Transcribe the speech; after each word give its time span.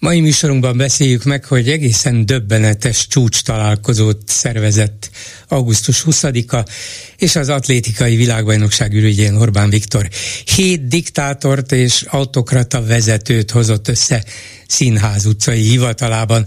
Mai 0.00 0.20
műsorunkban 0.20 0.76
beszéljük 0.76 1.24
meg, 1.24 1.44
hogy 1.44 1.68
egészen 1.68 2.26
döbbenetes 2.26 3.06
csúcs 3.06 3.42
találkozót 3.42 4.18
szervezett 4.26 5.10
augusztus 5.48 6.04
20-a 6.06 6.68
és 7.16 7.36
az 7.36 7.48
atlétikai 7.48 8.16
világbajnokság 8.16 8.94
ürügyén 8.94 9.36
Orbán 9.36 9.70
Viktor. 9.70 10.08
Hét 10.56 10.88
diktátort 10.88 11.72
és 11.72 12.02
autokrata 12.02 12.84
vezetőt 12.84 13.50
hozott 13.50 13.88
össze 13.88 14.24
színház 14.66 15.26
utcai 15.26 15.62
hivatalában. 15.62 16.46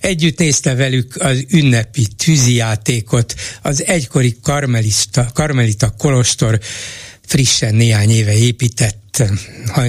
Együtt 0.00 0.38
nézte 0.38 0.74
velük 0.74 1.16
az 1.18 1.44
ünnepi 1.50 2.06
tűzijátékot, 2.16 3.34
az 3.62 3.84
egykori 3.84 4.36
karmelista, 4.42 5.30
karmelita 5.34 5.94
kolostor 5.98 6.58
frissen 7.28 7.74
néhány 7.74 8.10
éve 8.10 8.34
épített 8.34 9.22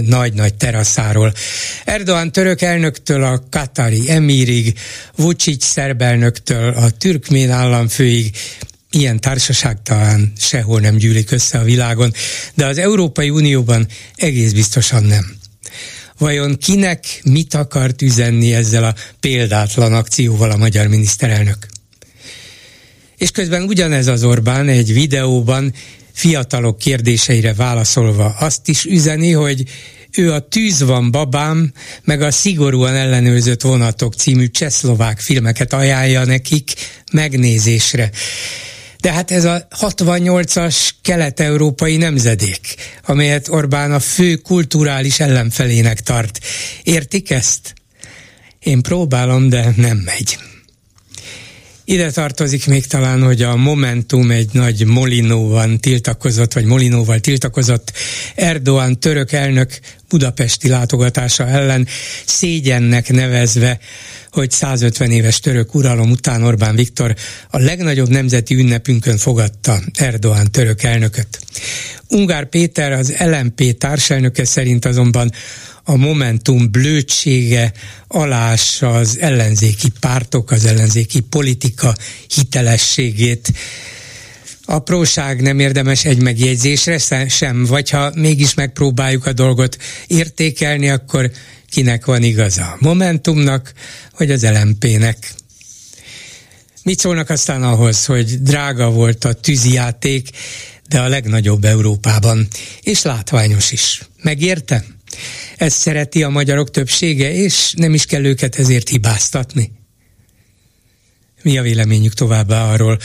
nagy-nagy 0.06 0.54
teraszáról. 0.54 1.34
Erdoğan 1.86 2.32
török 2.32 2.62
elnöktől 2.62 3.24
a 3.24 3.44
katari 3.50 4.10
emírig, 4.12 4.78
Vucic 5.16 5.66
szerb 5.66 6.02
elnöktől 6.02 6.74
a 6.74 6.90
türkmén 6.90 7.52
államfőig, 7.52 8.36
ilyen 8.92 9.20
társaság 9.20 9.82
talán 9.84 10.32
sehol 10.38 10.80
nem 10.80 10.96
gyűlik 10.96 11.32
össze 11.32 11.58
a 11.58 11.64
világon, 11.64 12.14
de 12.56 12.66
az 12.66 12.78
Európai 12.78 13.30
Unióban 13.30 13.88
egész 14.16 14.52
biztosan 14.52 15.04
nem. 15.04 15.38
Vajon 16.18 16.58
kinek 16.58 17.06
mit 17.24 17.54
akart 17.54 18.02
üzenni 18.02 18.54
ezzel 18.54 18.84
a 18.84 18.96
példátlan 19.20 19.94
akcióval 19.94 20.52
a 20.52 20.58
magyar 20.58 20.88
miniszterelnök? 20.88 21.68
És 23.18 23.32
közben 23.32 23.64
ugyanez 23.64 24.08
az 24.08 24.24
Orbán 24.24 24.68
egy 24.68 24.94
videóban 24.94 25.74
fiatalok 26.20 26.78
kérdéseire 26.78 27.54
válaszolva 27.54 28.36
azt 28.40 28.68
is 28.68 28.86
üzeni, 28.86 29.32
hogy 29.32 29.64
ő 30.12 30.32
a 30.32 30.40
Tűz 30.40 30.82
van 30.82 31.12
babám, 31.12 31.74
meg 32.04 32.22
a 32.22 32.32
Szigorúan 32.32 32.96
ellenőrzött 32.96 33.62
vonatok 33.62 34.14
című 34.14 34.48
csehszlovák 34.48 35.20
filmeket 35.20 35.74
ajánlja 35.74 36.26
nekik 36.26 36.72
megnézésre. 37.12 38.10
De 39.00 39.12
hát 39.12 39.32
ez 39.32 39.46
a 39.46 39.68
68-as 39.80 40.90
kelet-európai 41.02 41.98
nemzedék, 41.98 42.76
amelyet 43.06 43.48
Orbán 43.48 43.92
a 43.92 44.00
fő 44.00 44.36
kulturális 44.36 45.20
ellenfelének 45.20 46.00
tart. 46.00 46.40
Értik 46.84 47.30
ezt? 47.30 47.74
Én 48.60 48.82
próbálom, 48.82 49.50
de 49.50 49.74
nem 49.76 49.98
megy. 49.98 50.49
Ide 51.90 52.12
tartozik 52.12 52.68
még 52.68 52.88
talán, 52.88 53.24
hogy 53.24 53.42
a 53.42 53.56
Momentum 53.56 54.32
egy 54.32 54.50
nagy 54.54 54.86
Molinóban 54.86 55.80
tiltakozott, 55.80 56.54
vagy 56.54 56.66
Molinóval 56.66 57.20
tiltakozott 57.20 57.92
Erdoğan 58.36 59.00
török 59.00 59.32
elnök 59.32 59.80
budapesti 60.10 60.68
látogatása 60.68 61.48
ellen 61.48 61.88
szégyennek 62.26 63.12
nevezve, 63.12 63.80
hogy 64.32 64.52
150 64.52 65.12
éves 65.12 65.40
török 65.40 65.76
uralom 65.76 66.12
után 66.12 66.44
Orbán 66.44 66.76
Viktor 66.76 67.16
a 67.50 67.58
legnagyobb 67.58 68.10
nemzeti 68.10 68.56
ünnepünkön 68.56 69.18
fogadta 69.18 69.80
Erdoğan 69.94 70.52
török 70.52 70.84
elnököt. 70.84 71.40
Ungár 72.08 72.50
Péter, 72.50 72.92
az 72.92 73.16
LMP 73.20 73.78
társelnöke 73.78 74.46
szerint 74.46 74.86
azonban 74.86 75.32
a 75.84 75.96
Momentum 75.96 76.72
blödsége 76.72 77.72
alássa 78.08 78.96
az 78.96 79.18
ellenzéki 79.20 79.92
pártok, 80.00 80.52
az 80.52 80.66
ellenzéki 80.66 81.20
politika 81.20 81.96
hitelességét. 82.36 83.52
Apróság 84.72 85.42
nem 85.42 85.60
érdemes 85.60 86.06
egy 86.06 86.22
megjegyzésre 86.22 87.28
sem, 87.28 87.66
vagy 87.66 87.90
ha 87.90 88.12
mégis 88.16 88.54
megpróbáljuk 88.54 89.26
a 89.26 89.34
dolgot 89.34 89.78
értékelni, 90.08 90.90
akkor 90.90 91.32
kinek 91.70 92.06
van 92.06 92.24
igaza? 92.24 92.78
Momentumnak, 92.80 93.74
vagy 94.18 94.32
az 94.32 94.46
LMP-nek? 94.46 95.34
Mit 96.84 97.00
szólnak 97.00 97.30
aztán 97.30 97.64
ahhoz, 97.64 98.06
hogy 98.06 98.42
drága 98.42 98.90
volt 98.90 99.26
a 99.26 99.34
tűzijáték, 99.34 100.30
de 100.88 101.00
a 101.00 101.08
legnagyobb 101.08 101.64
Európában, 101.66 102.48
és 102.82 103.02
látványos 103.02 103.72
is. 103.72 104.02
Megérte? 104.22 104.86
Ezt 105.58 105.78
szereti 105.78 106.24
a 106.24 106.30
magyarok 106.30 106.72
többsége, 106.72 107.34
és 107.34 107.74
nem 107.78 107.94
is 107.94 108.06
kell 108.06 108.26
őket 108.26 108.56
ezért 108.56 108.90
hibáztatni. 108.90 109.72
Mi 111.42 111.58
a 111.58 111.62
véleményük 111.62 112.14
továbbá 112.14 112.72
arról, 112.72 113.00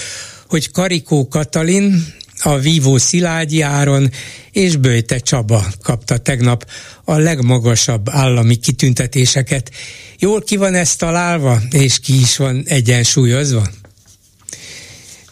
hogy 0.49 0.71
Karikó 0.71 1.29
Katalin, 1.29 2.05
a 2.41 2.59
Vívó 2.59 2.97
Szilágyi 2.97 3.61
Áron 3.61 4.11
és 4.53 4.77
Böjte 4.77 5.19
Csaba 5.19 5.67
kapta 5.83 6.17
tegnap 6.17 6.71
a 7.05 7.17
legmagasabb 7.17 8.09
állami 8.09 8.57
kitüntetéseket. 8.57 9.71
Jól 10.19 10.43
ki 10.43 10.57
van 10.57 10.75
ezt 10.75 10.99
találva, 10.99 11.61
és 11.71 11.99
ki 11.99 12.21
is 12.21 12.37
van 12.37 12.63
egyensúlyozva? 12.67 13.69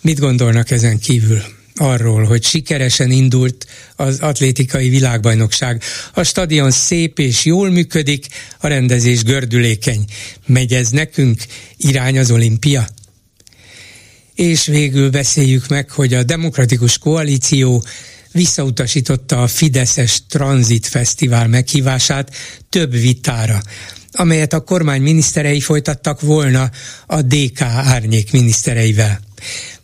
Mit 0.01 0.19
gondolnak 0.19 0.71
ezen 0.71 0.99
kívül? 0.99 1.43
arról, 1.77 2.25
hogy 2.25 2.45
sikeresen 2.45 3.11
indult 3.11 3.67
az 3.97 4.19
atlétikai 4.21 4.89
világbajnokság. 4.89 5.83
A 6.15 6.23
stadion 6.23 6.71
szép 6.71 7.19
és 7.19 7.45
jól 7.45 7.71
működik, 7.71 8.27
a 8.59 8.67
rendezés 8.67 9.23
gördülékeny. 9.23 10.05
Megy 10.47 10.73
ez 10.73 10.89
nekünk? 10.89 11.43
Irány 11.77 12.19
az 12.19 12.31
olimpia? 12.31 12.89
És 14.35 14.67
végül 14.67 15.11
beszéljük 15.11 15.69
meg, 15.69 15.91
hogy 15.91 16.15
a 16.15 16.23
Demokratikus 16.23 16.99
Koalíció 16.99 17.85
visszautasította 18.33 19.43
a 19.43 19.47
Fideszes 19.47 20.23
Transit 20.29 20.87
Fesztivál 20.87 21.49
meghívását 21.49 22.35
több 22.69 22.93
vitára, 22.93 23.63
amelyet 24.13 24.53
a 24.53 24.61
kormány 24.61 25.03
miniszterei 25.03 25.61
folytattak 25.61 26.21
volna 26.21 26.71
a 27.07 27.23
DK 27.23 27.61
árnyék 27.63 28.33
minisztereivel. 28.33 29.21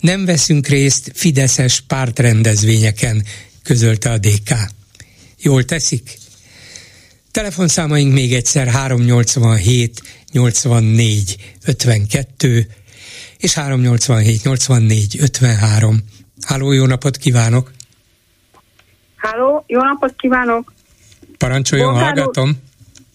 Nem 0.00 0.25
veszünk 0.25 0.66
részt 0.66 1.10
fideszes 1.14 1.81
pártrendezvényeken, 1.87 3.25
közölte 3.62 4.10
a 4.10 4.19
DK. 4.19 4.54
Jól 5.41 5.64
teszik? 5.64 6.19
Telefonszámaink 7.31 8.12
még 8.12 8.34
egyszer 8.34 8.66
387 8.66 10.03
84 10.32 11.37
52 11.64 12.66
és 13.38 13.53
387 13.53 14.47
84 14.47 15.16
53. 15.16 16.04
Háló, 16.43 16.72
jó 16.72 16.87
napot 16.87 17.16
kívánok! 17.16 17.72
Háló, 19.16 19.65
jó 19.66 19.81
napot 19.81 20.15
kívánok! 20.16 20.72
Parancsoljon, 21.38 21.93
Bogár 21.93 22.04
hallgatom! 22.04 22.66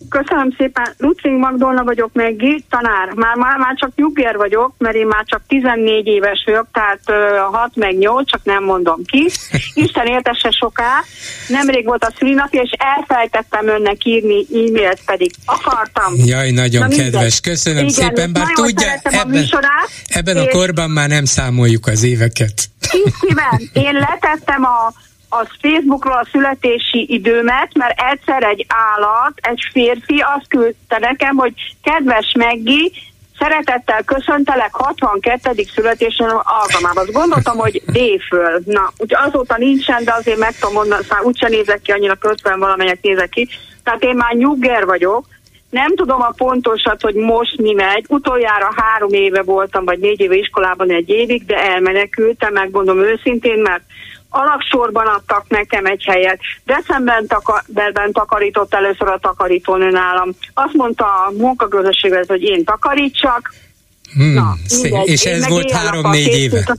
Köszönöm 0.09 0.53
szépen. 0.57 0.93
Lutring 0.97 1.39
Magdolna 1.39 1.83
vagyok 1.83 2.09
meg, 2.13 2.63
tanár. 2.69 3.13
Már, 3.15 3.35
már, 3.35 3.57
már 3.57 3.75
csak 3.75 3.91
nyugér 3.95 4.35
vagyok, 4.35 4.73
mert 4.77 4.95
én 4.95 5.07
már 5.07 5.23
csak 5.25 5.41
14 5.47 6.07
éves 6.07 6.43
vagyok, 6.45 6.67
tehát 6.71 6.99
uh, 7.07 7.55
6 7.55 7.75
meg 7.75 7.97
8, 7.97 8.29
csak 8.29 8.43
nem 8.43 8.63
mondom 8.63 9.03
ki. 9.05 9.29
Isten 9.85 10.05
éltesse 10.05 10.49
soká. 10.51 11.03
Nemrég 11.47 11.85
volt 11.85 12.03
a 12.03 12.13
szülinapja, 12.17 12.61
és 12.61 12.71
elfelejtettem 12.97 13.67
önnek 13.67 14.05
írni 14.05 14.45
e-mailt, 14.53 15.01
pedig 15.05 15.31
akartam. 15.45 16.13
Jaj, 16.15 16.51
nagyon 16.51 16.87
Na, 16.87 16.95
kedves. 16.95 17.39
Köszönöm 17.39 17.85
Igen, 17.85 17.89
szépen, 17.89 18.33
bár 18.33 18.47
tudja, 18.53 18.91
ebben, 18.91 19.19
a, 19.19 19.25
műsorát, 19.25 19.89
ebben 20.07 20.37
a 20.37 20.47
korban 20.47 20.89
már 20.89 21.09
nem 21.09 21.25
számoljuk 21.25 21.87
az 21.87 22.03
éveket. 22.03 22.53
Kis 22.79 23.69
én 23.73 23.93
letettem 23.93 24.63
a 24.63 24.93
az 25.39 25.47
Facebookról 25.61 26.17
a 26.17 26.27
születési 26.31 27.05
időmet, 27.13 27.69
mert 27.73 28.01
egyszer 28.11 28.43
egy 28.43 28.65
állat, 28.67 29.33
egy 29.35 29.61
férfi 29.71 30.23
azt 30.35 30.47
küldte 30.47 30.97
nekem, 30.99 31.35
hogy 31.35 31.53
kedves 31.83 32.33
Meggi, 32.37 32.91
szeretettel 33.39 34.03
köszöntelek 34.03 34.73
62. 34.73 35.63
születésen 35.75 36.29
alkalmában. 36.29 37.03
Azt 37.03 37.11
gondoltam, 37.11 37.57
hogy 37.57 37.81
D 37.85 37.99
föl. 38.29 38.61
Na, 38.65 38.91
úgy 38.97 39.15
azóta 39.15 39.57
nincsen, 39.57 40.03
de 40.03 40.13
azért 40.13 40.37
meg 40.37 40.55
tudom 40.59 40.73
mondani, 40.73 41.03
szóval 41.03 41.25
úgyse 41.25 41.47
nézek 41.47 41.81
ki, 41.81 41.91
annyira 41.91 42.17
50 42.21 42.59
valamelyek 42.59 43.01
nézek 43.01 43.29
ki. 43.29 43.47
Tehát 43.83 44.03
én 44.03 44.15
már 44.15 44.33
nyugger 44.33 44.85
vagyok, 44.85 45.25
nem 45.73 45.95
tudom 45.95 46.21
a 46.21 46.33
pontosat, 46.37 47.01
hogy 47.01 47.15
most 47.15 47.57
mi 47.57 47.73
megy. 47.73 48.05
Utoljára 48.07 48.73
három 48.75 49.09
éve 49.09 49.41
voltam, 49.41 49.85
vagy 49.85 49.99
négy 49.99 50.19
éve 50.19 50.35
iskolában 50.35 50.91
egy 50.91 51.09
évig, 51.09 51.45
de 51.45 51.55
elmenekültem, 51.55 52.53
megmondom 52.53 52.99
őszintén, 52.99 53.59
mert 53.59 53.83
alaksorban 54.33 55.05
adtak 55.05 55.45
nekem 55.47 55.85
egy 55.85 56.03
helyet. 56.03 56.39
Decemberben 56.65 57.27
taka, 57.27 57.63
takarított 58.11 58.73
először 58.73 59.07
a 59.07 59.19
takarítónő 59.21 59.89
nálam. 59.89 60.29
Azt 60.53 60.73
mondta 60.73 61.05
a 61.05 61.31
munkaközösséghez, 61.37 62.27
hogy 62.27 62.41
én 62.41 62.63
takarítsak, 62.63 63.53
Hmm, 64.15 64.33
Na, 64.33 64.53
mindegy. 64.81 65.07
És 65.07 65.25
ez 65.25 65.47
volt 65.47 65.71
három-négy 65.71 66.37
éve? 66.37 66.77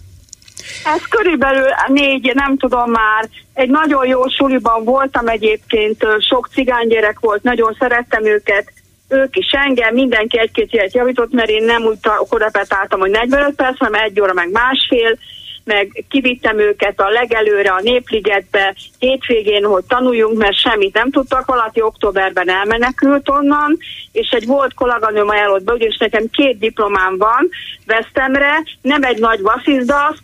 Ez 0.84 1.02
körülbelül 1.10 1.66
négy, 1.86 2.32
nem 2.34 2.56
tudom 2.56 2.90
már. 2.90 3.28
Egy 3.54 3.70
nagyon 3.70 4.06
jó 4.06 4.28
suliban 4.28 4.84
voltam 4.84 5.28
egyébként, 5.28 6.06
sok 6.30 6.48
cigánygyerek 6.52 7.20
volt, 7.20 7.42
nagyon 7.42 7.76
szerettem 7.78 8.24
őket, 8.24 8.72
ők 9.08 9.36
is 9.36 9.50
engem, 9.50 9.94
mindenki 9.94 10.38
egy-két 10.38 10.72
ilyet 10.72 10.94
javított, 10.94 11.32
mert 11.32 11.48
én 11.48 11.64
nem 11.64 11.82
úgy 11.82 11.98
korepetáltam, 12.28 13.00
hogy 13.00 13.10
45 13.10 13.54
perc, 13.54 13.78
hanem 13.78 14.02
egy 14.02 14.20
óra, 14.20 14.32
meg 14.32 14.50
másfél, 14.50 15.18
meg 15.64 16.04
kivittem 16.08 16.58
őket 16.58 17.00
a 17.00 17.08
legelőre, 17.08 17.70
a 17.70 17.80
Népligetbe, 17.82 18.74
hétvégén, 18.98 19.64
hogy 19.64 19.84
tanuljunk, 19.84 20.38
mert 20.38 20.58
semmit 20.58 20.94
nem 20.94 21.10
tudtak, 21.10 21.46
valaki 21.46 21.80
októberben 21.80 22.48
elmenekült 22.48 23.28
onnan, 23.28 23.78
és 24.12 24.28
egy 24.30 24.46
volt 24.46 24.74
kolléganőm 24.74 25.28
ajánlott 25.28 25.64
be, 25.64 25.72
ugyanis 25.72 25.96
nekem 25.96 26.30
két 26.30 26.58
diplomám 26.58 27.16
van 27.18 27.48
Vesztemre, 27.86 28.62
nem 28.80 29.02
egy 29.02 29.18
nagy 29.18 29.40
vasszizdasz, 29.40 30.18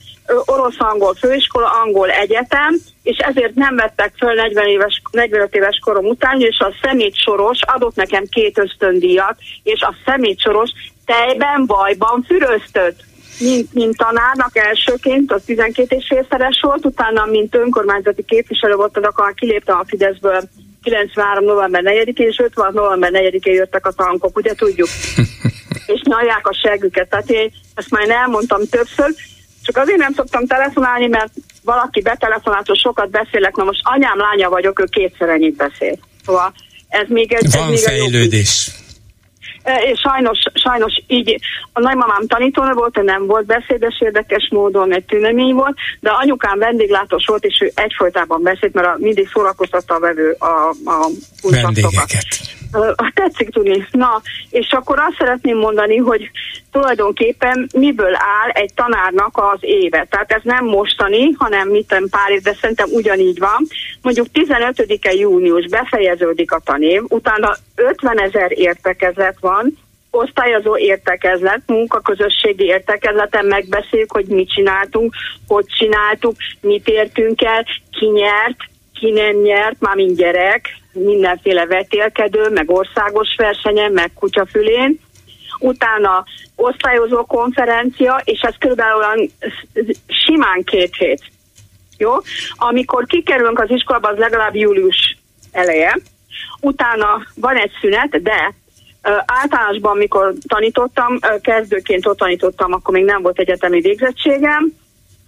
orosz-angol 0.44 1.14
főiskola, 1.14 1.70
angol 1.84 2.10
egyetem, 2.10 2.76
és 3.02 3.16
ezért 3.18 3.54
nem 3.54 3.76
vettek 3.76 4.12
föl 4.18 4.34
40 4.34 4.66
éves, 4.66 5.02
45 5.10 5.54
éves 5.54 5.78
korom 5.84 6.04
után, 6.04 6.40
és 6.40 6.58
a 6.58 6.74
szemét 6.82 7.16
soros 7.16 7.58
adott 7.62 7.94
nekem 7.94 8.24
két 8.30 8.58
ösztöndíjat, 8.58 9.36
és 9.62 9.80
a 9.80 9.94
szemét 10.04 10.40
soros 10.40 10.70
tejben, 11.04 11.66
bajban 11.66 12.24
füröztött 12.26 13.02
mint, 13.40 13.74
mint 13.74 13.96
tanárnak 13.96 14.56
elsőként, 14.56 15.32
az 15.32 15.42
12 15.44 15.96
és 15.96 16.06
félszeres 16.08 16.60
volt, 16.62 16.84
utána, 16.84 17.24
mint 17.24 17.54
önkormányzati 17.54 18.24
képviselő 18.24 18.74
volt, 18.74 18.96
akkor 18.96 19.34
kiléptem 19.34 19.78
a 19.78 19.84
Fideszből 19.86 20.42
93. 20.82 21.44
november 21.44 21.82
4-én, 21.84 22.26
és 22.26 22.38
56. 22.38 22.72
november 22.72 23.10
4-én 23.14 23.54
jöttek 23.54 23.86
a 23.86 23.92
tankok, 23.92 24.36
ugye 24.36 24.54
tudjuk. 24.54 24.88
és 25.94 26.00
nyalják 26.02 26.46
a 26.46 26.58
següket. 26.62 27.08
Tehát 27.08 27.30
én 27.30 27.52
ezt 27.74 27.90
már 27.90 28.10
elmondtam 28.10 28.60
többször, 28.70 29.14
csak 29.62 29.76
azért 29.76 29.98
nem 29.98 30.12
szoktam 30.12 30.46
telefonálni, 30.46 31.06
mert 31.06 31.32
valaki 31.64 32.00
betelefonált, 32.00 32.66
hogy 32.66 32.78
sokat 32.78 33.10
beszélek, 33.10 33.56
na 33.56 33.64
most 33.64 33.80
anyám 33.82 34.18
lánya 34.18 34.48
vagyok, 34.48 34.80
ő 34.80 34.84
kétszer 34.84 35.28
ennyit 35.28 35.56
beszél. 35.56 35.98
Szóval 36.24 36.52
ez 36.88 37.06
még 37.08 37.32
egy... 37.32 37.50
Van 37.50 37.62
ez 37.62 37.68
még 37.68 37.78
fejlődés. 37.78 38.68
E, 38.68 38.89
és 39.64 40.00
sajnos, 40.00 40.38
sajnos 40.54 41.02
így, 41.06 41.40
a 41.72 41.80
nagymamám 41.80 42.26
tanítónő 42.26 42.72
volt, 42.72 43.02
nem 43.02 43.26
volt 43.26 43.46
beszédes 43.46 44.00
érdekes 44.00 44.48
módon, 44.50 44.94
egy 44.94 45.04
tünemény 45.04 45.54
volt, 45.54 45.76
de 46.00 46.10
anyukám 46.10 46.58
vendéglátós 46.58 47.24
volt, 47.26 47.44
és 47.44 47.60
ő 47.60 47.72
egyfolytában 47.74 48.42
beszélt, 48.42 48.74
mert 48.74 48.86
a, 48.86 48.96
mindig 48.98 49.28
szórakoztatta 49.32 49.94
a 49.94 50.00
vevő 50.00 50.36
a, 50.38 50.74
a 50.84 51.10
vendégeket. 51.42 52.59
Tetszik 53.14 53.50
tudni. 53.50 53.86
Na, 53.90 54.22
és 54.50 54.72
akkor 54.72 54.98
azt 54.98 55.16
szeretném 55.18 55.56
mondani, 55.56 55.96
hogy 55.96 56.30
tulajdonképpen 56.72 57.68
miből 57.74 58.14
áll 58.14 58.50
egy 58.52 58.74
tanárnak 58.74 59.38
az 59.38 59.58
éve. 59.60 60.06
Tehát 60.10 60.32
ez 60.32 60.40
nem 60.44 60.64
mostani, 60.64 61.30
hanem 61.38 61.68
miten 61.68 62.06
pár 62.10 62.30
év, 62.30 62.42
de 62.42 62.56
szerintem 62.60 62.88
ugyanígy 62.92 63.38
van. 63.38 63.66
Mondjuk 64.02 64.26
15-e 64.34 65.12
június 65.12 65.68
befejeződik 65.68 66.52
a 66.52 66.60
tanév, 66.64 67.02
utána 67.08 67.56
50 67.74 68.20
ezer 68.20 68.58
értekezlet 68.58 69.36
van, 69.40 69.78
osztályozó 70.10 70.76
értekezlet, 70.76 71.60
munkaközösségi 71.66 72.64
értekezleten 72.64 73.46
megbeszéljük, 73.46 74.12
hogy 74.12 74.26
mit 74.26 74.52
csináltunk, 74.52 75.14
hogy 75.46 75.64
csináltuk, 75.66 76.36
mit 76.60 76.88
értünk 76.88 77.42
el, 77.42 77.64
ki 77.90 78.06
nyert, 78.06 78.69
ki 79.00 79.10
nem 79.10 79.36
nyert, 79.36 79.80
már 79.80 79.94
mind 79.94 80.16
gyerek, 80.16 80.68
mindenféle 80.92 81.66
vetélkedő, 81.66 82.48
meg 82.48 82.70
országos 82.70 83.28
versenyen, 83.36 83.92
meg 83.92 84.10
kutyafülén. 84.14 85.00
Utána 85.58 86.24
osztályozó 86.56 87.24
konferencia, 87.24 88.20
és 88.24 88.40
ez 88.40 88.54
körülbelül 88.58 88.96
olyan 88.96 89.30
simán 90.06 90.62
két 90.64 90.94
hét. 90.96 91.22
Jó? 91.98 92.12
Amikor 92.54 93.04
kikerülünk 93.06 93.58
az 93.58 93.70
iskolába, 93.70 94.08
az 94.08 94.18
legalább 94.18 94.56
július 94.56 95.16
eleje. 95.52 95.98
Utána 96.60 97.22
van 97.34 97.56
egy 97.56 97.72
szünet, 97.80 98.22
de 98.22 98.54
általánosban, 99.26 99.92
amikor 99.92 100.34
tanítottam, 100.48 101.18
kezdőként 101.40 102.06
ott 102.06 102.18
tanítottam, 102.18 102.72
akkor 102.72 102.94
még 102.94 103.04
nem 103.04 103.22
volt 103.22 103.38
egyetemi 103.38 103.80
végzettségem, 103.80 104.72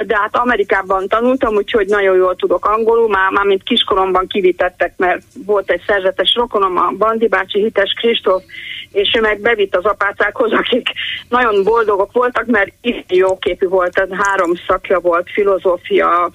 de 0.06 0.16
hát 0.16 0.36
Amerikában 0.36 1.08
tanultam, 1.08 1.54
úgyhogy 1.54 1.86
nagyon 1.86 2.16
jól 2.16 2.36
tudok 2.36 2.66
angolul, 2.66 3.08
már, 3.08 3.30
már 3.30 3.44
mint 3.44 3.62
kiskoromban 3.62 4.26
kivitettek, 4.26 4.92
mert 4.96 5.22
volt 5.46 5.70
egy 5.70 5.82
szerzetes 5.86 6.34
rokonom, 6.34 6.76
a 6.76 6.92
Bandi 6.98 7.28
bácsi, 7.28 7.58
Hites 7.62 7.92
Kristóf, 7.92 8.42
és 8.92 9.14
ő 9.16 9.20
meg 9.20 9.40
bevitt 9.40 9.76
az 9.76 9.84
apácákhoz, 9.84 10.52
akik 10.52 10.88
nagyon 11.28 11.62
boldogok 11.64 12.12
voltak, 12.12 12.46
mert 12.46 12.72
jó 13.08 13.38
képű 13.38 13.68
volt, 13.68 13.94
tehát 13.94 14.24
három 14.24 14.52
szakja 14.66 15.00
volt, 15.00 15.30
filozófia, 15.30 16.30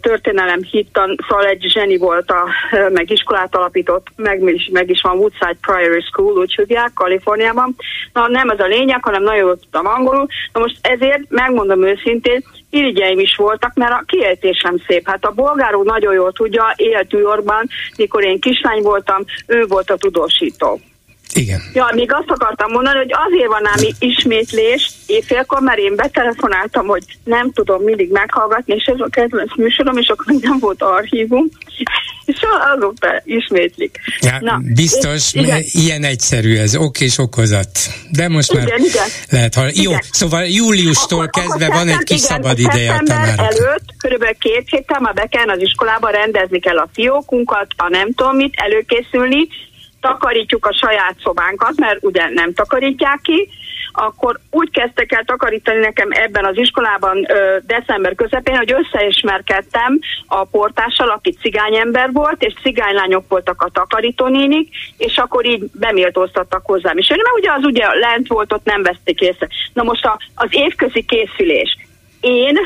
történelem, 0.00 0.62
hittan, 0.62 1.16
szóval 1.28 1.46
egy 1.46 1.66
zseni 1.68 1.96
volt, 1.96 2.30
a, 2.30 2.44
meg 2.92 3.10
iskolát 3.10 3.56
alapított, 3.56 4.06
meg, 4.16 4.42
meg 4.72 4.90
is 4.90 5.00
van 5.00 5.18
Woodside 5.18 5.56
Priory 5.60 6.00
School, 6.00 6.38
úgy 6.38 6.54
hívják, 6.54 6.92
Kaliforniában. 6.94 7.76
Na 8.12 8.28
nem 8.28 8.50
ez 8.50 8.60
a 8.60 8.66
lényeg, 8.66 9.04
hanem 9.04 9.22
nagyon 9.22 9.44
jól 9.44 9.58
tudtam 9.58 9.86
angolul. 9.86 10.26
Na 10.52 10.60
most 10.60 10.76
ezért 10.80 11.22
megmondom 11.28 11.86
őszintén, 11.86 12.44
irigyeim 12.70 13.18
is 13.18 13.36
voltak, 13.36 13.74
mert 13.74 13.92
a 13.92 14.04
kiejtésem 14.06 14.76
szép. 14.86 15.06
Hát 15.06 15.24
a 15.24 15.32
bolgáró 15.34 15.82
nagyon 15.82 16.14
jól 16.14 16.32
tudja, 16.32 16.72
élt 16.76 17.12
New 17.12 17.20
Yorkban, 17.20 17.68
mikor 17.96 18.24
én 18.24 18.40
kislány 18.40 18.82
voltam, 18.82 19.24
ő 19.46 19.66
volt 19.66 19.90
a 19.90 19.96
tudósító. 19.96 20.80
Igen. 21.32 21.60
Ja, 21.72 21.90
még 21.94 22.12
azt 22.12 22.30
akartam 22.30 22.70
mondani, 22.70 22.98
hogy 22.98 23.12
azért 23.28 23.46
van 23.46 23.66
ám 23.66 23.86
ismétlés 23.98 24.90
éjfélkor, 25.06 25.60
mert 25.60 25.78
én 25.78 25.96
betelefonáltam, 25.96 26.86
hogy 26.86 27.02
nem 27.24 27.52
tudom 27.52 27.82
mindig 27.82 28.10
meghallgatni, 28.10 28.74
és 28.74 28.84
ez 28.84 29.00
a 29.00 29.08
kedvenc 29.10 29.56
műsorom, 29.56 29.96
és 29.96 30.08
akkor 30.08 30.34
nem 30.40 30.58
volt 30.58 30.82
archívum, 30.82 31.48
és 32.30 32.36
azóta 32.74 33.22
ismétlik. 33.24 34.00
Ja, 34.20 34.36
Na, 34.40 34.60
biztos, 34.74 35.34
és, 35.34 35.42
igen. 35.42 35.62
ilyen 35.72 36.04
egyszerű 36.04 36.56
ez, 36.56 36.76
ok 36.76 37.00
és 37.00 37.18
okozat. 37.18 37.70
De 38.10 38.28
most 38.28 38.52
igen, 38.52 38.64
már 38.68 38.78
igen. 38.78 39.06
lehet 39.30 39.54
ha 39.54 39.64
Jó, 39.72 39.92
szóval 40.10 40.44
júliustól 40.44 41.24
akkor, 41.24 41.42
kezdve 41.42 41.64
akkor 41.66 41.76
van 41.76 41.88
egy 41.88 42.04
kis 42.04 42.24
igen, 42.24 42.36
szabad 42.36 42.58
ideje 42.58 42.92
a 42.92 43.02
tanárok. 43.04 43.46
előtt, 43.46 43.84
körülbelül 43.98 44.36
két 44.38 44.68
héttel 44.70 45.00
már 45.00 45.14
be 45.14 45.26
kell 45.26 45.48
az 45.48 45.60
iskolába 45.60 46.08
rendezni 46.08 46.60
kell 46.60 46.78
a 46.78 46.88
fiókunkat, 46.92 47.66
a 47.76 47.88
nem 47.88 48.12
tudom 48.12 48.36
mit, 48.36 48.54
előkészülni, 48.56 49.48
takarítjuk 50.00 50.66
a 50.66 50.74
saját 50.74 51.14
szobánkat, 51.22 51.76
mert 51.76 51.98
ugye 52.04 52.28
nem 52.28 52.52
takarítják 52.52 53.20
ki, 53.22 53.48
akkor 53.92 54.40
úgy 54.50 54.70
kezdtek 54.70 55.12
el 55.12 55.24
takarítani 55.24 55.78
nekem 55.78 56.08
ebben 56.10 56.44
az 56.44 56.56
iskolában 56.56 57.26
ö, 57.28 57.56
december 57.66 58.14
közepén, 58.14 58.56
hogy 58.56 58.72
összeismerkedtem 58.72 59.98
a 60.26 60.44
portással, 60.44 61.08
aki 61.08 61.36
cigányember 61.40 62.12
volt, 62.12 62.42
és 62.42 62.54
cigánylányok 62.62 63.24
voltak 63.28 63.62
a 63.62 63.70
takarítónénik, 63.72 64.68
és 64.96 65.16
akkor 65.16 65.46
így 65.46 65.70
beméltóztattak 65.72 66.66
hozzám. 66.66 66.98
És 66.98 67.08
mert 67.08 67.38
ugye 67.38 67.52
az 67.52 67.64
ugye 67.64 67.94
lent 67.94 68.28
volt, 68.28 68.52
ott 68.52 68.64
nem 68.64 68.82
veszték 68.82 69.20
észre. 69.20 69.48
Na 69.72 69.82
most 69.82 70.04
a, 70.04 70.18
az 70.34 70.48
évközi 70.50 71.04
készülés. 71.04 71.76
Én 72.20 72.58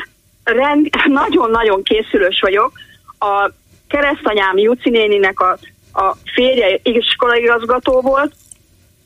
rend, 0.43 0.89
nagyon-nagyon 1.23 1.83
készülős 1.83 2.39
vagyok. 2.41 2.71
A 3.19 3.51
keresztanyám 3.87 4.57
Juci 4.57 4.89
néninek 4.89 5.39
a 5.39 5.57
a 5.95 6.15
férje 6.33 6.79
iskolaigazgató 6.83 8.01
volt, 8.01 8.33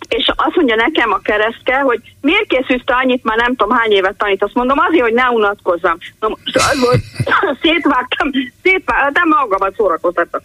és 0.07 0.31
azt 0.35 0.55
mondja 0.55 0.75
nekem 0.75 1.11
a 1.11 1.19
keresztke, 1.19 1.79
hogy 1.79 2.01
miért 2.21 2.47
készülsz 2.47 2.81
te 2.85 2.93
annyit, 2.93 3.23
már 3.23 3.37
nem 3.37 3.55
tudom 3.55 3.77
hány 3.77 3.91
évet 3.91 4.17
tanít. 4.17 4.43
Azt 4.43 4.53
mondom, 4.53 4.79
azért, 4.79 5.03
hogy 5.03 5.13
ne 5.13 5.29
unatkozzam. 5.29 5.97
Na, 6.19 6.27
az 6.53 6.79
volt, 6.79 7.01
szétvágtam, 7.61 8.29
szétvágtam, 8.63 9.13
de 9.13 9.21
magamat 9.23 9.75
szórakoztattam. 9.75 10.41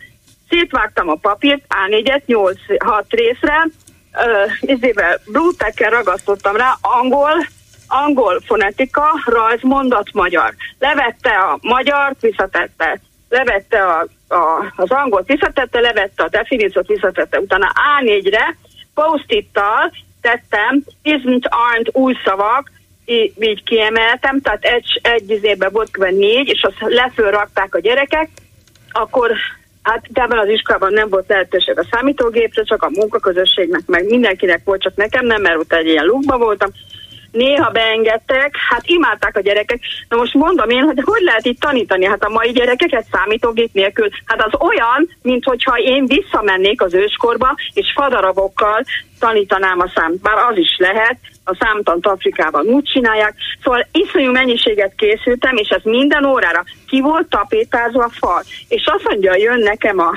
Szétvágtam 0.48 1.08
a 1.08 1.14
papírt, 1.14 1.64
A4-et, 1.68 2.22
8-6 2.26 3.04
részre, 3.08 3.68
ezével 4.60 5.20
blue 5.26 5.52
ragasztottam 5.76 6.56
rá, 6.56 6.76
angol, 6.80 7.46
angol 7.86 8.40
fonetika, 8.46 9.06
rajz, 9.24 9.62
mondat, 9.62 10.12
magyar. 10.12 10.54
Levette 10.78 11.30
a 11.30 11.58
magyart, 11.60 12.20
visszatette. 12.20 13.00
Levette 13.28 13.82
a 13.82 14.06
a, 14.34 14.72
az 14.76 14.90
angolt 14.90 15.26
visszatette, 15.26 15.80
levette 15.80 16.22
a 16.22 16.28
definíciót, 16.28 16.86
visszatette, 16.86 17.40
utána 17.40 17.72
A4-re 18.00 18.56
post-ittal 18.94 19.92
tettem, 20.20 20.82
isn't, 21.02 21.44
aren't 21.48 21.88
új 21.92 22.14
szavak, 22.24 22.70
így, 23.04 23.62
kiemeltem, 23.64 24.40
tehát 24.40 24.64
egy, 24.64 25.00
egy 25.02 25.30
izében 25.30 25.72
volt 25.72 25.90
kb. 25.90 26.04
négy, 26.04 26.48
és 26.48 26.62
azt 26.62 26.92
lefölrakták 26.92 27.74
a 27.74 27.80
gyerekek, 27.80 28.30
akkor 28.90 29.30
hát 29.82 30.06
ebben 30.12 30.38
az 30.38 30.48
iskolában 30.48 30.92
nem 30.92 31.08
volt 31.08 31.28
lehetőség 31.28 31.78
a 31.78 31.86
számítógépre, 31.90 32.62
csak 32.62 32.82
a 32.82 32.90
munkaközösségnek, 32.90 33.82
meg 33.86 34.04
mindenkinek 34.04 34.60
volt, 34.64 34.82
csak 34.82 34.96
nekem 34.96 35.26
nem, 35.26 35.42
mert 35.42 35.58
ott 35.58 35.72
egy 35.72 35.86
ilyen 35.86 36.04
lukba 36.04 36.38
voltam, 36.38 36.70
néha 37.34 37.70
beengedtek, 37.70 38.56
hát 38.68 38.82
imádták 38.86 39.36
a 39.36 39.40
gyerekek. 39.40 39.80
Na 40.08 40.16
most 40.16 40.34
mondom 40.34 40.70
én, 40.70 40.82
hogy 40.82 41.00
hogy 41.04 41.22
lehet 41.22 41.44
itt 41.44 41.60
tanítani? 41.60 42.04
Hát 42.06 42.24
a 42.24 42.28
mai 42.28 42.50
gyerekeket 42.50 43.06
számítógép 43.12 43.72
nélkül. 43.72 44.08
Hát 44.24 44.44
az 44.44 44.60
olyan, 44.60 45.08
mint 45.22 45.44
hogyha 45.44 45.76
én 45.76 46.06
visszamennék 46.06 46.82
az 46.82 46.94
őskorba, 46.94 47.56
és 47.72 47.92
fadarabokkal 47.94 48.84
tanítanám 49.18 49.80
a 49.80 49.90
számt. 49.94 50.20
Bár 50.20 50.38
az 50.50 50.56
is 50.56 50.76
lehet, 50.78 51.18
a 51.44 51.56
számtant 51.60 52.06
Afrikában 52.06 52.66
úgy 52.66 52.84
csinálják. 52.84 53.34
Szóval 53.62 53.86
iszonyú 53.92 54.30
mennyiséget 54.30 54.92
készültem, 54.96 55.56
és 55.56 55.68
ez 55.68 55.82
minden 55.82 56.24
órára 56.24 56.64
ki 56.86 57.00
volt 57.00 57.26
tapétázva 57.28 58.04
a 58.04 58.10
fal. 58.18 58.42
És 58.68 58.86
azt 58.86 59.08
mondja, 59.08 59.36
jön 59.36 59.58
nekem 59.58 59.98
a, 59.98 60.10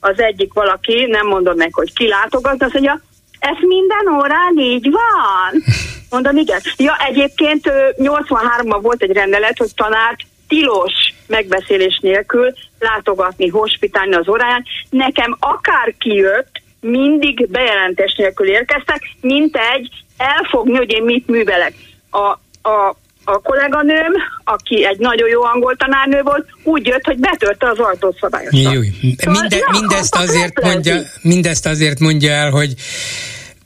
az 0.00 0.20
egyik 0.20 0.52
valaki, 0.52 1.06
nem 1.08 1.26
mondom 1.26 1.56
meg, 1.56 1.74
hogy 1.74 1.92
kilátogat, 1.92 2.62
azt 2.62 2.72
mondja, 2.72 3.00
ez 3.40 3.56
minden 3.60 4.14
órán 4.14 4.58
így 4.58 4.90
van. 4.90 5.62
Mondom, 6.10 6.36
igen. 6.36 6.60
Ja, 6.76 6.96
egyébként 7.08 7.72
83-ban 7.96 8.78
volt 8.82 9.02
egy 9.02 9.12
rendelet, 9.12 9.58
hogy 9.58 9.74
tanár 9.74 10.16
tilos 10.48 10.92
megbeszélés 11.26 11.98
nélkül 12.02 12.52
látogatni, 12.78 13.48
hospitálni 13.48 14.14
az 14.14 14.28
óráján. 14.28 14.64
Nekem 14.90 15.36
akár 15.40 15.94
kijött, 15.98 16.62
mindig 16.80 17.50
bejelentés 17.50 18.14
nélkül 18.14 18.46
érkeztek, 18.46 19.02
mint 19.20 19.56
egy 19.56 19.90
elfogni, 20.16 20.76
hogy 20.76 20.92
én 20.92 21.02
mit 21.02 21.26
művelek. 21.26 21.74
A, 22.10 22.26
a, 22.68 22.96
a 23.32 23.38
kolléganőm, 23.38 24.12
aki 24.44 24.86
egy 24.86 24.98
nagyon 24.98 25.28
jó 25.28 25.42
angol 25.42 25.76
tanárnő 25.76 26.22
volt, 26.22 26.46
úgy 26.62 26.86
jött, 26.86 27.04
hogy 27.04 27.18
betörte 27.18 27.68
az 27.68 27.78
ajtót 27.78 28.16
szabályosan. 28.20 28.60
Szóval, 28.60 29.40
Minde, 29.40 29.56
mindezt, 29.70 30.14
azért 30.14 30.62
mondja, 30.62 30.94
mindezt 31.22 31.66
azért 31.66 31.98
mondja 31.98 32.32
el, 32.32 32.50
hogy 32.50 32.74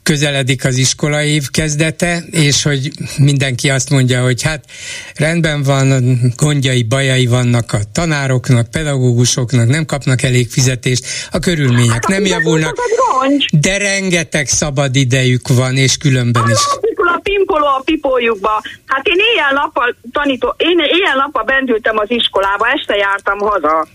közeledik 0.05 0.65
az 0.65 0.77
iskolaév 0.77 1.43
kezdete, 1.51 2.23
és 2.31 2.63
hogy 2.63 2.91
mindenki 3.17 3.69
azt 3.69 3.89
mondja, 3.89 4.23
hogy 4.23 4.41
hát 4.41 4.63
rendben 5.15 5.63
van, 5.63 5.87
gondjai, 6.35 6.83
bajai 6.83 7.25
vannak 7.25 7.73
a 7.73 7.79
tanároknak, 7.93 8.71
pedagógusoknak, 8.71 9.67
nem 9.67 9.85
kapnak 9.85 10.21
elég 10.21 10.49
fizetést, 10.49 11.05
a 11.31 11.39
körülmények 11.39 11.91
hát, 11.91 12.07
nem 12.07 12.25
javulnak, 12.25 12.75
de 13.51 13.77
rengeteg 13.77 14.47
szabad 14.47 14.95
idejük 14.95 15.47
van, 15.47 15.77
és 15.77 15.97
különben 15.97 16.49
is 16.49 16.59
pimpoló 17.25 17.65
a 17.65 17.81
pipójukba. 17.85 18.61
Hát 18.85 19.07
én 19.07 19.19
éjjel-nappal 19.31 19.95
tanító, 20.11 20.53
én 20.57 20.79
éjjel-nappal 20.79 21.43
bentültem 21.43 21.97
az 21.97 22.11
iskolába, 22.11 22.67
este 22.67 22.95
jártam 22.95 23.37
haza. 23.37 23.87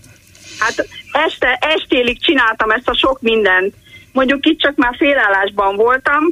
Hát 0.59 0.87
este, 1.11 1.57
estélig 1.75 2.21
csináltam 2.21 2.71
ezt 2.71 2.87
a 2.87 2.95
sok 2.95 3.21
mindent. 3.21 3.73
Mondjuk 4.11 4.45
itt 4.45 4.59
csak 4.59 4.75
már 4.75 4.95
félállásban 4.97 5.75
voltam, 5.75 6.23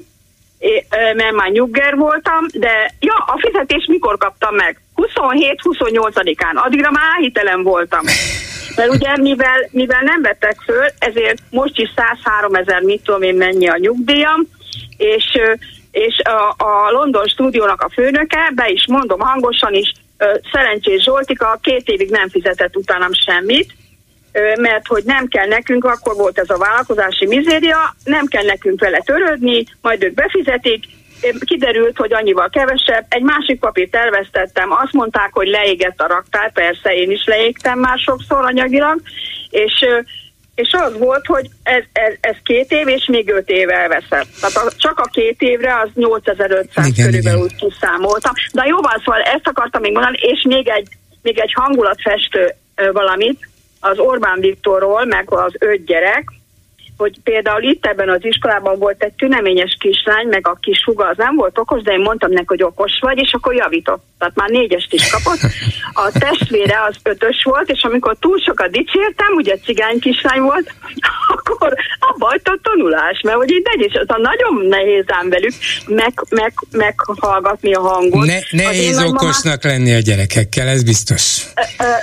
mert 1.15 1.35
már 1.35 1.49
nyugger 1.49 1.95
voltam, 1.95 2.45
de 2.53 2.91
ja, 2.99 3.13
a 3.13 3.39
fizetés 3.41 3.85
mikor 3.87 4.17
kaptam 4.17 4.55
meg? 4.55 4.81
27-28-án, 4.95 6.53
addigra 6.53 6.91
már 6.91 7.03
áhitelem 7.17 7.63
voltam. 7.63 8.05
Mert 8.75 8.93
ugye 8.93 9.17
mivel, 9.17 9.67
mivel 9.71 10.01
nem 10.01 10.21
vettek 10.21 10.61
föl, 10.65 10.85
ezért 10.99 11.41
most 11.49 11.79
is 11.79 11.89
103 11.95 12.55
ezer, 12.55 12.81
mit 12.81 13.03
tudom 13.03 13.21
én 13.21 13.35
mennyi 13.35 13.69
a 13.69 13.77
nyugdíjam, 13.77 14.47
és, 14.97 15.25
és 15.91 16.19
a, 16.19 16.63
a 16.63 16.91
London 16.91 17.27
stúdiónak 17.27 17.81
a 17.81 17.89
főnöke, 17.89 18.51
be 18.55 18.69
is 18.69 18.87
mondom 18.87 19.19
hangosan 19.19 19.73
is, 19.73 19.91
Szerencsés 20.51 21.03
Zsoltika 21.03 21.59
két 21.61 21.87
évig 21.87 22.09
nem 22.09 22.29
fizetett 22.29 22.75
utánam 22.75 23.13
semmit, 23.13 23.73
mert 24.59 24.87
hogy 24.87 25.03
nem 25.05 25.27
kell 25.27 25.47
nekünk, 25.47 25.85
akkor 25.85 26.15
volt 26.15 26.39
ez 26.39 26.49
a 26.49 26.57
vállalkozási 26.57 27.25
mizéria, 27.25 27.95
nem 28.03 28.25
kell 28.25 28.43
nekünk 28.43 28.79
vele 28.79 29.01
törődni, 29.05 29.65
majd 29.81 30.03
ők 30.03 30.13
befizetik, 30.13 30.83
kiderült, 31.45 31.97
hogy 31.97 32.13
annyival 32.13 32.49
kevesebb. 32.49 33.05
Egy 33.09 33.21
másik 33.21 33.59
papírt 33.59 33.95
elvesztettem, 33.95 34.71
azt 34.71 34.93
mondták, 34.93 35.29
hogy 35.33 35.47
leégett 35.47 35.99
a 36.01 36.07
raktár, 36.07 36.51
persze 36.51 36.93
én 36.93 37.11
is 37.11 37.25
leégtem 37.25 37.79
már 37.79 37.97
sokszor 37.97 38.45
anyagilag, 38.45 39.01
és 39.49 39.85
és 40.55 40.71
az 40.71 40.97
volt, 40.97 41.25
hogy 41.25 41.49
ez, 41.63 41.83
ez, 41.91 42.13
ez 42.19 42.35
két 42.43 42.71
év, 42.71 42.87
és 42.87 43.05
még 43.05 43.31
öt 43.31 43.49
év 43.49 43.69
elveszett. 43.69 44.27
Tehát 44.39 44.55
a, 44.55 44.71
csak 44.77 44.99
a 44.99 45.09
két 45.11 45.41
évre 45.41 45.79
az 45.79 45.89
8500 45.93 46.87
igen, 46.87 47.05
körülbelül 47.05 47.41
úgy 47.41 47.55
kiszámoltam. 47.55 48.33
De 48.53 48.65
jóval 48.65 49.01
szóval 49.05 49.21
ezt 49.21 49.47
akartam 49.47 49.81
még 49.81 49.91
mondani, 49.91 50.17
és 50.21 50.41
még 50.47 50.67
egy, 50.67 50.87
még 51.21 51.39
egy 51.39 51.53
hangulatfestő 51.53 52.55
valamit, 52.91 53.48
az 53.79 53.99
Orbán 53.99 54.39
Viktorról, 54.39 55.05
meg 55.05 55.31
az 55.31 55.53
öt 55.59 55.85
gyerek, 55.85 56.38
hogy 56.99 57.19
például 57.23 57.63
itt 57.63 57.85
ebben 57.85 58.09
az 58.09 58.25
iskolában 58.25 58.79
volt 58.79 59.03
egy 59.03 59.13
tüneményes 59.13 59.77
kislány, 59.79 60.27
meg 60.27 60.47
a 60.47 60.57
kis 60.61 60.83
huga 60.85 61.07
az 61.07 61.17
nem 61.17 61.35
volt 61.35 61.57
okos, 61.57 61.81
de 61.81 61.91
én 61.91 61.99
mondtam 61.99 62.31
neki, 62.31 62.45
hogy 62.47 62.63
okos 62.63 62.91
vagy, 63.01 63.17
és 63.17 63.33
akkor 63.33 63.53
javított. 63.55 64.03
Tehát 64.17 64.35
már 64.35 64.49
négyest 64.49 64.93
is 64.93 65.09
kapott. 65.09 65.39
A 65.93 66.11
testvére 66.19 66.77
az 66.89 66.95
ötös 67.03 67.43
volt, 67.43 67.69
és 67.69 67.83
amikor 67.83 68.15
túl 68.19 68.39
sokat 68.39 68.71
dicsértem, 68.71 69.33
ugye 69.35 69.55
cigány 69.65 69.99
kislány 69.99 70.41
volt, 70.41 70.73
akkor 71.35 71.73
a 71.99 72.13
a 72.43 72.59
tanulás, 72.61 73.21
mert 73.23 73.37
hogy 73.37 73.51
itt 73.51 73.67
egy 73.67 73.85
is, 73.85 73.93
az 73.93 74.05
a 74.07 74.17
nagyon 74.17 74.67
nehéz 74.67 75.03
ám 75.07 75.29
velük 75.29 75.53
meg, 75.87 76.13
meg, 76.29 76.53
meghallgatni 76.71 77.73
a 77.73 77.81
hangot. 77.81 78.25
Ne, 78.25 78.39
nehéz 78.51 79.03
okosnak 79.03 79.63
lenni 79.63 79.93
a 79.93 79.99
gyerekekkel, 79.99 80.67
ez 80.67 80.83
biztos. 80.83 81.45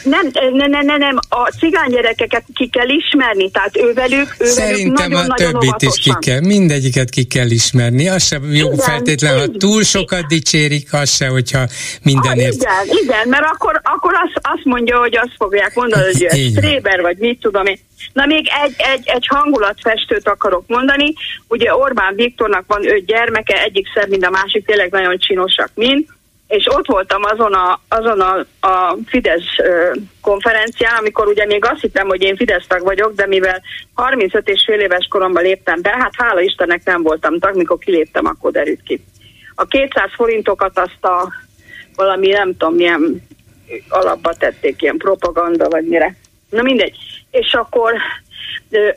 Nem, 0.03 0.29
nem, 0.33 0.71
nem, 0.71 0.87
nem, 0.87 0.99
nem, 0.99 1.19
a 1.29 1.51
cigány 1.59 1.91
gyerekeket 1.91 2.45
ki 2.55 2.69
kell 2.69 2.89
ismerni, 2.89 3.51
tehát 3.51 3.77
ővelük, 3.77 4.37
ővelük 4.39 4.86
Szerintem 4.95 5.13
a 5.13 5.35
többit 5.35 5.83
is 5.83 5.99
ki 6.03 6.13
kell, 6.19 6.41
mindegyiket 6.41 7.11
ki 7.11 7.25
kell 7.25 7.51
ismerni. 7.51 8.09
Az 8.09 8.27
sem 8.27 8.43
jó 8.43 8.67
igen, 8.67 8.79
feltétlen, 8.79 9.39
ha 9.39 9.47
túl 9.47 9.83
sokat 9.83 10.27
dicsérik, 10.27 10.93
az 10.93 11.11
se, 11.11 11.27
hogyha 11.29 11.67
mindenért. 12.03 12.65
Ah, 12.65 12.85
igen, 12.85 12.99
igen, 13.03 13.29
mert 13.29 13.45
akkor, 13.45 13.81
akkor 13.83 14.13
azt, 14.15 14.47
azt 14.55 14.65
mondja, 14.65 14.99
hogy 14.99 15.17
azt 15.17 15.35
fogják 15.37 15.75
mondani, 15.75 16.03
hogy 16.05 16.23
ez 16.31 16.39
Tréber, 16.55 17.01
vagy 17.01 17.17
mit 17.19 17.41
tudom 17.41 17.67
én. 17.67 17.79
Na 18.13 18.27
még 18.27 18.49
egy, 18.65 18.75
egy, 18.77 19.03
egy 19.05 19.27
hangulatfestőt 19.27 20.29
akarok 20.29 20.65
mondani. 20.67 21.13
Ugye 21.49 21.75
Orbán 21.75 22.15
Viktornak 22.15 22.65
van 22.67 22.89
öt 22.89 23.07
gyermeke, 23.07 23.63
egyik 23.63 23.87
szebb, 23.95 24.09
mint 24.09 24.25
a 24.25 24.31
másik, 24.31 24.67
tényleg 24.67 24.91
nagyon 24.91 25.19
csinosak 25.19 25.71
mind 25.75 26.07
és 26.47 26.67
ott 26.75 26.87
voltam 26.87 27.23
azon 27.25 27.53
a, 27.53 27.81
azon 27.89 28.21
a, 28.21 28.47
a 28.67 28.97
Fidesz 29.07 29.57
konferencián, 30.21 30.97
amikor 30.99 31.27
ugye 31.29 31.47
még 31.47 31.65
azt 31.65 31.81
hittem, 31.81 32.09
hogy 32.09 32.23
én 32.23 32.37
Fidesz 32.37 32.67
tag 32.67 32.83
vagyok, 32.83 33.15
de 33.15 33.27
mivel 33.27 33.63
35 33.95 34.49
és 34.49 34.63
fél 34.67 34.81
éves 34.81 35.07
koromban 35.11 35.43
léptem 35.43 35.83
be, 35.83 35.91
hát 35.91 36.15
hála 36.17 36.41
Istennek 36.41 36.85
nem 36.85 37.03
voltam 37.03 37.39
tag, 37.39 37.57
mikor 37.57 37.79
kiléptem, 37.79 38.27
akkor 38.27 38.51
derült 38.51 38.83
ki. 38.83 39.05
A 39.55 39.65
200 39.65 40.11
forintokat 40.15 40.79
azt 40.79 41.05
a 41.05 41.33
valami 41.97 42.29
nem 42.29 42.57
tudom 42.57 42.75
milyen 42.75 43.27
alapba 43.89 44.35
tették, 44.35 44.83
ilyen 44.83 44.97
propaganda 44.97 45.69
vagy 45.69 45.87
mire. 45.87 46.17
Na 46.51 46.63
mindegy. 46.63 46.97
És 47.31 47.53
akkor 47.53 47.93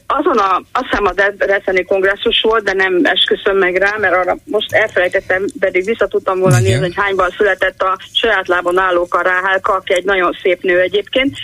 azon 0.08 0.38
a, 0.38 0.56
azt 0.72 0.86
hiszem 0.90 1.06
a 1.06 1.14
Debreceni 1.14 1.84
kongresszus 1.84 2.42
volt, 2.42 2.64
de 2.64 2.74
nem 2.74 3.00
esküszöm 3.04 3.58
meg 3.58 3.76
rá, 3.76 3.96
mert 3.98 4.14
arra 4.14 4.38
most 4.44 4.74
elfelejtettem, 4.74 5.46
pedig 5.60 5.86
vissza 5.86 6.08
tudtam 6.08 6.40
volna 6.40 6.60
nézni, 6.60 6.80
hogy 6.80 6.96
hányban 6.96 7.30
született 7.30 7.82
a 7.82 8.00
saját 8.14 8.48
lábon 8.48 8.78
álló 8.78 9.08
Ráhálka, 9.10 9.74
aki 9.74 9.94
egy 9.94 10.04
nagyon 10.04 10.38
szép 10.42 10.62
nő 10.62 10.80
egyébként. 10.80 11.38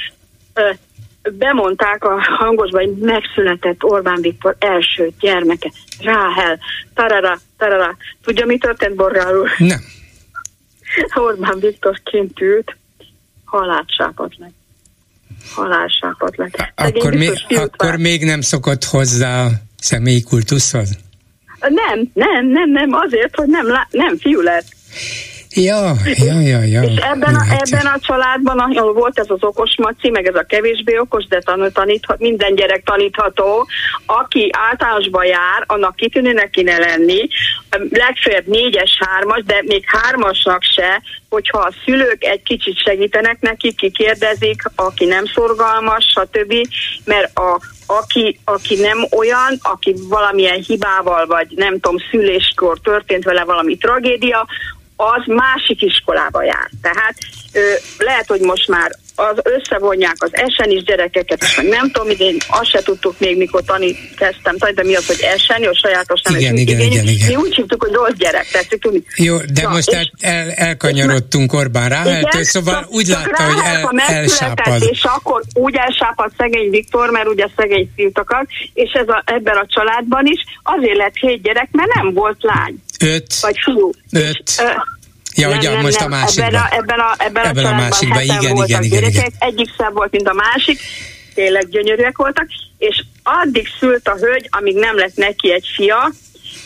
Bemondták 1.32 2.04
a 2.04 2.22
hangosba, 2.38 2.80
hogy 2.80 2.96
megszületett 2.98 3.84
Orbán 3.84 4.22
Viktor 4.22 4.56
első 4.60 5.12
gyermeke, 5.20 5.72
Ráhel, 6.02 6.60
tarara, 6.94 7.40
tarara. 7.58 7.98
Tudja, 8.24 8.46
mi 8.46 8.58
történt 8.58 8.96
Borgál 8.96 9.38
úr? 9.38 9.50
Nem. 9.58 9.80
Orbán 11.26 11.60
Viktor 11.60 12.00
kint 12.04 12.42
ült, 12.42 12.76
haláltsápat 13.46 14.38
lett 14.38 14.65
halálsápat 15.54 16.38
lett. 16.38 16.74
Akkor, 16.76 17.14
még, 17.14 17.32
akkor 17.48 17.98
még 17.98 18.24
nem 18.24 18.42
szokott 18.42 18.84
hozzá 18.84 19.46
a 19.46 19.50
személyi 19.78 20.24
kultuszhoz? 20.24 20.90
Nem, 21.60 22.12
nem, 22.14 22.48
nem, 22.48 22.72
nem, 22.72 22.94
azért, 22.94 23.36
hogy 23.36 23.48
nem, 23.48 23.66
nem 23.92 24.18
fiú 24.18 24.42
lett. 24.42 24.66
Ja, 25.56 25.96
ja, 26.04 26.40
ja, 26.40 26.64
ja. 26.64 26.82
És 26.82 26.96
ebben, 26.96 27.36
a, 27.36 27.44
ebben 27.50 27.86
a 27.86 28.00
családban, 28.00 28.60
ahol 28.60 28.94
volt 28.94 29.20
ez 29.20 29.30
az 29.30 29.44
okos 29.44 29.76
maci, 29.78 30.10
meg 30.10 30.28
ez 30.28 30.36
a 30.36 30.46
kevésbé 30.48 30.98
okos, 30.98 31.26
de 31.26 31.42
taníthat, 31.74 32.20
minden 32.20 32.56
gyerek 32.56 32.84
tanítható, 32.84 33.68
aki 34.06 34.50
általánosba 34.52 35.24
jár, 35.24 35.64
annak 35.66 35.96
kitűnőnek 35.96 36.50
kéne 36.50 36.78
lenni, 36.78 37.28
legfeljebb 37.90 38.48
négyes, 38.48 38.98
hármas, 39.00 39.44
de 39.44 39.64
még 39.66 39.84
hármasnak 39.88 40.64
se, 40.64 41.02
hogyha 41.30 41.60
a 41.60 41.74
szülők 41.86 42.24
egy 42.24 42.44
kicsit 42.44 42.78
segítenek 42.78 43.38
neki, 43.42 43.74
kikérdezik, 43.74 44.62
aki 44.76 45.06
nem 45.06 45.26
szorgalmas, 45.26 46.06
stb., 46.06 46.54
mert 47.06 47.38
a, 47.38 47.60
aki, 47.86 48.40
aki 48.46 48.76
nem 48.76 49.06
olyan, 49.18 49.60
aki 49.62 49.96
valamilyen 50.10 50.62
hibával, 50.68 51.26
vagy 51.26 51.48
nem 51.56 51.80
tudom, 51.80 51.98
szüléskor 52.12 52.80
történt 52.80 53.24
vele 53.24 53.44
valami 53.44 53.78
tragédia, 53.78 54.48
az 54.96 55.24
másik 55.26 55.82
iskolába 55.82 56.44
jár. 56.44 56.70
Tehát 56.82 57.18
ö, 57.54 57.74
lehet, 57.98 58.28
hogy 58.28 58.42
most 58.42 58.68
már 58.68 58.92
az 59.16 59.38
összevonják 59.44 60.16
az 60.18 60.30
esenis 60.32 60.84
gyerekeket, 60.84 61.44
és 61.44 61.56
meg 61.56 61.68
nem 61.68 61.92
tudom, 61.92 62.10
én 62.18 62.38
azt 62.48 62.70
se 62.70 62.82
tudtuk 62.82 63.20
még, 63.20 63.38
mikor 63.38 63.64
tani 63.64 63.96
kezdtem, 64.18 64.56
de 64.76 64.84
mi 64.84 64.96
az, 64.96 65.06
hogy 65.06 65.20
eseni, 65.22 65.66
a 65.66 65.76
sajátos 65.82 66.22
nem 66.22 66.40
igen, 66.40 66.58
igen, 66.58 66.80
igen, 66.80 67.08
igen. 67.08 67.28
Mi 67.28 67.36
úgy 67.36 67.56
hívtuk, 67.56 67.84
hogy 67.84 67.94
rossz 67.94 68.18
gyerek, 68.18 68.48
tettük 68.52 68.82
tudni. 68.82 69.04
Jó, 69.16 69.38
de 69.38 69.62
ja, 69.62 69.70
most 69.70 69.90
el, 69.90 70.12
el, 70.20 70.52
elkanyarodtunk 70.52 71.54
Orbán 71.54 71.90
Ráheltől, 71.90 72.44
szóval 72.44 72.82
csak, 72.82 72.92
úgy 72.92 73.08
látta, 73.08 73.44
hogy 73.44 73.62
el, 73.64 73.90
elsápad. 73.98 74.88
És 74.92 75.04
akkor 75.04 75.44
úgy 75.54 75.76
elsápad 75.76 76.32
szegény 76.38 76.70
Viktor, 76.70 77.10
mert 77.10 77.28
ugye 77.28 77.48
szegény 77.56 77.92
fiútokat, 77.96 78.46
és 78.74 78.92
ez 78.92 79.08
a, 79.08 79.24
ebben 79.26 79.56
a 79.56 79.66
családban 79.68 80.26
is 80.26 80.44
azért 80.64 80.98
lett 80.98 81.16
hét 81.16 81.42
gyerek, 81.42 81.68
mert 81.72 81.94
nem 81.94 82.14
volt 82.14 82.38
lány. 82.40 82.76
Öt. 83.00 83.40
Vagy 83.42 83.58
fiú. 83.64 83.92
Öt. 84.12 84.44
És, 84.46 84.62
Ja, 85.36 85.50
nem, 85.50 85.60
nem, 85.60 85.82
most 85.82 86.00
nem. 86.00 86.12
a 86.12 86.16
másikban. 86.16 86.54
Ebben 86.54 86.60
a, 86.60 86.76
ebben 86.78 87.00
a, 87.00 87.16
ebben 87.18 87.46
ebben 87.46 87.66
a, 87.66 87.70
a 87.70 87.76
másikban, 87.76 88.22
igen, 88.22 88.42
igen, 88.42 88.56
igen, 88.56 88.84
igen, 88.84 89.04
igen. 89.04 89.34
Egyik 89.40 89.70
szebb 89.78 89.94
volt, 89.94 90.12
mint 90.12 90.28
a 90.28 90.34
másik, 90.34 90.80
tényleg 91.34 91.70
gyönyörűek 91.70 92.18
voltak, 92.18 92.48
és 92.78 93.04
addig 93.24 93.68
szült 93.80 94.08
a 94.08 94.16
hölgy, 94.20 94.48
amíg 94.50 94.76
nem 94.76 94.96
lett 94.98 95.16
neki 95.16 95.54
egy 95.54 95.66
fia, 95.76 96.12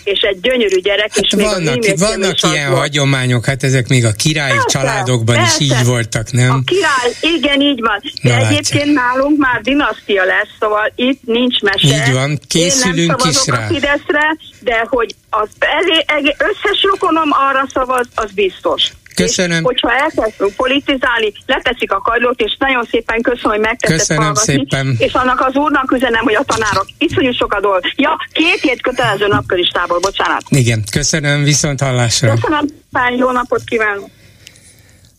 és 0.04 0.20
egy 0.20 0.40
gyönyörű 0.40 0.80
gyerek, 0.80 1.16
hát 1.16 1.24
és 1.24 1.34
még 1.36 1.46
vannak, 1.46 1.84
a 1.84 1.94
vannak 1.96 2.36
ilyen 2.42 2.70
volt. 2.70 2.82
hagyományok, 2.82 3.46
hát 3.46 3.64
ezek 3.64 3.88
még 3.88 4.06
a 4.06 4.12
királyi 4.12 4.52
persze, 4.52 4.68
családokban 4.68 5.36
persze. 5.36 5.64
is 5.64 5.72
így 5.72 5.86
voltak, 5.86 6.32
nem? 6.32 6.52
A 6.52 6.62
király, 6.66 7.36
igen, 7.38 7.62
így 7.62 7.80
van. 7.82 8.02
De 8.22 8.38
Na, 8.38 8.48
egyébként 8.48 8.86
látja. 8.86 9.02
nálunk 9.02 9.38
már 9.38 9.62
dinasztia 9.62 10.24
lesz, 10.24 10.50
szóval 10.60 10.92
itt 10.96 11.22
nincs 11.26 11.62
mese. 11.62 11.88
Így 12.08 12.14
van, 12.14 12.40
készülünk 12.48 12.98
Én 12.98 13.16
nem 13.18 13.30
is 13.30 13.46
rá. 13.46 13.66
a 13.66 13.68
Fideszre, 13.68 14.38
de 14.60 14.86
hogy 14.90 15.16
az 15.30 15.50
elé, 15.60 16.06
összes 16.38 16.84
rokonom 16.92 17.30
arra 17.32 17.68
szavaz, 17.74 18.08
az 18.16 18.32
biztos. 18.32 18.92
Köszönöm. 19.16 19.58
És 19.58 19.64
hogyha 19.64 19.92
elkezdünk 19.92 20.56
politizálni, 20.56 21.32
leteszik 21.46 21.92
a 21.92 22.00
kajlót, 22.00 22.42
és 22.42 22.56
nagyon 22.60 22.88
szépen 22.92 23.22
köszönöm, 23.22 23.52
hogy 23.52 23.60
megtetted 23.60 23.98
Köszönöm 23.98 24.24
hallgatni, 24.24 24.54
szépen. 24.54 24.96
És 24.98 25.14
annak 25.14 25.40
az 25.48 25.56
úrnak 25.56 25.92
üzenem, 25.92 26.24
hogy 26.24 26.36
a 26.36 26.44
tanárok 26.44 26.88
iszonyú 26.98 27.32
sokat 27.32 27.62
dolg. 27.62 27.82
Ja, 27.96 28.28
két 28.32 28.60
hét 28.62 28.82
kötelező 28.82 29.28
napköristából, 29.28 30.00
bocsánat. 30.00 30.44
Igen, 30.50 30.84
köszönöm, 30.92 31.44
viszont 31.44 31.82
hallásra. 31.82 32.34
Köszönöm, 32.34 32.66
szépen, 32.68 33.18
jó 33.18 33.32
napot 33.32 33.62
kívánok. 33.66 34.10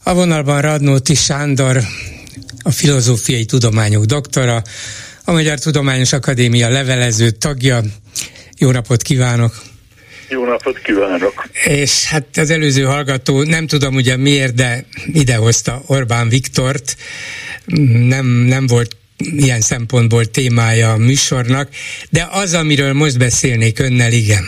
A 0.04 0.14
vonalban 0.14 0.60
Radnóti 0.60 1.14
Sándor, 1.14 1.76
a 2.62 2.70
filozófiai 2.70 3.44
tudományok 3.44 4.04
doktora, 4.04 4.62
a 5.24 5.32
Magyar 5.32 5.58
Tudományos 5.58 6.12
Akadémia 6.12 6.68
levelező 6.68 7.30
tagja. 7.30 7.80
Jó 8.60 8.70
napot 8.70 9.02
kívánok! 9.02 9.62
Jó 10.28 10.44
napot 10.44 10.78
kívánok! 10.78 11.48
És 11.64 12.04
hát 12.04 12.36
az 12.36 12.50
előző 12.50 12.82
hallgató, 12.82 13.42
nem 13.42 13.66
tudom 13.66 13.94
ugye 13.94 14.16
miért, 14.16 14.54
de 14.54 14.84
idehozta 15.06 15.82
Orbán 15.86 16.28
Viktort, 16.28 16.96
nem, 18.08 18.26
nem 18.26 18.66
volt 18.66 18.96
ilyen 19.16 19.60
szempontból 19.60 20.24
témája 20.24 20.92
a 20.92 20.96
műsornak, 20.96 21.68
de 22.10 22.28
az, 22.30 22.54
amiről 22.54 22.92
most 22.92 23.18
beszélnék 23.18 23.78
önnel, 23.78 24.12
igen. 24.12 24.44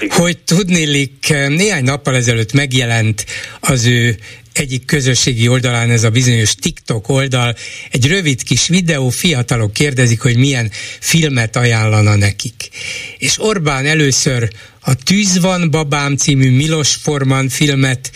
Igen. 0.00 0.16
Hogy 0.16 0.38
tudnélik, 0.38 1.34
néhány 1.48 1.84
nappal 1.84 2.16
ezelőtt 2.16 2.52
megjelent 2.52 3.26
az 3.60 3.84
ő 3.84 4.18
egyik 4.54 4.84
közösségi 4.84 5.48
oldalán 5.48 5.90
ez 5.90 6.04
a 6.04 6.10
bizonyos 6.10 6.54
TikTok 6.54 7.08
oldal, 7.08 7.56
egy 7.90 8.06
rövid 8.06 8.42
kis 8.42 8.68
videó, 8.68 9.08
fiatalok 9.08 9.72
kérdezik, 9.72 10.20
hogy 10.20 10.36
milyen 10.36 10.70
filmet 11.00 11.56
ajánlana 11.56 12.16
nekik. 12.16 12.68
És 13.18 13.40
Orbán 13.40 13.86
először 13.86 14.50
a 14.80 14.94
Tűz 14.94 15.40
van 15.40 15.70
babám 15.70 16.16
című 16.16 16.50
Milos 16.50 16.94
Forman 16.94 17.48
filmet 17.48 18.10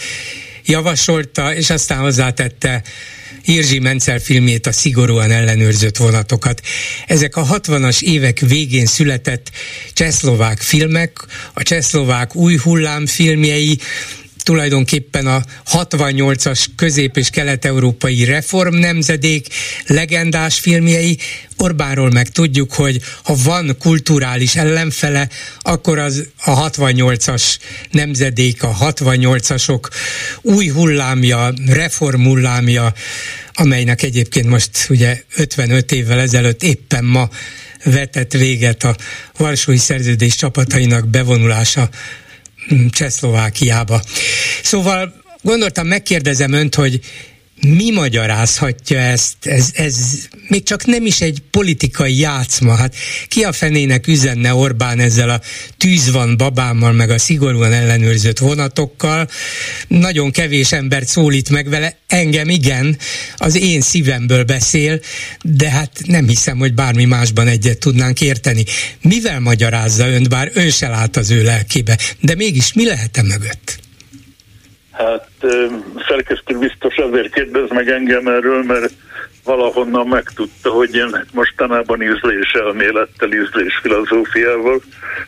javasolta, 0.64 1.54
és 1.54 1.70
aztán 1.70 1.98
hozzátette 1.98 2.82
Irzsi 3.44 3.78
Mencel 3.78 4.18
filmjét, 4.18 4.66
a 4.66 4.72
szigorúan 4.72 5.30
ellenőrzött 5.30 5.96
vonatokat. 5.96 6.60
Ezek 7.06 7.36
a 7.36 7.46
60-as 7.46 8.02
évek 8.02 8.38
végén 8.38 8.86
született 8.86 9.50
csehszlovák 9.92 10.60
filmek, 10.60 11.18
a 11.54 11.62
csehszlovák 11.62 12.34
új 12.34 12.56
hullám 12.56 13.06
filmjei, 13.06 13.78
tulajdonképpen 14.48 15.26
a 15.26 15.42
68-as 15.72 16.66
közép- 16.76 17.16
és 17.16 17.30
kelet-európai 17.30 18.24
reform 18.24 18.74
nemzedék 18.74 19.46
legendás 19.86 20.58
filmjei. 20.58 21.18
Orbánról 21.56 22.10
meg 22.10 22.28
tudjuk, 22.28 22.72
hogy 22.72 23.00
ha 23.22 23.34
van 23.44 23.76
kulturális 23.78 24.56
ellenfele, 24.56 25.28
akkor 25.60 25.98
az 25.98 26.28
a 26.44 26.70
68-as 26.70 27.58
nemzedék, 27.90 28.62
a 28.62 28.76
68-asok 28.80 29.90
új 30.42 30.68
hullámja, 30.68 31.52
reform 31.66 32.22
hullámja, 32.22 32.92
amelynek 33.52 34.02
egyébként 34.02 34.46
most 34.46 34.86
ugye 34.88 35.22
55 35.36 35.92
évvel 35.92 36.20
ezelőtt 36.20 36.62
éppen 36.62 37.04
ma 37.04 37.28
vetett 37.84 38.32
véget 38.32 38.84
a 38.84 38.96
Varsói 39.36 39.76
Szerződés 39.76 40.34
csapatainak 40.34 41.08
bevonulása 41.08 41.88
Csehszlovákiába. 42.90 44.02
Szóval 44.62 45.12
gondoltam, 45.42 45.86
megkérdezem 45.86 46.52
önt, 46.52 46.74
hogy 46.74 47.00
mi 47.60 47.90
magyarázhatja 47.90 48.98
ezt? 48.98 49.36
Ez, 49.40 49.70
ez 49.74 49.96
még 50.48 50.62
csak 50.62 50.86
nem 50.86 51.06
is 51.06 51.20
egy 51.20 51.42
politikai 51.50 52.18
játszma. 52.18 52.74
Hát 52.74 52.94
ki 53.28 53.42
a 53.42 53.52
fenének 53.52 54.06
üzenne 54.06 54.54
Orbán 54.54 54.98
ezzel 54.98 55.30
a 55.30 55.40
tűz 55.76 56.10
van 56.10 56.36
babámmal, 56.36 56.92
meg 56.92 57.10
a 57.10 57.18
szigorúan 57.18 57.72
ellenőrzött 57.72 58.38
vonatokkal? 58.38 59.28
Nagyon 59.88 60.30
kevés 60.30 60.72
embert 60.72 61.08
szólít 61.08 61.50
meg 61.50 61.68
vele. 61.68 61.96
Engem 62.06 62.48
igen, 62.48 62.98
az 63.36 63.56
én 63.56 63.80
szívemből 63.80 64.44
beszél, 64.44 65.00
de 65.42 65.70
hát 65.70 66.00
nem 66.06 66.28
hiszem, 66.28 66.58
hogy 66.58 66.74
bármi 66.74 67.04
másban 67.04 67.46
egyet 67.46 67.78
tudnánk 67.78 68.20
érteni. 68.20 68.64
Mivel 69.02 69.40
magyarázza 69.40 70.08
önt, 70.08 70.28
bár 70.28 70.50
ön 70.54 70.70
se 70.70 70.88
lát 70.88 71.16
az 71.16 71.30
ő 71.30 71.42
lelkébe, 71.42 71.98
de 72.20 72.34
mégis 72.34 72.72
mi 72.72 72.84
lehet 72.84 73.16
e 73.16 73.22
mögött? 73.22 73.87
Hát 74.98 75.28
szerkesztő 76.08 76.58
biztos 76.58 76.96
azért 76.96 77.34
kérdez 77.34 77.68
meg 77.68 77.88
engem 77.88 78.26
erről, 78.26 78.62
mert 78.62 78.92
valahonnan 79.44 80.06
megtudta, 80.06 80.70
hogy 80.70 80.94
én 80.94 81.24
mostanában 81.32 82.02
ízléselmélettel, 82.02 83.32
ízlésfilozófiával 83.32 84.80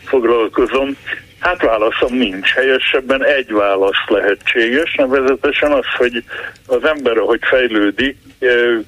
foglalkozom. 0.04 0.96
Hát 1.38 1.62
válaszom 1.62 2.14
nincs. 2.14 2.50
Helyesebben 2.50 3.24
egy 3.24 3.52
válasz 3.52 4.04
lehetséges, 4.06 4.94
nevezetesen 4.94 5.72
az, 5.72 5.87
hogy 5.96 6.24
az 6.66 6.85
ember, 6.85 7.18
ahogy 7.18 7.40
fejlődik, 7.42 8.16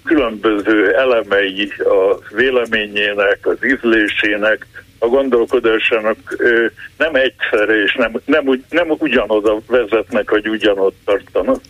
különböző 0.04 0.94
elemei 0.94 1.72
a 1.78 2.34
véleményének, 2.34 3.38
az 3.42 3.64
ízlésének, 3.64 4.66
a 5.02 5.06
gondolkodásának 5.06 6.16
nem 6.96 7.14
egyszerre 7.14 7.82
és 7.82 7.94
nem, 7.94 8.20
nem, 8.24 8.64
nem 8.70 8.90
ugyanoda 8.98 9.58
vezetnek, 9.66 10.28
hogy 10.28 10.48
ugyanott 10.48 10.96
tartanak. 11.04 11.60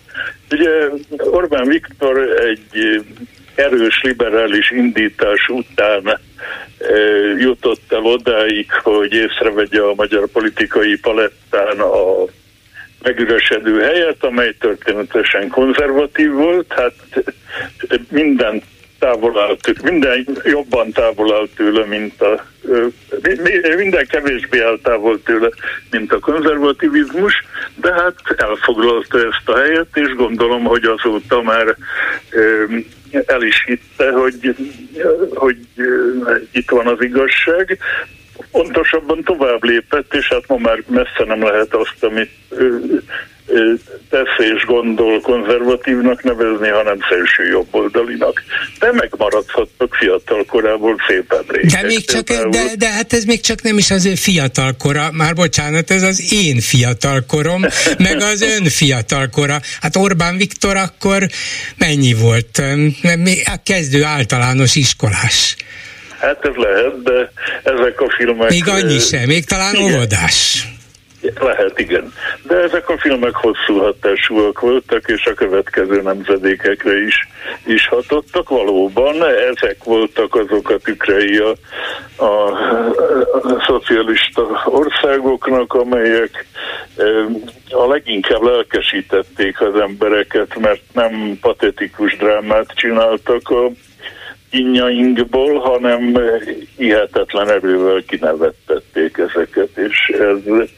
Ugye 0.51 0.89
Orbán 1.19 1.69
Viktor 1.69 2.19
egy 2.19 3.05
erős 3.55 4.01
liberális 4.03 4.71
indítás 4.71 5.49
után 5.49 6.21
jutott 7.39 7.93
el 7.93 8.05
odáig, 8.05 8.73
hogy 8.73 9.13
észrevegye 9.13 9.81
a 9.81 9.95
magyar 9.95 10.29
politikai 10.29 10.99
palettán 10.99 11.81
a 11.81 12.25
megüresedő 13.03 13.81
helyet, 13.81 14.25
amely 14.25 14.55
történetesen 14.61 15.49
konzervatív 15.49 16.31
volt, 16.31 16.73
hát 16.73 16.95
minden 18.09 18.63
távol 19.03 19.41
áll 19.41 19.57
tőle, 19.61 19.91
minden 19.91 20.27
jobban 20.45 20.93
távol 20.93 21.35
áll 21.35 21.49
tőle, 21.57 21.87
mint 21.87 22.23
a 22.23 22.45
minden 23.77 24.07
kevésbé 24.07 24.61
áll 24.61 24.79
távol 24.83 25.23
tőle, 25.23 25.49
mint 25.91 26.13
a 26.13 26.19
konzervativizmus, 26.19 27.45
de 27.75 27.93
hát 27.93 28.15
elfoglalta 28.37 29.19
ezt 29.19 29.49
a 29.49 29.57
helyet, 29.57 29.89
és 29.95 30.15
gondolom, 30.15 30.65
hogy 30.65 30.85
azóta 30.85 31.43
már 31.43 31.77
el 33.27 33.43
is 33.43 33.65
hitte, 33.65 34.11
hogy, 34.11 34.55
hogy 35.35 35.57
itt 36.53 36.71
van 36.71 36.87
az 36.87 37.03
igazság. 37.03 37.79
Pontosabban 38.51 39.23
tovább 39.23 39.65
lépett, 39.65 40.15
és 40.15 40.29
hát 40.29 40.49
ma 40.49 40.57
már 40.57 40.83
messze 40.87 41.25
nem 41.25 41.43
lehet 41.43 41.75
azt, 41.75 42.05
amit 42.05 42.31
tesz 44.11 44.47
és 44.55 44.65
gondol 44.65 45.21
konzervatívnak 45.21 46.23
nevezni, 46.23 46.69
hanem 46.69 46.99
szélső 47.09 47.51
jobboldalinak. 47.51 48.43
De 48.79 48.93
megmaradhatnak 48.93 49.95
fiatal 49.95 50.45
korából 50.45 50.97
szép 51.09 51.33
emlékek. 51.33 51.81
De, 51.81 51.87
még 51.87 52.05
csak, 52.05 52.25
de, 52.25 52.63
de 52.79 52.91
hát 52.91 53.13
ez 53.13 53.25
még 53.25 53.41
csak 53.41 53.63
nem 53.63 53.79
is 53.79 53.91
az 53.91 54.07
ő 54.07 54.15
fiatal 54.15 54.73
kora, 54.79 55.09
már 55.13 55.35
bocsánat, 55.35 55.91
ez 55.91 56.03
az 56.03 56.33
én 56.33 56.61
fiatal 56.61 57.25
korom, 57.29 57.61
meg 57.99 58.17
az 58.17 58.43
ön 58.43 58.65
fiatal 58.65 59.29
kora. 59.29 59.61
Hát 59.81 59.97
Orbán 59.97 60.37
Viktor 60.37 60.77
akkor 60.77 61.27
mennyi 61.79 62.15
volt? 62.15 62.63
A 63.45 63.61
kezdő 63.65 64.05
általános 64.05 64.75
iskolás. 64.75 65.57
Hát 66.19 66.45
ez 66.45 66.55
lehet, 66.55 67.03
de 67.03 67.33
ezek 67.63 68.01
a 68.01 68.15
filmek... 68.17 68.51
Még 68.51 68.69
annyi 68.69 68.99
sem, 68.99 69.23
még 69.27 69.45
talán 69.45 69.77
óvodás. 69.77 70.67
Lehet, 71.41 71.79
igen. 71.79 72.13
De 72.43 72.57
ezek 72.57 72.89
a 72.89 72.99
filmek 72.99 73.35
hosszú 73.35 73.79
hatásúak 73.79 74.61
voltak, 74.61 75.09
és 75.09 75.27
a 75.27 75.35
következő 75.35 76.03
nemzedékekre 76.03 77.03
is, 77.03 77.29
is 77.65 77.89
hatottak. 77.89 78.49
Valóban 78.49 79.15
ezek 79.25 79.85
voltak 79.85 80.35
azok 80.35 80.71
a 80.71 80.79
tükrei 80.79 81.39
a, 81.39 81.55
a, 82.17 82.53
a 83.33 83.65
szocialista 83.67 84.63
országoknak, 84.65 85.75
amelyek 85.75 86.47
a 87.71 87.87
leginkább 87.87 88.43
lelkesítették 88.43 89.61
az 89.61 89.81
embereket, 89.81 90.59
mert 90.59 90.83
nem 90.93 91.39
patetikus 91.41 92.17
drámát 92.17 92.73
csináltak 92.75 93.51
a 93.51 93.71
kinyainkból, 94.53 95.59
hanem 95.59 96.19
hihetetlen 96.77 97.51
erővel 97.51 98.03
kinevettették 98.07 99.19
ezeket, 99.19 99.69
és 99.77 100.09
ez, 100.09 100.69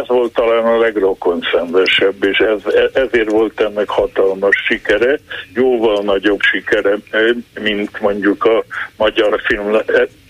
ez 0.00 0.06
volt 0.06 0.32
talán 0.32 0.64
a 0.64 0.78
legrokonszenvesebb, 0.78 2.24
és 2.24 2.38
ez, 2.38 2.74
ezért 2.92 3.30
volt 3.30 3.60
ennek 3.60 3.88
hatalmas 3.88 4.56
sikere, 4.66 5.18
jóval 5.54 6.02
nagyobb 6.02 6.40
sikere, 6.40 6.96
mint 7.60 8.00
mondjuk 8.00 8.44
a 8.44 8.64
magyar 8.96 9.40
film 9.44 9.76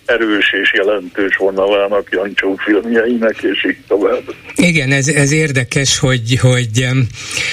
erős 0.07 0.53
és 0.63 0.73
jelentős 0.73 1.37
vonalának 1.37 2.09
Jancsó 2.11 2.57
filmjeinek, 2.57 3.43
és 3.43 3.65
így 3.65 3.79
tovább. 3.89 4.35
Igen, 4.55 4.93
ez, 4.93 5.09
ez 5.09 5.33
érdekes, 5.33 5.99
hogy, 5.99 6.39
hogy, 6.41 6.87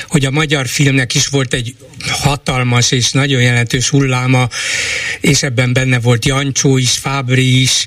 hogy 0.07 0.25
a 0.25 0.31
magyar 0.31 0.67
filmnek 0.67 1.13
is 1.13 1.27
volt 1.27 1.53
egy 1.53 1.75
hatalmas 2.11 2.91
és 2.91 3.11
nagyon 3.11 3.41
jelentős 3.41 3.89
hulláma, 3.89 4.47
és 5.21 5.43
ebben 5.43 5.73
benne 5.73 5.99
volt 5.99 6.25
Jancsó 6.25 6.77
is, 6.77 6.91
Fábri 6.91 7.61
is, 7.61 7.85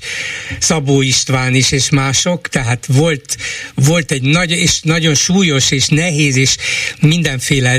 Szabó 0.59 1.01
István 1.01 1.53
is, 1.53 1.71
és 1.71 1.89
mások, 1.89 2.47
tehát 2.47 2.85
volt, 2.85 3.37
volt 3.73 4.11
egy 4.11 4.21
nagy 4.21 4.51
és 4.51 4.81
nagyon 4.81 5.15
súlyos 5.15 5.71
és 5.71 5.87
nehéz 5.87 6.35
és 6.35 6.55
mindenféle 7.01 7.77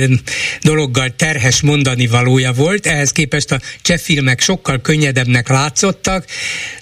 dologgal 0.61 1.15
terhes 1.17 1.61
mondani 1.61 2.07
valója 2.07 2.53
volt, 2.53 2.87
ehhez 2.87 3.13
képest 3.13 3.53
a 3.53 3.61
cseh 3.83 3.99
filmek 3.99 4.41
sokkal 4.41 4.81
könnyedebbnek 4.81 5.49
látszottak, 5.49 6.25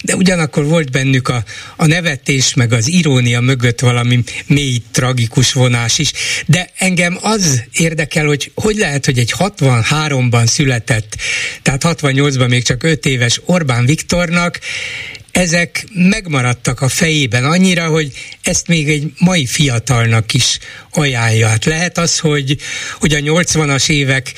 de 0.03 0.15
ugyanakkor 0.15 0.65
volt 0.65 0.91
bennük 0.91 1.27
a, 1.27 1.43
a 1.75 1.85
nevetés, 1.85 2.53
meg 2.53 2.73
az 2.73 2.87
irónia 2.87 3.39
mögött 3.39 3.79
valami 3.79 4.23
mély, 4.45 4.81
tragikus 4.91 5.53
vonás 5.53 5.99
is. 5.99 6.11
De 6.45 6.69
engem 6.77 7.17
az 7.21 7.63
érdekel, 7.73 8.25
hogy 8.25 8.51
hogy 8.55 8.77
lehet, 8.77 9.05
hogy 9.05 9.19
egy 9.19 9.33
63-ban 9.37 10.45
született, 10.45 11.15
tehát 11.61 11.81
68-ban 11.85 12.49
még 12.49 12.63
csak 12.63 12.83
5 12.83 13.05
éves 13.05 13.41
Orbán 13.45 13.85
Viktornak 13.85 14.59
ezek 15.31 15.85
megmaradtak 15.93 16.81
a 16.81 16.87
fejében 16.87 17.45
annyira, 17.45 17.87
hogy 17.87 18.11
ezt 18.41 18.67
még 18.67 18.89
egy 18.89 19.11
mai 19.19 19.45
fiatalnak 19.45 20.33
is 20.33 20.59
ajánlja. 20.91 21.47
Hát 21.47 21.65
lehet 21.65 21.97
az, 21.97 22.19
hogy, 22.19 22.57
hogy 22.99 23.13
a 23.13 23.19
80-as 23.19 23.89
évek 23.89 24.33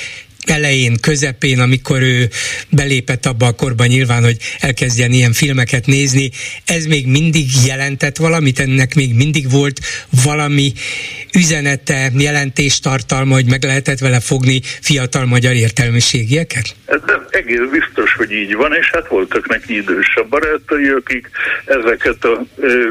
elején, 0.49 0.99
közepén, 1.01 1.59
amikor 1.59 2.01
ő 2.01 2.29
belépett 2.69 3.25
abba 3.25 3.45
a 3.45 3.51
korba 3.51 3.85
nyilván, 3.85 4.23
hogy 4.23 4.37
elkezdjen 4.59 5.11
ilyen 5.11 5.33
filmeket 5.33 5.85
nézni, 5.85 6.29
ez 6.65 6.85
még 6.85 7.07
mindig 7.07 7.45
jelentett 7.65 8.17
valamit, 8.17 8.59
ennek 8.59 8.95
még 8.95 9.13
mindig 9.13 9.51
volt 9.51 9.79
valami 10.23 10.73
üzenete, 11.33 12.11
jelentéstartalma, 12.17 13.33
hogy 13.33 13.45
meg 13.45 13.63
lehetett 13.63 13.99
vele 13.99 14.19
fogni 14.19 14.61
fiatal 14.81 15.25
magyar 15.25 15.53
értelmiségieket? 15.53 16.75
Ez 16.85 16.99
egész 17.29 17.69
biztos, 17.71 18.13
hogy 18.13 18.31
így 18.31 18.55
van, 18.55 18.73
és 18.73 18.89
hát 18.93 19.07
voltak 19.07 19.47
neki 19.47 19.75
idősebb 19.75 20.29
barátai, 20.29 20.87
akik 20.87 21.29
ezeket 21.65 22.23
a 22.23 22.45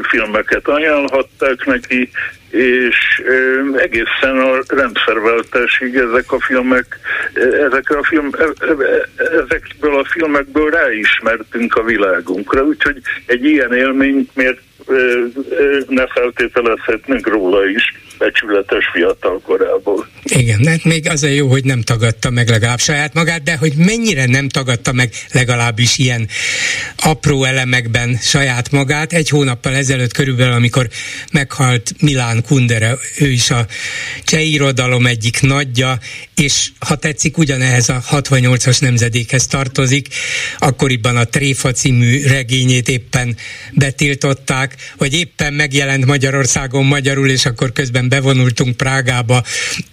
filmeket 0.09 0.67
ajánlhatták 0.67 1.65
neki, 1.65 2.09
és 2.49 3.21
egészen 3.77 4.37
a 4.37 4.59
rendszerváltásig 4.67 5.95
ezek 5.95 6.31
a 6.31 6.39
filmek, 6.39 6.99
ezek 7.69 7.89
a 7.89 8.03
film, 8.03 8.29
ezekből 9.15 9.99
a 9.99 10.05
filmekből 10.05 10.69
ráismertünk 10.69 11.75
a 11.75 11.83
világunkra, 11.83 12.61
úgyhogy 12.61 12.97
egy 13.25 13.45
ilyen 13.45 13.73
élményt 13.73 14.29
miért 14.35 14.59
ne 15.87 16.07
feltételezhetnénk 16.07 17.27
róla 17.27 17.65
is 17.65 17.83
becsületes 18.17 18.89
fiatal 18.93 19.39
korából. 19.39 20.07
Igen, 20.23 20.65
hát 20.67 20.83
még 20.83 21.09
az 21.09 21.23
a 21.23 21.27
jó, 21.27 21.47
hogy 21.47 21.63
nem 21.63 21.81
tagadta 21.81 22.29
meg 22.29 22.49
legalább 22.49 22.79
saját 22.79 23.13
magát, 23.13 23.43
de 23.43 23.57
hogy 23.57 23.73
mennyire 23.77 24.25
nem 24.25 24.49
tagadta 24.49 24.93
meg 24.93 25.09
legalábbis 25.33 25.97
ilyen 25.97 26.27
apró 27.03 27.43
elemekben 27.43 28.15
saját 28.21 28.71
magát. 28.71 29.13
Egy 29.13 29.29
hónappal 29.29 29.75
ezelőtt 29.75 30.13
körülbelül, 30.13 30.53
amikor 30.53 30.87
meghalt 31.31 31.91
Milán 32.01 32.38
Kundera, 32.41 32.99
ő 33.17 33.31
is 33.31 33.49
a 33.49 33.67
cseh 34.23 34.51
irodalom 34.51 35.05
egyik 35.05 35.41
nagyja, 35.41 35.99
és 36.35 36.69
ha 36.79 36.95
tetszik, 36.95 37.37
ugyanehhez 37.37 37.89
a 37.89 38.03
68-as 38.11 38.81
nemzedékhez 38.81 39.47
tartozik, 39.47 40.07
akkoriban 40.57 41.17
a 41.17 41.23
Tréfa 41.23 41.71
című 41.71 42.27
regényét 42.27 42.89
éppen 42.89 43.37
betiltották, 43.73 44.75
vagy 44.97 45.13
éppen 45.13 45.53
megjelent 45.53 46.05
Magyarországon 46.05 46.85
magyarul, 46.85 47.29
és 47.29 47.45
akkor 47.45 47.71
közben 47.71 48.09
bevonultunk 48.09 48.77
Prágába, 48.77 49.43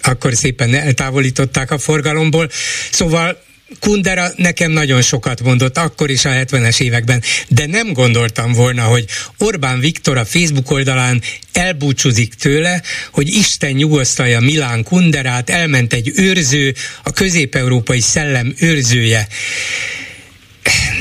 akkor 0.03 0.35
szépen 0.35 0.75
eltávolították 0.75 1.71
a 1.71 1.79
forgalomból. 1.79 2.51
Szóval 2.91 3.45
Kundera 3.81 4.29
nekem 4.37 4.71
nagyon 4.71 5.03
sokat 5.03 5.43
mondott, 5.43 5.77
akkor 5.79 6.11
is 6.11 6.25
a 6.25 6.31
70-es 6.31 6.81
években, 6.81 7.23
de 7.49 7.67
nem 7.67 7.93
gondoltam 7.93 8.53
volna, 8.53 8.83
hogy 8.83 9.05
Orbán 9.39 9.81
Viktor 9.81 10.17
a 10.17 10.25
Facebook 10.25 10.71
oldalán 10.71 11.23
elbúcsúzik 11.53 12.35
tőle, 12.35 12.83
hogy 13.13 13.29
Isten 13.29 13.71
nyugosztalja 13.71 14.41
Milán 14.41 14.85
Kunderát, 14.85 15.51
elment 15.51 15.93
egy 15.93 16.13
őrző, 16.15 16.75
a 17.03 17.13
közép-európai 17.13 18.01
szellem 18.01 18.55
őrzője. 18.61 19.27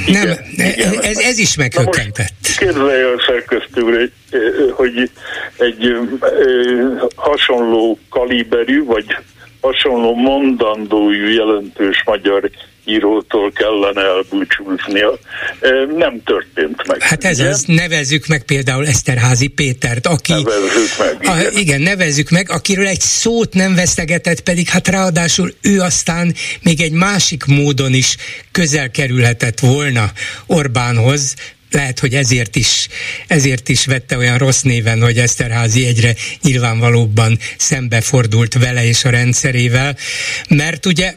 Nem, 0.08 0.30
igen. 0.54 1.02
Ez, 1.02 1.18
ez 1.18 1.38
is 1.38 1.56
meghökkentett. 1.56 2.34
Képzelj 2.58 3.02
el 3.02 3.22
szerkesztő, 3.28 4.12
hogy 4.72 5.10
egy 5.58 5.96
hasonló 7.16 8.00
kaliberű, 8.10 8.84
vagy 8.84 9.06
hasonló 9.66 10.16
mondandójú 10.16 11.28
jelentős 11.28 12.04
magyar 12.06 12.50
írótól 12.86 13.52
kellene 13.52 14.02
elbúcsúznia. 14.02 15.20
Nem 15.98 16.24
történt 16.24 16.88
meg. 16.88 17.02
Hát 17.02 17.24
ez 17.24 17.40
ugye? 17.40 17.50
az, 17.50 17.64
nevezzük 17.68 18.28
meg 18.28 18.44
például 18.44 18.88
Eszterházi 18.88 19.48
Pétert, 19.48 20.08
aki... 20.08 20.34
Nevezzük 20.34 20.98
meg, 21.00 21.18
igen. 21.22 21.38
A, 21.38 21.60
igen, 21.60 21.82
nevezzük 21.82 22.30
meg, 22.30 22.50
akiről 22.50 22.88
egy 22.88 23.00
szót 23.00 23.54
nem 23.54 23.76
vesztegetett, 23.76 24.42
pedig 24.42 24.68
hát 24.68 24.88
ráadásul 24.88 25.54
ő 25.62 25.80
aztán 25.80 26.36
még 26.64 26.82
egy 26.82 26.92
másik 26.92 27.46
módon 27.46 27.94
is 27.94 28.18
közel 28.52 28.92
kerülhetett 28.92 29.60
volna 29.60 30.12
Orbánhoz, 30.46 31.36
lehet, 31.76 32.00
hogy 32.00 32.14
ezért 32.14 32.56
is, 32.56 32.88
ezért 33.28 33.70
is 33.70 33.86
vette 33.86 34.18
olyan 34.18 34.38
rossz 34.38 34.62
néven, 34.62 35.02
hogy 35.02 35.18
Eszterházi 35.18 35.86
egyre 35.86 36.16
nyilvánvalóbban 36.42 37.40
szembefordult 37.58 38.54
vele 38.54 38.86
és 38.86 39.04
a 39.06 39.10
rendszerével, 39.10 39.98
mert 40.50 40.86
ugye 40.86 41.16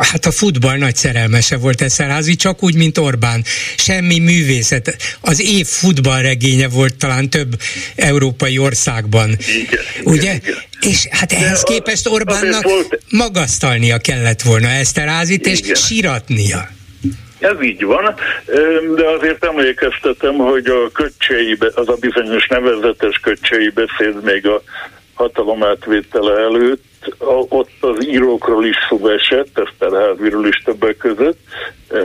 hát 0.00 0.26
a 0.26 0.30
futball 0.30 0.76
nagy 0.76 0.96
szerelmese 0.96 1.56
volt 1.56 1.80
Eszterházi, 1.80 2.36
csak 2.36 2.62
úgy, 2.62 2.74
mint 2.74 2.98
Orbán. 2.98 3.44
Semmi 3.76 4.18
művészet. 4.18 4.96
Az 5.20 5.40
év 5.40 5.66
futballregénye 5.66 6.68
volt 6.68 6.94
talán 6.94 7.30
több 7.30 7.60
európai 7.96 8.58
országban. 8.58 9.38
Igen, 9.48 9.80
ugye? 10.04 10.34
Igen, 10.34 10.54
És 10.80 11.06
hát 11.10 11.32
ehhez 11.32 11.62
képest 11.62 12.08
Orbánnak 12.08 12.64
magasztalnia 13.08 13.98
kellett 13.98 14.42
volna 14.42 14.68
Eszterházit, 14.68 15.46
és 15.46 15.60
síratnia. 15.74 16.80
Ez 17.42 17.62
így 17.62 17.84
van, 17.84 18.14
de 18.94 19.08
azért 19.08 19.44
emlékeztetem, 19.44 20.34
hogy 20.34 20.66
a 20.66 20.90
köcseibe, 20.92 21.70
az 21.74 21.88
a 21.88 21.96
bizonyos 22.00 22.46
nevezetes 22.46 23.18
köcsei 23.18 23.68
beszéd 23.68 24.22
még 24.22 24.46
a 24.46 24.62
hatalom 25.14 25.64
átvétele 25.64 26.40
előtt, 26.40 26.84
ott 27.48 27.70
az 27.80 28.06
írókról 28.06 28.64
is 28.66 28.76
szó 28.88 29.08
esett, 29.08 29.58
Eszterháziról 29.58 30.46
is 30.46 30.62
többek 30.64 30.96
között, 30.96 31.38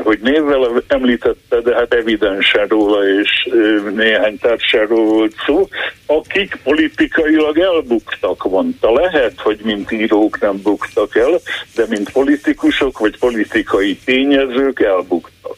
hogy 0.03 0.19
névvel 0.21 0.83
említette, 0.87 1.61
de 1.61 1.75
hát 1.75 1.93
evidensen 1.93 2.67
róla 2.67 3.07
és 3.19 3.49
néhány 3.93 4.37
társáról 4.39 5.05
volt 5.05 5.33
szó, 5.45 5.67
akik 6.05 6.59
politikailag 6.63 7.57
elbuktak, 7.59 8.43
mondta. 8.43 8.91
Lehet, 8.91 9.41
hogy 9.41 9.59
mint 9.63 9.91
írók 9.91 10.39
nem 10.39 10.61
buktak 10.61 11.15
el, 11.15 11.39
de 11.75 11.85
mint 11.89 12.11
politikusok 12.11 12.99
vagy 12.99 13.17
politikai 13.17 13.97
tényezők 14.05 14.79
elbuktak. 14.79 15.57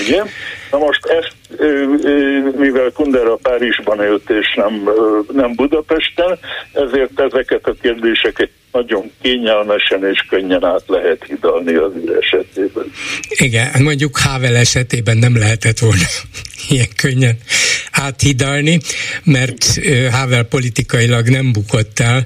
Ugye? 0.00 0.22
Na 0.70 0.78
most 0.78 1.06
ezt, 1.06 1.60
mivel 2.56 2.92
Kundera 2.92 3.36
Párizsban 3.36 4.02
élt 4.02 4.30
és 4.30 4.54
nem, 4.54 4.90
nem 5.32 5.54
Budapesten, 5.54 6.38
ezért 6.72 7.20
ezeket 7.20 7.66
a 7.66 7.74
kérdéseket 7.80 8.50
nagyon 8.72 9.10
kényelmesen 9.22 10.04
és 10.12 10.24
könnyen 10.28 10.64
át 10.64 10.82
lehet 10.86 11.24
hidalni 11.26 11.74
az 11.74 11.92
ő 12.06 12.18
esetében. 12.20 12.92
Igen, 13.28 13.82
mondjuk 13.82 14.16
Havel 14.16 14.56
esetében 14.56 15.16
nem 15.16 15.36
lehetett 15.36 15.78
volna 15.78 16.04
ilyen 16.68 16.88
könnyen 16.96 17.38
áthidalni, 17.90 18.80
mert 19.24 19.80
Havel 20.10 20.42
politikailag 20.42 21.28
nem 21.28 21.52
bukott 21.52 21.98
el, 22.00 22.24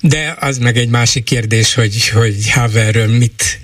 de 0.00 0.36
az 0.40 0.58
meg 0.58 0.76
egy 0.76 0.88
másik 0.88 1.24
kérdés, 1.24 1.74
hogy, 1.74 2.08
hogy 2.08 2.50
Havelről 2.50 3.06
mit 3.06 3.58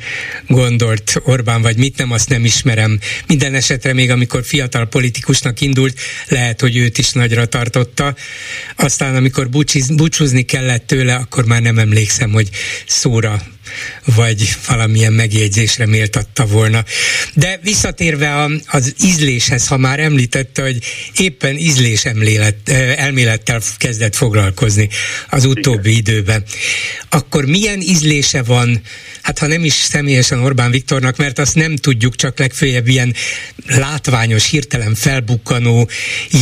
gondolt 0.49 1.21
Orbán, 1.25 1.63
vagy 1.63 1.77
mit 1.77 1.97
nem, 1.97 2.13
azt 2.13 2.29
nem 2.29 2.45
ismerem. 2.45 2.99
Minden 3.27 3.55
esetre 3.55 3.93
még 3.93 4.11
amikor 4.11 4.45
fiatal 4.45 4.87
politikusnak 4.87 5.61
indult, 5.61 5.99
lehet, 6.29 6.61
hogy 6.61 6.77
őt 6.77 6.99
is 6.99 7.13
nagyra 7.13 7.47
tartotta. 7.47 8.15
Aztán 8.77 9.17
amikor 9.17 9.49
búcsúzni 9.97 10.43
kellett 10.43 10.87
tőle, 10.87 11.15
akkor 11.15 11.45
már 11.45 11.63
nem 11.63 11.79
emlékszem, 11.79 12.16
hogy 12.33 12.51
szóra 12.87 13.43
vagy 14.05 14.57
valamilyen 14.67 15.13
megjegyzésre 15.13 15.87
méltatta 15.87 16.47
volna. 16.47 16.85
De 17.35 17.59
visszatérve 17.63 18.49
az 18.67 18.95
ízléshez, 19.05 19.67
ha 19.67 19.77
már 19.77 20.01
említette, 20.01 20.63
hogy 20.63 20.79
éppen 21.17 21.57
ízlés 21.57 22.05
elmélettel 22.97 23.61
kezdett 23.77 24.15
foglalkozni 24.15 24.89
az 25.31 25.45
utóbbi 25.45 25.91
Igen. 25.91 26.01
időben, 26.01 26.45
akkor 27.09 27.45
milyen 27.45 27.81
ízlése 27.81 28.43
van, 28.43 28.81
hát 29.23 29.39
ha 29.39 29.47
nem 29.47 29.65
is 29.65 29.75
személyesen 29.75 30.39
Orbán 30.39 30.71
Viktornak, 30.71 31.17
mert 31.17 31.39
azt 31.39 31.55
nem 31.55 31.77
tudjuk, 31.77 32.17
csak 32.17 32.39
legfőjebb 32.39 32.89
ilyen 32.89 33.15
látványos, 33.67 34.51
hirtelen 34.51 34.95
felbukkanó 34.95 35.89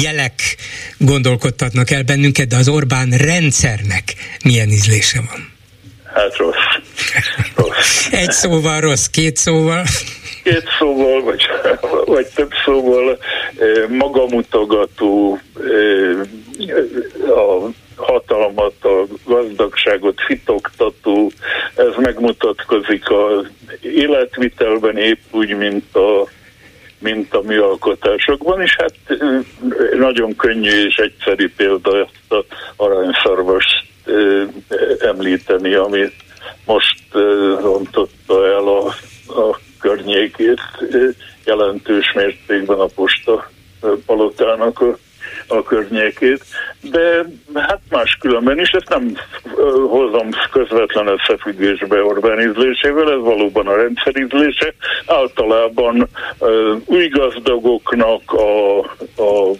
jelek 0.02 0.56
gondolkodtatnak 0.98 1.90
el 1.90 2.02
bennünket, 2.02 2.48
de 2.48 2.56
az 2.56 2.68
Orbán 2.68 3.10
rendszernek 3.10 4.14
milyen 4.42 4.70
ízlése 4.70 5.20
van? 5.20 5.53
Hát 6.14 6.36
rossz. 6.36 6.54
rossz. 7.56 8.12
Egy 8.12 8.30
szóval 8.30 8.80
rossz, 8.80 9.06
két 9.06 9.36
szóval? 9.36 9.84
Két 10.44 10.64
szóval, 10.78 11.22
vagy, 11.22 11.42
vagy 12.04 12.26
több 12.34 12.50
szóval 12.64 13.18
magamutogató 13.88 15.38
a 17.18 17.68
hatalmat, 17.96 18.74
a 18.82 19.06
gazdagságot 19.24 20.20
fitoktató, 20.26 21.32
ez 21.76 21.94
megmutatkozik 21.96 23.10
az 23.10 23.46
életvitelben 23.80 24.96
épp 24.96 25.20
úgy, 25.30 25.56
mint 25.56 25.96
a 25.96 26.28
mint 26.98 27.34
a 27.34 27.42
mi 27.42 27.56
alkotásokban, 27.56 28.60
és 28.62 28.76
hát 28.78 28.94
nagyon 29.98 30.36
könnyű 30.36 30.86
és 30.86 30.96
egyszerű 30.96 31.50
példa 31.56 31.98
ezt 31.98 32.32
a 32.32 32.44
aranyszarvast 32.76 33.93
említeni, 34.98 35.74
ami 35.74 36.10
most 36.64 37.04
rontotta 37.60 38.46
el 38.46 38.68
a, 38.68 38.86
a 39.40 39.58
környékét 39.80 40.60
jelentős 41.44 42.12
mértékben 42.14 42.78
a 42.78 42.86
posta 42.86 43.50
palotának 44.06 44.80
a, 44.80 44.98
a 45.46 45.62
környékét, 45.62 46.44
de 46.80 47.24
hát 47.54 47.80
máskülönben 47.90 48.58
is 48.58 48.70
ezt 48.70 48.88
nem 48.88 49.16
hozom 49.88 50.28
közvetlen 50.52 51.06
összefüggésbe 51.06 52.02
Orbán 52.02 52.40
ízlésével, 52.40 53.12
ez 53.12 53.20
valóban 53.20 53.66
a 53.66 53.76
rendszer 53.76 54.16
ízlése. 54.16 54.74
Általában 55.06 56.08
új 56.84 57.08
gazdagoknak 57.08 58.32
a, 58.32 58.78
a 59.22 59.50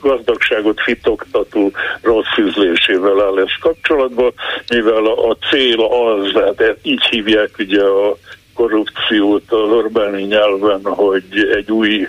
gazdagságot 0.00 0.80
fitoktató 0.80 1.72
rossz 2.02 2.36
üzlésével 2.36 3.20
áll 3.20 3.38
ez 3.38 3.52
kapcsolatban, 3.60 4.32
mivel 4.68 5.06
a 5.06 5.36
cél 5.50 5.80
az, 5.80 6.32
hát 6.32 6.78
így 6.82 7.04
hívják 7.04 7.50
ugye 7.58 7.82
a 7.82 8.16
korrupciót 8.54 9.52
az 9.52 9.70
Orbáni 9.70 10.22
nyelven, 10.22 10.80
hogy 10.82 11.50
egy 11.54 11.70
új 11.70 12.06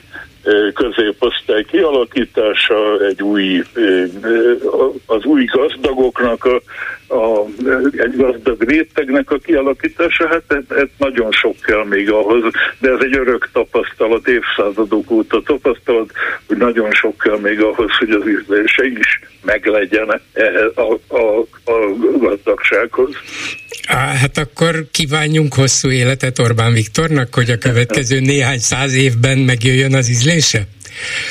középosztály 0.73 1.63
kialakítása, 1.63 3.05
egy 3.05 3.23
új, 3.23 3.63
az 5.05 5.25
új 5.25 5.45
gazdagoknak, 5.45 6.45
a, 6.45 6.62
a, 7.13 7.45
egy 7.97 8.15
gazdag 8.15 8.62
rétegnek 8.62 9.31
a 9.31 9.38
kialakítása, 9.38 10.27
hát 10.27 10.43
ez, 10.47 10.77
ez 10.77 10.88
nagyon 10.97 11.31
sok 11.31 11.55
kell 11.65 11.86
még 11.86 12.12
ahhoz, 12.12 12.43
de 12.79 12.91
ez 12.91 12.99
egy 12.99 13.17
örök 13.17 13.49
tapasztalat, 13.53 14.27
évszázadok 14.27 15.12
óta 15.12 15.41
tapasztalat, 15.41 16.12
hogy 16.47 16.57
nagyon 16.57 16.91
sok 16.91 17.17
kell 17.17 17.39
még 17.39 17.62
ahhoz, 17.62 17.91
hogy 17.97 18.10
az 18.10 18.27
ízlése 18.27 18.86
is 18.86 19.19
meglegyen 19.43 20.21
a, 20.75 21.15
a, 21.15 21.39
a 21.65 21.95
gazdagsághoz. 22.17 23.15
Á, 23.85 24.13
hát 24.13 24.37
akkor 24.37 24.87
kívánjunk 24.91 25.53
hosszú 25.53 25.89
életet 25.89 26.39
Orbán 26.39 26.73
Viktornak, 26.73 27.35
hogy 27.35 27.49
a 27.49 27.57
következő 27.57 28.19
néhány 28.19 28.59
száz 28.59 28.93
évben 28.93 29.37
megjöjjön 29.37 29.95
az 29.95 30.09
ízlése? 30.09 30.67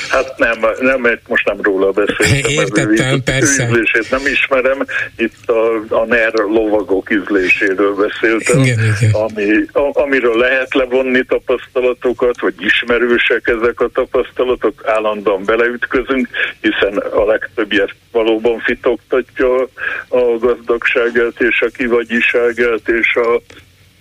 Hát 0.08 0.38
nem, 0.38 0.58
nem, 0.80 1.18
most 1.28 1.46
nem 1.46 1.56
róla 1.62 1.90
beszéltem. 1.90 2.50
Értettem, 2.50 3.22
persze. 3.22 3.64
Ízlését 3.64 4.10
nem 4.10 4.26
ismerem, 4.26 4.78
itt 5.16 5.50
a, 5.50 5.94
a 5.94 6.04
NER 6.04 6.32
lovagok 6.32 7.10
ízléséről 7.10 7.94
beszéltem, 7.94 8.60
igen, 8.60 8.78
igen. 8.78 9.10
Ami, 9.12 9.46
a, 9.72 10.00
amiről 10.00 10.36
lehet 10.36 10.74
levonni 10.74 11.24
tapasztalatokat, 11.24 12.40
vagy 12.40 12.54
ismerősek 12.58 13.48
ezek 13.48 13.80
a 13.80 13.88
tapasztalatok, 13.88 14.82
állandóan 14.86 15.44
beleütközünk, 15.44 16.28
hiszen 16.60 16.96
a 16.96 17.24
legtöbbje 17.24 17.84
valóban 18.12 18.58
fitoktatja 18.58 19.62
a 20.08 20.38
gazdagságát 20.38 21.40
és 21.40 21.60
a 21.60 21.68
kivagyiságát 21.76 22.88
és 22.88 23.14
a 23.14 23.40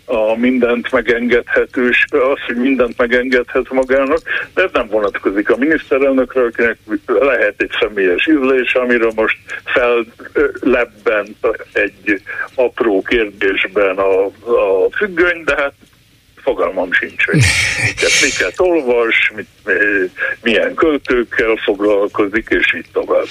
a 0.05 0.35
mindent 0.35 0.91
megengedhetős, 0.91 2.05
az, 2.09 2.39
hogy 2.45 2.55
mindent 2.55 2.97
megengedhet 2.97 3.71
magának, 3.71 4.21
de 4.53 4.63
ez 4.63 4.69
nem 4.73 4.87
vonatkozik 4.87 5.49
a 5.49 5.57
miniszterelnökre, 5.57 6.41
akinek 6.41 6.77
lehet 7.05 7.53
egy 7.57 7.71
személyes 7.79 8.27
ízlés, 8.27 8.73
amiről 8.73 9.11
most 9.15 9.37
fellebbent 9.63 11.47
egy 11.73 12.21
apró 12.55 13.01
kérdésben 13.01 13.97
a, 13.97 14.25
a 14.25 14.89
függöny, 14.95 15.43
de 15.43 15.55
hát 15.55 15.73
fogalmam 16.35 16.91
sincs, 16.91 17.25
hogy 17.25 17.43
miket, 17.85 18.21
miket 18.21 18.59
olvas, 18.59 19.31
mit, 19.35 19.47
milyen 20.41 20.73
költőkkel 20.73 21.55
foglalkozik, 21.55 22.47
és 22.49 22.73
így 22.73 22.89
tovább. 22.93 23.27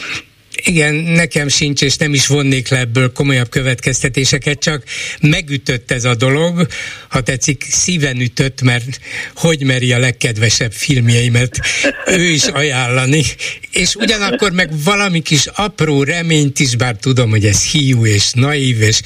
Igen, 0.66 0.94
nekem 0.94 1.48
sincs, 1.48 1.82
és 1.82 1.96
nem 1.96 2.14
is 2.14 2.26
vonnék 2.26 2.68
le 2.68 2.78
ebből 2.78 3.12
komolyabb 3.12 3.48
következtetéseket, 3.48 4.58
csak 4.58 4.84
megütött 5.20 5.90
ez 5.90 6.04
a 6.04 6.14
dolog, 6.14 6.66
ha 7.08 7.20
tetszik, 7.20 7.66
szíven 7.70 8.20
ütött, 8.20 8.62
mert 8.62 9.00
hogy 9.34 9.62
meri 9.64 9.92
a 9.92 9.98
legkedvesebb 9.98 10.72
filmjeimet 10.72 11.60
ő 12.06 12.28
is 12.28 12.44
ajánlani, 12.44 13.22
és 13.70 13.94
ugyanakkor 13.94 14.52
meg 14.52 14.82
valami 14.84 15.20
kis 15.20 15.46
apró 15.46 16.02
reményt 16.02 16.60
is, 16.60 16.76
bár 16.76 16.96
tudom, 16.96 17.30
hogy 17.30 17.46
ez 17.46 17.64
hiú 17.64 18.06
és 18.06 18.30
naív, 18.32 18.82
és 18.82 19.00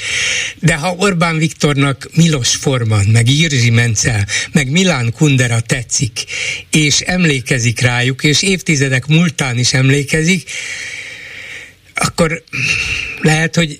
de 0.60 0.74
ha 0.74 0.94
Orbán 0.98 1.38
Viktornak 1.38 2.08
Milos 2.14 2.56
Forman, 2.56 3.04
meg 3.04 3.30
Jirzsi 3.30 3.70
Mencel, 3.70 4.26
meg 4.52 4.70
Milán 4.70 5.12
Kundera 5.12 5.60
tetszik, 5.60 6.24
és 6.70 7.00
emlékezik 7.00 7.80
rájuk, 7.80 8.24
és 8.24 8.42
évtizedek 8.42 9.06
múltán 9.06 9.58
is 9.58 9.72
emlékezik, 9.72 10.50
akkor 12.00 12.42
lehet, 13.22 13.54
hogy 13.54 13.78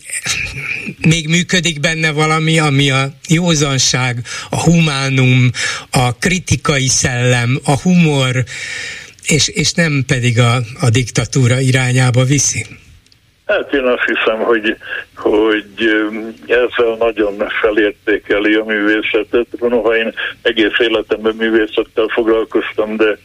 még 1.07 1.29
működik 1.29 1.81
benne 1.81 2.13
valami, 2.13 2.59
ami 2.59 2.91
a 2.91 3.09
józanság, 3.29 4.17
a 4.51 4.61
humánum, 4.61 5.51
a 5.91 6.13
kritikai 6.19 6.87
szellem, 6.87 7.59
a 7.65 7.81
humor, 7.81 8.45
és, 9.27 9.49
és 9.49 9.73
nem 9.73 10.05
pedig 10.07 10.39
a, 10.39 10.55
a 10.81 10.91
diktatúra 10.91 11.61
irányába 11.61 12.25
viszi. 12.25 12.67
Hát 13.47 13.73
én 13.73 13.85
azt 13.85 14.05
hiszem, 14.05 14.39
hogy, 14.39 14.77
hogy 15.17 15.67
ezzel 16.47 16.97
nagyon 16.99 17.49
felértékeli 17.61 18.55
a 18.55 18.65
művészetet. 18.65 19.47
Noha 19.61 19.97
én 19.97 20.15
egész 20.43 20.79
életemben 20.79 21.35
művészettel 21.35 22.07
foglalkoztam, 22.07 22.97
de 22.97 23.19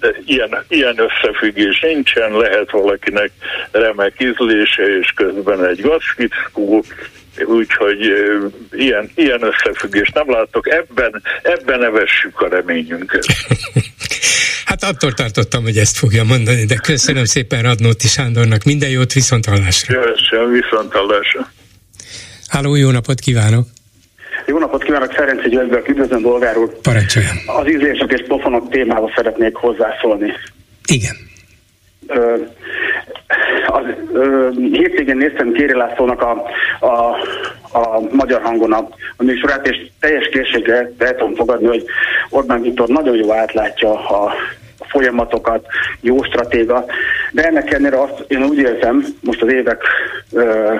de 0.00 0.14
ilyen, 0.24 0.64
ilyen 0.68 0.96
összefüggés 0.98 1.80
nincsen, 1.80 2.32
lehet 2.32 2.70
valakinek 2.70 3.30
remek 3.70 4.14
ízlése, 4.18 4.98
és 5.00 5.12
közben 5.14 5.66
egy 5.66 5.80
gazfickó, 5.80 6.84
úgyhogy 7.44 8.00
ilyen, 8.70 9.10
ilyen 9.14 9.42
összefüggést 9.42 10.14
nem 10.14 10.30
látok, 10.30 10.68
ebben, 10.68 11.22
ebben 11.42 11.78
nevessük 11.78 12.40
a 12.40 12.48
reményünket. 12.48 13.26
Hát 14.64 14.82
attól 14.82 15.12
tartottam, 15.12 15.62
hogy 15.62 15.76
ezt 15.76 15.96
fogja 15.96 16.24
mondani, 16.24 16.64
de 16.64 16.76
köszönöm 16.76 17.24
szépen 17.24 17.62
Radnóti 17.62 18.08
Sándornak, 18.08 18.64
minden 18.64 18.88
jót, 18.88 19.12
viszont 19.12 19.46
hallásra. 19.46 20.00
Köszönöm, 20.00 20.52
viszont 20.52 20.92
hallásra. 20.92 21.52
Háló, 22.48 22.74
jó 22.74 22.90
napot 22.90 23.20
kívánok! 23.20 23.66
Jó 24.46 24.58
napot 24.58 24.82
kívánok, 24.82 25.12
Ferenci 25.12 25.48
Györgyből, 25.48 25.82
üdvözlöm 25.88 26.22
bolgár 26.22 26.56
úr. 26.56 26.80
Parancsoljon. 26.82 27.36
Az 27.46 27.68
ízlések 27.68 28.12
és 28.12 28.24
pofonok 28.28 28.70
témához 28.70 29.10
szeretnék 29.14 29.54
hozzászólni. 29.54 30.32
Igen. 30.86 31.14
Ö, 32.06 32.36
az, 33.66 33.82
ö, 34.12 34.48
hétvégén 34.72 35.16
néztem 35.16 35.52
Kéri 35.52 35.74
Lászlónak 35.74 36.22
a, 36.22 36.42
a, 36.80 37.16
a 37.78 38.00
magyar 38.10 38.42
hangon 38.42 38.72
a, 38.72 38.88
a 39.16 39.24
műsorát, 39.24 39.68
és 39.68 39.76
teljes 40.00 40.28
készséggel 40.28 40.92
el 40.98 41.14
tudom 41.16 41.34
fogadni, 41.34 41.66
hogy 41.66 41.84
Orbán 42.30 42.62
Viktor 42.62 42.88
nagyon 42.88 43.16
jó 43.16 43.32
átlátja 43.32 44.08
a 44.08 44.32
folyamatokat, 44.88 45.66
jó 46.00 46.22
stratéga, 46.22 46.84
de 47.32 47.42
ennek 47.42 47.70
ellenére 47.70 48.02
azt 48.02 48.24
én 48.28 48.42
úgy 48.42 48.58
érzem, 48.58 49.04
most 49.20 49.42
az 49.42 49.52
évek 49.52 49.82
ö, 50.32 50.74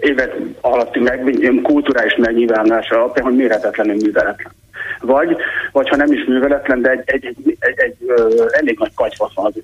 évek 0.00 0.34
alatti 0.60 0.98
meg, 0.98 1.38
kulturális 1.62 2.16
megnyilvánulása 2.16 2.96
alapján, 2.96 3.26
hogy 3.26 3.36
méretetlenül 3.36 3.94
műveletlen. 3.94 4.52
Vagy, 5.00 5.36
vagy 5.72 5.88
ha 5.88 5.96
nem 5.96 6.12
is 6.12 6.24
műveletlen, 6.24 6.80
de 6.80 6.90
egy, 6.90 7.02
egy, 7.04 7.24
egy, 7.24 7.56
egy, 7.58 7.78
egy 7.78 7.96
ö, 8.06 8.46
elég 8.50 8.78
nagy 8.78 8.94
kagyfasz 8.94 9.34
van 9.34 9.46
az 9.46 9.62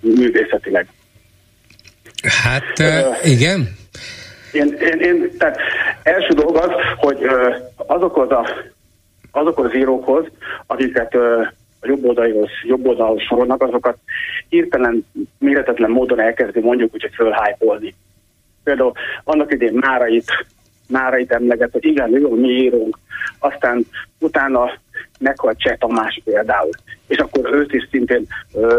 művészetileg. 0.00 0.86
Hát 2.42 2.78
uh, 2.78 3.30
igen. 3.30 3.68
Én, 4.52 4.76
én, 4.80 5.00
én, 5.00 5.30
tehát 5.38 5.58
első 6.02 6.34
dolog 6.34 6.56
az, 6.56 6.70
hogy 6.96 7.18
ö, 7.22 7.54
azokhoz, 7.76 8.30
a, 8.30 8.48
azokhoz 9.30 9.64
az 9.66 9.74
írókhoz, 9.74 10.26
akiket 10.66 11.14
ö, 11.14 11.42
a 11.84 11.86
jobb 11.88 12.04
oldalhoz, 12.04 12.50
jobb 12.62 12.86
oldalhoz 12.86 13.22
sorolnak, 13.22 13.62
azokat 13.62 13.98
hirtelen, 14.48 15.06
méretetlen 15.38 15.90
módon 15.90 16.20
elkezdi 16.20 16.60
mondjuk 16.60 16.90
hogy 16.90 17.10
fölhájpolni. 17.14 17.94
Például 18.64 18.92
annak 19.24 19.52
idén 19.52 19.72
Márait, 19.74 20.46
Márait 20.88 21.38
hogy 21.72 21.84
igen, 21.84 22.10
jó, 22.10 22.34
mi 22.34 22.48
írunk. 22.48 22.98
Aztán 23.38 23.86
utána 24.18 24.72
meghalt 25.18 25.58
Cseh 25.58 25.76
Tamás 25.76 26.20
például. 26.24 26.70
És 27.06 27.18
akkor 27.18 27.52
őt 27.52 27.72
is 27.72 27.88
szintén 27.90 28.26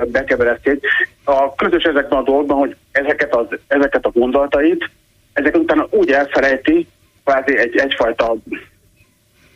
bekeverezték. 0.06 0.86
A 1.24 1.56
közös 1.56 1.84
ezekben 1.84 2.19
a 2.19 2.24
dolgokban, 2.24 2.58
hogy 2.58 2.76
ezeket, 2.91 3.36
az, 3.36 3.48
ezeket 3.67 4.06
a 4.06 4.12
gondolatait, 4.12 4.89
ezeket 5.34 5.62
utána 5.62 5.88
úgy 5.89 6.12
elfelejti, 6.12 6.88
kvázi 7.24 7.58
egy, 7.58 7.76
egyfajta 7.76 8.36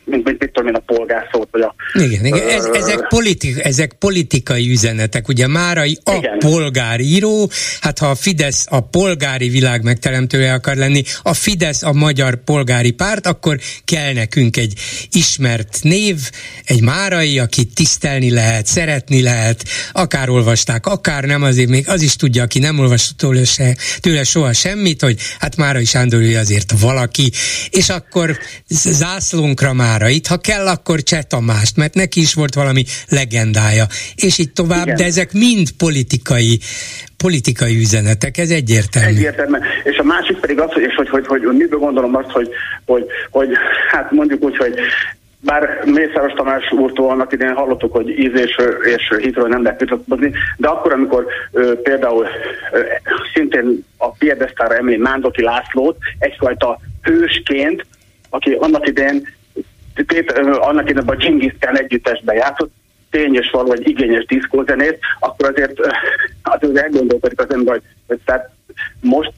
mint, 0.09 0.23
mint 0.23 0.39
mit 0.39 0.51
tudom 0.51 0.67
én, 0.67 0.75
a 0.75 0.79
polgárszót, 0.79 1.47
vagy 1.51 1.61
a... 1.61 1.75
Igen, 1.93 2.25
igen. 2.25 2.49
Ez, 2.49 2.65
ezek, 2.65 3.07
politi- 3.07 3.63
ezek 3.63 3.93
politikai 3.93 4.71
üzenetek, 4.71 5.27
ugye 5.27 5.47
Márai 5.47 5.97
a 6.03 6.13
igen. 6.13 6.39
polgáríró, 6.39 7.51
hát 7.81 7.99
ha 7.99 8.09
a 8.09 8.15
Fidesz 8.15 8.65
a 8.69 8.79
polgári 8.79 9.49
világ 9.49 9.83
megteremtője 9.83 10.53
akar 10.53 10.75
lenni, 10.75 11.03
a 11.21 11.33
Fidesz 11.33 11.83
a 11.83 11.93
magyar 11.93 12.43
polgári 12.43 12.91
párt, 12.91 13.27
akkor 13.27 13.59
kell 13.85 14.13
nekünk 14.13 14.57
egy 14.57 14.73
ismert 15.11 15.77
név, 15.81 16.29
egy 16.65 16.81
Márai, 16.81 17.39
akit 17.39 17.73
tisztelni 17.73 18.31
lehet, 18.31 18.65
szeretni 18.65 19.21
lehet, 19.21 19.63
akár 19.91 20.29
olvasták, 20.29 20.85
akár 20.85 21.23
nem, 21.23 21.43
azért 21.43 21.69
még 21.69 21.89
az 21.89 22.01
is 22.01 22.15
tudja, 22.15 22.43
aki 22.43 22.59
nem 22.59 22.79
olvasott 22.79 23.17
tőle, 23.17 23.45
se, 23.45 23.75
tőle 23.99 24.23
soha 24.23 24.53
semmit, 24.53 25.01
hogy 25.01 25.19
hát 25.39 25.55
Márai 25.55 25.85
Sándor 25.85 26.21
ő 26.21 26.37
azért 26.37 26.73
valaki, 26.79 27.31
és 27.69 27.89
akkor 27.89 28.37
zászlónkra 28.67 29.73
már 29.73 29.98
Márait, 29.99 30.27
ha 30.27 30.37
kell, 30.37 30.67
akkor 30.67 30.99
Cseh 30.99 31.21
Tamást, 31.21 31.77
mert 31.77 31.93
neki 31.93 32.19
is 32.19 32.33
volt 32.33 32.53
valami 32.53 32.83
legendája, 33.09 33.85
és 34.15 34.37
így 34.37 34.51
tovább, 34.51 34.85
Igen. 34.85 34.95
de 34.95 35.03
ezek 35.03 35.33
mind 35.33 35.67
politikai 35.77 36.59
politikai 37.17 37.75
üzenetek, 37.75 38.37
ez 38.37 38.49
egyértelmű. 38.49 39.15
Egyértelmű. 39.15 39.57
És 39.83 39.97
a 39.97 40.03
másik 40.03 40.37
pedig 40.37 40.59
az, 40.59 40.71
hogy, 40.71 40.81
és 40.81 40.95
hogy, 40.95 41.09
hogy, 41.09 41.27
hogy, 41.27 41.43
hogy 41.45 41.57
miből 41.57 41.79
gondolom 41.79 42.15
azt, 42.15 42.29
hogy, 42.29 42.49
hogy, 42.85 43.05
hogy 43.29 43.49
hát 43.91 44.11
mondjuk 44.11 44.43
úgy, 44.43 44.57
hogy 44.57 44.73
bár 45.39 45.81
Mészáros 45.85 46.33
Tamás 46.33 46.71
úrtól 46.71 47.09
annak 47.09 47.33
idén 47.33 47.53
hallottuk, 47.53 47.91
hogy 47.91 48.09
íz 48.09 48.33
és, 48.33 48.57
és 48.95 49.13
hitről 49.17 49.47
nem 49.47 49.63
lehet 49.63 49.79
vitatkozni, 49.79 50.31
de 50.57 50.67
akkor, 50.67 50.93
amikor 50.93 51.25
ö, 51.51 51.81
például 51.81 52.27
ö, 52.71 52.79
szintén 53.33 53.85
a 53.97 54.11
piedesztára 54.11 54.75
emlé 54.75 54.95
Mándoki 54.95 55.43
Lászlót 55.43 55.97
egyfajta 56.19 56.79
hősként, 57.01 57.85
aki 58.29 58.51
annak 58.51 58.87
idén 58.87 59.27
Annak 60.59 60.89
idején 60.89 61.09
a 61.09 61.15
Genghis 61.15 61.53
Khan 61.59 61.77
együttesben 61.77 62.35
játszott, 62.35 62.71
tény 63.09 63.35
és 63.35 63.49
való 63.49 63.71
egy 63.71 63.87
igényes 63.87 64.25
diszkózenét, 64.25 64.99
akkor 65.19 65.49
azért 65.49 65.79
azért 66.41 66.77
elgondolkodik 66.77 67.39
az 67.39 67.53
ember, 67.53 67.73
hogy, 67.73 67.83
hogy 68.07 68.19
tehát 68.25 68.49
most 69.01 69.31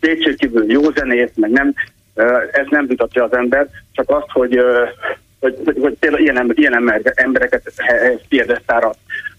kétségkívül 0.00 0.70
jó 0.70 0.90
zenét, 0.90 1.36
meg 1.36 1.50
nem, 1.50 1.74
ez 2.52 2.66
nem 2.70 2.86
vitatja 2.86 3.24
az 3.24 3.32
ember, 3.32 3.68
csak 3.92 4.10
azt, 4.10 4.30
hogy, 4.30 4.60
hogy, 5.40 5.56
hogy, 5.64 5.78
hogy 5.80 5.96
például 6.00 6.22
ilyen, 6.22 6.52
ilyen 6.54 7.02
embereket 7.14 7.72
piedesztára 8.28 8.94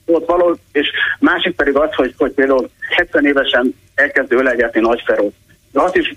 ott 0.06 0.26
való, 0.28 0.58
és 0.72 0.92
másik 1.20 1.56
pedig 1.56 1.76
az, 1.76 1.94
hogy, 1.94 2.14
hogy 2.18 2.32
például 2.32 2.70
70 2.90 3.26
évesen 3.26 3.76
elkezdő 3.96 4.38
ölegetni 4.38 4.82
Nagyferót. 4.82 5.34
De 5.72 5.82
azt 5.82 5.96
is 5.96 6.16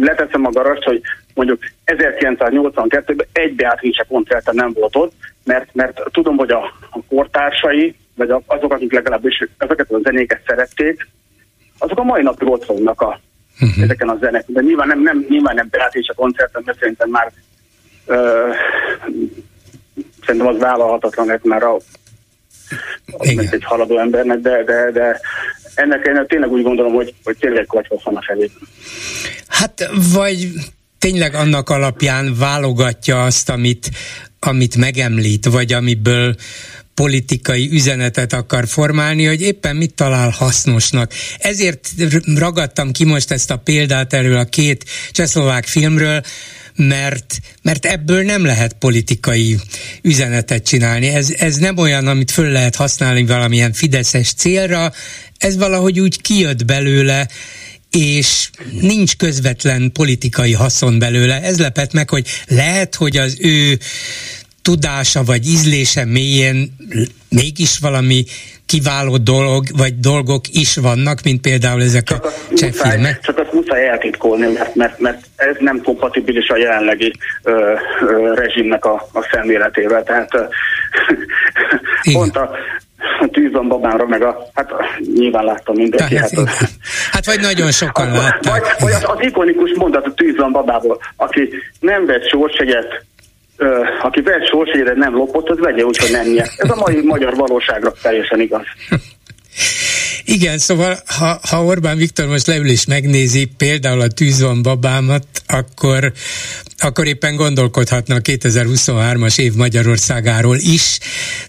leteszem 0.00 0.46
a 0.46 0.50
garast, 0.50 0.82
hogy 0.82 1.00
mondjuk 1.34 1.62
1982-ben 1.86 3.26
egy 3.32 3.54
Beatrice 3.54 4.04
koncerten 4.08 4.54
nem 4.54 4.72
volt 4.72 4.96
ott, 4.96 5.12
mert, 5.44 5.74
mert 5.74 6.02
tudom, 6.12 6.36
hogy 6.36 6.50
a, 6.50 6.64
a 6.90 6.98
kortársai, 7.08 7.94
vagy 8.14 8.30
azok, 8.46 8.72
akik 8.72 8.92
legalábbis 8.92 9.48
ezeket 9.58 9.90
a 9.90 9.98
zenéket 10.02 10.40
szerették, 10.46 11.08
azok 11.78 11.98
a 11.98 12.02
mai 12.02 12.22
napig 12.22 12.48
ott 12.48 12.64
vannak 12.64 13.00
a, 13.00 13.20
uh-huh. 13.60 13.84
ezeken 13.84 14.08
a 14.08 14.16
zenek. 14.20 14.44
De 14.46 14.60
nyilván 14.60 14.86
nem, 14.86 15.02
nem, 15.02 15.26
nyilván 15.28 15.54
nem 15.54 15.68
Beatrice 15.70 16.12
koncerten, 16.16 16.62
mert 16.64 16.78
szerintem 16.78 17.10
már 17.10 17.32
ö, 18.06 18.48
szerintem 20.26 20.54
az 20.54 20.58
vállalhatatlan 20.58 21.26
lett 21.26 21.44
már 21.44 21.62
a, 21.62 21.74
az 23.18 23.48
egy 23.50 23.64
haladó 23.64 23.98
embernek, 23.98 24.38
de, 24.38 24.64
de, 24.64 24.90
de 24.90 25.20
ennek 25.74 26.06
én 26.06 26.26
tényleg 26.26 26.50
úgy 26.50 26.62
gondolom, 26.62 26.92
hogy, 26.92 27.14
hogy 27.24 27.36
tényleg 27.38 27.66
kacsva 27.66 28.00
van 28.04 28.16
a 28.16 28.22
felé. 28.22 28.50
Hát, 29.48 29.90
vagy 30.14 30.48
tényleg 31.04 31.34
annak 31.34 31.70
alapján 31.70 32.36
válogatja 32.36 33.24
azt, 33.24 33.48
amit, 33.48 33.90
amit 34.38 34.76
megemlít, 34.76 35.46
vagy 35.46 35.72
amiből 35.72 36.36
politikai 36.94 37.68
üzenetet 37.72 38.32
akar 38.32 38.68
formálni, 38.68 39.24
hogy 39.24 39.40
éppen 39.40 39.76
mit 39.76 39.94
talál 39.94 40.30
hasznosnak. 40.30 41.12
Ezért 41.38 41.90
ragadtam 42.36 42.92
ki 42.92 43.04
most 43.04 43.30
ezt 43.30 43.50
a 43.50 43.56
példát 43.56 44.12
erről 44.12 44.36
a 44.36 44.44
két 44.44 44.84
csehszlovák 45.10 45.66
filmről, 45.66 46.22
mert, 46.76 47.38
mert 47.62 47.86
ebből 47.86 48.22
nem 48.22 48.44
lehet 48.44 48.72
politikai 48.72 49.58
üzenetet 50.02 50.66
csinálni. 50.66 51.08
Ez, 51.08 51.30
ez 51.30 51.56
nem 51.56 51.78
olyan, 51.78 52.06
amit 52.06 52.30
föl 52.30 52.50
lehet 52.50 52.76
használni 52.76 53.26
valamilyen 53.26 53.72
fideszes 53.72 54.32
célra, 54.32 54.92
ez 55.38 55.56
valahogy 55.56 56.00
úgy 56.00 56.20
kijött 56.20 56.64
belőle, 56.64 57.28
és 57.94 58.50
nincs 58.80 59.16
közvetlen 59.16 59.92
politikai 59.92 60.52
haszon 60.52 60.98
belőle. 60.98 61.42
Ez 61.42 61.58
lepett 61.58 61.92
meg, 61.92 62.10
hogy 62.10 62.26
lehet, 62.48 62.94
hogy 62.94 63.16
az 63.16 63.36
ő 63.40 63.78
tudása 64.62 65.22
vagy 65.24 65.46
ízlése 65.46 66.04
mélyén 66.04 66.76
mégis 67.28 67.78
valami 67.78 68.24
kiváló 68.66 69.16
dolog, 69.16 69.64
vagy 69.76 69.98
dolgok 69.98 70.44
is 70.52 70.76
vannak, 70.76 71.22
mint 71.24 71.40
például 71.40 71.82
ezek 71.82 72.02
csak 72.02 72.24
a 72.24 72.54
cseh 72.54 72.72
filmek. 72.72 73.20
Csak 73.20 73.38
azt 73.38 73.52
muszáj 73.52 73.88
eltitkolni, 73.88 74.46
mert, 74.52 74.74
mert, 74.74 74.98
mert 74.98 75.24
ez 75.36 75.56
nem 75.58 75.82
kompatibilis 75.82 76.48
a 76.48 76.56
jelenlegi 76.56 77.12
ö, 77.42 77.72
ö, 78.00 78.34
rezsimnek 78.34 78.84
a, 78.84 79.08
a 79.12 79.28
szemléletével. 79.32 80.02
Tehát 80.02 80.34
ö, 80.34 80.44
pont 82.12 82.36
a 82.36 82.50
a 83.24 83.26
tűzon 83.26 83.68
babámra, 83.68 84.06
meg 84.06 84.22
a, 84.22 84.46
hát 84.54 84.72
nyilván 85.14 85.44
láttam 85.44 85.74
mindenki. 85.74 86.16
Hát, 86.16 86.30
hát, 86.30 86.68
hát 87.10 87.26
vagy 87.26 87.40
nagyon 87.40 87.70
sokan 87.70 88.10
látták. 88.12 88.42
Vagy, 88.42 88.62
vagy 88.78 88.92
az, 88.92 89.04
az 89.06 89.20
ikonikus 89.20 89.72
mondat 89.76 90.06
a 90.06 90.14
tűzon 90.14 90.52
babából, 90.52 91.00
aki 91.16 91.48
nem 91.80 92.06
vett 92.06 92.28
sorsegyet, 92.28 93.04
aki 94.02 94.20
vett 94.20 94.46
sorsegyet, 94.46 94.96
nem 94.96 95.14
lopott, 95.14 95.48
az 95.48 95.58
vegye 95.58 95.84
úgy, 95.84 95.96
hogy 95.96 96.10
nem 96.10 96.26
nyert. 96.26 96.52
Ez 96.56 96.70
a 96.70 96.76
mai 96.76 97.02
magyar 97.04 97.34
valóságra 97.34 97.92
teljesen 98.02 98.40
igaz. 98.40 98.64
Igen, 100.24 100.58
szóval 100.58 101.02
ha, 101.06 101.40
ha 101.48 101.64
Orbán 101.64 101.96
Viktor 101.96 102.26
most 102.26 102.46
leül 102.46 102.68
és 102.68 102.84
megnézi 102.84 103.44
például 103.44 104.00
a 104.00 104.08
tűzvan 104.08 104.62
babámat, 104.62 105.26
akkor, 105.46 106.12
akkor 106.78 107.06
éppen 107.06 107.36
gondolkodhatna 107.36 108.14
a 108.14 108.20
2023-as 108.20 109.38
év 109.38 109.54
Magyarországáról 109.54 110.56
is, 110.56 110.98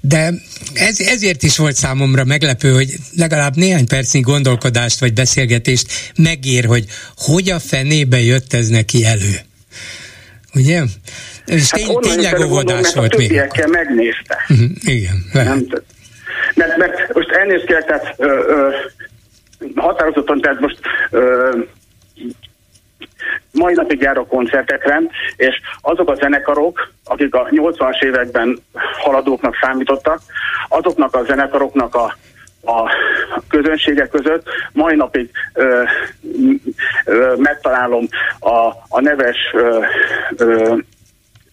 de 0.01 0.33
ez, 0.73 0.99
ezért 0.99 1.43
is 1.43 1.57
volt 1.57 1.75
számomra 1.75 2.23
meglepő, 2.23 2.73
hogy 2.73 2.95
legalább 3.15 3.55
néhány 3.55 3.87
percnyi 3.87 4.19
gondolkodást 4.19 4.99
vagy 4.99 5.13
beszélgetést 5.13 6.11
megér, 6.15 6.65
hogy 6.65 6.85
hogy 7.17 7.49
a 7.49 7.59
fenébe 7.59 8.21
jött 8.21 8.53
ez 8.53 8.67
neki 8.67 9.05
elő. 9.05 9.39
Ugye? 10.53 10.83
És 11.45 11.69
hát 11.69 11.81
tény, 11.81 11.97
tényleg 11.99 12.39
óvodás 12.39 12.93
volt 12.93 13.17
még. 13.17 13.31
megnézte. 13.71 14.37
Uh-huh, 14.49 14.69
igen, 14.83 15.25
lehet. 15.31 15.53
Nem, 15.53 15.67
mert, 16.55 16.77
mert 16.77 17.13
most 17.13 17.31
elnézést 17.31 17.65
kérek, 17.65 17.85
tehát 17.85 18.13
ö, 18.17 18.25
ö, 18.47 18.69
határozottan, 19.75 20.41
tehát 20.41 20.59
most 20.59 20.79
ö, 21.11 21.57
mai 23.51 23.73
napig 23.73 24.01
járok 24.01 24.27
koncertekre, 24.27 25.01
és 25.35 25.61
azok 25.81 26.09
a 26.09 26.15
zenekarok, 26.15 26.91
akik 27.05 27.35
a 27.35 27.47
80-as 27.51 28.03
években 28.03 28.59
haladóknak 28.97 29.57
számítottak, 29.61 30.19
azoknak 30.67 31.15
a 31.15 31.23
zenekaroknak 31.23 31.95
a 31.95 32.15
a 32.65 32.91
közönsége 33.49 34.07
között. 34.07 34.47
Mai 34.71 34.95
napig 34.95 35.29
ö, 35.53 35.83
ö, 37.05 37.33
megtalálom 37.37 38.07
a, 38.39 38.67
a 38.87 39.01
neves 39.01 39.37
ö, 39.53 39.85
ö, 40.37 40.75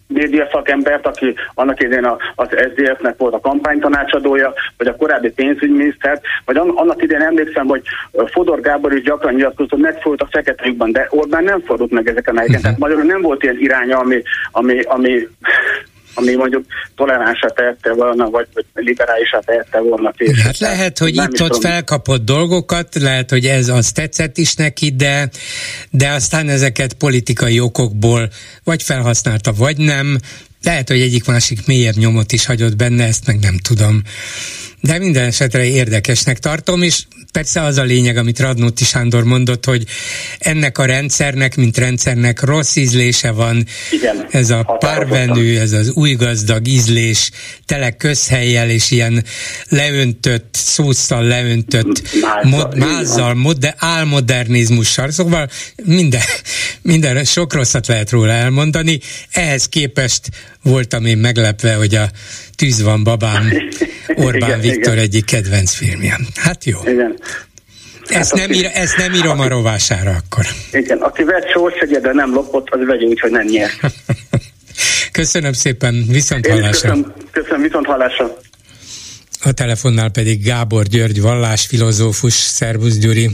média 0.07 0.47
szakembert, 0.51 1.07
aki 1.07 1.35
annak 1.53 1.81
idején 1.81 2.05
az 2.35 2.47
SZDF-nek 2.49 3.17
volt 3.17 3.33
a 3.33 3.39
kampánytanácsadója, 3.39 4.53
vagy 4.77 4.87
a 4.87 4.95
korábbi 4.95 5.31
pénzügyminiszter, 5.31 6.21
vagy 6.45 6.57
annak 6.57 7.01
idején 7.01 7.25
emlékszem, 7.25 7.67
hogy 7.67 7.81
Fodor 8.25 8.61
Gábor 8.61 8.93
is 8.93 9.01
gyakran 9.01 9.33
nyilatkozott, 9.33 9.71
hogy 9.71 9.79
megfordult 9.79 10.21
a 10.21 10.27
fekete 10.31 10.65
lyukban, 10.65 10.91
de 10.91 11.07
Orbán 11.09 11.43
nem 11.43 11.59
fordult 11.59 11.91
meg 11.91 12.07
ezeken 12.07 12.35
a 12.35 12.37
helyeken. 12.37 12.59
Uh-huh. 12.59 12.77
Tehát 12.77 12.77
magyarul 12.77 13.03
nem 13.03 13.21
volt 13.21 13.43
ilyen 13.43 13.59
iránya, 13.59 13.97
ami, 13.97 14.21
ami, 14.51 14.81
ami 14.81 15.27
ami 16.13 16.35
mondjuk 16.35 16.65
toleránsá 16.95 17.47
tehette 17.47 17.93
volna, 17.93 18.29
vagy, 18.29 18.47
vagy 18.53 18.65
liberálisá 18.73 19.39
tehette 19.39 19.79
volna. 19.79 20.13
Hát 20.43 20.57
lehet, 20.57 20.97
hogy 20.97 21.15
itt-ott 21.15 21.61
felkapott 21.61 22.25
dolgokat, 22.25 22.95
lehet, 22.95 23.29
hogy 23.29 23.45
ez 23.45 23.67
az 23.67 23.91
tetszett 23.91 24.37
is 24.37 24.55
neki, 24.55 24.91
de, 24.91 25.29
de 25.89 26.09
aztán 26.09 26.49
ezeket 26.49 26.93
politikai 26.93 27.59
okokból 27.59 28.29
vagy 28.63 28.83
felhasználta, 28.83 29.51
vagy 29.53 29.77
nem. 29.77 30.17
Lehet, 30.63 30.87
hogy 30.87 31.01
egyik 31.01 31.25
másik 31.25 31.67
mélyebb 31.67 31.95
nyomot 31.95 32.31
is 32.31 32.45
hagyott 32.45 32.75
benne, 32.75 33.05
ezt 33.05 33.27
meg 33.27 33.39
nem 33.39 33.57
tudom. 33.57 34.01
De 34.85 34.97
minden 34.97 35.25
esetre 35.25 35.65
érdekesnek 35.65 36.39
tartom, 36.39 36.81
és 36.81 37.03
persze 37.31 37.61
az 37.61 37.77
a 37.77 37.83
lényeg, 37.83 38.17
amit 38.17 38.39
Radnóti 38.39 38.83
Sándor 38.83 39.23
mondott, 39.23 39.65
hogy 39.65 39.83
ennek 40.39 40.77
a 40.77 40.85
rendszernek, 40.85 41.55
mint 41.55 41.77
rendszernek 41.77 42.41
rossz 42.41 42.75
ízlése 42.75 43.31
van. 43.31 43.65
Igen, 43.91 44.25
ez 44.29 44.49
a 44.49 44.63
párvenő, 44.79 45.59
ez 45.59 45.71
az 45.71 45.91
új 45.91 46.13
gazdag 46.13 46.67
ízlés, 46.67 47.31
tele 47.65 47.91
közhelyjel 47.91 48.69
és 48.69 48.91
ilyen 48.91 49.23
leöntött, 49.69 50.55
szószal 50.57 51.23
leöntött, 51.23 52.01
mod, 52.41 52.77
mázzal 52.77 53.33
mod, 53.33 53.73
álmodernizmussal. 53.77 55.11
Szóval 55.11 55.49
minden, 55.83 56.21
minden 56.81 57.23
sok 57.23 57.53
rosszat 57.53 57.87
lehet 57.87 58.09
róla 58.09 58.31
elmondani. 58.31 58.99
Ehhez 59.31 59.65
képest 59.69 60.29
voltam 60.63 61.05
én 61.05 61.17
meglepve, 61.17 61.73
hogy 61.73 61.95
a 61.95 62.05
Tűz 62.55 62.83
van 62.83 63.03
babám 63.03 63.51
Orbán 64.15 64.49
igen, 64.49 64.59
Viktor 64.59 64.93
igen. 64.93 65.03
egyik 65.03 65.25
kedvenc 65.25 65.73
filmje. 65.73 66.19
Hát 66.35 66.65
jó. 66.65 66.79
Igen. 66.85 67.19
Ezt, 68.07 68.29
hát 68.29 68.39
nem 68.39 68.51
ír, 68.51 68.69
ezt 68.73 68.97
nem 68.97 69.13
írom 69.13 69.39
aki, 69.39 69.47
a 69.47 69.49
rovására 69.49 70.11
akkor. 70.11 70.45
Igen, 70.71 70.97
aki 70.97 71.23
vett 71.23 71.49
sorsegye, 71.49 71.99
de 71.99 72.13
nem 72.13 72.33
lopott, 72.33 72.69
az 72.69 72.79
vegye 72.85 73.05
úgy, 73.05 73.19
hogy 73.19 73.31
nem 73.31 73.45
nyer. 73.45 73.69
köszönöm 75.11 75.53
szépen, 75.53 76.05
viszont 76.07 76.47
hallásra. 76.47 76.89
Köszönöm, 76.89 77.13
köszönöm, 77.31 77.61
viszont 77.61 77.85
hallásra. 77.85 78.37
A 79.43 79.51
telefonnál 79.51 80.09
pedig 80.09 80.43
Gábor 80.43 80.83
György, 80.83 81.21
vallásfilozófus. 81.21 82.33
Szervusz 82.33 82.97
Gyuri! 82.97 83.29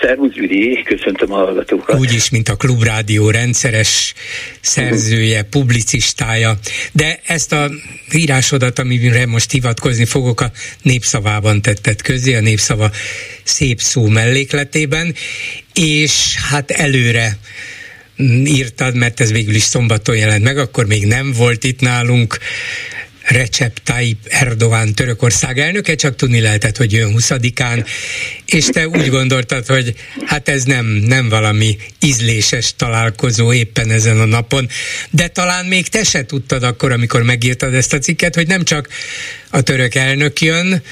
Szervusz 0.00 0.32
Gyuri, 0.32 0.82
köszöntöm 0.84 1.32
a 1.32 1.36
hallgatókat. 1.36 1.98
Úgyis, 1.98 2.30
mint 2.30 2.48
a 2.48 2.56
Klubrádió 2.56 3.30
rendszeres 3.30 4.14
szerzője, 4.60 5.42
publicistája, 5.42 6.58
de 6.92 7.20
ezt 7.24 7.52
a 7.52 7.70
írásodat, 8.12 8.78
amire 8.78 9.26
most 9.26 9.50
hivatkozni 9.50 10.04
fogok, 10.04 10.40
a 10.40 10.50
népszavában 10.82 11.62
tetted 11.62 12.02
közé, 12.02 12.34
a 12.34 12.40
népszava 12.40 12.90
szép 13.42 13.80
szó 13.80 14.06
mellékletében, 14.06 15.14
és 15.74 16.34
hát 16.50 16.70
előre 16.70 17.38
írtad, 18.44 18.94
mert 18.94 19.20
ez 19.20 19.32
végül 19.32 19.54
is 19.54 19.62
szombaton 19.62 20.16
jelent 20.16 20.42
meg, 20.42 20.58
akkor 20.58 20.86
még 20.86 21.06
nem 21.06 21.32
volt 21.32 21.64
itt 21.64 21.80
nálunk 21.80 22.38
Recep 23.26 23.78
Tayyip 23.82 24.18
Erdogan 24.28 24.94
Törökország 24.94 25.58
elnöke, 25.58 25.94
csak 25.94 26.16
tudni 26.16 26.40
lehetett, 26.40 26.76
hogy 26.76 26.92
jön 26.92 27.14
20-án, 27.16 27.86
és 28.46 28.66
te 28.66 28.88
úgy 28.88 29.08
gondoltad, 29.08 29.66
hogy 29.66 29.94
hát 30.26 30.48
ez 30.48 30.64
nem, 30.64 30.86
nem 30.86 31.28
valami 31.28 31.76
ízléses 32.00 32.74
találkozó 32.76 33.52
éppen 33.52 33.90
ezen 33.90 34.20
a 34.20 34.24
napon, 34.24 34.68
de 35.10 35.28
talán 35.28 35.66
még 35.66 35.88
te 35.88 36.04
se 36.04 36.26
tudtad 36.26 36.62
akkor, 36.62 36.92
amikor 36.92 37.22
megírtad 37.22 37.74
ezt 37.74 37.92
a 37.92 37.98
cikket, 37.98 38.34
hogy 38.34 38.46
nem 38.46 38.64
csak 38.64 38.88
a 39.50 39.60
török 39.60 39.94
elnök 39.94 40.40
jön, 40.40 40.82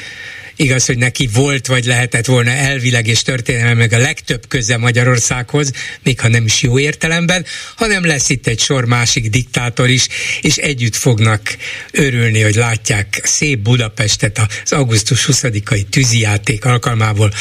Igaz, 0.56 0.86
hogy 0.86 0.98
neki 0.98 1.28
volt, 1.32 1.66
vagy 1.66 1.84
lehetett 1.84 2.26
volna 2.26 2.50
elvileg 2.50 3.06
és 3.06 3.22
történelme 3.22 3.74
meg 3.74 3.92
a 3.92 3.98
legtöbb 3.98 4.48
köze 4.48 4.76
Magyarországhoz, 4.76 5.72
még 6.02 6.20
ha 6.20 6.28
nem 6.28 6.44
is 6.44 6.62
jó 6.62 6.78
értelemben, 6.78 7.44
hanem 7.76 8.06
lesz 8.06 8.28
itt 8.28 8.46
egy 8.46 8.60
sor 8.60 8.84
másik 8.84 9.30
diktátor 9.30 9.88
is, 9.88 10.08
és 10.40 10.56
együtt 10.56 10.96
fognak 10.96 11.56
örülni, 11.90 12.40
hogy 12.40 12.54
látják 12.54 13.20
szép 13.22 13.58
Budapestet 13.58 14.40
az 14.64 14.72
augusztus 14.72 15.28
20-ai 15.32 15.82
tűzijáték 15.88 16.64
alkalmából 16.64 17.32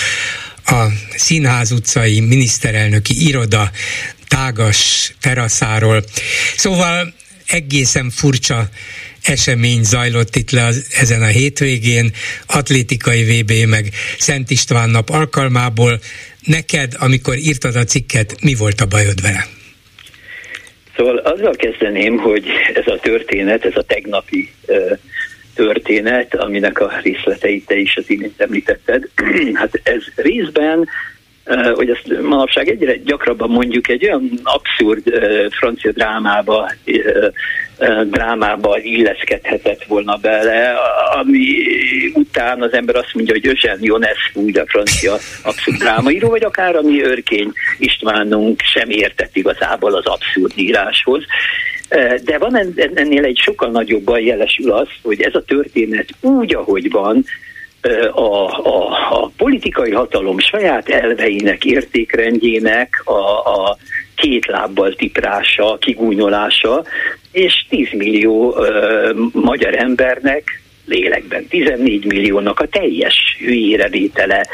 a 0.65 0.87
Színház 1.15 1.71
utcai 1.71 2.19
miniszterelnöki 2.19 3.27
iroda 3.27 3.71
tágas 4.27 5.13
teraszáról. 5.19 6.05
Szóval 6.55 7.13
egészen 7.47 8.09
furcsa 8.09 8.69
esemény 9.23 9.83
zajlott 9.83 10.35
itt 10.35 10.51
le 10.51 10.65
az, 10.65 10.87
ezen 10.99 11.21
a 11.21 11.25
hétvégén, 11.25 12.11
atlétikai 12.47 13.23
VB 13.23 13.51
meg 13.69 13.89
Szent 14.17 14.49
István 14.49 14.89
nap 14.89 15.09
alkalmából. 15.09 15.99
Neked, 16.45 16.93
amikor 16.99 17.37
írtad 17.37 17.75
a 17.75 17.83
cikket, 17.83 18.35
mi 18.41 18.53
volt 18.53 18.81
a 18.81 18.85
bajod 18.85 19.21
vele? 19.21 19.45
Szóval 20.95 21.17
azzal 21.17 21.55
kezdeném, 21.55 22.17
hogy 22.17 22.45
ez 22.73 22.87
a 22.87 22.99
történet, 22.99 23.65
ez 23.65 23.75
a 23.75 23.83
tegnapi 23.83 24.49
uh, 24.67 24.97
történet, 25.53 26.35
aminek 26.35 26.79
a 26.79 26.91
részleteit 27.03 27.65
te 27.65 27.75
is 27.75 27.95
az 27.95 28.03
imént 28.07 28.41
említetted, 28.41 29.09
hát 29.53 29.79
ez 29.83 30.03
részben 30.15 30.89
hogy 31.73 31.89
ezt 31.89 32.21
manapság 32.21 32.69
egyre 32.69 32.95
gyakrabban 32.95 33.49
mondjuk 33.49 33.89
egy 33.89 34.03
olyan 34.03 34.39
abszurd 34.43 35.03
francia 35.51 35.91
drámába, 35.91 36.71
drámába 38.03 38.79
illeszkedhetett 38.79 39.83
volna 39.83 40.15
bele, 40.15 40.73
ami 41.19 41.55
után 42.13 42.61
az 42.61 42.73
ember 42.73 42.95
azt 42.95 43.13
mondja, 43.13 43.33
hogy 43.33 43.47
Eugène 43.47 43.77
Ionescu, 43.79 44.41
ugye 44.41 44.61
a 44.61 44.67
francia 44.67 45.13
abszurd 45.43 45.77
drámaíró, 45.77 46.29
vagy 46.29 46.43
akár 46.43 46.75
a 46.75 46.81
mi 46.81 47.01
Örkény 47.01 47.51
Istvánunk 47.77 48.61
sem 48.61 48.89
értett 48.89 49.35
igazából 49.35 49.95
az 49.95 50.05
abszurd 50.05 50.51
íráshoz. 50.55 51.23
De 52.23 52.37
van 52.37 52.73
ennél 52.93 53.23
egy 53.23 53.37
sokkal 53.37 53.69
nagyobb 53.69 54.03
baj 54.03 54.23
jelesül 54.23 54.71
az, 54.71 54.87
hogy 55.01 55.21
ez 55.21 55.35
a 55.35 55.43
történet 55.43 56.07
úgy, 56.21 56.55
ahogy 56.55 56.91
van, 56.91 57.25
a, 58.13 58.47
a, 58.67 58.87
a 59.09 59.31
politikai 59.37 59.91
hatalom 59.91 60.39
saját 60.39 60.89
elveinek, 60.89 61.65
értékrendjének 61.65 63.01
a, 63.05 63.19
a 63.61 63.77
két 64.15 64.45
lábbal 64.45 64.93
tiprása, 64.93 65.77
kigúnyolása, 65.77 66.83
és 67.31 67.65
10 67.69 67.87
millió 67.91 68.55
ö, 68.57 69.11
magyar 69.31 69.75
embernek 69.75 70.61
lélekben 70.85 71.47
14 71.47 72.05
milliónak 72.05 72.59
a 72.59 72.67
teljes 72.67 73.37
hülyére 73.39 73.89
vétele, 73.89 74.47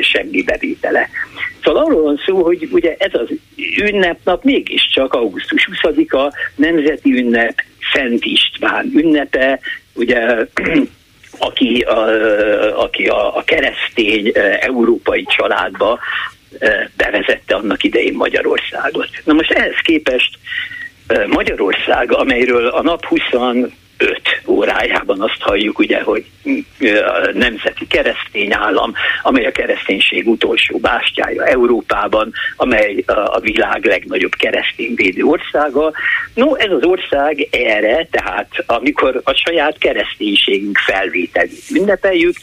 seggi 0.00 0.42
bevétele. 0.42 1.08
Szóval 1.62 1.84
arról 1.84 2.02
van 2.02 2.20
szó, 2.26 2.42
hogy 2.42 2.68
ugye 2.70 2.94
ez 2.98 3.14
az 3.14 3.28
ünnepnap 3.76 4.44
mégiscsak 4.44 5.14
augusztus 5.14 5.68
20-a 5.82 6.34
nemzeti 6.54 7.12
ünnep, 7.12 7.54
Szent 7.92 8.24
István 8.24 8.92
ünnepe, 8.94 9.60
ugye 9.94 10.46
aki 11.38 11.80
a, 11.80 12.08
aki 12.82 13.06
a, 13.06 13.36
a 13.36 13.42
keresztény 13.44 14.32
európai 14.60 15.24
családba 15.36 15.98
bevezette 16.96 17.54
annak 17.54 17.82
idején 17.82 18.14
Magyarországot. 18.14 19.08
Na 19.24 19.32
most 19.32 19.50
ehhez 19.50 19.76
képest 19.82 20.38
Magyarország, 21.26 22.12
amelyről 22.12 22.66
a 22.66 22.82
nap 22.82 23.04
20 23.04 23.20
öt 23.98 24.42
órájában 24.46 25.20
azt 25.20 25.40
halljuk, 25.40 25.78
ugye, 25.78 26.02
hogy 26.02 26.24
a 26.80 27.30
nemzeti 27.32 27.86
keresztény 27.86 28.52
állam, 28.52 28.92
amely 29.22 29.46
a 29.46 29.50
kereszténység 29.50 30.28
utolsó 30.28 30.78
bástyája 30.78 31.44
Európában, 31.44 32.32
amely 32.56 33.04
a 33.06 33.40
világ 33.40 33.84
legnagyobb 33.84 34.34
keresztényvédő 34.34 35.22
országa. 35.22 35.92
No, 36.34 36.54
ez 36.54 36.70
az 36.70 36.84
ország 36.84 37.48
erre, 37.50 38.06
tehát 38.10 38.48
amikor 38.66 39.20
a 39.24 39.32
saját 39.32 39.78
kereszténységünk 39.78 40.78
felvételét 40.78 41.70
ünnepeljük, 41.74 42.36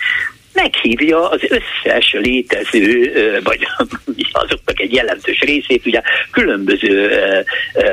meghívja 0.56 1.30
az 1.30 1.42
összes 1.42 2.12
létező, 2.12 3.12
vagy 3.44 3.68
azoknak 4.32 4.80
egy 4.80 4.94
jelentős 4.94 5.40
részét, 5.40 5.86
ugye 5.86 6.02
különböző 6.32 7.10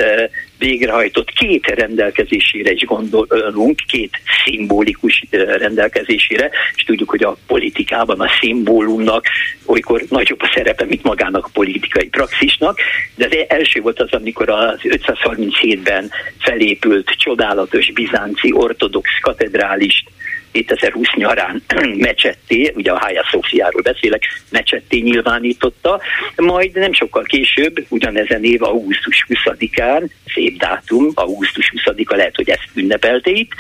végrehajtott 0.58 1.30
két 1.30 1.66
rendelkezésére 1.66 2.72
is 2.72 2.84
gondolunk, 2.84 3.80
két 3.88 4.10
szimbolikus 4.44 5.24
rendelkezésére, 5.58 6.50
és 6.74 6.82
tudjuk, 6.82 7.10
hogy 7.10 7.22
a 7.22 7.36
politikában 7.46 8.20
a 8.20 8.28
szimbólumnak 8.40 9.24
olykor 9.66 10.02
nagyobb 10.08 10.42
a 10.42 10.50
szerepe, 10.54 10.84
mint 10.84 11.02
magának 11.02 11.44
a 11.44 11.50
politikai 11.52 12.08
praxisnak, 12.08 12.78
de 13.14 13.24
az 13.24 13.36
első 13.48 13.80
volt 13.80 14.00
az, 14.00 14.12
amikor 14.12 14.50
az 14.50 14.78
537-ben 14.82 16.10
felépült 16.38 17.10
csodálatos 17.10 17.92
bizánci 17.92 18.52
ortodox 18.52 19.08
katedrális 19.20 20.04
2020 20.52 21.06
nyarán 21.14 21.62
mecsetté, 21.96 22.72
ugye 22.74 22.92
a 22.92 22.98
Hája 22.98 23.28
Szófiáról 23.30 23.82
beszélek, 23.82 24.22
mecsetté 24.50 24.98
nyilvánította, 24.98 26.00
majd 26.36 26.74
nem 26.74 26.92
sokkal 26.92 27.22
később, 27.22 27.84
ugyanezen 27.88 28.44
év 28.44 28.62
augusztus 28.62 29.26
20-án, 29.28 30.08
szép 30.34 30.58
dátum, 30.58 31.10
augusztus 31.14 31.72
20-a 31.76 32.16
lehet, 32.16 32.36
hogy 32.36 32.48
ezt 32.48 32.68
ünnepelte 32.74 33.30
itt, 33.30 33.50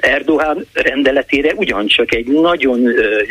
Erdogan 0.00 0.66
rendeletére 0.72 1.52
ugyancsak 1.54 2.14
egy 2.14 2.26
nagyon, 2.26 2.88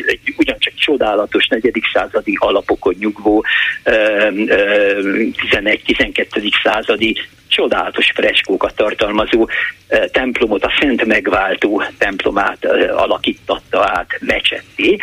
egy 0.07 0.33
ugyancsak 0.37 0.73
csodálatos 0.73 1.47
negyedik 1.47 1.83
századi 1.93 2.37
alapokon 2.39 2.95
nyugvó 2.99 3.43
11-12. 3.83 6.53
századi 6.63 7.17
csodálatos 7.55 8.11
freskókat 8.11 8.75
tartalmazó 8.75 9.49
templomot, 10.11 10.63
a 10.63 10.73
Szent 10.79 11.05
Megváltó 11.05 11.83
templomát 11.97 12.65
alakítatta 12.91 13.83
át 13.83 14.17
mecsetté, 14.19 14.97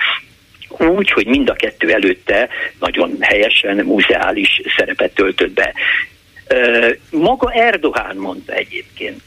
úgy, 0.79 1.11
hogy 1.11 1.27
mind 1.27 1.49
a 1.49 1.55
kettő 1.55 1.93
előtte 1.93 2.49
nagyon 2.81 3.17
helyesen 3.21 3.77
muzeális 3.77 4.61
szerepet 4.77 5.15
töltött 5.15 5.53
be. 5.53 5.75
Maga 7.11 7.53
Erdoğan 7.53 8.17
mondta 8.17 8.53
egyébként 8.53 9.21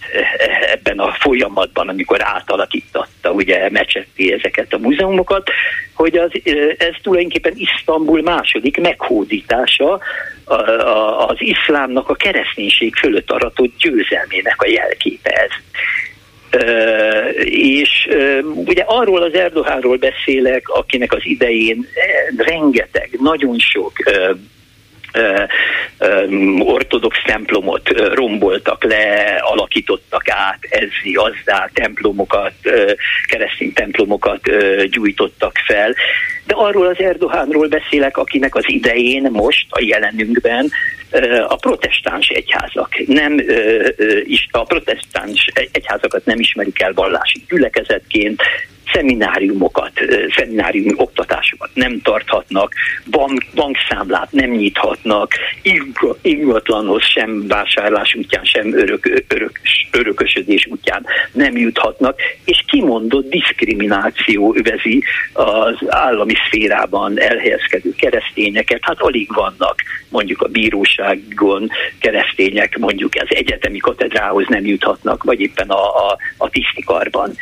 ebben 0.72 1.00
a 1.00 1.16
folyamatban, 1.20 1.90
amikor 1.90 2.24
átalakítatta 2.24 3.32
ugye 3.32 3.70
mecsetté 3.70 4.34
ezeket 4.34 4.74
a 4.74 4.78
múzeumokat, 4.78 5.50
hogy 5.96 6.18
az, 6.18 6.32
ez 6.78 6.94
tulajdonképpen 7.02 7.54
Isztambul 7.56 8.22
második 8.22 8.82
meghódítása 8.82 10.00
az 11.28 11.36
iszlámnak 11.38 12.10
a 12.10 12.16
kereszténység 12.16 12.96
fölött 12.96 13.32
aratott 13.32 13.74
győzelmének 13.78 14.62
a 14.62 14.68
jelképe 14.68 15.30
ez. 15.30 15.52
És 17.46 18.08
uh, 18.10 18.46
ugye 18.68 18.84
arról 18.88 19.22
az 19.22 19.34
Erdogánról 19.34 19.98
beszélek, 19.98 20.70
akinek 20.70 21.14
az 21.14 21.22
idején 21.24 21.88
rengeteg, 22.38 23.10
nagyon 23.20 23.60
sok 23.60 23.92
ortodox 26.60 27.18
templomot 27.26 27.90
romboltak 28.14 28.84
le, 28.84 29.36
alakítottak 29.40 30.30
át, 30.30 30.60
ezzi, 30.70 31.16
azzá 31.16 31.70
templomokat, 31.74 32.54
keresztény 33.28 33.74
templomokat 33.74 34.42
gyújtottak 34.90 35.58
fel. 35.66 35.96
De 36.46 36.54
arról 36.54 36.88
az 36.88 37.00
Erdogánról 37.00 37.68
beszélek, 37.68 38.18
akinek 38.18 38.56
az 38.56 38.64
idején, 38.68 39.30
most, 39.32 39.66
a 39.70 39.82
jelenünkben 39.82 40.72
a 41.48 41.56
protestáns 41.56 42.28
egyházak 42.28 42.90
nem 43.08 43.40
a 44.52 44.64
protestáns 44.64 45.52
egyházakat 45.72 46.26
nem 46.26 46.40
ismerik 46.40 46.82
el 46.82 46.94
vallási 46.94 47.44
gyülekezetként, 47.48 48.42
szemináriumokat, 48.96 49.92
szemináriumi 50.36 50.94
oktatásokat 50.96 51.70
nem 51.74 52.02
tarthatnak, 52.02 52.74
bank, 53.12 53.46
bankszámlát 53.56 54.32
nem 54.32 54.50
nyithatnak, 54.50 55.32
ingatlanhoz 56.22 57.04
sem 57.04 57.48
vásárlás 57.48 58.16
útján, 58.16 58.44
sem 58.44 58.74
örök, 58.74 59.24
örök, 59.28 59.60
örökösödés 59.92 60.68
útján 60.72 61.06
nem 61.32 61.58
juthatnak, 61.58 62.20
és 62.46 62.64
kimondott 62.68 63.30
diszkrimináció 63.30 64.56
övezi 64.56 65.04
az 65.34 65.76
állami 65.88 66.34
szférában 66.48 67.20
elhelyezkedő 67.20 67.94
keresztényeket, 67.98 68.80
hát 68.82 69.00
alig 69.00 69.34
vannak 69.34 69.76
mondjuk 70.10 70.42
a 70.42 70.48
bíróságon 70.48 71.70
keresztények, 72.00 72.78
mondjuk 72.78 73.14
az 73.16 73.36
egyetemi 73.36 73.78
katedrához 73.78 74.46
nem 74.48 74.66
juthatnak, 74.66 75.24
vagy 75.24 75.40
éppen 75.40 75.70
a, 75.70 76.10
a, 76.10 76.18
a 76.38 76.50
tisztikarban. 76.50 77.36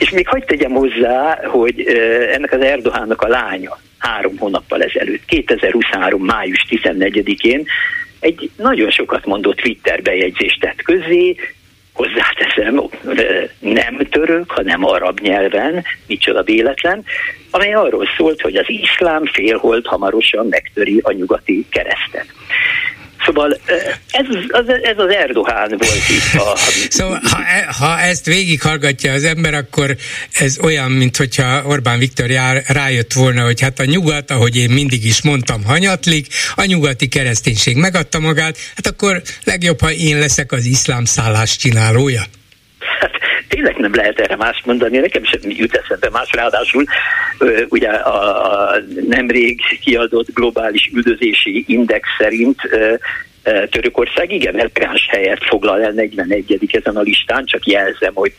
És 0.00 0.10
még 0.10 0.28
hagyd 0.28 0.44
tegyem 0.44 0.72
hozzá, 0.72 1.46
hogy 1.46 1.80
ennek 2.32 2.52
az 2.52 2.60
Erdohánnak 2.60 3.22
a 3.22 3.28
lánya 3.28 3.78
három 3.98 4.38
hónappal 4.38 4.82
ezelőtt, 4.82 5.24
2023. 5.24 6.24
május 6.24 6.66
14-én 6.68 7.66
egy 8.20 8.50
nagyon 8.56 8.90
sokat 8.90 9.26
mondott 9.26 9.56
Twitter 9.56 10.02
bejegyzést 10.02 10.60
tett 10.60 10.82
közé, 10.82 11.36
hozzáteszem, 11.92 12.82
nem 13.58 13.96
török, 14.10 14.50
hanem 14.50 14.84
arab 14.84 15.20
nyelven, 15.20 15.84
micsoda 16.06 16.42
véletlen, 16.42 17.04
amely 17.50 17.72
arról 17.72 18.06
szólt, 18.16 18.40
hogy 18.40 18.56
az 18.56 18.68
iszlám 18.68 19.24
félhold 19.24 19.86
hamarosan 19.86 20.46
megtöri 20.46 21.00
a 21.02 21.12
nyugati 21.12 21.66
keresztet. 21.70 22.26
Szóval 23.24 23.60
ez 24.10 24.26
az, 24.48 24.68
ez 24.82 24.98
az 24.98 25.08
Erdoğan 25.08 25.68
volt 25.68 26.08
itt. 26.08 26.40
A... 26.40 26.56
Szóval 26.88 27.20
ha, 27.30 27.38
e, 27.38 27.72
ha 27.78 28.00
ezt 28.00 28.26
végighallgatja 28.26 29.12
az 29.12 29.24
ember, 29.24 29.54
akkor 29.54 29.96
ez 30.32 30.58
olyan, 30.62 30.90
mint 30.90 31.16
hogyha 31.16 31.62
Orbán 31.64 31.98
Viktor 31.98 32.30
jár, 32.30 32.62
rájött 32.66 33.12
volna, 33.12 33.44
hogy 33.44 33.60
hát 33.60 33.78
a 33.78 33.84
nyugat, 33.84 34.30
ahogy 34.30 34.56
én 34.56 34.70
mindig 34.70 35.04
is 35.04 35.22
mondtam, 35.22 35.64
hanyatlik, 35.64 36.26
a 36.54 36.64
nyugati 36.64 37.08
kereszténység 37.08 37.76
megadta 37.76 38.18
magát, 38.18 38.56
hát 38.76 38.86
akkor 38.86 39.22
legjobb, 39.44 39.80
ha 39.80 39.92
én 39.92 40.18
leszek 40.18 40.52
az 40.52 40.64
iszlám 40.64 41.04
szállás 41.04 41.56
csinálója. 41.56 42.22
Hát 43.00 43.19
tényleg 43.50 43.76
nem 43.76 43.94
lehet 43.94 44.20
erre 44.20 44.36
más 44.36 44.62
mondani, 44.64 44.98
nekem 44.98 45.24
sem 45.24 45.40
jut 45.42 45.74
eszembe 45.74 46.10
más, 46.10 46.32
ráadásul 46.32 46.84
ugye 47.68 47.88
a, 47.88 48.72
a 48.72 48.76
nemrég 49.08 49.60
kiadott 49.82 50.32
globális 50.34 50.90
üldözési 50.94 51.64
index 51.66 52.08
szerint 52.18 52.60
Törökország 53.70 54.32
igen 54.32 54.58
elegáns 54.58 55.06
helyet 55.10 55.44
foglal 55.44 55.82
el 55.82 55.92
41. 55.92 56.68
ezen 56.72 56.96
a 56.96 57.00
listán, 57.00 57.44
csak 57.44 57.66
jelzem, 57.66 58.14
hogy 58.14 58.32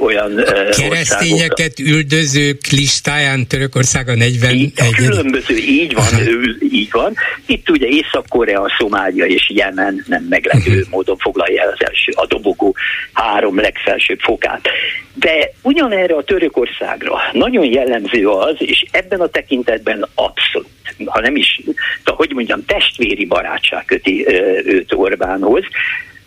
olyan 0.00 0.44
Keresztényeket 0.70 1.78
üldözők 1.78 2.66
listáján 2.66 3.46
Törökország 3.46 4.08
a 4.08 4.14
41. 4.14 4.72
Különböző, 4.96 5.56
így 5.56 5.94
van, 5.94 6.20
ő, 6.26 6.58
így 6.72 6.90
van. 6.90 7.14
Itt 7.46 7.70
ugye 7.70 7.86
Észak-Korea, 7.86 8.74
Szomália 8.78 9.24
és 9.24 9.50
Jemen 9.54 10.04
nem 10.08 10.26
meglepő 10.28 10.70
uh-huh. 10.70 10.90
módon 10.90 11.16
foglalja 11.16 11.62
el 11.62 11.68
az 11.68 11.86
első, 11.86 12.12
a 12.14 12.26
dobogó 12.26 12.76
három 13.12 13.60
legfelsőbb 13.60 14.18
fokát. 14.20 14.68
De 15.14 15.52
ugyanerre 15.62 16.14
a 16.14 16.24
Törökországra 16.24 17.18
nagyon 17.32 17.64
jellemző 17.64 18.28
az, 18.28 18.56
és 18.58 18.84
ebben 18.90 19.20
a 19.20 19.26
tekintetben 19.26 20.08
abszolút, 20.14 20.68
ha 21.04 21.20
nem 21.20 21.36
is, 21.36 21.60
de 22.04 22.12
hogy 22.12 22.30
mondjam, 22.34 22.64
testvéri 22.64 23.24
barátság 23.24 23.84
köti 23.84 24.26
őt 24.64 24.92
Orbánhoz, 24.92 25.64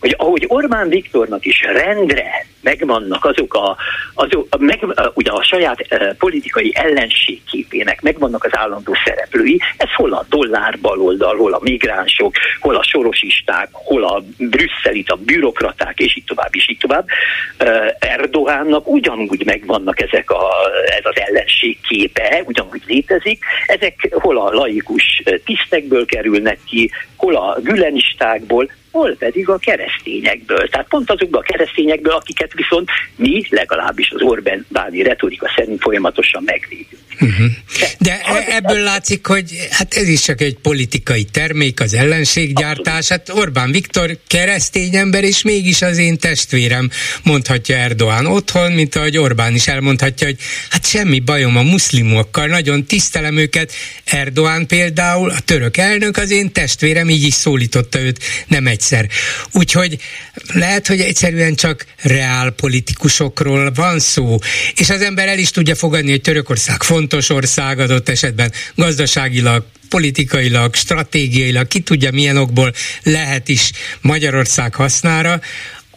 hogy 0.05 0.15
ahogy 0.17 0.45
Orbán 0.47 0.89
Viktornak 0.89 1.45
is 1.45 1.61
rendre 1.61 2.45
megvannak 2.61 3.25
azok 3.25 3.53
a, 3.53 3.77
azok, 4.13 4.47
a, 4.49 4.57
meg, 4.59 4.83
a, 4.83 5.11
ugye 5.13 5.31
a 5.31 5.43
saját 5.43 5.79
e, 5.79 6.15
politikai 6.19 6.71
ellenségképének 6.75 8.01
megvannak 8.01 8.43
az 8.43 8.57
állandó 8.57 8.93
szereplői, 9.05 9.59
ez 9.77 9.89
hol 9.95 10.13
a 10.13 10.25
dollár 10.29 10.79
baloldal, 10.81 11.35
hol 11.35 11.53
a 11.53 11.59
migránsok, 11.61 12.33
hol 12.59 12.75
a 12.75 12.83
sorosisták, 12.83 13.69
hol 13.71 14.03
a 14.03 14.23
brüsszelit, 14.37 15.09
a 15.09 15.15
bürokraták, 15.15 15.99
és 15.99 16.17
így 16.17 16.25
tovább, 16.25 16.55
és 16.55 16.69
így 16.69 16.77
tovább. 16.77 17.05
E, 17.57 17.95
Erdogánnak 17.99 18.87
ugyanúgy 18.87 19.45
megvannak 19.45 20.01
ezek 20.01 20.29
a, 20.29 20.49
ez 20.97 21.05
az 21.05 21.19
ellenség 21.19 21.77
képe, 21.87 22.43
ugyanúgy 22.45 22.83
létezik, 22.87 23.43
ezek 23.67 24.09
hol 24.11 24.37
a 24.37 24.53
laikus 24.53 25.23
tisztekből 25.45 26.05
kerülnek 26.05 26.59
ki, 26.65 26.91
hol 27.15 27.35
a 27.35 27.57
gülenistákból, 27.61 28.69
hol 28.95 29.15
pedig 29.19 29.49
a 29.49 29.57
keresztényekből. 29.57 30.67
Tehát 30.69 30.87
pont 30.87 31.11
azokból 31.11 31.39
a 31.39 31.51
keresztényekből, 31.51 32.13
akiket 32.13 32.53
viszont 32.53 32.89
mi, 33.15 33.45
legalábbis 33.49 34.11
az 34.15 34.21
Orbán 34.21 34.65
báni 34.69 35.03
retorika 35.03 35.51
szerint 35.55 35.81
folyamatosan 35.81 36.43
megvédünk. 36.45 37.03
Uh-huh. 37.19 37.45
De 37.99 38.21
ebből 38.47 38.79
látszik, 38.79 39.25
hogy 39.25 39.67
hát 39.71 39.93
ez 39.93 40.07
is 40.07 40.21
csak 40.21 40.41
egy 40.41 40.57
politikai 40.61 41.23
termék, 41.23 41.81
az 41.81 41.93
ellenséggyártás. 41.93 43.07
Hát 43.07 43.29
Orbán 43.29 43.71
Viktor 43.71 44.17
keresztény 44.27 44.95
ember, 44.95 45.23
és 45.23 45.41
mégis 45.41 45.81
az 45.81 45.97
én 45.97 46.17
testvérem, 46.17 46.89
mondhatja 47.23 47.75
Erdoğan 47.75 48.31
otthon, 48.31 48.71
mint 48.71 48.95
ahogy 48.95 49.17
Orbán 49.17 49.55
is 49.55 49.67
elmondhatja, 49.67 50.27
hogy 50.27 50.37
hát 50.69 50.85
semmi 50.85 51.19
bajom 51.19 51.57
a 51.57 51.61
muszlimokkal, 51.61 52.47
nagyon 52.47 52.85
tisztelem 52.85 53.37
őket. 53.37 53.71
Erdoğan 54.05 54.65
például, 54.67 55.29
a 55.29 55.39
török 55.45 55.77
elnök 55.77 56.17
az 56.17 56.31
én 56.31 56.51
testvérem, 56.51 57.09
így 57.09 57.23
is 57.23 57.33
szólította 57.33 57.99
őt 57.99 58.19
nem 58.47 58.67
egyszer. 58.85 59.09
Úgyhogy 59.51 59.97
lehet, 60.53 60.87
hogy 60.87 60.99
egyszerűen 60.99 61.55
csak 61.55 61.85
reál 62.01 62.49
politikusokról 62.49 63.71
van 63.71 63.99
szó, 63.99 64.37
és 64.75 64.89
az 64.89 65.01
ember 65.01 65.27
el 65.27 65.39
is 65.39 65.51
tudja 65.51 65.75
fogadni, 65.75 66.09
hogy 66.09 66.21
Törökország 66.21 66.83
fontos, 66.83 67.29
ország 67.29 67.79
adott 67.79 68.09
esetben 68.09 68.51
gazdaságilag, 68.75 69.65
politikailag, 69.89 70.75
stratégiailag, 70.75 71.67
ki 71.67 71.79
tudja 71.79 72.11
milyen 72.11 72.37
okból 72.37 72.73
lehet 73.03 73.49
is 73.49 73.71
Magyarország 74.01 74.75
hasznára, 74.75 75.41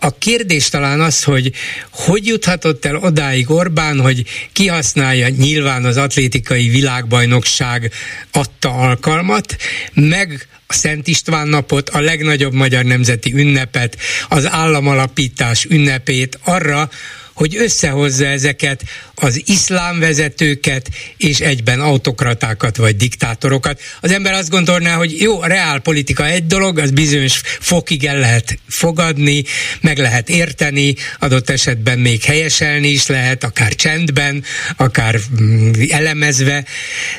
a 0.01 0.19
kérdés 0.19 0.69
talán 0.69 1.01
az, 1.01 1.25
hogy 1.25 1.53
hogy 1.91 2.27
juthatott 2.27 2.85
el 2.85 2.97
odáig 2.97 3.51
Orbán, 3.51 4.01
hogy 4.01 4.25
kihasználja 4.53 5.29
nyilván 5.29 5.85
az 5.85 5.97
atlétikai 5.97 6.69
világbajnokság 6.69 7.93
adta 8.33 8.71
alkalmat, 8.71 9.57
meg 9.95 10.49
a 10.67 10.73
Szent 10.73 11.07
István 11.07 11.49
napot, 11.49 11.89
a 11.89 12.01
legnagyobb 12.01 12.53
magyar 12.53 12.85
nemzeti 12.85 13.33
ünnepet, 13.35 13.97
az 14.29 14.51
államalapítás 14.51 15.65
ünnepét 15.65 16.39
arra, 16.45 16.91
hogy 17.35 17.57
összehozza 17.57 18.27
ezeket 18.27 18.83
az 19.21 19.43
iszlám 19.47 19.99
vezetőket 19.99 20.89
és 21.17 21.41
egyben 21.41 21.81
autokratákat 21.81 22.77
vagy 22.77 22.97
diktátorokat. 22.97 23.81
Az 24.01 24.13
ember 24.13 24.33
azt 24.33 24.51
gondolná, 24.51 24.95
hogy 24.95 25.21
jó, 25.21 25.41
a 25.41 25.47
reálpolitika 25.47 26.27
egy 26.27 26.47
dolog, 26.47 26.79
az 26.79 26.91
bizonyos 26.91 27.41
fokig 27.61 28.05
el 28.05 28.19
lehet 28.19 28.59
fogadni, 28.69 29.45
meg 29.81 29.99
lehet 29.99 30.29
érteni, 30.29 30.95
adott 31.19 31.51
esetben 31.51 31.99
még 31.99 32.23
helyeselni 32.23 32.89
is 32.89 33.07
lehet, 33.07 33.45
akár 33.45 33.75
csendben, 33.75 34.45
akár 34.77 35.21
mm, 35.41 35.73
elemezve, 35.89 36.65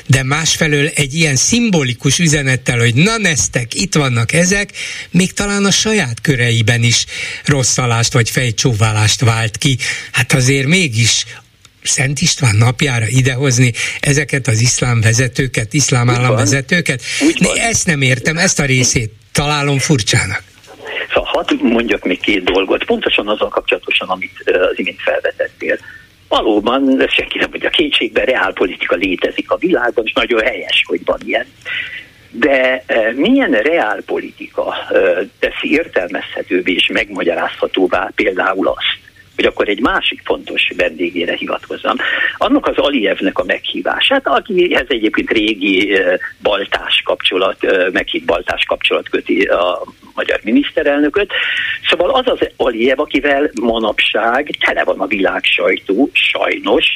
de 0.06 0.22
másfelől 0.22 0.86
egy 0.94 1.14
ilyen 1.14 1.36
szimbolikus 1.36 2.18
üzenettel, 2.18 2.78
hogy 2.78 2.94
na 2.94 3.16
neztek, 3.16 3.74
itt 3.74 3.94
vannak 3.94 4.32
ezek, 4.32 4.70
még 5.10 5.32
talán 5.32 5.64
a 5.64 5.70
saját 5.70 6.20
köreiben 6.20 6.82
is 6.82 7.04
rosszalást 7.44 8.12
vagy 8.12 8.30
fejcsóválást 8.30 9.20
vált 9.20 9.58
ki. 9.58 9.78
Hát 10.12 10.32
azért 10.32 10.66
mégis 10.66 11.24
Szent 11.82 12.20
István 12.20 12.56
napjára 12.56 13.06
idehozni 13.08 13.72
ezeket 14.00 14.46
az 14.46 14.60
iszlám 14.60 15.00
vezetőket, 15.00 15.72
iszlám 15.72 16.10
állam 16.10 16.36
vezetőket? 16.36 17.02
Ezt 17.56 17.86
nem 17.86 18.02
értem, 18.02 18.36
ezt 18.36 18.60
a 18.60 18.64
részét 18.64 19.12
találom 19.32 19.78
furcsának. 19.78 20.42
Szóval 21.12 21.30
hadd 21.32 21.62
mondjak 21.62 22.04
még 22.04 22.20
két 22.20 22.44
dolgot, 22.44 22.84
pontosan 22.84 23.28
azzal 23.28 23.48
kapcsolatosan, 23.48 24.08
amit 24.08 24.32
az 24.44 24.78
imént 24.78 25.00
felvetettél. 25.00 25.78
Valóban, 26.28 27.04
senki 27.16 27.38
nem 27.38 27.48
mondja 27.50 27.70
kétségben, 27.70 28.24
reálpolitika 28.24 28.94
létezik 28.96 29.50
a 29.50 29.56
világban, 29.56 30.04
és 30.04 30.12
nagyon 30.12 30.42
helyes, 30.42 30.84
hogy 30.86 31.00
van 31.04 31.20
ilyen. 31.24 31.46
De 32.30 32.84
milyen 33.14 33.50
reálpolitika 33.50 34.74
teszi 35.38 35.70
értelmezhetővé 35.70 36.72
és 36.72 36.90
megmagyarázhatóvá 36.92 38.10
például 38.14 38.68
azt, 38.68 38.98
hogy 39.40 39.48
akkor 39.48 39.68
egy 39.68 39.80
másik 39.80 40.20
fontos 40.24 40.72
vendégére 40.76 41.34
hivatkozzam. 41.34 41.96
Annak 42.36 42.66
az 42.66 42.76
Alievnek 42.76 43.38
a 43.38 43.44
meghívását, 43.44 44.26
akihez 44.26 44.86
egyébként 44.88 45.30
régi 45.30 45.98
baltás 46.42 47.02
kapcsolat, 47.04 47.90
meghív 47.92 48.24
baltás 48.24 48.64
kapcsolat 48.64 49.08
köti 49.08 49.42
a 49.42 49.82
magyar 50.14 50.40
miniszterelnököt. 50.42 51.32
Szóval 51.88 52.10
az 52.10 52.26
az 52.26 52.48
Aliev, 52.56 53.00
akivel 53.00 53.50
manapság 53.60 54.50
tele 54.66 54.84
van 54.84 55.00
a 55.00 55.06
világ 55.06 55.44
sajtó, 55.44 56.10
sajnos 56.12 56.86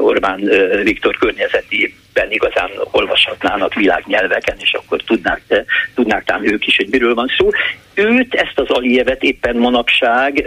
Orbán 0.00 0.50
Viktor 0.82 1.16
környezeti 1.16 1.94
ben 2.18 2.30
igazán 2.30 2.70
olvashatnának 2.90 3.74
világnyelveken, 3.74 4.56
és 4.58 4.72
akkor 4.72 5.02
tudnák, 5.02 5.64
tudnák 5.94 6.24
tám 6.24 6.44
ők 6.44 6.66
is, 6.66 6.76
hogy 6.76 6.88
miről 6.90 7.14
van 7.14 7.30
szó. 7.38 7.48
Őt, 7.94 8.34
ezt 8.34 8.58
az 8.58 8.70
Alievet 8.70 9.22
éppen 9.22 9.56
manapság 9.56 10.44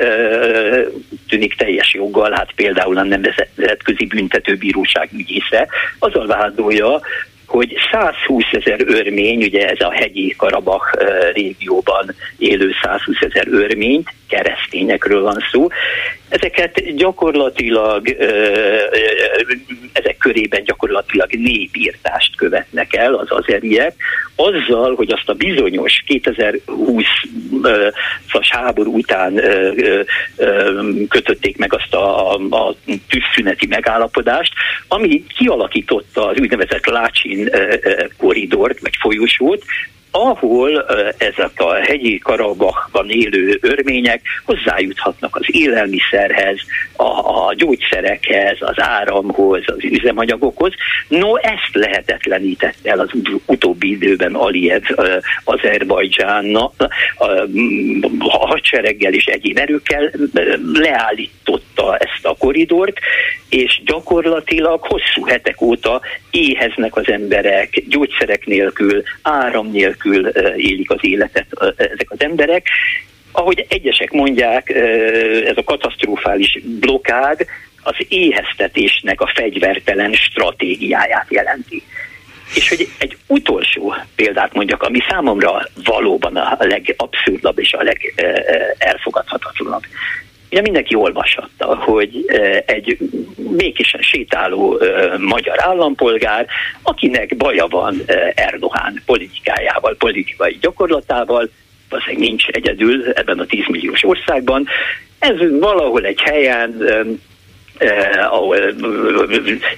tűnik 1.28 1.56
teljes 1.56 1.94
joggal, 1.94 2.32
hát 2.32 2.52
például 2.56 2.98
a 2.98 3.04
Nemzetközi 3.04 4.06
Büntetőbíróság 4.06 5.10
ügyésze, 5.14 5.68
azzal 6.00 6.28
vádolja, 6.28 7.00
hogy 7.46 7.78
120 7.92 8.44
ezer 8.52 8.80
örmény, 8.86 9.44
ugye 9.44 9.70
ez 9.70 9.80
a 9.80 9.92
hegyi 9.92 10.36
Karabach 10.38 10.98
régióban 11.34 12.16
élő 12.38 12.72
120 12.82 13.16
ezer 13.20 13.48
örményt, 13.48 14.10
keresztényekről 14.32 15.22
van 15.22 15.38
szó, 15.52 15.68
ezeket 16.30 16.96
gyakorlatilag, 16.96 18.10
ezek 19.94 20.18
körében 20.18 20.64
gyakorlatilag 20.64 21.32
népírtást 21.32 22.36
követnek 22.36 22.96
el 22.96 23.14
az 23.14 23.28
azeriek, 23.30 23.96
azzal, 24.36 24.96
hogy 24.96 25.12
azt 25.12 25.30
a 25.30 25.34
bizonyos 25.34 26.04
2020-as 26.08 28.48
háború 28.50 28.98
után 28.98 29.42
kötötték 31.10 31.58
meg 31.58 31.74
azt 31.74 31.94
a, 31.94 32.36
a 32.36 32.76
tűzszüneti 32.86 33.68
megállapodást, 33.68 34.54
ami 34.88 35.24
kialakította 35.38 36.28
az 36.28 36.40
úgynevezett 36.40 36.86
Lácsin 36.86 37.50
koridort, 38.18 38.80
vagy 38.80 38.96
folyosót, 39.00 39.64
ahol 40.12 40.86
ezek 41.18 41.52
a 41.56 41.74
hegyi 41.74 42.18
Karabachban 42.18 43.10
élő 43.10 43.58
örmények 43.62 44.22
hozzájuthatnak 44.46 45.36
az 45.36 45.46
élelmiszerhez, 45.48 46.60
a, 46.96 47.04
a 47.04 47.54
gyógyszerekhez, 47.54 48.58
az 48.60 48.80
áramhoz, 48.80 49.64
az 49.66 49.84
üzemanyagokhoz. 49.84 50.74
No, 51.08 51.36
ezt 51.36 51.74
lehetetlenített 51.74 52.78
el 52.84 53.00
az 53.00 53.10
utóbbi 53.46 53.92
időben 53.92 54.34
Aliyev 54.34 54.84
Azerbajdzsán 55.44 56.56
a, 56.56 56.72
hadsereggel 58.20 59.14
és 59.14 59.26
egyéb 59.26 59.58
erőkkel 59.58 60.12
leállította 61.76 61.98
ezt 61.98 62.26
a 62.26 62.36
koridort, 62.40 63.00
és 63.50 63.82
gyakorlatilag 63.86 64.82
hosszú 64.82 65.26
hetek 65.26 65.62
óta 65.62 66.02
éheznek 66.32 66.96
az 66.96 67.10
emberek, 67.10 67.84
gyógyszerek 67.88 68.46
nélkül, 68.46 69.04
áram 69.22 69.72
nélkül 69.72 70.28
élik 70.56 70.92
az 70.92 71.00
életet 71.02 71.46
ezek 71.78 72.12
az 72.12 72.22
emberek. 72.22 72.68
Ahogy 73.32 73.66
egyesek 73.70 74.12
mondják, 74.12 74.70
ez 75.46 75.58
a 75.58 75.64
katasztrofális 75.64 76.60
blokád 76.80 77.46
az 77.84 77.96
éheztetésnek 78.10 79.22
a 79.22 79.32
fegyvertelen 79.36 80.14
stratégiáját 80.14 81.28
jelenti. 81.30 81.84
És 82.56 82.70
hogy 82.70 82.88
egy 82.98 83.18
utolsó 83.28 83.96
példát 84.16 84.54
mondjak, 84.54 84.84
ami 84.84 85.00
számomra 85.10 85.68
valóban 85.84 86.36
a 86.36 86.58
legabszurdabb 86.60 87.60
és 87.60 87.74
a 87.74 87.84
legelfogadhatatlanabb. 87.84 89.84
Ugye 90.52 90.62
mindenki 90.62 90.96
olvashatta, 90.96 91.76
hogy 91.76 92.26
egy 92.66 92.98
békésen 93.38 94.02
sétáló 94.02 94.80
magyar 95.18 95.56
állampolgár, 95.64 96.46
akinek 96.82 97.38
baja 97.38 97.68
van 97.68 98.02
Erdoğan 98.36 99.02
politikájával, 99.06 99.96
politikai 99.98 100.58
gyakorlatával, 100.62 101.50
valószínűleg 101.90 102.28
nincs 102.28 102.48
egyedül 102.48 103.12
ebben 103.14 103.40
a 103.40 103.46
10 103.46 103.64
milliós 103.68 104.04
országban, 104.04 104.68
ez 105.20 105.60
valahol 105.60 106.06
egy 106.06 106.22
helyen 106.22 106.78
eh, 107.82 108.34
ahol 108.34 108.58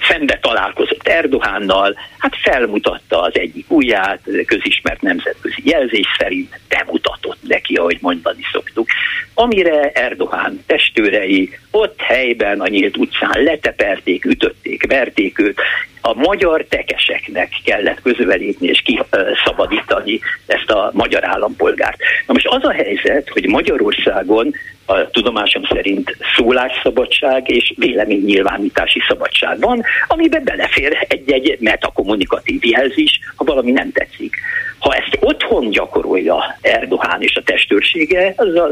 szembe 0.08 0.38
találkozott 0.42 1.08
Erdohánnal, 1.08 1.96
hát 2.18 2.36
felmutatta 2.42 3.20
az 3.20 3.38
egyik 3.38 3.70
ujját, 3.70 4.20
közismert 4.46 5.02
nemzetközi 5.02 5.62
jelzés 5.64 6.06
szerint 6.18 6.60
bemutatott 6.68 7.38
neki, 7.40 7.74
ahogy 7.74 7.98
mondani 8.00 8.42
szoktuk. 8.52 8.88
Amire 9.34 9.90
Erdogan 9.90 10.62
testőrei 10.66 11.58
ott 11.70 12.00
helyben 12.00 12.60
a 12.60 12.68
nyílt 12.68 12.96
utcán 12.96 13.42
leteperték, 13.42 14.24
ütötték, 14.24 14.86
verték 14.86 15.38
őt, 15.38 15.60
a 16.06 16.14
magyar 16.14 16.64
tekeseknek 16.68 17.52
kellett 17.64 18.02
közölelépni 18.02 18.68
és 18.68 18.82
kiszabadítani 18.82 20.20
ezt 20.46 20.70
a 20.70 20.90
magyar 20.92 21.24
állampolgárt. 21.24 21.98
Na 22.26 22.32
most 22.32 22.46
az 22.46 22.64
a 22.64 22.72
helyzet, 22.72 23.28
hogy 23.28 23.46
Magyarországon 23.46 24.54
a 24.86 25.10
tudomásom 25.10 25.62
szerint 25.64 26.16
szólásszabadság 26.36 27.50
és 27.50 27.72
véleménynyilvánítási 27.76 29.00
szabadság 29.08 29.60
van, 29.60 29.82
amiben 30.06 30.44
belefér 30.44 31.06
egy-egy 31.08 31.56
metakommunikatív 31.60 32.64
jelzés, 32.64 33.20
ha 33.36 33.44
valami 33.44 33.70
nem 33.70 33.92
tetszik. 33.92 34.36
Ha 34.84 34.94
ezt 34.94 35.18
otthon 35.20 35.70
gyakorolja 35.70 36.56
Erdoğan 36.60 37.20
és 37.20 37.36
a 37.36 37.42
testőrsége, 37.42 38.32
az 38.36 38.54
a, 38.54 38.68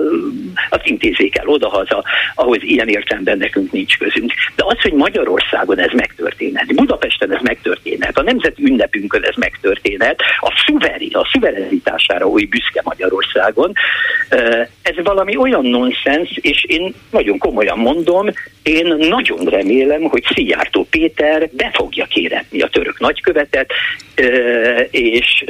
azt 0.70 0.86
intézzék 0.86 1.38
el 1.38 1.46
odahaza, 1.46 2.04
ahhoz 2.34 2.58
ilyen 2.60 2.88
értelemben 2.88 3.38
nekünk 3.38 3.72
nincs 3.72 3.98
közünk. 3.98 4.32
De 4.56 4.62
az, 4.66 4.80
hogy 4.80 4.92
Magyarországon 4.92 5.78
ez 5.78 5.90
megtörténhet, 5.92 6.74
Budapesten 6.74 7.34
ez 7.34 7.40
megtörténhet, 7.42 8.18
a 8.18 8.22
nemzeti 8.22 8.64
ünnepünkön 8.64 9.22
ez 9.22 9.34
megtörténhet, 9.36 10.20
a 10.40 10.64
szuveri, 10.66 11.10
a 11.12 11.28
szuverenitására 11.32 12.26
oly 12.26 12.44
büszke 12.44 12.80
Magyarországon, 12.84 13.72
ez 14.82 14.94
valami 15.02 15.36
olyan 15.36 15.64
nonsens, 15.64 16.38
és 16.40 16.64
én 16.64 16.94
nagyon 17.10 17.38
komolyan 17.38 17.78
mondom, 17.78 18.28
én 18.62 18.86
nagyon 18.86 19.44
remélem, 19.44 20.02
hogy 20.02 20.24
Szijjártó 20.34 20.86
Péter 20.90 21.48
be 21.52 21.70
fogja 21.72 22.04
kéretni 22.04 22.60
a 22.60 22.68
török 22.68 23.00
nagykövetet, 23.00 23.72
és 24.90 25.44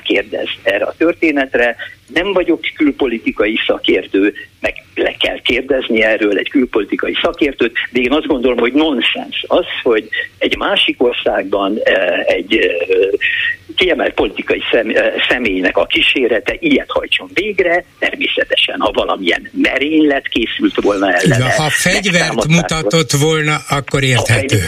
rákérdez 0.00 0.48
erre 0.62 0.84
a 0.84 0.94
történetre. 0.98 1.76
Nem 2.06 2.32
vagyok 2.32 2.60
külpolitikai 2.74 3.58
szakértő, 3.66 4.34
meg 4.60 4.74
le 4.94 5.14
kell 5.18 5.40
kérdezni 5.40 6.02
erről 6.02 6.38
egy 6.38 6.50
külpolitikai 6.50 7.14
szakértőt, 7.22 7.72
de 7.90 8.00
én 8.00 8.12
azt 8.12 8.26
gondolom, 8.26 8.58
hogy 8.58 8.72
nonsens 8.72 9.44
az, 9.46 9.64
hogy 9.82 10.08
egy 10.38 10.56
másik 10.56 11.02
országban 11.02 11.78
egy 12.26 12.58
kiemelt 13.76 14.14
politikai 14.14 14.62
személynek 15.28 15.76
a 15.76 15.86
kísérete 15.86 16.56
ilyet 16.58 16.90
hajtson 16.90 17.30
végre, 17.34 17.84
természetesen, 17.98 18.80
ha 18.80 18.90
valamilyen 18.90 19.50
merénylet 19.52 20.28
készült 20.28 20.80
volna 20.80 21.12
ellene. 21.12 21.54
Ha 21.54 21.70
fegyvert 21.70 22.46
mutatott 22.46 23.10
volna, 23.10 23.56
akkor 23.68 24.02
érthető. 24.02 24.60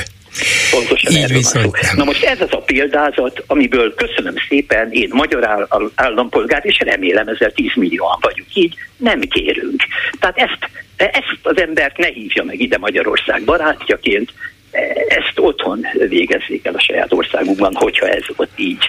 Pontosan 0.70 1.12
Így 1.12 1.32
viszont. 1.32 1.92
Na 1.96 2.04
most 2.04 2.24
ez 2.24 2.40
az 2.40 2.52
a 2.52 2.60
példázat, 2.60 3.44
amiből 3.46 3.94
köszönöm 3.94 4.34
szépen, 4.48 4.92
én 4.92 5.08
magyar 5.12 5.68
állampolgár, 5.94 6.60
és 6.64 6.78
remélem 6.78 7.28
ezzel 7.28 7.52
10 7.52 7.70
millióan 7.74 8.18
vagyunk 8.20 8.54
így, 8.54 8.74
nem 8.96 9.20
kérünk. 9.20 9.82
Tehát 10.20 10.38
ezt, 10.38 10.70
ezt 10.96 11.38
az 11.42 11.60
embert 11.60 11.96
ne 11.96 12.06
hívja 12.06 12.44
meg 12.44 12.60
ide 12.60 12.78
Magyarország 12.78 13.42
barátjaként, 13.44 14.32
ezt 15.08 15.32
otthon 15.36 15.86
végezzék 16.08 16.66
el 16.66 16.74
a 16.74 16.80
saját 16.80 17.12
országukban, 17.12 17.74
hogyha 17.74 18.08
ez 18.08 18.22
ott 18.36 18.52
így 18.56 18.88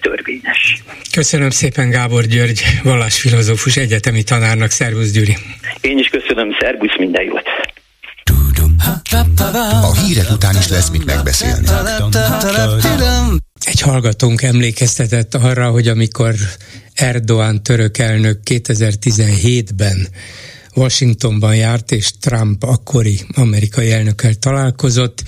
törvényes. 0.00 0.82
Köszönöm 1.12 1.50
szépen 1.50 1.90
Gábor 1.90 2.24
György, 2.24 2.62
vallásfilozófus 2.82 3.76
egyetemi 3.76 4.22
tanárnak, 4.22 4.70
szervusz 4.70 5.12
Gyuri. 5.12 5.36
Én 5.80 5.98
is 5.98 6.08
köszönöm, 6.08 6.56
szervusz, 6.60 6.96
minden 6.98 7.24
jót. 7.24 7.48
A 9.82 9.94
hírek 9.94 10.30
után 10.30 10.56
is 10.56 10.68
lesz 10.68 10.88
mit 10.88 11.04
megbeszélni. 11.04 11.66
Egy 13.60 13.80
hallgatónk 13.80 14.42
emlékeztetett 14.42 15.34
arra, 15.34 15.70
hogy 15.70 15.88
amikor 15.88 16.34
Erdoğan 16.94 17.62
török 17.62 17.98
elnök 17.98 18.40
2017-ben 18.50 20.08
Washingtonban 20.74 21.56
járt, 21.56 21.92
és 21.92 22.10
Trump 22.20 22.62
akkori 22.62 23.20
amerikai 23.34 23.92
elnökkel 23.92 24.34
találkozott, 24.34 25.22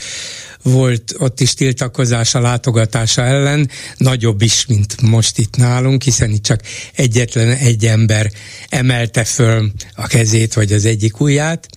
volt 0.62 1.14
ott 1.18 1.40
is 1.40 1.54
tiltakozás 1.54 2.34
a 2.34 2.40
látogatása 2.40 3.22
ellen, 3.22 3.70
nagyobb 3.96 4.42
is, 4.42 4.66
mint 4.66 5.00
most 5.00 5.38
itt 5.38 5.56
nálunk, 5.56 6.02
hiszen 6.02 6.30
itt 6.30 6.42
csak 6.42 6.60
egyetlen 6.94 7.48
egy 7.48 7.86
ember 7.86 8.30
emelte 8.68 9.24
föl 9.24 9.72
a 9.94 10.06
kezét, 10.06 10.54
vagy 10.54 10.72
az 10.72 10.84
egyik 10.84 11.20
ujját, 11.20 11.68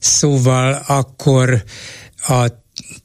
Szóval 0.00 0.84
akkor 0.86 1.64
a 2.16 2.46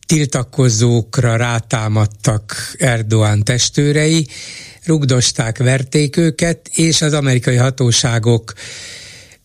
tiltakozókra 0.06 1.36
rátámadtak 1.36 2.76
Erdoğan 2.78 3.44
testőrei, 3.44 4.28
rugdosták, 4.86 5.58
verték 5.58 6.18
őket, 6.18 6.68
és 6.68 7.02
az 7.02 7.14
amerikai 7.14 7.56
hatóságok 7.56 8.54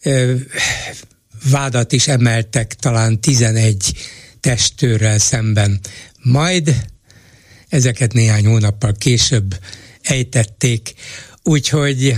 ö, 0.03 0.35
vádat 1.51 1.93
is 1.93 2.09
emeltek 2.09 2.75
talán 2.75 3.21
11 3.21 3.93
testőrrel 4.41 5.19
szemben. 5.19 5.81
Majd 6.23 6.87
ezeket 7.69 8.13
néhány 8.13 8.47
hónappal 8.47 8.93
később 8.99 9.59
ejtették, 10.03 10.95
úgyhogy 11.43 12.15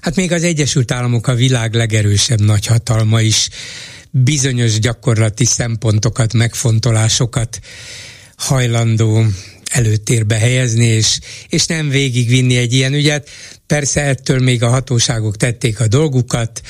hát 0.00 0.16
még 0.16 0.32
az 0.32 0.42
Egyesült 0.42 0.92
Államok 0.92 1.26
a 1.26 1.34
világ 1.34 1.74
legerősebb 1.74 2.40
nagyhatalma 2.40 3.20
is 3.20 3.48
bizonyos 4.12 4.78
gyakorlati 4.78 5.44
szempontokat, 5.44 6.32
megfontolásokat 6.32 7.60
hajlandó 8.36 9.26
előtérbe 9.70 10.36
helyezni, 10.36 10.84
és, 10.84 11.18
és 11.48 11.66
nem 11.66 11.88
végigvinni 11.88 12.56
egy 12.56 12.72
ilyen 12.72 12.94
ügyet. 12.94 13.28
Persze 13.66 14.00
ettől 14.00 14.38
még 14.38 14.62
a 14.62 14.68
hatóságok 14.68 15.36
tették 15.36 15.80
a 15.80 15.88
dolgukat, 15.88 16.60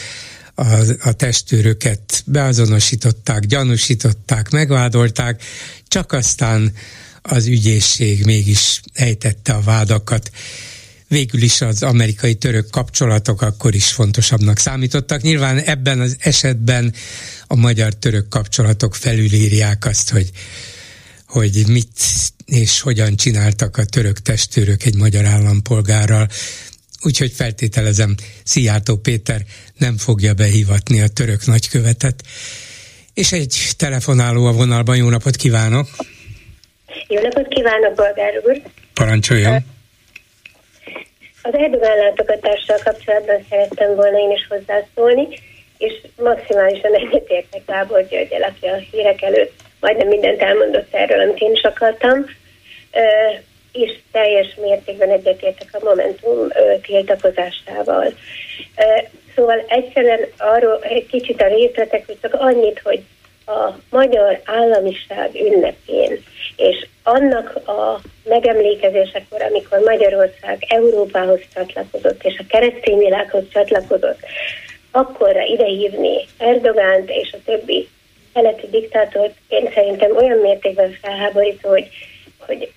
a, 0.54 0.64
a 1.00 1.12
testőröket 1.12 2.22
beazonosították, 2.26 3.46
gyanúsították, 3.46 4.50
megvádolták, 4.50 5.42
csak 5.88 6.12
aztán 6.12 6.72
az 7.22 7.46
ügyészség 7.46 8.24
mégis 8.24 8.80
ejtette 8.92 9.52
a 9.52 9.60
vádakat 9.60 10.30
végül 11.12 11.42
is 11.42 11.60
az 11.60 11.82
amerikai-török 11.82 12.70
kapcsolatok 12.70 13.42
akkor 13.42 13.74
is 13.74 13.92
fontosabbnak 13.92 14.58
számítottak. 14.58 15.20
Nyilván 15.20 15.58
ebben 15.58 16.00
az 16.00 16.16
esetben 16.20 16.94
a 17.46 17.54
magyar-török 17.54 18.28
kapcsolatok 18.28 18.94
felülírják 18.94 19.86
azt, 19.86 20.10
hogy 20.10 20.30
hogy 21.26 21.64
mit 21.68 22.00
és 22.46 22.80
hogyan 22.80 23.16
csináltak 23.16 23.76
a 23.76 23.84
török 23.84 24.18
testőrök 24.18 24.84
egy 24.84 24.96
magyar 24.96 25.24
állampolgárral. 25.24 26.28
Úgyhogy 27.02 27.32
feltételezem, 27.32 28.14
Szijjártó 28.44 28.96
Péter 28.96 29.42
nem 29.76 29.96
fogja 29.96 30.34
behivatni 30.34 31.00
a 31.00 31.08
török 31.08 31.46
nagykövetet. 31.46 32.22
És 33.14 33.32
egy 33.32 33.70
telefonáló 33.76 34.44
a 34.44 34.52
vonalban, 34.52 34.96
jó 34.96 35.08
napot 35.08 35.36
kívánok! 35.36 35.88
Jó 37.08 37.20
napot 37.20 37.48
kívánok, 37.48 37.94
Bolgár 37.94 38.32
úr! 38.44 38.62
Parancsoljon! 38.94 39.80
Az 41.42 41.54
Erdogan 41.54 41.96
látogatással 41.96 42.78
kapcsolatban 42.84 43.46
szerettem 43.50 43.94
volna 43.94 44.18
én 44.18 44.30
is 44.30 44.46
hozzászólni, 44.48 45.28
és 45.78 45.92
maximálisan 46.16 46.94
egyetértek 46.94 47.62
Gábor 47.66 48.06
Györgyel, 48.08 48.42
aki 48.42 48.66
a 48.66 48.74
hírek 48.74 49.22
előtt 49.22 49.52
majdnem 49.80 50.08
mindent 50.08 50.42
elmondott 50.42 50.94
erről, 50.94 51.20
amit 51.20 51.40
én 51.40 51.52
is 51.52 51.62
akartam, 51.62 52.26
és 53.72 53.98
teljes 54.12 54.54
mértékben 54.54 55.10
egyetértek 55.10 55.68
a 55.72 55.84
Momentum 55.84 56.48
tiltakozásával. 56.82 58.12
Szóval 59.34 59.64
egyszerűen 59.68 60.26
arról 60.38 60.78
egy 60.82 61.06
kicsit 61.06 61.42
a 61.42 61.46
részletek, 61.46 62.06
hogy 62.06 62.18
csak 62.22 62.34
annyit, 62.34 62.80
hogy 62.84 63.02
a 63.46 63.74
magyar 63.90 64.40
államiság 64.44 65.34
ünnepén, 65.34 66.22
és 66.56 66.86
annak 67.02 67.68
a 67.68 68.00
megemlékezésekor, 68.24 69.42
amikor 69.42 69.78
Magyarország 69.78 70.64
Európához 70.68 71.40
csatlakozott, 71.54 72.24
és 72.24 72.38
a 72.38 72.46
keresztény 72.48 72.98
világhoz 72.98 73.42
csatlakozott, 73.52 74.18
akkorra 74.90 75.42
idehívni 75.42 76.26
Erdogánt 76.38 77.10
és 77.10 77.32
a 77.32 77.42
többi 77.44 77.88
keleti 78.32 78.68
diktátort, 78.70 79.34
én 79.48 79.70
szerintem 79.74 80.16
olyan 80.16 80.38
mértékben 80.38 80.98
felháborító, 81.02 81.68
hogy, 81.68 81.88
hogy 82.46 82.72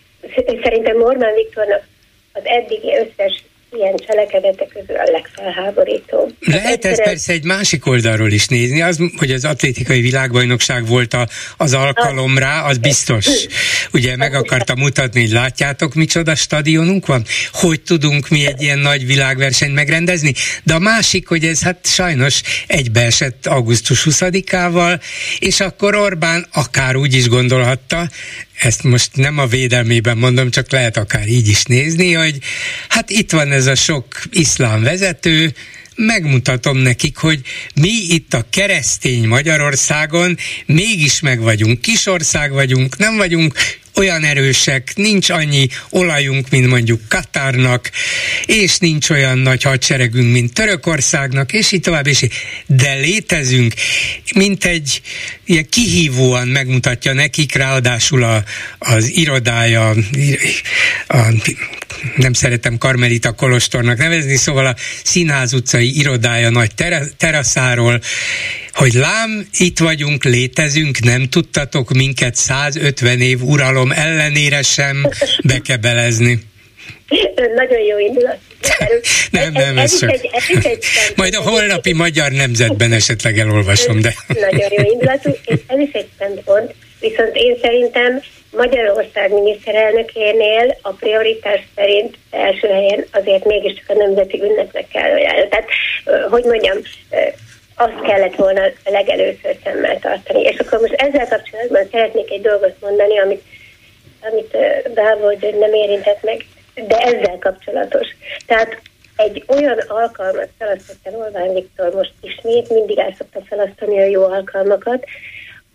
szerintem 0.63 1.01
Orbán 1.01 1.33
Viktornak 1.33 1.87
az 2.33 2.41
eddigi 2.45 2.97
összes 2.97 3.43
ilyen 3.71 3.95
cselekedetek 4.07 4.67
közül 4.67 4.95
a 4.95 5.11
legfelháborítóbb. 5.11 6.33
Lehet 6.39 6.85
ezt 6.85 7.03
persze 7.03 7.33
egy 7.33 7.43
másik 7.43 7.85
oldalról 7.85 8.31
is 8.31 8.47
nézni, 8.47 8.81
az, 8.81 8.99
hogy 9.17 9.31
az 9.31 9.45
atlétikai 9.45 10.01
világbajnokság 10.01 10.87
volt 10.87 11.13
a, 11.13 11.27
az 11.57 11.73
alkalom 11.73 12.37
rá, 12.37 12.61
az 12.61 12.77
biztos. 12.77 13.27
Ugye 13.93 14.15
meg 14.15 14.33
akarta 14.33 14.75
mutatni, 14.75 15.21
hogy 15.21 15.31
látjátok, 15.31 15.93
micsoda 15.93 16.35
stadionunk 16.35 17.05
van, 17.05 17.25
hogy 17.51 17.81
tudunk 17.81 18.29
mi 18.29 18.45
egy 18.45 18.61
ilyen 18.61 18.79
nagy 18.79 19.05
világversenyt 19.05 19.73
megrendezni, 19.73 20.33
de 20.63 20.73
a 20.73 20.79
másik, 20.79 21.27
hogy 21.27 21.43
ez 21.43 21.63
hát 21.63 21.87
sajnos 21.87 22.41
egybeesett 22.67 23.45
augusztus 23.45 24.07
20-ával, 24.09 25.01
és 25.39 25.59
akkor 25.59 25.95
Orbán 25.95 26.47
akár 26.53 26.95
úgy 26.95 27.13
is 27.13 27.27
gondolhatta, 27.27 28.09
ezt 28.59 28.83
most 28.83 29.09
nem 29.13 29.37
a 29.37 29.45
védelmében 29.45 30.17
mondom, 30.17 30.51
csak 30.51 30.71
lehet 30.71 30.97
akár 30.97 31.27
így 31.27 31.47
is 31.47 31.63
nézni, 31.63 32.13
hogy 32.13 32.37
hát 32.89 33.09
itt 33.09 33.31
van 33.31 33.51
ez 33.51 33.65
a 33.65 33.75
sok 33.75 34.05
iszlám 34.31 34.83
vezető, 34.83 35.53
megmutatom 35.95 36.77
nekik, 36.77 37.17
hogy 37.17 37.41
mi 37.75 37.91
itt 38.09 38.33
a 38.33 38.45
keresztény 38.49 39.27
Magyarországon 39.27 40.37
mégis 40.65 41.19
meg 41.19 41.39
vagyunk, 41.39 41.81
kisország 41.81 42.51
vagyunk, 42.51 42.97
nem 42.97 43.17
vagyunk 43.17 43.53
olyan 43.95 44.23
erősek, 44.23 44.91
nincs 44.95 45.29
annyi 45.29 45.67
olajunk, 45.89 46.49
mint 46.49 46.67
mondjuk 46.67 47.01
Katárnak, 47.07 47.91
és 48.45 48.77
nincs 48.77 49.09
olyan 49.09 49.37
nagy 49.37 49.63
hadseregünk, 49.63 50.31
mint 50.31 50.53
Törökországnak, 50.53 51.53
és 51.53 51.71
így 51.71 51.81
tovább, 51.81 52.07
és 52.07 52.21
így. 52.21 52.33
de 52.65 52.93
létezünk, 52.93 53.73
mint 54.35 54.65
egy 54.65 55.01
ilyen 55.45 55.69
kihívóan 55.69 56.47
megmutatja 56.47 57.13
nekik, 57.13 57.55
ráadásul 57.55 58.23
a, 58.23 58.43
az 58.79 59.11
irodája, 59.15 59.89
a, 61.07 61.33
nem 62.15 62.33
szeretem 62.33 62.77
Karmelita 62.77 63.31
Kolostornak 63.31 63.97
nevezni, 63.97 64.35
szóval 64.35 64.65
a 64.65 64.75
Színház 65.03 65.53
utcai 65.53 65.97
irodája 65.97 66.49
nagy 66.49 66.71
teraszáról, 67.17 68.01
hogy 68.73 68.93
lám, 68.93 69.47
itt 69.57 69.79
vagyunk, 69.79 70.23
létezünk, 70.23 70.99
nem 70.99 71.29
tudtatok 71.29 71.93
minket 71.93 72.35
150 72.35 73.21
év 73.21 73.43
uralom 73.43 73.91
ellenére 73.91 74.61
sem 74.61 75.09
bekebelezni. 75.43 76.39
Nagyon 77.55 77.79
jó 77.79 77.99
indulat. 77.99 78.37
nem, 79.31 79.51
nem, 79.51 79.77
ez, 79.77 79.93
ez, 79.93 79.99
csak... 79.99 80.11
Egy, 80.11 80.29
ez 80.31 80.65
egy 80.65 80.83
Majd 81.15 81.35
a 81.35 81.41
holnapi 81.41 81.93
magyar 81.93 82.31
nemzetben 82.31 82.91
esetleg 82.91 83.39
elolvasom, 83.39 84.01
de... 84.01 84.13
Nagyon 84.27 84.69
jó 84.77 84.91
indulatú, 84.91 85.29
és 85.45 85.59
ez 85.67 85.79
is 85.79 85.91
egy 85.91 86.07
szempont, 86.19 86.73
viszont 86.99 87.35
én 87.35 87.57
szerintem 87.61 88.21
Magyarország 88.55 89.33
miniszterelnökénél 89.33 90.77
a 90.81 90.91
prioritás 90.91 91.61
szerint 91.75 92.17
első 92.31 92.67
helyen 92.67 93.05
azért 93.11 93.45
mégiscsak 93.45 93.89
a 93.89 93.93
nemzeti 93.93 94.41
ünnepnek 94.43 94.87
kell 94.87 95.11
olyan. 95.11 95.49
Tehát, 95.49 95.67
hogy 96.29 96.43
mondjam, 96.43 96.77
azt 97.75 98.01
kellett 98.01 98.35
volna 98.35 98.61
legelőször 98.85 99.55
szemmel 99.63 99.99
tartani. 99.99 100.41
És 100.41 100.59
akkor 100.59 100.79
most 100.79 100.93
ezzel 100.93 101.27
kapcsolatban 101.27 101.87
szeretnék 101.91 102.31
egy 102.31 102.41
dolgot 102.41 102.75
mondani, 102.81 103.19
amit, 103.19 103.43
amit 104.21 104.57
Gábor 104.93 105.37
nem 105.39 105.73
érintett 105.73 106.23
meg, 106.23 106.45
de 106.87 106.97
ezzel 106.97 107.37
kapcsolatos. 107.39 108.07
Tehát 108.45 108.81
egy 109.15 109.43
olyan 109.47 109.77
alkalmat 109.87 110.49
felasztott 110.57 110.99
el 111.03 111.15
Orbán 111.15 111.53
Viktor 111.53 111.93
most 111.93 112.13
ismét, 112.21 112.69
mindig 112.69 112.97
el 112.97 113.15
szokta 113.17 113.39
felasztani 113.47 113.99
a 113.99 114.05
jó 114.05 114.23
alkalmakat, 114.23 115.05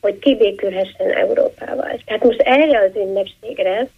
hogy 0.01 0.19
kibékülhessen 0.19 1.11
Európával. 1.11 1.99
Tehát 2.05 2.25
most 2.25 2.41
erre 2.41 2.79
az 2.79 2.91
ünnepségre 2.95 3.89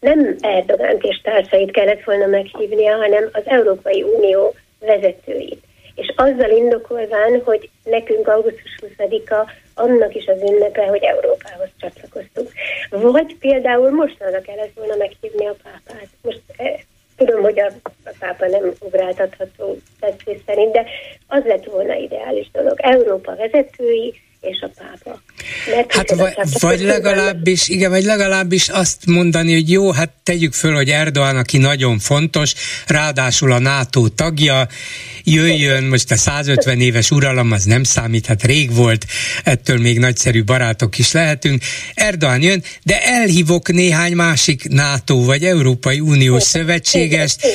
nem 0.00 0.36
Erdogánt 0.40 1.02
és 1.02 1.20
társait 1.22 1.70
kellett 1.70 2.04
volna 2.04 2.26
meghívnia, 2.26 2.96
hanem 2.96 3.28
az 3.32 3.42
Európai 3.46 4.02
Unió 4.02 4.54
vezetőit 4.80 5.66
és 5.96 6.12
azzal 6.16 6.50
indokolván, 6.50 7.42
hogy 7.44 7.70
nekünk 7.84 8.28
augusztus 8.28 8.78
20-a 8.80 9.50
annak 9.74 10.14
is 10.14 10.26
az 10.26 10.42
ünnepe, 10.50 10.86
hogy 10.86 11.02
Európához 11.02 11.68
csatlakoztunk. 11.78 12.50
Vagy 12.90 13.36
például 13.38 13.90
mostanra 13.90 14.40
kellett 14.40 14.72
volna 14.74 14.96
meghívni 14.96 15.46
a 15.46 15.56
pápát. 15.62 16.08
Most 16.22 16.40
eh, 16.56 16.74
tudom, 17.16 17.42
hogy 17.42 17.60
a, 17.60 17.70
a 18.04 18.10
pápa 18.18 18.46
nem 18.46 18.72
ugráltatható 18.80 19.76
tetszés 20.00 20.38
szerint, 20.46 20.72
de 20.72 20.86
az 21.26 21.44
lett 21.44 21.64
volna 21.64 21.94
ideális 21.94 22.50
dolog. 22.52 22.80
Európa 22.80 23.36
vezetői, 23.36 24.14
és 24.50 24.60
a 24.60 24.70
pápa. 24.78 25.22
Mert 25.74 25.92
hát 25.92 26.14
vagy, 26.14 26.34
vagy 26.60 26.80
legalábbis, 26.80 27.68
igen, 27.68 27.90
vagy 27.90 28.04
legalábbis 28.04 28.68
azt 28.68 29.06
mondani, 29.06 29.52
hogy 29.52 29.70
jó, 29.70 29.92
hát 29.92 30.10
tegyük 30.22 30.52
föl, 30.52 30.74
hogy 30.74 30.90
Erdoğan, 30.90 31.36
aki 31.36 31.58
nagyon 31.58 31.98
fontos, 31.98 32.54
ráadásul 32.86 33.52
a 33.52 33.58
NATO 33.58 34.08
tagja, 34.08 34.68
jöjjön, 35.24 35.84
most 35.84 36.10
a 36.10 36.16
150 36.16 36.80
éves 36.80 37.10
uralom 37.10 37.52
az 37.52 37.64
nem 37.64 37.84
számít, 37.84 38.26
hát 38.26 38.42
rég 38.42 38.74
volt, 38.74 39.06
ettől 39.44 39.78
még 39.78 39.98
nagyszerű 39.98 40.44
barátok 40.44 40.98
is 40.98 41.12
lehetünk. 41.12 41.62
Erdoğan 41.94 42.42
jön, 42.42 42.62
de 42.82 43.02
elhívok 43.02 43.72
néhány 43.72 44.12
másik 44.12 44.68
NATO 44.68 45.24
vagy 45.24 45.44
Európai 45.44 46.00
Uniós 46.00 46.42
szövetségest, 46.42 47.46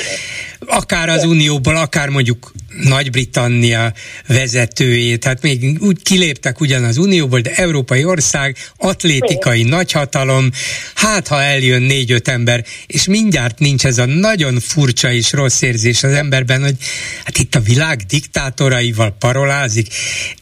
akár 0.60 1.10
az 1.10 1.24
Unióból, 1.24 1.76
akár 1.76 2.10
mondjuk 2.10 2.52
Nagy-Britannia 2.80 3.93
vezetőjét, 4.28 5.24
hát 5.24 5.41
még 5.41 5.78
úgy 5.82 6.01
kiléptek 6.03 6.59
ugyan 6.59 6.84
az 6.84 6.97
Unióból, 6.97 7.39
de 7.39 7.51
európai 7.55 8.05
ország, 8.05 8.55
atlétikai 8.78 9.63
nagyhatalom, 9.63 10.49
hát 10.95 11.28
ha 11.28 11.41
eljön 11.41 11.82
négy-öt 11.82 12.28
ember, 12.28 12.63
és 12.88 13.07
mindjárt 13.07 13.59
nincs 13.59 13.86
ez 13.86 13.97
a 13.97 14.05
nagyon 14.05 14.59
furcsa 14.59 15.11
és 15.11 15.32
rossz 15.32 15.61
érzés 15.61 16.03
az 16.03 16.13
emberben, 16.13 16.61
hogy 16.61 16.76
hát 17.24 17.38
itt 17.38 17.55
a 17.55 17.59
világ 17.59 17.97
diktátoraival 17.97 19.15
parolázik, 19.19 19.88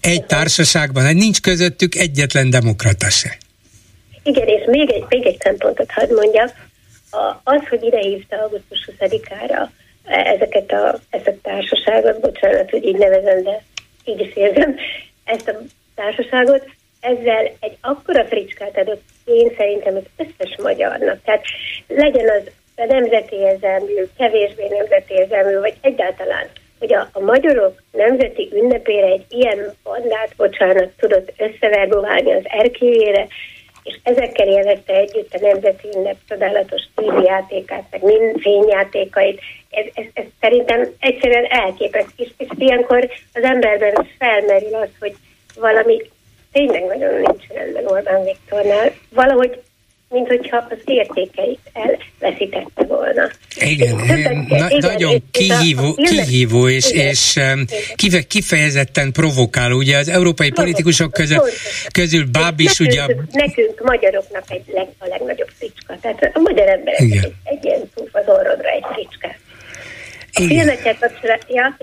egy 0.01 0.25
társaságban, 0.25 1.03
hát 1.03 1.13
nincs 1.13 1.41
közöttük 1.41 1.95
egyetlen 1.95 2.49
demokrata 2.49 3.09
se. 3.09 3.38
Igen, 4.23 4.47
és 4.47 4.63
még 4.65 4.91
egy, 4.91 5.05
még 5.09 5.25
egy 5.25 5.39
szempontot 5.41 5.91
hadd 5.91 6.13
mondjak, 6.13 6.67
az, 7.43 7.61
hogy 7.69 7.84
idehívta 7.84 8.36
augusztus 8.36 8.89
20-ára 8.99 9.69
ezeket 10.10 10.72
a, 10.72 10.99
ezt 11.10 11.28
a 11.28 11.34
társaságot, 11.41 12.20
bocsánat, 12.20 12.70
hogy 12.70 12.86
így 12.86 12.97
nevezem, 12.97 13.43
de 13.43 13.64
így 14.05 14.20
is 14.20 14.36
érzem, 14.36 14.76
ezt 15.24 15.47
a 15.47 15.57
társaságot, 15.95 16.66
ezzel 17.01 17.51
egy 17.60 17.78
akkora 17.82 18.26
fricskát 18.26 18.78
adott 18.78 19.01
én 19.26 19.51
szerintem 19.57 19.95
az 19.95 20.26
összes 20.28 20.55
magyarnak. 20.64 21.20
Tehát 21.24 21.43
legyen 21.88 22.30
az 22.30 22.51
a 22.76 22.86
nemzeti 22.86 23.36
érzelmű, 23.36 23.93
kevésbé 24.18 24.68
nemzeti 24.68 25.14
érzelmű, 25.14 25.60
vagy 25.60 25.74
egyáltalán, 25.82 26.47
hogy 26.80 26.93
a, 26.93 27.10
a 27.12 27.20
magyarok 27.20 27.84
nemzeti 27.91 28.49
ünnepére 28.53 29.05
egy 29.05 29.26
ilyen 29.30 29.74
bandát, 29.84 30.34
bocsánat, 30.38 30.89
tudott 30.97 31.34
összeverboválni 31.38 32.32
az 32.32 32.43
erkélyére, 32.43 33.28
és 33.89 33.99
ezekkel 34.03 34.47
élvezte 34.47 34.93
együtt 34.93 35.33
a 35.33 35.39
Nemzeti 35.41 35.87
Ünnep 35.95 36.17
csodálatos 36.27 36.81
játékát, 37.23 37.83
meg 37.91 38.03
mind 38.03 38.41
fényjátékait. 38.41 39.39
Ez, 39.69 39.85
ez, 39.93 40.05
ez 40.13 40.23
szerintem 40.39 40.87
egyszerűen 40.99 41.45
elképesztő, 41.45 42.23
és, 42.23 42.29
és 42.37 42.47
ilyenkor 42.57 43.09
az 43.33 43.43
emberben 43.43 44.07
felmerül 44.17 44.75
az, 44.75 44.89
hogy 44.99 45.15
valami 45.55 46.01
tényleg 46.51 46.85
nagyon 46.85 47.13
nincs 47.13 47.47
rendben 47.47 47.85
Orbán 47.85 48.23
Viktornál. 48.23 48.91
Valahogy 49.09 49.61
mint 50.10 50.28
hogyha 50.28 50.66
az 50.70 50.78
értékeit 50.86 51.60
elveszítette 51.74 52.84
volna. 52.84 53.30
Igen, 53.60 53.95
na, 53.95 54.70
igen 54.70 54.78
nagyon 54.82 55.24
kihívó, 55.32 55.88
a, 55.88 55.93
kihívó 55.95 56.70
és, 56.70 56.91
igen, 56.91 57.07
és 57.07 57.36
igen. 57.36 58.24
kifejezetten 58.28 59.12
provokáló. 59.12 59.78
Ugye 59.78 59.97
az 59.97 60.10
európai 60.10 60.51
politikusok 60.51 61.12
közül, 61.12 61.41
közül 61.91 62.26
Báb 62.32 62.60
is 62.60 62.80
ugye... 62.80 63.05
Nekünk, 63.32 63.82
magyaroknak 63.84 64.43
egy 64.47 64.64
leg, 64.74 64.88
a 64.99 65.07
legnagyobb 65.07 65.49
fricska. 65.57 65.97
Tehát 66.01 66.32
a 66.34 66.39
magyar 66.39 66.68
emberek 66.68 66.99
egy, 66.99 67.34
egy 67.43 67.66
ilyen 67.66 67.89
túf 67.95 68.10
az 68.12 68.24
orrodra 68.28 68.70
egy 68.70 68.86
fricskát. 68.93 69.38
A 70.34 70.41
filmekkel 70.41 70.97
kapcsolatban, 70.99 71.76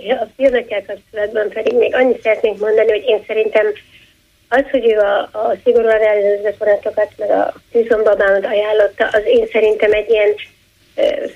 kapcsolatban 0.86 1.48
pedig 1.48 1.74
még 1.74 1.94
annyit 1.94 2.22
szeretnénk 2.22 2.58
mondani, 2.58 2.90
hogy 2.90 3.04
én 3.06 3.24
szerintem 3.26 3.66
az, 4.48 4.64
hogy 4.70 4.92
ő 4.92 4.98
a, 4.98 5.18
a 5.18 5.56
szigorúan 5.64 6.00
ellenőrzött 6.00 6.56
vonatokat, 6.58 7.10
meg 7.16 7.30
a 7.30 7.54
tűzombabámat 7.72 8.44
ajánlotta, 8.44 9.08
az 9.12 9.22
én 9.26 9.46
szerintem 9.52 9.92
egy 9.92 10.10
ilyen 10.10 10.34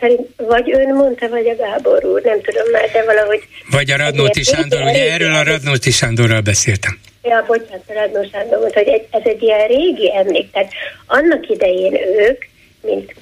szerint 0.01 0.29
vagy 0.37 0.73
ön 0.73 0.95
mondta, 0.95 1.29
vagy 1.29 1.49
a 1.49 1.57
Gábor 1.57 2.05
úr, 2.05 2.23
nem 2.23 2.41
tudom 2.41 2.71
már, 2.71 2.91
de 2.93 3.05
valahogy... 3.05 3.43
Vagy 3.71 3.91
a 3.91 3.97
Radnóti 3.97 4.43
Sándor, 4.43 4.83
ugye 4.83 5.13
erről 5.13 5.35
a 5.35 5.43
Radnóti 5.43 5.91
Sándorral 5.91 6.41
beszéltem. 6.41 6.99
Ja, 7.23 7.45
bocsánat, 7.47 7.83
a 7.89 7.93
Radnó 7.93 8.29
Sándor 8.33 8.59
mondta, 8.59 8.79
hogy 8.79 8.89
egy, 8.89 9.07
ez 9.11 9.23
egy 9.25 9.43
ilyen 9.43 9.67
régi 9.67 10.17
emlék, 10.17 10.51
tehát 10.51 10.73
annak 11.07 11.49
idején 11.49 11.95
ők, 11.95 12.45
mint 12.83 13.15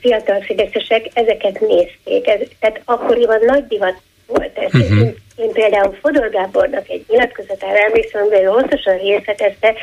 fiatal 0.00 0.40
fideszesek, 0.40 1.06
ezeket 1.12 1.60
nézték, 1.60 2.26
ez, 2.26 2.40
tehát 2.60 2.80
akkoriban 2.84 3.40
nagy 3.46 3.66
divat 3.66 3.94
volt 4.26 4.58
ez. 4.58 4.74
Uh-huh. 4.74 5.08
Én 5.36 5.52
például 5.52 5.96
Fodor 6.02 6.30
Gábornak 6.30 6.88
egy 6.88 7.04
nyilatkozatára 7.08 7.78
emlékszem, 7.78 8.22
amivel 8.22 8.52
hosszasan 8.52 8.98
részletezte, 8.98 9.74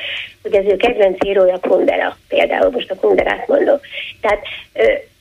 hogy 0.42 0.56
az 0.56 0.66
ő 0.66 0.76
kedvenc 0.76 1.26
írója 1.26 1.60
Kundera, 1.60 2.18
például 2.28 2.72
most 2.72 2.92
a 2.92 2.96
Kunderát 2.96 3.48
mondom. 3.48 3.80
Tehát 4.22 4.40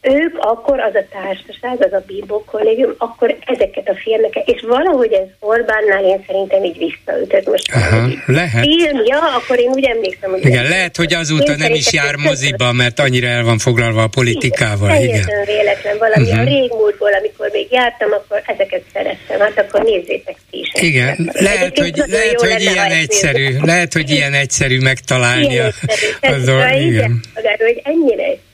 ők 0.01 0.39
akkor, 0.39 0.81
az 0.81 0.95
a 0.95 1.05
társaság, 1.13 1.77
az 1.87 1.93
a 1.93 2.05
Bíbó 2.07 2.45
kollégium, 2.45 2.95
akkor 2.99 3.37
ezeket 3.47 3.89
a 3.89 3.95
filmeket, 3.95 4.49
és 4.49 4.65
valahogy 4.69 5.13
ez 5.13 5.27
Orbánnál 5.39 6.05
én 6.05 6.25
szerintem 6.27 6.65
így 6.65 6.79
visszaütött 6.79 7.47
most. 7.47 7.73
Aha, 7.73 8.09
lehet. 8.27 8.65
Film, 8.65 9.03
ja, 9.05 9.19
akkor 9.37 9.59
én 9.59 9.71
úgy 9.71 9.85
emlékszem, 9.85 10.31
hogy... 10.31 10.45
Igen, 10.45 10.69
lehet, 10.69 10.97
hogy 10.97 11.15
azóta 11.15 11.57
nem 11.57 11.75
is 11.75 11.93
jár 11.93 12.17
moziba, 12.17 12.73
mert 12.73 12.99
annyira 12.99 13.27
el 13.27 13.45
van 13.45 13.59
foglalva 13.59 14.03
a 14.03 14.09
politikával. 14.09 15.03
Igen, 15.03 15.05
igen. 15.05 15.45
véletlen 15.45 15.99
valami 15.99 16.31
uh-huh. 16.31 16.41
a 16.41 16.45
régmúltból, 16.45 17.13
amikor 17.13 17.49
még 17.53 17.67
jártam, 17.71 18.13
akkor 18.13 18.43
ezeket 18.47 18.83
szerettem, 18.93 19.41
hát 19.41 19.59
akkor 19.59 19.83
nézzétek 19.83 20.37
ti 20.51 20.59
is. 20.59 20.83
Igen, 20.83 21.31
lehet, 21.33 21.79
hogy, 21.79 22.03
lehet, 22.07 22.41
hogy 22.41 22.61
ilyen 22.61 22.91
egyszerű, 22.91 23.57
lehet, 23.63 23.93
hogy 23.93 24.11
ilyen 24.11 24.33
egyszerű 24.33 24.81
megtalálni. 24.81 25.47
Ilyen 25.47 25.73
egyszerű. 25.87 26.35
Az, 26.35 26.49
az, 26.49 26.81
igen. 26.81 27.21
hogy 27.35 27.81
ennyire 27.85 28.23
egyszerű. 28.23 28.50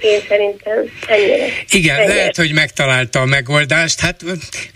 Én 0.00 0.20
szerintem 0.28 0.90
ennyire. 1.06 1.46
Igen, 1.70 1.96
ennyire. 1.96 2.14
lehet, 2.14 2.36
hogy 2.36 2.52
megtalálta 2.52 3.20
a 3.20 3.24
megoldást. 3.24 4.00
Hát 4.00 4.20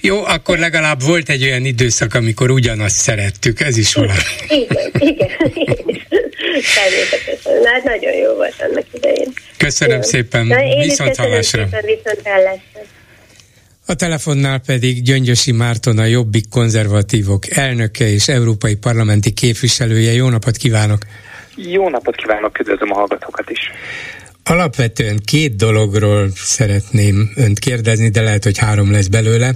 jó, 0.01 0.25
akkor 0.25 0.59
legalább 0.59 1.03
volt 1.03 1.29
egy 1.29 1.43
olyan 1.43 1.65
időszak, 1.65 2.15
amikor 2.15 2.51
ugyanazt 2.51 2.97
szerettük, 2.97 3.61
ez 3.61 3.77
is 3.77 3.95
valami. 3.95 4.19
Igen, 4.49 4.91
igen, 4.99 5.31
igen. 5.55 6.05
Természetesen. 6.75 7.65
Hát 7.65 7.85
nagyon 7.85 8.13
jó 8.13 8.35
volt 8.35 8.55
annak 8.59 8.85
idején. 8.93 9.33
Köszönöm 9.57 9.97
jó. 9.97 10.03
szépen. 10.03 10.47
Na, 10.47 10.63
én 10.63 10.81
viszont 10.81 11.17
hallásra. 11.17 11.65
Szépen, 11.65 11.85
viszont 11.85 12.21
hallásra. 12.25 12.81
A 13.89 13.95
telefonnál 13.95 14.61
pedig 14.67 15.03
Gyöngyösi 15.03 15.53
Márton, 15.53 15.99
a 15.99 16.05
Jobbik 16.05 16.49
konzervatívok 16.49 17.57
elnöke 17.57 18.09
és 18.09 18.29
európai 18.29 18.75
parlamenti 18.75 19.33
képviselője. 19.33 20.13
Jó 20.13 20.29
napot 20.29 20.57
kívánok! 20.57 20.99
Jó 21.57 21.89
napot 21.89 22.17
kívánok, 22.17 22.61
üdvözlöm 22.61 22.91
a 22.91 22.95
hallgatókat 22.95 23.51
is! 23.51 23.61
Alapvetően 24.49 25.21
két 25.25 25.57
dologról 25.57 26.31
szeretném 26.35 27.33
önt 27.35 27.59
kérdezni, 27.59 28.09
de 28.09 28.21
lehet, 28.21 28.45
hogy 28.45 28.59
három 28.59 28.91
lesz 28.91 29.07
belőle. 29.07 29.55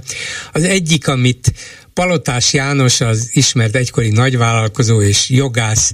Az 0.51 0.63
egyik, 0.63 1.07
amit 1.07 1.53
Palotás 1.93 2.53
János, 2.53 3.01
az 3.01 3.29
ismert 3.31 3.75
egykori 3.75 4.09
nagyvállalkozó 4.09 5.01
és 5.01 5.29
jogász 5.29 5.93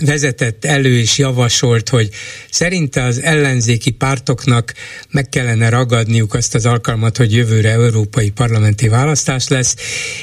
vezetett 0.00 0.64
elő 0.64 0.98
és 0.98 1.18
javasolt, 1.18 1.88
hogy 1.88 2.08
szerinte 2.50 3.02
az 3.02 3.22
ellenzéki 3.22 3.90
pártoknak 3.90 4.74
meg 5.10 5.28
kellene 5.28 5.68
ragadniuk 5.68 6.34
azt 6.34 6.54
az 6.54 6.66
alkalmat, 6.66 7.16
hogy 7.16 7.32
jövőre 7.32 7.70
európai 7.70 8.30
parlamenti 8.30 8.88
választás 8.88 9.48
lesz, 9.48 9.76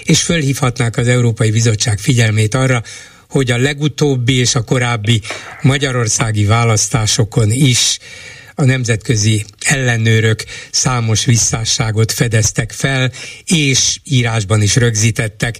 és 0.03 0.21
fölhívhatnák 0.21 0.97
az 0.97 1.07
Európai 1.07 1.51
Bizottság 1.51 1.99
figyelmét 1.99 2.55
arra, 2.55 2.83
hogy 3.29 3.51
a 3.51 3.57
legutóbbi 3.57 4.33
és 4.33 4.55
a 4.55 4.63
korábbi 4.63 5.21
magyarországi 5.61 6.45
választásokon 6.45 7.51
is 7.51 7.97
a 8.55 8.65
nemzetközi 8.65 9.45
ellenőrök 9.59 10.43
számos 10.71 11.25
visszásságot 11.25 12.11
fedeztek 12.11 12.71
fel, 12.71 13.11
és 13.45 13.99
írásban 14.03 14.61
is 14.61 14.75
rögzítettek. 14.75 15.59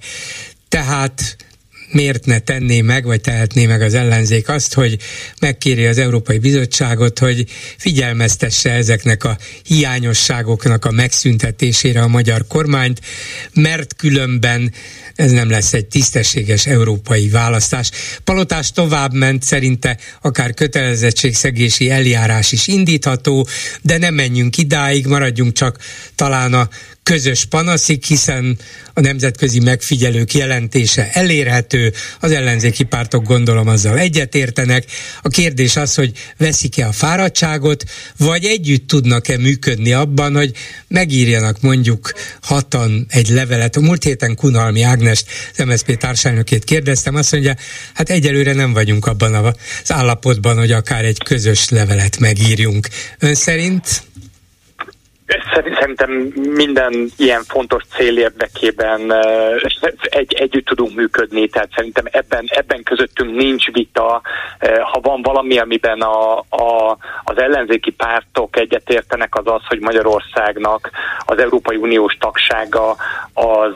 Tehát 0.67 1.35
miért 1.91 2.25
ne 2.25 2.39
tenné 2.39 2.81
meg, 2.81 3.05
vagy 3.05 3.21
tehetné 3.21 3.65
meg 3.65 3.81
az 3.81 3.93
ellenzék 3.93 4.49
azt, 4.49 4.73
hogy 4.73 4.97
megkéri 5.39 5.85
az 5.85 5.97
Európai 5.97 6.37
Bizottságot, 6.37 7.19
hogy 7.19 7.45
figyelmeztesse 7.77 8.71
ezeknek 8.71 9.23
a 9.23 9.37
hiányosságoknak 9.63 10.85
a 10.85 10.91
megszüntetésére 10.91 12.01
a 12.01 12.07
magyar 12.07 12.47
kormányt, 12.47 13.01
mert 13.53 13.95
különben 13.95 14.73
ez 15.15 15.31
nem 15.31 15.49
lesz 15.49 15.73
egy 15.73 15.85
tisztességes 15.85 16.65
európai 16.65 17.29
választás. 17.29 17.91
Palotás 18.23 18.71
tovább 18.71 19.13
ment, 19.13 19.43
szerinte 19.43 19.97
akár 20.21 20.53
kötelezettségszegési 20.53 21.89
eljárás 21.89 22.51
is 22.51 22.67
indítható, 22.67 23.47
de 23.81 23.97
nem 23.97 24.13
menjünk 24.13 24.57
idáig, 24.57 25.05
maradjunk 25.05 25.53
csak 25.53 25.77
talán 26.15 26.53
a 26.53 26.69
közös 27.09 27.45
panaszig, 27.45 28.03
hiszen 28.03 28.57
a 28.93 28.99
nemzetközi 28.99 29.59
megfigyelők 29.59 30.33
jelentése 30.33 31.09
elérhető, 31.11 31.93
az 32.19 32.31
ellenzéki 32.31 32.83
pártok 32.83 33.23
gondolom 33.23 33.67
azzal 33.67 33.97
egyetértenek. 33.97 34.85
A 35.21 35.29
kérdés 35.29 35.75
az, 35.75 35.95
hogy 35.95 36.11
veszik-e 36.37 36.87
a 36.87 36.91
fáradtságot, 36.91 37.83
vagy 38.17 38.45
együtt 38.45 38.87
tudnak-e 38.87 39.37
működni 39.37 39.93
abban, 39.93 40.35
hogy 40.35 40.51
megírjanak 40.87 41.61
mondjuk 41.61 42.13
hatan 42.41 43.05
egy 43.09 43.29
levelet. 43.29 43.75
A 43.75 43.81
múlt 43.81 44.03
héten 44.03 44.35
Kunhalmi 44.35 44.81
Ágnest, 44.81 45.25
az 45.57 45.65
MSZP 45.65 45.97
társadalmokét 45.97 46.63
kérdeztem, 46.63 47.15
azt 47.15 47.31
mondja, 47.31 47.55
hát 47.93 48.09
egyelőre 48.09 48.53
nem 48.53 48.73
vagyunk 48.73 49.05
abban 49.05 49.33
az 49.35 49.91
állapotban, 49.91 50.57
hogy 50.57 50.71
akár 50.71 51.05
egy 51.05 51.17
közös 51.23 51.69
levelet 51.69 52.19
megírjunk. 52.19 52.87
Ön 53.19 53.35
szerint 53.35 54.07
Szerintem 55.53 56.11
minden 56.35 57.09
ilyen 57.17 57.43
fontos 57.43 57.83
cél 57.95 58.17
érdekében 58.17 59.13
egy, 60.01 60.33
együtt 60.33 60.65
tudunk 60.65 60.95
működni, 60.95 61.47
tehát 61.47 61.69
szerintem 61.75 62.05
ebben, 62.11 62.45
ebben 62.47 62.83
közöttünk 62.83 63.35
nincs 63.35 63.71
vita. 63.71 64.21
Ha 64.81 64.99
van 65.01 65.21
valami, 65.21 65.57
amiben 65.59 66.01
a, 66.01 66.37
a, 66.37 66.97
az 67.23 67.37
ellenzéki 67.37 67.91
pártok 67.91 68.57
egyetértenek, 68.57 69.35
az 69.35 69.47
az, 69.47 69.61
hogy 69.67 69.79
Magyarországnak 69.79 70.89
az 71.25 71.37
Európai 71.37 71.75
Uniós 71.75 72.17
tagsága 72.19 72.95
az, 73.33 73.75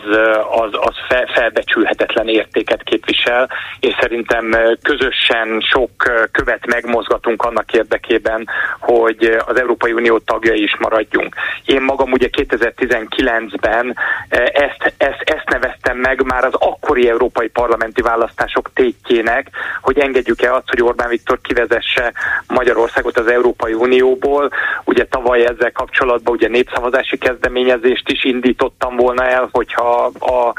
az, 0.52 0.70
az 0.72 0.96
fel, 1.08 1.26
felbecsülhetetlen 1.34 2.28
értéket 2.28 2.84
képvisel, 2.84 3.50
és 3.80 3.96
szerintem 4.00 4.58
közösen 4.82 5.62
sok 5.72 5.92
követ 6.32 6.66
megmozgatunk 6.66 7.44
annak 7.44 7.74
érdekében, 7.74 8.48
hogy 8.80 9.38
az 9.46 9.60
Európai 9.60 9.92
Unió 9.92 10.20
tagjai 10.20 10.64
is 10.64 10.78
maradjunk. 10.80 11.36
Én 11.66 11.82
magam 11.82 12.12
ugye 12.12 12.30
2019-ben 12.32 13.96
eh, 14.30 14.44
ezt, 14.46 14.94
ezt, 14.98 15.22
ezt 15.24 15.50
neveztem 15.50 15.98
meg 15.98 16.24
már 16.24 16.46
az 16.46 16.54
akkori 16.54 17.10
európai 17.10 17.48
parlamenti 17.48 18.02
választások 18.02 18.70
tétjének, 18.74 19.48
hogy 19.82 20.00
engedjük-e 20.00 20.54
azt, 20.54 20.70
hogy 20.70 20.82
Orbán 20.82 21.10
Viktor 21.10 21.42
kivezesse 21.42 22.14
Magyarországot 22.48 23.18
az 23.18 23.28
Európai 23.28 23.74
Unióból. 23.74 24.50
Ugye 24.84 25.06
tavaly 25.06 25.46
ezzel 25.46 25.72
kapcsolatban 25.72 26.34
ugye 26.34 26.48
népszavazási 26.48 27.18
kezdeményezést 27.18 28.10
is 28.10 28.24
indítottam 28.24 28.96
volna 28.96 29.26
el, 29.26 29.50
hogyha 29.52 30.12
a, 30.20 30.54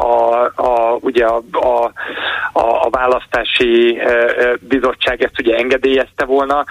a, 0.00 0.44
a, 0.54 0.98
ugye 1.00 1.24
a, 1.24 1.42
a, 1.50 1.92
a, 2.52 2.84
a 2.84 2.88
választási 2.90 3.98
eh, 3.98 4.08
eh, 4.08 4.52
bizottság 4.60 5.22
ezt 5.22 5.38
ugye 5.38 5.56
engedélyezte 5.56 6.24
volna. 6.24 6.64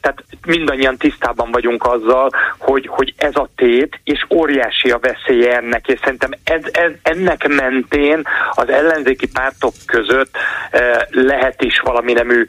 Tehát 0.00 0.24
mindannyian 0.46 0.96
tisztában 0.96 1.50
vagyunk 1.50 1.86
azzal, 1.86 2.30
hogy, 2.58 2.86
hogy 2.86 3.14
ez 3.16 3.36
a 3.36 3.48
tét, 3.56 4.00
és 4.04 4.26
óriási 4.34 4.90
a 4.90 4.98
veszélye 4.98 5.56
ennek, 5.56 5.88
és 5.88 5.98
szerintem 6.02 6.30
ez, 6.44 6.60
ez, 6.70 6.90
ennek 7.02 7.48
mentén 7.48 8.22
az 8.52 8.68
ellenzéki 8.68 9.28
pártok 9.32 9.72
között 9.86 10.36
eh, 10.70 10.98
lehet 11.10 11.62
is 11.62 11.80
valami 11.80 12.12
nemű 12.12 12.44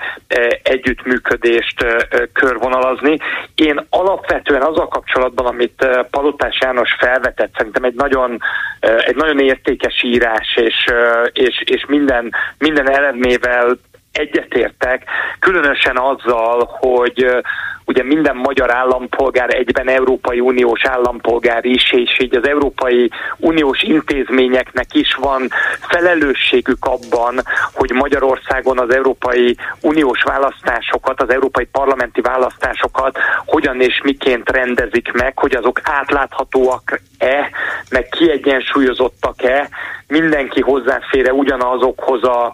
együttműködést 0.64 1.86
körvonalazni. 2.34 3.18
Én 3.56 3.86
alapvetően 3.90 4.62
azzal 4.62 4.88
kapcsolatban, 4.88 5.46
amit 5.46 5.88
Palotás 6.12 6.58
János 6.62 6.96
felvetett, 7.00 7.54
szerintem 7.58 7.84
egy 7.84 7.94
nagyon, 7.94 8.40
egy 8.80 9.16
nagyon 9.16 9.40
értékes 9.40 9.83
írás, 10.04 10.56
és, 10.56 10.86
és, 11.34 11.62
és 11.66 11.86
minden, 11.88 12.34
minden 12.58 12.90
eredmével 12.90 13.78
egyetértek, 14.12 15.04
különösen 15.40 15.98
azzal, 15.98 16.70
hogy 16.80 17.44
ugye 17.86 18.04
minden 18.04 18.36
magyar 18.36 18.72
állampolgár 18.72 19.56
egyben 19.56 19.90
Európai 19.90 20.40
Uniós 20.40 20.86
állampolgár 20.86 21.66
is, 21.66 21.92
és 21.92 22.20
így 22.20 22.36
az 22.36 22.48
Európai 22.48 23.10
Uniós 23.38 23.82
intézményeknek 23.82 24.94
is 24.94 25.14
van 25.14 25.48
felelősségük 25.80 26.86
abban, 26.86 27.42
hogy 27.74 27.92
Magyarországon 27.92 28.80
az 28.80 28.94
Európai 28.94 29.58
Uniós 29.82 30.24
választásokat, 30.24 31.22
az 31.22 31.30
Európai 31.30 31.66
Parlamenti 31.72 32.22
választásokat 32.22 33.18
hogyan 33.46 33.82
és 33.82 34.02
miként 34.04 34.50
rendezik 34.50 35.12
meg, 35.12 35.40
hogy 35.40 35.56
azok 35.56 35.80
átláthatóak-e, 35.84 37.50
meg 37.90 38.08
kiegyensúlyozottak-e, 38.10 39.70
mindenki 40.08 40.62
hozzáfér 40.62 41.32
ugyanazokhoz 41.32 42.24
a 42.24 42.54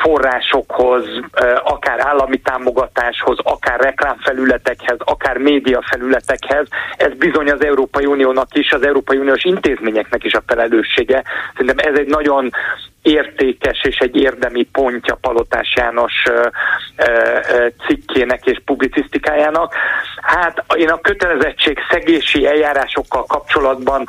forrásokhoz, 0.00 1.04
akár 1.64 2.00
állami 2.00 2.40
támogatáshoz, 2.40 3.38
akár 3.42 3.80
reklámfelületekhez, 4.66 4.98
akár 5.04 5.38
médiafelületekhez. 5.38 6.66
Ez 6.96 7.12
bizony 7.18 7.50
az 7.50 7.64
Európai 7.64 8.06
Uniónak 8.06 8.54
is, 8.54 8.70
az 8.70 8.86
Európai 8.86 9.18
Uniós 9.18 9.44
intézményeknek 9.44 10.24
is 10.24 10.32
a 10.32 10.42
felelőssége. 10.46 11.24
Szerintem 11.56 11.92
ez 11.92 11.98
egy 11.98 12.08
nagyon 12.08 12.50
értékes 13.06 13.80
és 13.82 13.96
egy 13.96 14.16
érdemi 14.16 14.62
pontja 14.62 15.14
Palotás 15.14 15.74
János 15.76 16.12
cikkének 17.86 18.46
és 18.46 18.60
publicisztikájának. 18.64 19.74
Hát 20.22 20.64
én 20.76 20.88
a 20.88 21.00
kötelezettség 21.00 21.78
szegési 21.90 22.46
eljárásokkal 22.46 23.24
kapcsolatban 23.24 24.06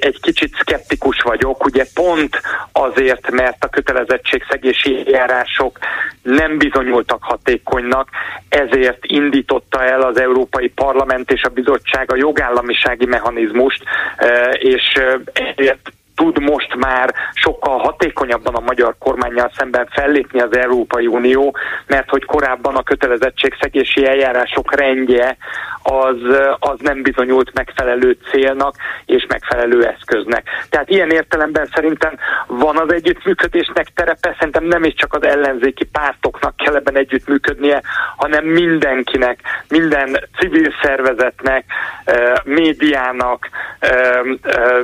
egy 0.00 0.20
kicsit 0.20 0.54
szkeptikus 0.54 1.20
vagyok, 1.22 1.64
ugye 1.64 1.84
pont 1.94 2.40
azért, 2.72 3.30
mert 3.30 3.64
a 3.64 3.68
kötelezettség 3.68 4.44
szegési 4.50 4.96
eljárások 4.96 5.78
nem 6.22 6.58
bizonyultak 6.58 7.22
hatékonynak, 7.22 8.08
ezért 8.48 9.04
indította 9.06 9.84
el 9.84 10.00
az 10.00 10.20
Európai 10.20 10.68
Parlament 10.68 11.30
és 11.30 11.42
a 11.42 11.48
bizottság 11.48 12.12
a 12.12 12.16
jogállamisági 12.16 13.06
mechanizmust, 13.06 13.82
és 14.52 14.92
ezért 15.32 15.92
tud 16.20 16.40
most 16.40 16.74
már 16.74 17.14
sokkal 17.32 17.78
hatékonyabban 17.78 18.54
a 18.54 18.60
magyar 18.60 18.94
kormányjal 18.98 19.52
szemben 19.56 19.88
fellépni 19.90 20.40
az 20.40 20.56
Európai 20.56 21.06
Unió, 21.06 21.56
mert 21.86 22.10
hogy 22.10 22.24
korábban 22.24 22.76
a 22.76 22.82
kötelezettségszegési 22.82 24.06
eljárások 24.06 24.74
rendje 24.74 25.36
az, 25.82 26.16
az 26.58 26.78
nem 26.78 27.02
bizonyult 27.02 27.52
megfelelő 27.54 28.16
célnak 28.30 28.74
és 29.06 29.26
megfelelő 29.28 29.86
eszköznek. 29.86 30.48
Tehát 30.70 30.90
ilyen 30.90 31.10
értelemben 31.10 31.68
szerintem 31.74 32.16
van 32.46 32.76
az 32.76 32.92
együttműködésnek 32.92 33.86
terepe, 33.94 34.36
szerintem 34.38 34.64
nem 34.64 34.84
is 34.84 34.94
csak 34.94 35.14
az 35.14 35.22
ellenzéki 35.22 35.84
pártoknak 35.84 36.56
kell 36.56 36.74
ebben 36.74 36.96
együttműködnie, 36.96 37.82
hanem 38.16 38.44
mindenkinek, 38.44 39.40
minden 39.68 40.28
civil 40.38 40.72
szervezetnek, 40.82 41.64
médiának, 42.44 43.48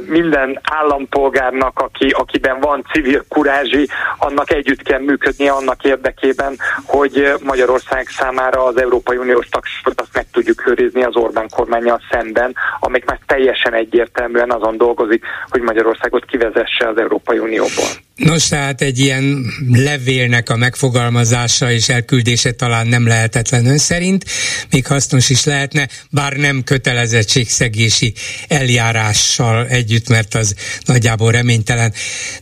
minden 0.06 0.60
állampolgárnak, 0.62 1.78
aki, 1.78 2.08
akiben 2.08 2.60
van 2.60 2.84
civil 2.92 3.24
kurázsi, 3.28 3.88
annak 4.18 4.52
együtt 4.52 4.82
kell 4.82 5.00
működnie 5.00 5.52
annak 5.52 5.84
érdekében, 5.84 6.56
hogy 6.84 7.32
Magyarország 7.42 8.06
számára 8.08 8.64
az 8.64 8.80
Európai 8.80 9.16
Uniós 9.16 9.48
tagságot 9.48 10.00
azt 10.00 10.14
meg 10.14 10.26
tudjuk 10.32 10.66
őrizni 10.66 10.95
az 11.02 11.16
Orbán 11.16 11.48
kormányjal 11.48 12.00
szemben, 12.10 12.54
amik 12.80 13.04
már 13.04 13.18
teljesen 13.26 13.74
egyértelműen 13.74 14.50
azon 14.50 14.76
dolgozik, 14.76 15.24
hogy 15.48 15.60
Magyarországot 15.60 16.24
kivezesse 16.24 16.88
az 16.88 16.98
Európai 16.98 17.38
Unióból. 17.38 17.88
Nos, 18.16 18.48
tehát 18.48 18.80
egy 18.80 18.98
ilyen 18.98 19.44
levélnek 19.72 20.50
a 20.50 20.56
megfogalmazása 20.56 21.70
és 21.70 21.88
elküldése 21.88 22.52
talán 22.52 22.86
nem 22.86 23.06
lehetetlen 23.06 23.66
ön 23.66 23.78
szerint, 23.78 24.24
még 24.70 24.86
hasznos 24.86 25.30
is 25.30 25.44
lehetne, 25.44 25.88
bár 26.10 26.32
nem 26.32 26.62
kötelezettségszegési 26.64 28.12
eljárással 28.48 29.66
együtt, 29.66 30.08
mert 30.08 30.34
az 30.34 30.54
nagyjából 30.84 31.30
reménytelen. 31.30 31.92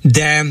De 0.02 0.44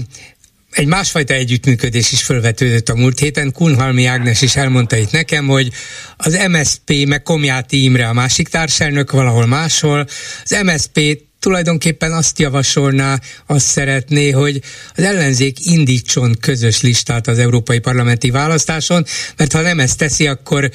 egy 0.74 0.88
másfajta 0.88 1.34
együttműködés 1.34 2.12
is 2.12 2.24
felvetődött 2.24 2.90
a 2.90 2.96
múlt 2.96 3.20
héten. 3.20 3.52
Kunhalmi 3.52 4.06
Ágnes 4.06 4.42
is 4.42 4.56
elmondta 4.56 4.96
itt 4.98 5.12
nekem, 5.12 5.48
hogy 5.48 5.72
az 6.18 6.40
MSP, 6.48 7.08
meg 7.08 7.24
Komjáti 7.24 7.84
Imre 7.84 8.08
a 8.08 8.14
másik 8.14 8.48
társelnök 8.48 9.12
valahol 9.12 9.46
máshol, 9.46 10.08
az 10.44 10.58
MSP 10.64 11.18
tulajdonképpen 11.40 12.12
azt 12.12 12.40
javasolná, 12.40 13.20
azt 13.46 13.66
szeretné, 13.66 14.30
hogy 14.30 14.62
az 14.96 15.04
ellenzék 15.04 15.66
indítson 15.66 16.36
közös 16.40 16.82
listát 16.82 17.28
az 17.28 17.40
európai 17.40 17.80
parlamenti 17.80 18.30
választáson, 18.30 19.06
mert 19.38 19.52
ha 19.52 19.62
nem 19.62 19.80
ezt 19.80 19.98
teszi, 19.98 20.28
akkor 20.28 20.72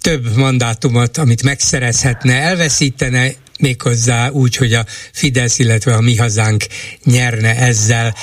több 0.00 0.36
mandátumot, 0.36 1.16
amit 1.16 1.42
megszerezhetne, 1.42 2.34
elveszítene, 2.34 3.32
méghozzá 3.58 4.28
úgy, 4.30 4.56
hogy 4.56 4.72
a 4.72 4.84
Fidesz, 5.12 5.58
illetve 5.58 5.94
a 5.94 6.00
mi 6.00 6.16
hazánk 6.16 6.62
nyerne 7.04 7.56
ezzel. 7.56 8.14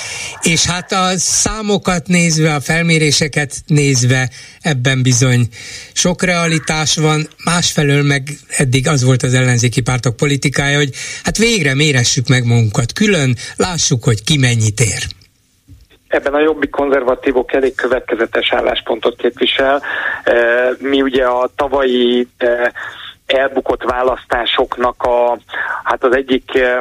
És 0.42 0.66
hát 0.66 0.92
a 0.92 1.08
számokat 1.16 2.06
nézve, 2.06 2.54
a 2.54 2.60
felméréseket 2.60 3.54
nézve 3.66 4.30
ebben 4.60 5.02
bizony 5.02 5.48
sok 5.92 6.22
realitás 6.22 6.96
van, 6.96 7.28
másfelől 7.44 8.02
meg 8.02 8.28
eddig 8.48 8.88
az 8.88 9.04
volt 9.04 9.22
az 9.22 9.34
ellenzéki 9.34 9.80
pártok 9.80 10.16
politikája, 10.16 10.76
hogy 10.76 10.90
hát 11.22 11.36
végre 11.36 11.74
méressük 11.74 12.28
meg 12.28 12.44
magunkat 12.44 12.92
külön, 12.92 13.36
lássuk, 13.56 14.04
hogy 14.04 14.24
ki 14.24 14.38
mennyit 14.38 14.80
ér 14.80 15.06
ebben 16.08 16.34
a 16.34 16.40
jobbik 16.40 16.70
konzervatívok 16.70 17.52
elég 17.52 17.74
következetes 17.74 18.52
álláspontot 18.52 19.16
képvisel. 19.16 19.82
Mi 20.78 21.02
ugye 21.02 21.24
a 21.24 21.50
tavalyi 21.56 22.28
elbukott 23.26 23.82
választásoknak 23.82 25.02
a, 25.02 25.38
hát 25.84 26.04
az 26.04 26.14
egyik, 26.14 26.54
eh, 26.54 26.78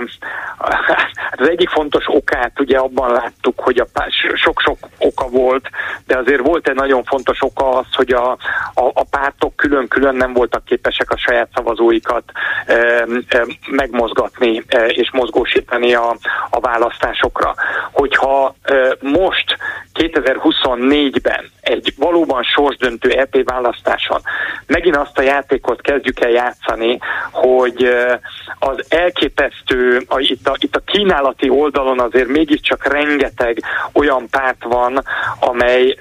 hát 1.15 1.39
az 1.39 1.49
egyik 1.49 1.69
fontos 1.69 2.03
okát 2.07 2.59
ugye 2.59 2.77
abban 2.77 3.11
láttuk, 3.11 3.59
hogy 3.59 3.79
a 3.79 4.09
sok-sok 4.35 4.77
oka 4.97 5.27
volt, 5.27 5.69
de 6.07 6.17
azért 6.17 6.47
volt 6.47 6.67
egy 6.67 6.75
nagyon 6.75 7.03
fontos 7.03 7.41
oka 7.41 7.69
az, 7.69 7.85
hogy 7.91 8.11
a, 8.11 8.31
a, 8.73 8.85
a 8.93 9.03
pártok 9.09 9.55
külön-külön 9.55 10.15
nem 10.15 10.33
voltak 10.33 10.65
képesek 10.65 11.11
a 11.11 11.17
saját 11.17 11.49
szavazóikat 11.55 12.23
e, 12.65 12.73
e, 12.73 13.45
megmozgatni 13.69 14.63
e, 14.67 14.85
és 14.85 15.11
mozgósítani 15.11 15.93
a, 15.93 16.15
a 16.49 16.59
választásokra. 16.59 17.55
Hogyha 17.91 18.55
e, 18.61 18.97
most 18.99 19.57
2024-ben 19.93 21.51
egy 21.61 21.93
valóban 21.97 22.43
sorsdöntő 22.43 23.09
EP 23.09 23.43
választáson 23.43 24.21
megint 24.67 24.95
azt 24.95 25.17
a 25.17 25.21
játékot 25.21 25.81
kezdjük 25.81 26.19
el 26.19 26.29
játszani, 26.36 26.99
hogy 27.31 27.89
az 28.59 28.86
elképesztő, 28.89 30.05
a, 30.07 30.19
itt, 30.19 30.47
a, 30.47 30.55
itt 30.59 30.75
a 30.75 30.81
kínálati 30.86 31.49
oldalon 31.49 31.99
azért 31.99 32.27
mégiscsak 32.27 32.88
rengeteg 32.88 33.63
olyan 33.93 34.29
párt 34.29 34.63
van, 34.63 35.03
amely, 35.39 35.97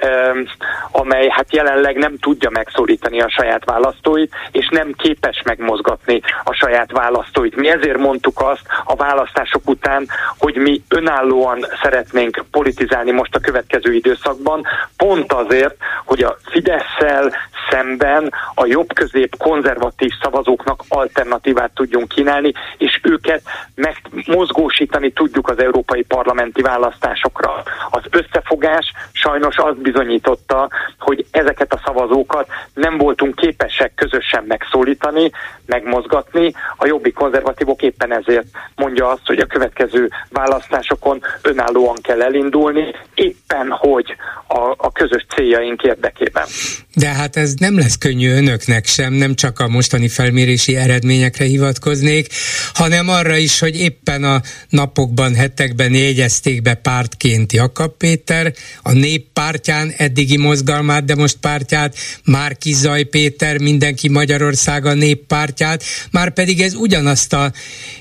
amely 0.90 1.28
hát 1.28 1.54
jelenleg 1.54 1.96
nem 1.96 2.18
tudja 2.18 2.50
megszólítani 2.50 3.20
a 3.20 3.30
saját 3.30 3.64
választóit, 3.64 4.34
és 4.50 4.68
nem 4.70 4.92
képes 4.96 5.42
megmozgatni 5.44 6.20
a 6.44 6.52
saját 6.52 6.92
választóit. 6.92 7.56
Mi 7.56 7.68
ezért 7.68 7.98
mondtuk 7.98 8.40
azt 8.40 8.66
a 8.84 8.94
választások 8.94 9.68
után, 9.68 10.08
hogy 10.38 10.56
mi 10.56 10.82
önállóan 10.88 11.66
szeretnénk 11.82 12.44
politizálni 12.50 13.10
most 13.10 13.34
a 13.34 13.40
következő 13.40 13.94
időszakban, 13.94 14.66
pont 14.96 15.32
azért, 15.32 15.76
hogy 16.04 16.22
a 16.22 16.36
Fidesz-szel 16.44 17.32
szemben 17.70 18.32
a 18.54 18.66
jobb-közép 18.66 19.36
konzervatív 19.38 20.10
szavazóknak 20.22 20.82
alternatívát 20.88 21.70
tudjunk 21.74 22.08
kínálni, 22.08 22.52
és 22.78 23.00
őket 23.02 23.42
megmozgósítani 23.74 25.12
tudjuk 25.12 25.48
az 25.48 25.58
európai 25.58 26.02
parlamenti 26.02 26.62
választásokra. 26.62 27.62
Az 27.90 28.02
összefogás 28.10 28.92
sajnos 29.12 29.56
azt 29.56 29.80
bizonyította, 29.80 30.68
hogy 30.98 31.26
ezeket 31.30 31.72
a 31.72 31.80
szavazókat 31.84 32.48
nem 32.74 32.98
voltunk 32.98 33.34
képesek 33.34 33.94
közösen 33.94 34.44
megszólítani, 34.46 35.30
megmozgatni. 35.66 36.52
A 36.76 36.86
jobbi 36.86 37.12
konzervatívok 37.12 37.82
éppen 37.82 38.12
ezért 38.12 38.46
mondja 38.76 39.08
azt, 39.08 39.26
hogy 39.26 39.38
a 39.38 39.46
következő 39.46 40.10
választásokon 40.30 41.22
önállóan 41.42 41.96
kell 42.02 42.22
elindulni, 42.22 42.94
éppen 43.14 43.70
hogy 43.70 44.16
a, 44.46 44.74
a 44.76 44.92
közös 44.92 45.26
céljaink 45.34 45.82
érdekében. 45.82 46.46
De 46.94 47.08
hát 47.08 47.36
ez 47.36 47.53
nem 47.58 47.78
lesz 47.78 47.98
könnyű 47.98 48.30
önöknek 48.30 48.86
sem, 48.86 49.12
nem 49.12 49.34
csak 49.34 49.58
a 49.60 49.68
mostani 49.68 50.08
felmérési 50.08 50.76
eredményekre 50.76 51.44
hivatkoznék, 51.44 52.28
hanem 52.72 53.08
arra 53.08 53.36
is, 53.36 53.58
hogy 53.58 53.80
éppen 53.80 54.24
a 54.24 54.42
napokban, 54.68 55.34
hetekben 55.34 55.94
jegyezték 55.94 56.62
be 56.62 56.74
pártként 56.74 57.52
Jakab 57.52 57.96
Péter, 57.96 58.54
a 58.82 58.92
néppártyán 58.92 59.92
eddigi 59.96 60.36
mozgalmát, 60.36 61.04
de 61.04 61.14
most 61.14 61.36
pártját, 61.40 61.96
Márki 62.24 62.72
Zaj 62.72 63.02
Péter, 63.02 63.58
mindenki 63.60 64.08
Magyarországa 64.08 64.94
néppártyát, 64.94 65.84
már 66.10 66.32
pedig 66.32 66.60
ez 66.60 66.74
ugyanazt 66.74 67.32
a 67.32 67.52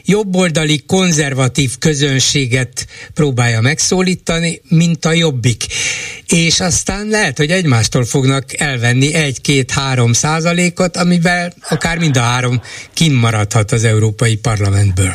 jobboldali 0.05 0.83
konzervatív 0.87 1.77
közönséget 1.79 2.87
próbálja 3.13 3.61
megszólítani, 3.61 4.61
mint 4.67 5.05
a 5.05 5.11
jobbik. 5.13 5.65
És 6.27 6.59
aztán 6.59 7.07
lehet, 7.07 7.37
hogy 7.37 7.51
egymástól 7.51 8.05
fognak 8.05 8.59
elvenni 8.59 9.13
egy-két-három 9.43 10.13
százalékot, 10.13 10.97
amivel 10.97 11.51
akár 11.69 11.97
mind 11.97 12.17
a 12.17 12.21
három 12.21 12.61
kimaradhat 12.93 13.71
az 13.71 13.83
Európai 13.83 14.37
Parlamentből. 14.37 15.13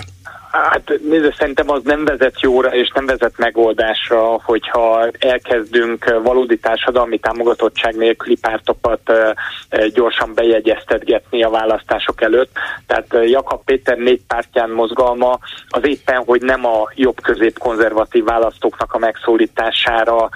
Hát 0.51 0.93
nézd, 1.09 1.35
szerintem 1.39 1.70
az 1.70 1.81
nem 1.85 2.05
vezet 2.05 2.41
jóra 2.41 2.74
és 2.74 2.91
nem 2.95 3.07
vezet 3.07 3.33
megoldásra, 3.37 4.41
hogyha 4.43 5.11
elkezdünk 5.18 6.20
valódi 6.22 6.59
társadalmi 6.59 7.18
támogatottság 7.18 7.97
nélküli 7.97 8.37
pártokat 8.37 9.12
gyorsan 9.95 10.35
bejegyeztetgetni 10.35 11.43
a 11.43 11.51
választások 11.51 12.22
előtt. 12.22 12.51
Tehát 12.87 13.29
Jakab 13.31 13.64
Péter 13.64 13.97
négy 13.97 14.20
pártján 14.26 14.70
mozgalma 14.70 15.39
az 15.68 15.83
éppen, 15.85 16.22
hogy 16.26 16.43
nem 16.43 16.66
a 16.66 16.91
jobb-közép 16.95 17.59
konzervatív 17.59 18.24
választóknak 18.24 18.93
a 18.93 18.99
megszólítására 18.99 20.29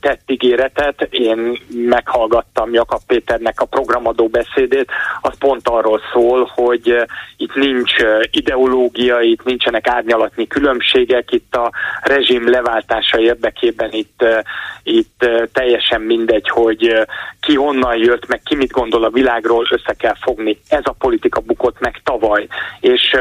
tett 0.00 0.20
ígéretet. 0.26 1.08
Én 1.10 1.58
meghallgattam 1.68 2.72
Jakab 2.72 3.00
Péternek 3.06 3.60
a 3.60 3.64
programadó 3.64 4.26
beszédét, 4.26 4.90
az 5.20 5.38
pont 5.38 5.68
arról 5.68 6.00
szól, 6.12 6.50
hogy 6.54 6.96
itt 7.36 7.54
nincs 7.54 7.92
ideológia, 8.30 9.20
itt 9.20 9.44
nincsenek 9.44 9.88
árnyalatni 9.88 10.46
különbségek, 10.46 11.32
itt 11.32 11.54
a 11.54 11.72
rezsim 12.02 12.50
leváltása 12.50 13.20
érdekében 13.20 13.92
itt, 13.92 14.24
itt 14.82 15.26
teljesen 15.52 16.00
mindegy, 16.00 16.48
hogy 16.48 17.06
ki 17.40 17.54
honnan 17.54 17.96
jött, 17.96 18.26
meg 18.26 18.40
ki 18.44 18.54
mit 18.54 18.70
gondol 18.70 19.04
a 19.04 19.10
világról, 19.10 19.66
össze 19.70 19.94
kell 19.98 20.16
fogni. 20.20 20.58
Ez 20.68 20.82
a 20.84 20.94
politika 20.98 21.40
bukott 21.40 21.80
meg 21.80 22.00
tavaly, 22.04 22.46
és 22.80 23.16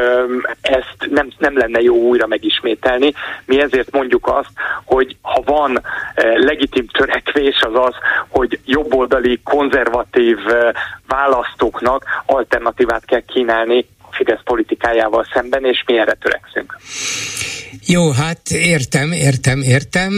ezt 0.61 0.95
nem, 1.09 1.29
nem 1.37 1.57
lenne 1.57 1.81
jó 1.81 1.95
újra 1.95 2.27
megismételni. 2.27 3.13
Mi 3.45 3.61
ezért 3.61 3.91
mondjuk 3.91 4.27
azt, 4.27 4.49
hogy 4.85 5.17
ha 5.21 5.41
van 5.45 5.66
legitim 6.35 6.87
törekvés, 6.87 7.61
az 7.61 7.75
az, 7.75 7.93
hogy 8.27 8.59
jobboldali, 8.65 9.41
konzervatív 9.43 10.37
választóknak 11.07 12.03
alternatívát 12.25 13.05
kell 13.05 13.21
kínálni 13.25 13.85
Fidesz 14.11 14.43
politikájával 14.43 15.27
szemben, 15.33 15.65
és 15.65 15.83
mi 15.85 15.97
erre 15.97 16.13
törekszünk. 16.13 16.77
Jó, 17.85 18.11
hát 18.11 18.49
értem, 18.49 19.11
értem, 19.11 19.61
értem, 19.61 20.11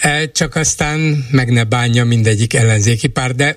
e, 0.00 0.30
csak 0.30 0.54
aztán 0.54 1.24
meg 1.30 1.52
ne 1.52 1.64
bánja 1.64 2.04
mindegyik 2.04 2.54
ellenzéki 2.54 3.08
pár, 3.08 3.30
de 3.30 3.56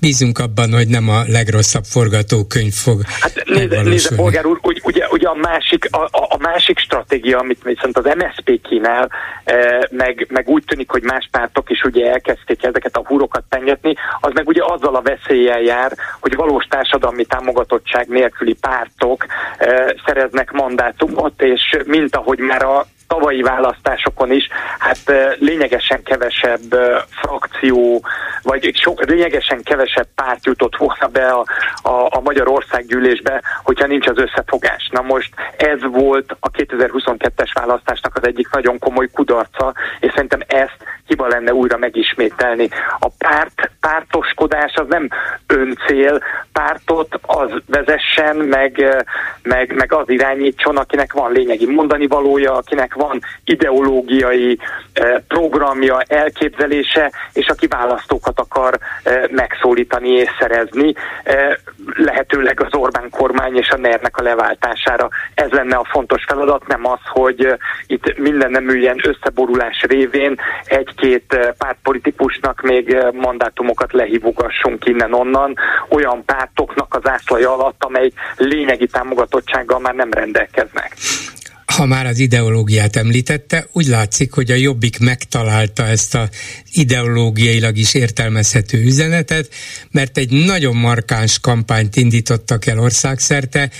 bízunk 0.00 0.38
abban, 0.38 0.72
hogy 0.72 0.88
nem 0.88 1.08
a 1.08 1.22
legrosszabb 1.26 1.84
forgatókönyv 1.84 2.72
fog 2.72 3.02
Hát 3.20 3.42
nézze, 3.44 3.82
nézze 3.82 4.14
polgár 4.14 4.46
úr, 4.46 4.58
hogy 4.62 4.80
ugye, 4.84 5.06
ugye 5.10 5.28
a, 5.28 5.34
másik, 5.34 5.88
a, 5.90 6.08
a, 6.10 6.36
másik 6.38 6.78
stratégia, 6.78 7.38
amit 7.38 7.62
viszont 7.62 7.98
az 7.98 8.04
MSZP 8.04 8.60
kínál, 8.68 9.10
e, 9.44 9.88
meg, 9.90 10.26
meg 10.30 10.48
úgy 10.48 10.64
tűnik, 10.64 10.90
hogy 10.90 11.02
más 11.02 11.28
pártok 11.30 11.70
is 11.70 11.82
ugye 11.82 12.10
elkezdték 12.10 12.64
ezeket 12.64 12.96
a 12.96 13.04
húrokat 13.06 13.44
pengetni, 13.48 13.94
az 14.20 14.32
meg 14.34 14.48
ugye 14.48 14.62
azzal 14.64 14.94
a 14.96 15.02
veszéllyel 15.02 15.60
jár, 15.60 15.92
hogy 16.20 16.34
valós 16.34 16.64
társadalmi 16.64 17.24
támogatottság 17.24 18.08
nélküli 18.08 18.56
pártok 18.60 19.26
e, 19.58 19.94
szereznek 20.06 20.50
mandátumot, 20.50 21.42
és 21.42 21.76
mint 21.84 22.16
ahogy 22.16 22.38
már 22.38 22.61
a 22.62 22.86
tavalyi 23.12 23.42
választásokon 23.42 24.30
is, 24.32 24.48
hát 24.78 25.36
lényegesen 25.38 26.02
kevesebb 26.02 26.74
frakció, 27.08 28.04
vagy 28.42 28.70
sok, 28.74 29.04
lényegesen 29.04 29.62
kevesebb 29.62 30.06
párt 30.14 30.46
jutott 30.46 30.76
volna 30.76 31.06
be 31.12 31.26
a, 31.26 31.44
a, 31.82 32.06
a 32.06 32.82
gyűlésbe, 32.86 33.42
hogyha 33.62 33.86
nincs 33.86 34.06
az 34.06 34.18
összefogás. 34.18 34.88
Na 34.92 35.00
most 35.00 35.34
ez 35.56 35.80
volt 35.90 36.36
a 36.40 36.50
2022-es 36.50 37.50
választásnak 37.54 38.16
az 38.16 38.26
egyik 38.26 38.48
nagyon 38.50 38.78
komoly 38.78 39.08
kudarca, 39.12 39.74
és 40.00 40.10
szerintem 40.10 40.40
ezt 40.46 40.76
hiba 41.06 41.26
lenne 41.26 41.54
újra 41.54 41.76
megismételni. 41.76 42.68
A 42.98 43.08
párt, 43.18 43.70
pártoskodás 43.80 44.74
az 44.74 44.86
nem 44.88 45.08
öncél, 45.46 46.22
pártot 46.52 47.18
az 47.22 47.50
vezessen, 47.66 48.36
meg, 48.36 49.04
meg, 49.42 49.74
meg 49.74 49.92
az 49.92 50.08
irányítson, 50.08 50.76
akinek 50.76 51.12
van 51.12 51.32
lényegi 51.32 51.66
mondani 51.66 52.06
valója, 52.06 52.52
akinek 52.52 52.94
van 52.94 53.01
ideológiai 53.44 54.58
eh, 54.92 55.14
programja, 55.28 56.00
elképzelése, 56.06 57.12
és 57.32 57.46
aki 57.46 57.66
választókat 57.66 58.38
akar 58.38 58.78
eh, 59.02 59.22
megszólítani 59.30 60.08
és 60.08 60.30
szerezni, 60.38 60.94
eh, 61.22 61.52
lehetőleg 61.94 62.60
az 62.60 62.74
Orbán 62.74 63.10
kormány 63.10 63.56
és 63.56 63.68
a 63.68 63.76
NER-nek 63.76 64.16
a 64.16 64.22
leváltására. 64.22 65.08
Ez 65.34 65.50
lenne 65.50 65.76
a 65.76 65.88
fontos 65.90 66.24
feladat, 66.24 66.66
nem 66.66 66.86
az, 66.86 67.00
hogy 67.04 67.54
itt 67.86 68.18
minden 68.18 68.50
nem 68.50 68.68
ilyen 68.68 69.00
összeborulás 69.02 69.82
révén 69.82 70.40
egy-két 70.64 71.54
pártpolitikusnak 71.58 72.60
még 72.60 72.96
mandátumokat 73.12 73.92
lehívogassunk 73.92 74.86
innen-onnan, 74.86 75.56
olyan 75.88 76.24
pártoknak 76.24 76.94
az 76.94 77.08
ászlaja 77.08 77.52
alatt, 77.52 77.84
amely 77.84 78.10
lényegi 78.36 78.86
támogatottsággal 78.86 79.78
már 79.78 79.94
nem 79.94 80.12
rendelkeznek 80.12 80.96
ha 81.72 81.86
már 81.86 82.06
az 82.06 82.18
ideológiát 82.18 82.96
említette, 82.96 83.66
úgy 83.72 83.86
látszik, 83.86 84.32
hogy 84.32 84.50
a 84.50 84.54
Jobbik 84.54 84.98
megtalálta 84.98 85.86
ezt 85.86 86.14
a 86.14 86.28
ideológiailag 86.72 87.76
is 87.76 87.94
értelmezhető 87.94 88.82
üzenetet, 88.82 89.48
mert 89.90 90.18
egy 90.18 90.30
nagyon 90.30 90.76
markáns 90.76 91.38
kampányt 91.38 91.96
indítottak 91.96 92.66
el 92.66 92.78
országszerte, 92.78 93.70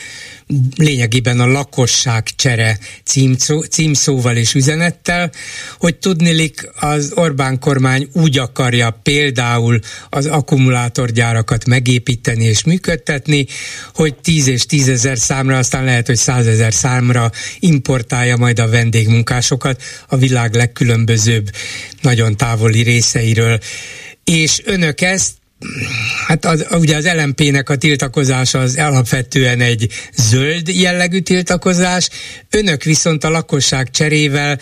lényegében 0.77 1.40
a 1.40 1.47
lakosság 1.47 2.28
csere 2.36 2.78
címszó, 3.05 3.60
címszóval 3.60 4.36
és 4.36 4.55
üzenettel, 4.55 5.31
hogy 5.78 5.97
tudnilik 5.97 6.70
az 6.74 7.12
Orbán 7.14 7.59
kormány 7.59 8.09
úgy 8.12 8.39
akarja 8.39 9.01
például 9.02 9.78
az 10.10 10.27
akkumulátorgyárakat 10.27 11.66
megépíteni 11.66 12.44
és 12.44 12.64
működtetni, 12.64 13.47
hogy 13.94 14.14
10 14.14 14.47
és 14.47 14.66
10 14.66 14.89
ezer 14.89 15.19
számra, 15.19 15.59
aztán 15.59 15.85
lehet, 15.85 16.06
hogy 16.06 16.16
100 16.16 16.47
ezer 16.47 16.73
számra 16.73 17.31
importálja 17.59 18.36
majd 18.36 18.59
a 18.59 18.69
vendégmunkásokat. 18.69 19.82
A 20.09 20.16
világ 20.16 20.55
legkülönbözőbb, 20.55 21.51
nagyon 22.01 22.36
távoli 22.36 22.81
részeiről. 22.82 23.59
És 24.24 24.62
önök 24.64 25.00
ezt 25.00 25.30
Hát 26.26 26.44
az, 26.44 26.66
ugye 26.70 26.96
az 26.96 27.09
LMP-nek 27.16 27.68
a 27.68 27.76
tiltakozása 27.76 28.59
az 28.59 28.76
alapvetően 28.76 29.60
egy 29.60 29.88
zöld 30.16 30.68
jellegű 30.68 31.20
tiltakozás, 31.20 32.09
önök 32.50 32.82
viszont 32.82 33.24
a 33.24 33.30
lakosság 33.30 33.90
cserével 33.90 34.59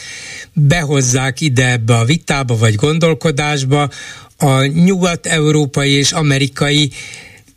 behozzák 0.52 1.40
ide 1.40 1.70
ebbe 1.70 1.96
a 1.96 2.04
vitába 2.04 2.56
vagy 2.56 2.74
gondolkodásba 2.74 3.90
a 4.36 4.64
nyugat-európai 4.64 5.90
és 5.90 6.12
amerikai 6.12 6.90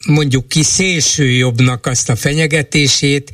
mondjuk 0.07 0.47
ki 0.47 0.63
szélső 0.63 1.29
jobbnak 1.29 1.85
azt 1.85 2.09
a 2.09 2.15
fenyegetését, 2.15 3.31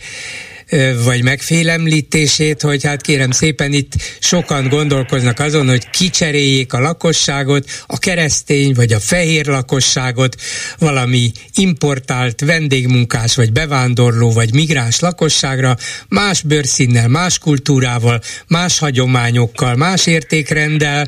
vagy 1.03 1.23
megfélemlítését, 1.23 2.61
hogy 2.61 2.83
hát 2.83 3.01
kérem 3.01 3.31
szépen 3.31 3.73
itt 3.73 3.93
sokan 4.19 4.67
gondolkoznak 4.67 5.39
azon, 5.39 5.67
hogy 5.67 5.89
kicseréljék 5.89 6.73
a 6.73 6.79
lakosságot, 6.79 7.69
a 7.87 7.97
keresztény 7.97 8.73
vagy 8.73 8.93
a 8.93 8.99
fehér 8.99 9.45
lakosságot 9.45 10.35
valami 10.77 11.31
importált 11.53 12.41
vendégmunkás 12.41 13.35
vagy 13.35 13.51
bevándorló 13.51 14.31
vagy 14.31 14.53
migráns 14.53 14.99
lakosságra, 14.99 15.77
más 16.07 16.41
bőrszínnel, 16.41 17.07
más 17.07 17.37
kultúrával, 17.37 18.21
más 18.47 18.79
hagyományokkal, 18.79 19.75
más 19.75 20.05
értékrenddel, 20.05 21.07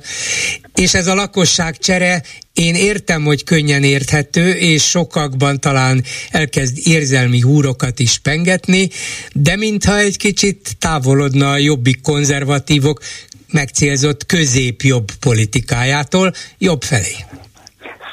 és 0.76 0.94
ez 0.94 1.08
a 1.08 1.14
lakosság 1.14 1.78
csere 1.78 2.24
én 2.54 2.76
értem, 2.76 3.24
hogy 3.24 3.44
könnyen 3.44 3.84
érthető, 3.84 4.52
és 4.52 4.84
sokakban 4.84 5.60
talán 5.60 6.04
elkezd 6.30 6.78
érzelmi 6.84 7.40
húrokat 7.40 8.00
is 8.00 8.18
pengetni, 8.18 8.90
de 9.34 9.56
mintha 9.56 9.98
egy 9.98 10.18
kicsit 10.18 10.76
távolodna 10.80 11.52
a 11.52 11.58
jobbik 11.58 12.02
konzervatívok 12.02 13.02
megcélzott 13.52 14.26
középjobb 14.26 15.12
politikájától 15.20 16.34
jobb 16.58 16.84
felé 16.84 17.16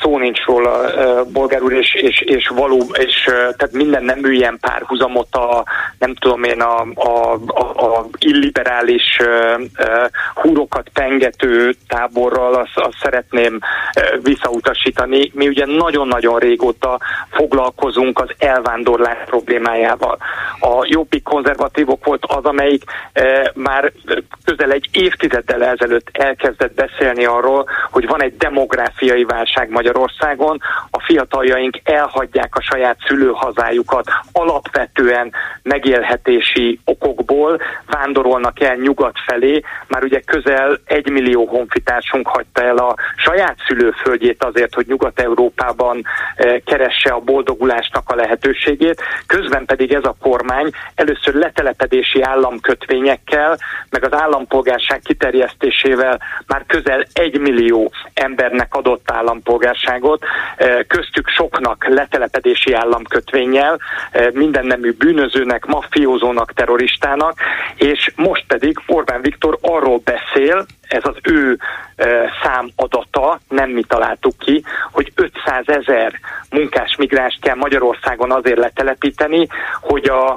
szó 0.03 0.19
nincs 0.19 0.45
róla, 0.45 0.91
bolgár 1.33 1.63
úr, 1.63 1.73
és, 1.73 1.95
és, 1.95 2.21
és 2.21 2.49
való, 2.49 2.87
és 2.93 3.23
tehát 3.25 3.73
minden 3.73 4.05
nem 4.05 4.25
ilyen 4.25 4.59
párhuzamot 4.61 5.35
a, 5.35 5.65
nem 5.99 6.15
tudom 6.15 6.45
én, 6.45 6.61
a, 6.61 6.87
a, 6.95 7.39
a, 7.47 7.97
a 7.97 8.07
illiberális 8.19 9.21
húrokat 10.35 10.89
pengető 10.93 11.75
táborral, 11.89 12.55
azt, 12.55 12.77
azt 12.77 12.97
szeretném 13.03 13.59
visszautasítani. 14.23 15.31
Mi 15.35 15.49
ugye 15.49 15.67
nagyon-nagyon 15.67 16.39
régóta 16.39 17.01
foglalkozunk 17.31 18.19
az 18.19 18.31
elvándorlás 18.39 19.19
problémájával. 19.27 20.19
A 20.61 20.85
jobbik 20.85 21.23
konzervatívok 21.23 22.05
volt 22.05 22.25
az, 22.27 22.45
amelyik 22.45 22.83
már 23.55 23.93
közel 24.45 24.71
egy 24.71 24.89
évtizeddel 24.93 25.65
ezelőtt 25.65 26.09
elkezdett 26.13 26.75
beszélni 26.75 27.25
arról, 27.25 27.69
hogy 27.91 28.07
van 28.07 28.23
egy 28.23 28.37
demográfiai 28.37 29.25
válság 29.25 29.71
Magyarországon, 29.71 29.88
Magyarországon. 29.89 30.61
A 30.91 31.01
fiataljaink 31.01 31.81
elhagyják 31.85 32.57
a 32.57 32.61
saját 32.61 32.97
szülőhazájukat 33.07 34.07
alapvetően 34.33 35.33
megélhetési 35.63 36.81
okokból, 36.85 37.61
vándorolnak 37.87 38.61
el 38.61 38.75
nyugat 38.77 39.17
felé, 39.27 39.63
már 39.87 40.05
ugye 40.05 40.21
közel 40.21 40.79
egy 40.85 41.11
millió 41.11 41.47
honfitársunk 41.47 42.29
hagyta 42.29 42.63
el 42.63 42.77
a 42.77 42.95
saját 43.17 43.57
szülőföldjét 43.67 44.45
azért, 44.45 44.75
hogy 44.75 44.87
Nyugat-Európában 44.87 46.05
eh, 46.37 46.57
keresse 46.65 47.11
a 47.11 47.21
boldogulásnak 47.21 48.03
a 48.07 48.15
lehetőségét, 48.15 49.03
közben 49.27 49.65
pedig 49.65 49.93
ez 49.93 50.05
a 50.05 50.17
kormány 50.21 50.71
először 50.95 51.35
letelepedési 51.35 52.23
államkötvényekkel, 52.23 53.59
meg 53.91 54.05
az 54.05 54.21
állampolgárság 54.21 55.01
kiterjesztésével 55.01 56.21
már 56.47 56.65
közel 56.67 57.07
egy 57.13 57.39
millió 57.39 57.93
embernek 58.15 58.75
adott 58.75 59.11
állampolgárság 59.11 59.78
eh, 59.85 60.79
köztük 60.87 61.29
soknak 61.29 61.87
letelepedési 61.89 62.73
államkötvényel, 62.73 63.79
minden 64.33 64.67
nemű 64.67 64.93
bűnözőnek, 64.93 65.67
maffiózónak, 65.67 66.53
terroristának, 66.53 67.35
és 67.75 68.13
most 68.17 68.45
pedig 68.47 68.79
Orbán 68.87 69.21
Viktor 69.21 69.59
arról 69.61 70.01
beszél, 70.05 70.67
ez 70.89 71.03
az 71.03 71.17
ő 71.23 71.59
számadata, 72.43 73.41
nem 73.49 73.71
mi 73.71 73.83
találtuk 73.83 74.39
ki, 74.39 74.65
hogy 74.93 75.13
500 75.15 75.65
ezer 75.67 76.13
munkás 76.51 76.97
migráns 76.99 77.39
kell 77.41 77.55
Magyarországon 77.55 78.33
azért 78.33 78.59
letelepíteni, 78.59 79.47
hogy 79.81 80.09
a 80.09 80.37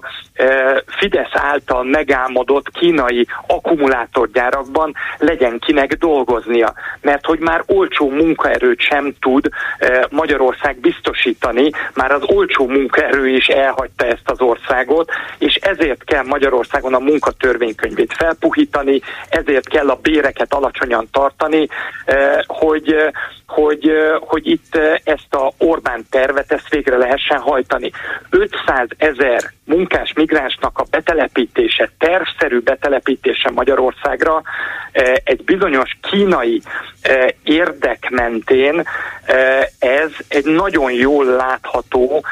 Fidesz 0.85 1.31
által 1.31 1.83
megálmodott 1.83 2.69
kínai 2.71 3.27
akkumulátorgyárakban 3.47 4.93
legyen 5.17 5.59
kinek 5.59 5.93
dolgoznia. 5.93 6.73
Mert 7.01 7.25
hogy 7.25 7.39
már 7.39 7.63
olcsó 7.65 8.09
munkaerőt 8.09 8.79
sem 8.79 9.13
tud 9.19 9.30
e, 9.39 10.07
Magyarország 10.09 10.79
biztosítani, 10.79 11.71
már 11.93 12.11
az 12.11 12.21
olcsó 12.25 12.67
munkaerő 12.67 13.27
is 13.27 13.47
elhagyta 13.47 14.05
ezt 14.05 14.29
az 14.29 14.41
országot, 14.41 15.11
és 15.37 15.55
ezért 15.55 16.03
kell 16.03 16.23
Magyarországon 16.23 16.93
a 16.93 16.99
munkatörvénykönyvét 16.99 18.13
felpuhítani, 18.13 19.01
ezért 19.29 19.67
kell 19.67 19.89
a 19.89 19.99
béreket 20.01 20.53
alacsonyan 20.53 21.07
tartani, 21.11 21.67
hogy 22.47 22.95
hogy, 23.53 23.91
hogy 24.19 24.47
itt 24.47 24.79
ezt 25.03 25.33
a 25.33 25.51
Orbán 25.57 26.05
tervet, 26.09 26.51
ezt 26.51 26.69
végre 26.69 26.97
lehessen 26.97 27.39
hajtani. 27.39 27.91
500 28.29 28.87
ezer 28.97 29.51
munkás 29.65 30.13
migránsnak 30.13 30.77
a 30.77 30.85
betelepítése, 30.89 31.89
tervszerű 31.97 32.59
betelepítése 32.59 33.49
Magyarországra 33.49 34.41
egy 35.23 35.43
bizonyos 35.43 35.97
kínai 36.01 36.61
érdek 37.43 38.09
mentén 38.09 38.83
ez 39.79 40.11
egy 40.27 40.45
nagyon 40.45 40.91
jól 40.91 41.25
látható 41.25 42.25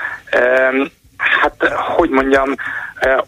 hát 1.19 1.67
hogy 1.97 2.09
mondjam, 2.09 2.55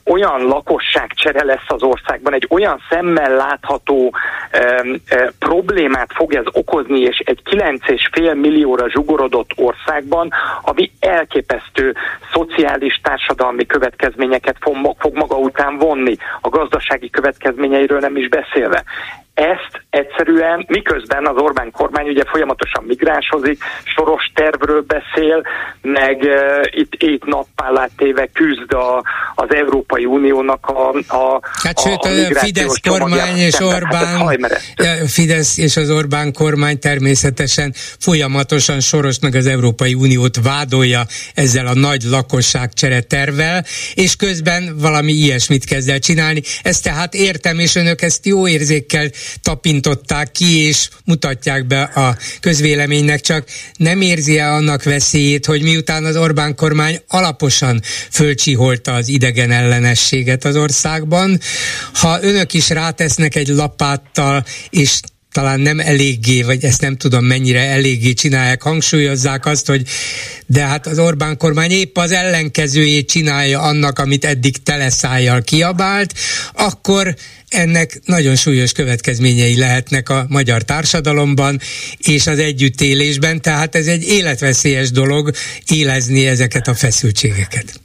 olyan 0.05 0.41
lakosságcsere 0.41 1.43
lesz 1.43 1.65
az 1.67 1.83
országban, 1.83 2.33
egy 2.33 2.47
olyan 2.49 2.81
szemmel 2.89 3.35
látható 3.35 4.15
problémát 5.39 6.09
fog 6.13 6.33
ez 6.33 6.45
okozni, 6.51 6.99
és 6.99 7.17
egy 7.17 7.41
9,5 7.51 8.35
millióra 8.35 8.89
zsugorodott 8.89 9.49
országban, 9.55 10.31
ami 10.61 10.91
elképesztő 10.99 11.95
szociális, 12.33 12.99
társadalmi 13.03 13.65
következményeket 13.65 14.57
fog 14.99 15.13
maga 15.13 15.35
után 15.35 15.77
vonni, 15.77 16.17
a 16.41 16.49
gazdasági 16.49 17.09
következményeiről 17.09 17.99
nem 17.99 18.15
is 18.15 18.27
beszélve 18.27 18.83
ezt 19.41 19.81
egyszerűen, 19.89 20.65
miközben 20.67 21.27
az 21.27 21.35
Orbán 21.37 21.71
kormány 21.71 22.07
ugye 22.07 22.23
folyamatosan 22.25 22.83
migránshozik, 22.87 23.63
soros 23.83 24.31
tervről 24.33 24.81
beszél, 24.81 25.43
meg 25.81 26.21
uh, 26.21 26.79
itt 26.79 26.93
ét 26.93 27.25
nappá 27.25 27.87
téve 27.97 28.29
küzd 28.33 28.73
a, 28.73 29.03
az 29.35 29.53
Európai 29.53 30.05
Uniónak 30.05 30.65
a, 30.67 30.89
a 30.89 31.39
Hát 31.63 31.77
a, 31.77 31.81
sőt, 31.81 32.03
a, 32.03 32.09
a 32.09 32.39
Fidesz 32.39 32.79
kormány 32.89 33.37
és 33.37 33.59
Orbán, 33.59 34.39
hát 34.75 35.11
Fidesz 35.11 35.57
és 35.57 35.77
az 35.77 35.89
Orbán 35.89 36.33
kormány 36.33 36.79
természetesen 36.79 37.73
folyamatosan 37.99 38.79
Sorosnak 38.79 39.33
az 39.33 39.45
Európai 39.45 39.93
Uniót 39.93 40.37
vádolja 40.43 41.01
ezzel 41.33 41.67
a 41.67 41.73
nagy 41.73 42.03
lakosságcsere 42.03 43.01
tervvel, 43.01 43.65
és 43.93 44.15
közben 44.15 44.77
valami 44.77 45.11
ilyesmit 45.11 45.65
kezd 45.65 45.89
el 45.89 45.99
csinálni. 45.99 46.41
Ezt 46.63 46.83
tehát 46.83 47.13
értem, 47.13 47.59
és 47.59 47.75
önök 47.75 48.01
ezt 48.01 48.25
jó 48.25 48.47
érzékkel 48.47 49.09
tapintották 49.41 50.31
ki, 50.31 50.57
és 50.57 50.89
mutatják 51.05 51.67
be 51.67 51.81
a 51.81 52.17
közvéleménynek, 52.39 53.21
csak 53.21 53.47
nem 53.77 54.01
érzi 54.01 54.37
-e 54.37 54.53
annak 54.53 54.83
veszélyét, 54.83 55.45
hogy 55.45 55.61
miután 55.61 56.05
az 56.05 56.15
Orbán 56.15 56.55
kormány 56.55 57.01
alaposan 57.07 57.81
fölcsiholta 58.11 58.93
az 58.93 59.07
idegen 59.07 59.51
ellenességet 59.51 60.45
az 60.45 60.55
országban, 60.55 61.39
ha 61.93 62.23
önök 62.23 62.53
is 62.53 62.69
rátesznek 62.69 63.35
egy 63.35 63.47
lapáttal, 63.47 64.45
és 64.69 64.99
talán 65.31 65.59
nem 65.59 65.79
eléggé, 65.79 66.41
vagy 66.41 66.63
ezt 66.63 66.81
nem 66.81 66.97
tudom 66.97 67.25
mennyire 67.25 67.59
eléggé 67.59 68.13
csinálják, 68.13 68.61
hangsúlyozzák 68.61 69.45
azt, 69.45 69.67
hogy 69.67 69.87
de 70.45 70.65
hát 70.65 70.87
az 70.87 70.99
Orbán 70.99 71.37
kormány 71.37 71.71
épp 71.71 71.97
az 71.97 72.11
ellenkezőjét 72.11 73.09
csinálja 73.09 73.61
annak, 73.61 73.99
amit 73.99 74.25
eddig 74.25 74.63
teleszájjal 74.63 75.41
kiabált, 75.41 76.13
akkor 76.53 77.15
ennek 77.51 77.99
nagyon 78.05 78.35
súlyos 78.35 78.71
következményei 78.71 79.57
lehetnek 79.57 80.09
a 80.09 80.25
magyar 80.29 80.61
társadalomban 80.61 81.59
és 81.97 82.27
az 82.27 82.39
együttélésben, 82.39 83.41
tehát 83.41 83.75
ez 83.75 83.87
egy 83.87 84.03
életveszélyes 84.07 84.91
dolog 84.91 85.31
élezni 85.67 86.27
ezeket 86.27 86.67
a 86.67 86.73
feszültségeket. 86.73 87.79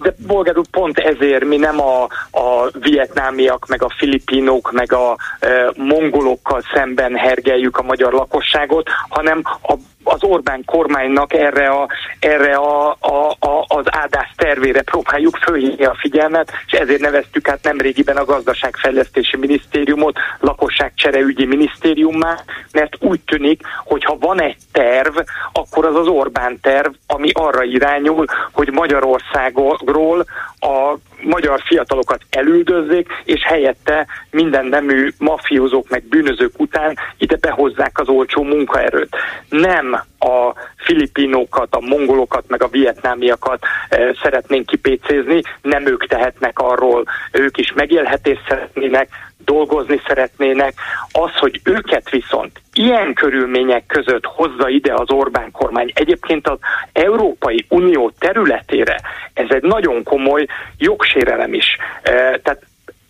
De 0.00 0.14
bolgár 0.26 0.58
úr, 0.58 0.66
pont 0.70 0.98
ezért 0.98 1.44
mi 1.44 1.56
nem 1.56 1.80
a, 1.80 2.02
a 2.30 2.70
vietnámiak, 2.80 3.66
meg 3.68 3.82
a 3.82 3.94
filipinok, 3.98 4.72
meg 4.72 4.92
a 4.92 5.16
e, 5.40 5.48
mongolokkal 5.76 6.62
szemben 6.74 7.14
hergeljük 7.14 7.76
a 7.78 7.82
magyar 7.82 8.12
lakosságot, 8.12 8.88
hanem 9.08 9.42
a 9.62 9.74
az 10.04 10.22
Orbán 10.22 10.64
kormánynak 10.64 11.32
erre, 11.32 11.66
a, 11.66 11.88
erre 12.18 12.54
a, 12.54 12.96
a, 13.00 13.30
a, 13.38 13.64
az 13.68 13.84
áldás 13.90 14.32
tervére 14.36 14.82
próbáljuk 14.82 15.36
fölhívni 15.36 15.84
a 15.84 15.96
figyelmet, 15.98 16.52
és 16.66 16.72
ezért 16.72 17.00
neveztük 17.00 17.48
át 17.48 17.62
nemrégiben 17.62 18.16
a 18.16 18.24
gazdaságfejlesztési 18.24 19.36
minisztériumot 19.36 20.18
lakosságcsereügyi 20.40 21.44
minisztériummá, 21.44 22.38
mert 22.72 22.96
úgy 23.00 23.20
tűnik, 23.20 23.60
hogy 23.84 24.04
ha 24.04 24.16
van 24.20 24.40
egy 24.40 24.56
terv, 24.72 25.16
akkor 25.52 25.84
az 25.86 25.96
az 25.96 26.06
Orbán 26.06 26.58
terv, 26.60 26.92
ami 27.06 27.30
arra 27.32 27.62
irányul, 27.62 28.24
hogy 28.52 28.70
Magyarországról 28.72 30.24
a 30.64 30.98
magyar 31.22 31.60
fiatalokat 31.64 32.20
elüldözzék, 32.30 33.08
és 33.24 33.44
helyette 33.44 34.06
minden 34.30 34.66
nemű 34.66 35.08
mafiózók 35.18 35.88
meg 35.88 36.04
bűnözők 36.04 36.60
után 36.60 36.96
ide 37.18 37.36
behozzák 37.40 37.98
az 37.98 38.08
olcsó 38.08 38.42
munkaerőt. 38.42 39.16
Nem 39.48 39.92
a 40.18 40.52
filipinókat, 40.76 41.74
a 41.74 41.80
mongolokat, 41.80 42.44
meg 42.48 42.62
a 42.62 42.68
vietnámiakat 42.68 43.64
e, 43.88 44.16
szeretnénk 44.22 44.66
kipécézni, 44.66 45.40
nem 45.62 45.86
ők 45.86 46.06
tehetnek 46.06 46.58
arról, 46.58 47.04
ők 47.32 47.58
is 47.58 47.72
megélhetést 47.72 48.44
szeretnének, 48.48 49.08
dolgozni 49.44 50.00
szeretnének. 50.06 50.74
Az, 51.12 51.30
hogy 51.36 51.60
őket 51.64 52.10
viszont 52.10 52.60
ilyen 52.72 53.14
körülmények 53.14 53.86
között 53.86 54.24
hozza 54.24 54.68
ide 54.68 54.94
az 54.94 55.10
Orbán 55.10 55.50
kormány, 55.50 55.90
egyébként 55.94 56.48
az 56.48 56.58
Európai 56.92 57.64
Unió 57.68 58.12
területére, 58.18 59.00
ez 59.34 59.46
egy 59.48 59.62
nagyon 59.62 60.02
komoly 60.02 60.46
jogsérelem 60.78 61.54
is. 61.54 61.76
E, 62.02 62.12
tehát 62.12 62.62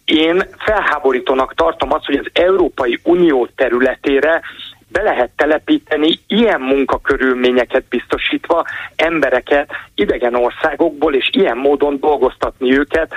én 0.04 0.42
felháborítónak 0.58 1.54
tartom 1.54 1.92
azt, 1.92 2.04
hogy 2.04 2.16
az 2.16 2.30
Európai 2.32 2.98
Unió 3.02 3.48
területére 3.56 4.42
be 4.94 5.02
lehet 5.02 5.30
telepíteni 5.36 6.20
ilyen 6.26 6.60
munkakörülményeket 6.60 7.84
biztosítva 7.88 8.64
embereket 8.96 9.70
idegen 9.94 10.34
országokból, 10.34 11.14
és 11.14 11.28
ilyen 11.32 11.56
módon 11.56 11.98
dolgoztatni 12.00 12.78
őket 12.78 13.12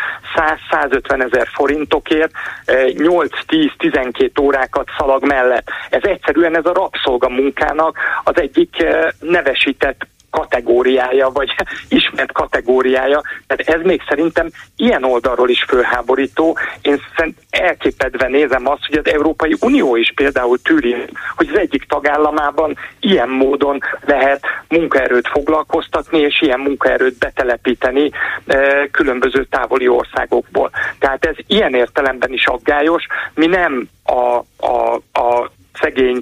100-150 0.72 1.24
ezer 1.24 1.48
forintokért 1.48 2.32
8-10-12 2.66 4.38
eh, 4.38 4.44
órákat 4.44 4.88
szalag 4.98 5.26
mellett. 5.26 5.68
Ez 5.90 6.04
egyszerűen 6.04 6.56
ez 6.58 6.66
a 6.66 6.74
rabszolga 6.74 7.30
munkának 7.30 7.98
az 8.24 8.40
egyik 8.40 8.82
eh, 8.82 9.08
nevesített 9.20 10.08
kategóriája, 10.30 11.30
vagy 11.30 11.56
ismert 12.00 12.32
kategóriája. 12.32 13.22
Tehát 13.48 13.76
ez 13.76 13.86
még 13.86 14.02
szerintem 14.08 14.50
ilyen 14.76 15.04
oldalról 15.04 15.50
is 15.50 15.64
fölháborító. 15.68 16.58
Én 16.82 17.02
szerint 17.16 17.38
elképedve 17.50 18.28
nézem 18.28 18.68
azt, 18.68 18.86
hogy 18.88 18.98
az 18.98 19.12
Európai 19.14 19.56
Unió 19.60 19.96
is 19.96 20.12
például 20.16 20.62
tűri, 20.62 20.96
hogy 21.36 21.50
az 21.54 21.60
egyik 21.60 21.84
tagállamában 21.84 22.78
ilyen 23.00 23.30
módon 23.30 23.80
lehet 24.06 24.46
munkaerőt 24.68 25.28
foglalkoztatni, 25.28 26.20
és 26.20 26.42
ilyen 26.42 26.60
munkaerőt 26.60 27.18
betelepíteni 27.18 28.12
e, 28.48 28.88
különböző 28.92 29.46
távoli 29.46 29.88
országokból. 29.88 30.72
Tehát 31.00 31.26
ez 31.26 31.36
ilyen 31.48 31.74
értelemben 31.74 32.34
is 32.34 32.46
aggályos. 32.46 33.06
Mi 33.34 33.46
nem 33.46 33.90
a, 34.04 34.44
a, 34.68 34.94
a 35.14 35.52
szegény 35.74 36.22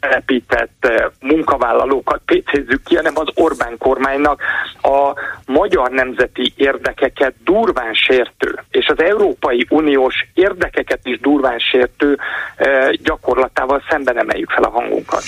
telepített 0.00 0.76
eh, 0.80 1.04
munkavállalókat 1.20 2.20
pécézzük 2.24 2.82
ki, 2.84 2.96
hanem 2.96 3.12
az 3.16 3.28
Orbán 3.34 3.76
kormánynak 3.78 4.40
a 4.82 5.12
magyar 5.46 5.90
nemzeti 5.90 6.52
érdekeket 6.56 7.34
durván 7.44 7.94
sértő, 7.94 8.58
és 8.70 8.86
az 8.86 9.02
Európai 9.02 9.66
Uniós 9.68 10.14
érdekeket 10.34 11.00
is 11.02 11.20
durván 11.20 11.58
sértő 11.58 12.18
eh, 12.56 12.88
gyakorlatával 12.90 13.82
szemben 13.90 14.18
emeljük 14.18 14.50
fel 14.50 14.62
a 14.62 14.70
hangunkat. 14.70 15.22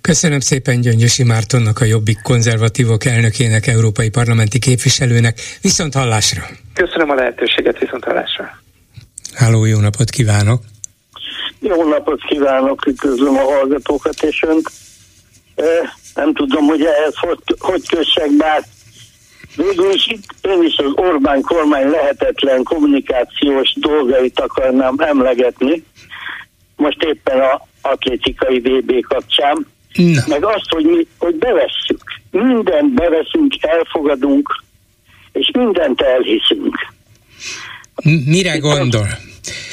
Köszönöm 0.00 0.40
szépen 0.40 0.80
Gyöngyösi 0.80 1.24
Mártonnak, 1.24 1.80
a 1.80 1.84
Jobbik 1.84 2.22
konzervatívok 2.22 3.04
elnökének, 3.04 3.66
európai 3.66 4.10
parlamenti 4.10 4.58
képviselőnek. 4.58 5.38
Viszont 5.62 5.94
hallásra! 5.94 6.42
Köszönöm 6.74 7.10
a 7.10 7.14
lehetőséget, 7.14 7.78
viszont 7.78 8.04
hallásra! 8.04 8.50
Háló, 9.34 9.64
jó 9.64 9.80
napot 9.80 10.10
kívánok! 10.10 10.60
Jó 11.60 11.88
napot 11.88 12.20
kívánok, 12.28 12.86
üdvözlöm 12.86 13.36
a 13.36 13.52
hallgatókat, 13.52 14.22
és 14.22 14.42
önt. 14.46 14.70
Nem 16.14 16.34
tudom, 16.34 16.64
hogy 16.64 16.80
ehhez 16.84 17.14
hogy, 17.16 17.38
hogy 17.58 17.88
kössek 17.88 18.30
be. 18.36 18.64
Végül 19.56 19.92
is 19.92 20.06
itt 20.06 20.34
én 20.42 20.62
is 20.62 20.76
az 20.76 20.92
Orbán 20.94 21.40
kormány 21.40 21.88
lehetetlen 21.90 22.62
kommunikációs 22.62 23.72
dolgait 23.76 24.40
akarnám 24.40 24.94
emlegetni. 24.98 25.82
Most 26.76 27.02
éppen 27.02 27.40
a 27.40 27.66
atlétikai 27.82 28.58
VB 28.58 29.00
kapcsán. 29.00 29.66
Na. 29.94 30.22
Meg 30.26 30.44
azt, 30.44 30.68
hogy 30.68 30.84
mi 30.84 31.06
hogy 31.18 31.34
bevesszük. 31.34 32.02
Mindent 32.30 32.94
beveszünk, 32.94 33.54
elfogadunk, 33.60 34.62
és 35.32 35.50
mindent 35.52 36.00
elhiszünk. 36.00 36.76
Mire 38.26 38.58
gondol? 38.58 39.06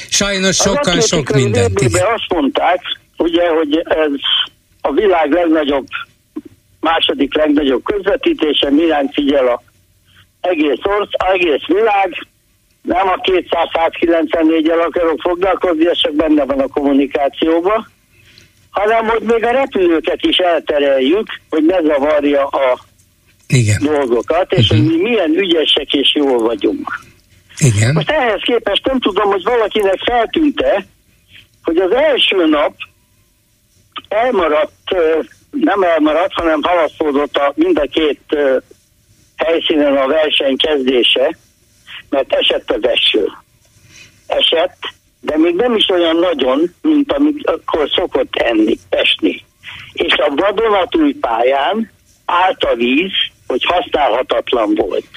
Sajnos 0.10 0.56
sokkal 0.56 1.00
sok 1.00 1.30
mindent. 1.30 1.80
Azt 1.84 2.30
mondták, 2.30 2.82
ugye, 3.18 3.50
hogy 3.50 3.78
ez 3.86 4.12
a 4.82 4.92
világ 4.92 5.32
legnagyobb, 5.32 5.88
második 6.80 7.36
legnagyobb 7.36 7.84
közvetítése, 7.84 8.70
milyen 8.70 9.10
figyel 9.14 9.48
a 9.48 9.62
egész 10.42 10.80
orsz, 10.84 11.10
egész 11.34 11.66
világ, 11.68 12.28
nem 12.82 13.08
a 13.08 13.22
294 13.22 14.70
el 14.70 14.80
akarok 14.80 15.20
foglalkozni, 15.22 15.88
ez 15.88 15.98
csak 15.98 16.16
benne 16.16 16.46
van 16.46 16.60
a 16.60 16.68
kommunikációban, 16.68 17.88
hanem 18.70 19.06
hogy 19.06 19.22
még 19.22 19.44
a 19.44 19.52
repülőket 19.52 20.20
is 20.22 20.38
eltereljük, 20.38 21.28
hogy 21.50 21.64
ne 21.66 21.82
zavarja 21.82 22.46
a 22.46 22.80
Igen. 23.48 23.78
dolgokat, 23.82 24.54
és 24.54 24.70
uh-huh. 24.70 24.88
hogy 24.88 24.98
mi 24.98 25.02
milyen 25.02 25.38
ügyesek 25.38 25.94
és 25.94 26.16
jól 26.16 26.38
vagyunk. 26.38 27.00
Igen. 27.58 27.94
Most 27.94 28.10
ehhez 28.10 28.42
képest 28.42 28.86
nem 28.86 29.00
tudom, 29.00 29.32
hogy 29.32 29.44
valakinek 29.44 30.00
feltűnte, 30.06 30.86
hogy 31.64 31.78
az 31.78 31.92
első 31.92 32.46
nap 32.46 32.76
elmaradt, 34.08 34.96
nem 35.52 35.84
elmaradt, 35.84 36.34
hanem 36.34 36.62
halasztódott 36.64 37.36
a 37.36 37.54
mind 37.56 37.78
a 37.78 37.88
két 37.92 38.38
helyszínen 39.36 39.98
a 39.98 40.08
verseny 40.08 40.58
kezdése, 40.58 41.38
mert 42.10 42.34
esett 42.34 42.72
az 42.72 42.88
eső. 42.88 43.28
Esett, 44.28 44.78
de 45.20 45.38
még 45.38 45.56
nem 45.56 45.76
is 45.76 45.90
olyan 45.90 46.16
nagyon, 46.16 46.74
mint 46.82 47.12
amit 47.12 47.48
akkor 47.48 47.90
szokott 47.96 48.36
enni, 48.36 48.78
esni. 48.90 49.46
És 49.94 50.14
a 50.14 50.34
vadonatúj 50.36 51.14
pályán 51.14 51.92
állt 52.26 52.64
a 52.64 52.76
víz, 52.76 53.12
hogy 53.48 53.64
használhatatlan 53.64 54.76
volt. 54.76 55.10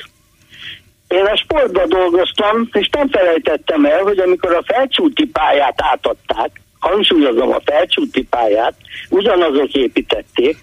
Én 1.08 1.24
a 1.24 1.36
sportban 1.36 1.88
dolgoztam, 1.88 2.68
és 2.72 2.88
nem 2.92 3.08
felejtettem 3.08 3.84
el, 3.84 4.02
hogy 4.02 4.18
amikor 4.18 4.54
a 4.54 4.62
felcsúti 4.66 5.26
pályát 5.26 5.82
átadták, 5.82 6.60
hangsúlyozom 6.78 7.50
a 7.52 7.60
felcsúti 7.64 8.22
pályát, 8.24 8.74
ugyanazok 9.10 9.72
építették, 9.72 10.56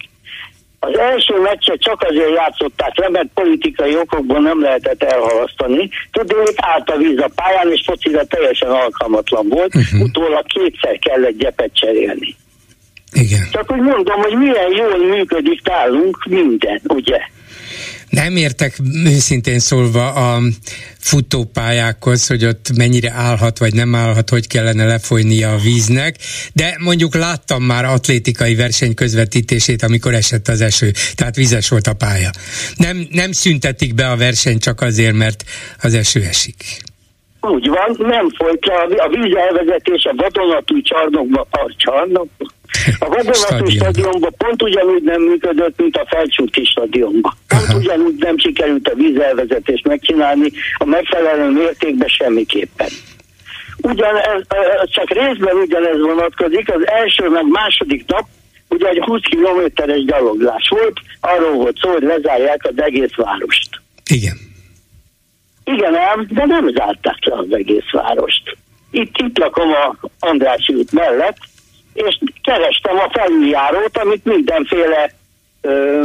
az 0.86 0.98
első 0.98 1.40
meccset 1.40 1.80
csak 1.80 2.02
azért 2.02 2.34
játszották 2.34 2.98
le, 2.98 3.08
mert 3.08 3.28
politikai 3.34 3.96
okokból 3.96 4.40
nem 4.40 4.60
lehetett 4.60 5.02
elhalasztani. 5.02 5.90
Tudnék 6.12 6.56
állt 6.56 6.90
a 6.90 6.96
víz 6.96 7.18
a 7.18 7.30
pályán, 7.34 7.72
és 7.72 7.82
focira 7.86 8.24
teljesen 8.24 8.70
alkalmatlan 8.70 9.48
volt. 9.48 9.74
Uh-huh. 9.74 10.00
Utólag 10.00 10.46
kétszer 10.46 10.98
kellett 10.98 11.38
gyepet 11.38 11.70
cserélni. 11.74 12.36
Igen. 13.12 13.48
Csak 13.52 13.72
úgy 13.72 13.80
mondom, 13.80 14.20
hogy 14.22 14.36
milyen 14.36 14.72
jól 14.76 14.98
működik 14.98 15.60
nálunk 15.68 16.24
minden, 16.24 16.80
ugye? 16.88 17.20
Nem 18.14 18.36
értek 18.36 18.78
őszintén 19.04 19.58
szólva 19.58 20.12
a 20.12 20.40
futópályákhoz, 20.98 22.26
hogy 22.26 22.44
ott 22.44 22.76
mennyire 22.76 23.12
állhat, 23.12 23.58
vagy 23.58 23.74
nem 23.74 23.94
állhat, 23.94 24.30
hogy 24.30 24.46
kellene 24.46 24.84
lefolynia 24.84 25.52
a 25.52 25.58
víznek, 25.58 26.16
de 26.52 26.76
mondjuk 26.80 27.14
láttam 27.14 27.62
már 27.62 27.84
atlétikai 27.84 28.54
verseny 28.54 28.94
közvetítését, 28.94 29.82
amikor 29.82 30.14
esett 30.14 30.48
az 30.48 30.60
eső, 30.60 30.90
tehát 31.14 31.36
vizes 31.36 31.68
volt 31.68 31.86
a 31.86 31.94
pálya. 31.94 32.30
Nem, 32.76 33.06
nem 33.10 33.32
szüntetik 33.32 33.94
be 33.94 34.10
a 34.10 34.16
versenyt 34.16 34.62
csak 34.62 34.80
azért, 34.80 35.14
mert 35.14 35.44
az 35.82 35.94
eső 35.94 36.22
esik. 36.22 36.54
Úgy 37.40 37.68
van, 37.68 37.96
nem 37.98 38.30
folyt 38.30 38.66
le 38.66 38.74
a, 38.74 39.08
víz 39.08 39.36
elvezetés 39.36 40.04
a 40.04 40.14
vadonatúj 40.16 40.82
csarnokba, 40.82 41.46
a 41.50 41.74
csarnokba, 41.76 42.44
a 42.98 43.08
vadonatúj 43.08 43.34
Stadionba. 43.34 43.70
stadionban 43.70 44.34
pont 44.38 44.62
ugyanúgy 44.62 45.02
nem 45.02 45.22
működött, 45.22 45.80
mint 45.80 45.96
a 45.96 46.06
felcsúti 46.08 46.64
stadionban. 46.64 47.32
Aha. 47.68 47.78
ugyanúgy 47.78 48.14
nem 48.18 48.38
sikerült 48.38 48.88
a 48.88 48.94
vízelvezetést 48.94 49.86
megcsinálni 49.86 50.50
a 50.74 50.84
megfelelő 50.84 51.50
mértékben 51.50 52.08
semmiképpen. 52.08 52.88
Ugyan 53.76 54.16
ez, 54.16 54.42
ez 54.82 54.90
csak 54.90 55.10
részben 55.10 55.56
ugyanez 55.56 56.00
vonatkozik, 56.00 56.74
az 56.74 56.86
első 56.86 57.28
meg 57.28 57.46
második 57.48 58.04
nap 58.06 58.26
ugye 58.68 58.88
egy 58.88 59.02
20 59.04 59.20
kilométeres 59.20 60.04
gyaloglás 60.04 60.68
volt, 60.68 61.00
arról 61.20 61.52
volt 61.52 61.76
szó, 61.76 61.90
hogy 61.90 62.02
lezárják 62.02 62.64
az 62.64 62.82
egész 62.82 63.14
várost. 63.16 63.68
Igen. 64.10 64.36
Igen 65.64 65.94
ám, 65.94 66.26
de 66.30 66.44
nem 66.46 66.68
zárták 66.74 67.24
le 67.24 67.34
az 67.34 67.46
egész 67.50 67.90
várost. 67.92 68.56
Itt, 68.90 69.16
itt 69.16 69.38
lakom 69.38 69.70
a 69.70 69.96
Andrássy 70.18 70.74
út 70.74 70.92
mellett, 70.92 71.36
és 71.92 72.18
kerestem 72.42 72.96
a 72.96 73.10
felüljárót, 73.12 73.98
amit 73.98 74.24
mindenféle 74.24 75.10
ö, 75.60 76.02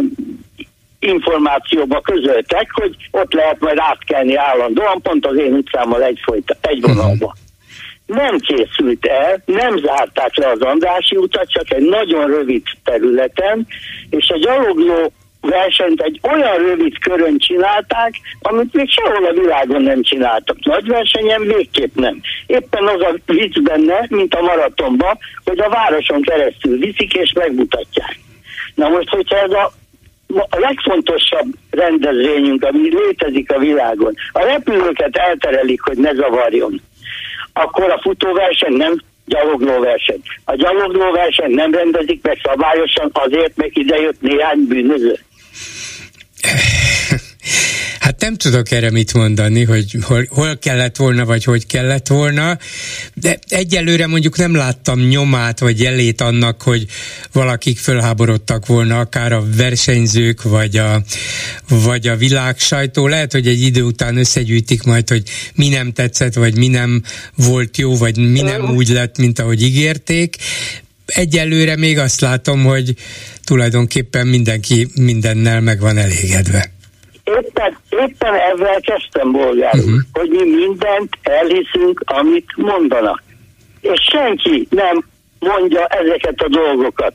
információba 0.99 2.01
közöltek, 2.01 2.69
hogy 2.71 2.95
ott 3.11 3.33
lehet 3.33 3.59
majd 3.59 3.77
átkelni 3.79 4.35
állandóan, 4.35 5.01
pont 5.01 5.25
az 5.25 5.37
én 5.37 5.53
utcámmal 5.53 6.03
egy, 6.03 6.19
folyta, 6.23 6.55
egy 6.61 6.81
vonalba. 6.81 7.35
Nem 8.05 8.37
készült 8.37 9.05
el, 9.05 9.41
nem 9.45 9.77
zárták 9.77 10.35
le 10.35 10.47
az 10.47 10.61
Andrássy 10.61 11.15
utat, 11.15 11.51
csak 11.51 11.73
egy 11.73 11.89
nagyon 11.89 12.25
rövid 12.25 12.63
területen, 12.83 13.67
és 14.09 14.29
a 14.29 14.37
gyalogló 14.37 15.11
versenyt 15.41 16.01
egy 16.01 16.19
olyan 16.23 16.57
rövid 16.57 16.99
körön 16.99 17.37
csinálták, 17.37 18.13
amit 18.41 18.73
még 18.73 18.89
sehol 18.89 19.25
a 19.25 19.33
világon 19.33 19.81
nem 19.81 20.01
csináltak. 20.01 20.57
Nagy 20.65 20.87
versenyen 20.87 21.41
végképp 21.41 21.95
nem. 21.95 22.21
Éppen 22.47 22.87
az 22.87 23.01
a 23.01 23.15
vicc 23.25 23.59
benne, 23.61 24.05
mint 24.09 24.33
a 24.33 24.41
maratonban, 24.41 25.17
hogy 25.43 25.59
a 25.59 25.69
városon 25.69 26.21
keresztül 26.21 26.77
viszik 26.77 27.13
és 27.13 27.33
megmutatják. 27.33 28.19
Na 28.75 28.89
most, 28.89 29.09
hogyha 29.09 29.37
ez 29.37 29.51
a 29.51 29.71
a 30.35 30.59
legfontosabb 30.59 31.53
rendezvényünk, 31.71 32.63
ami 32.63 32.89
létezik 32.89 33.51
a 33.51 33.59
világon, 33.59 34.13
a 34.31 34.43
repülőket 34.43 35.15
elterelik, 35.15 35.81
hogy 35.81 35.97
ne 35.97 36.13
zavarjon, 36.13 36.81
akkor 37.53 37.91
a 37.91 37.99
futóverseny 38.01 38.73
nem 38.73 39.01
gyaloglóverseny. 39.25 40.21
A 40.45 40.55
gyaloglóverseny 40.55 41.51
nem 41.51 41.71
rendezik 41.71 42.23
meg 42.23 42.39
szabályosan 42.43 43.09
azért, 43.13 43.55
mert 43.55 43.77
idejött 43.77 44.21
néhány 44.21 44.67
bűnöző. 44.67 45.19
Hát 48.09 48.21
nem 48.21 48.35
tudok 48.35 48.71
erre 48.71 48.91
mit 48.91 49.13
mondani, 49.13 49.63
hogy 49.63 49.97
hol, 50.01 50.27
hol 50.29 50.57
kellett 50.57 50.95
volna, 50.95 51.25
vagy 51.25 51.43
hogy 51.43 51.65
kellett 51.65 52.07
volna, 52.07 52.57
de 53.13 53.39
egyelőre 53.47 54.07
mondjuk 54.07 54.37
nem 54.37 54.55
láttam 54.55 54.99
nyomát, 54.99 55.59
vagy 55.59 55.79
jelét 55.79 56.21
annak, 56.21 56.61
hogy 56.61 56.85
valakik 57.31 57.77
fölháborodtak 57.77 58.65
volna, 58.65 58.99
akár 58.99 59.31
a 59.31 59.45
versenyzők, 59.55 60.43
vagy 60.43 60.77
a, 60.77 61.03
vagy 61.67 62.07
a 62.07 62.15
világ 62.15 62.59
sajtó. 62.59 63.07
Lehet, 63.07 63.31
hogy 63.31 63.47
egy 63.47 63.61
idő 63.61 63.81
után 63.81 64.17
összegyűjtik 64.17 64.83
majd, 64.83 65.09
hogy 65.09 65.23
mi 65.55 65.67
nem 65.67 65.93
tetszett, 65.93 66.33
vagy 66.33 66.57
mi 66.57 66.67
nem 66.67 67.03
volt 67.35 67.77
jó, 67.77 67.97
vagy 67.97 68.17
mi 68.17 68.41
nem 68.41 68.69
úgy 68.69 68.89
lett, 68.89 69.17
mint 69.17 69.39
ahogy 69.39 69.63
ígérték. 69.63 70.35
Egyelőre 71.05 71.75
még 71.75 71.97
azt 71.97 72.21
látom, 72.21 72.63
hogy 72.63 72.95
tulajdonképpen 73.43 74.27
mindenki 74.27 74.87
mindennel 74.95 75.61
meg 75.61 75.79
van 75.79 75.97
elégedve. 75.97 76.77
Éppen, 77.37 77.77
éppen 77.89 78.33
ezzel 78.33 78.79
kezdtem 78.81 79.31
bolgárul, 79.31 79.81
Mhm. 79.81 79.93
uh-huh. 79.93 79.99
hogy 80.13 80.29
mi 80.29 80.55
mindent 80.55 81.17
elhiszünk, 81.21 82.03
amit 82.05 82.51
mondanak. 82.55 83.23
És 83.81 83.99
senki 84.11 84.67
nem 84.69 85.03
mondja 85.39 85.85
ezeket 85.85 86.41
a 86.41 86.47
dolgokat. 86.47 87.13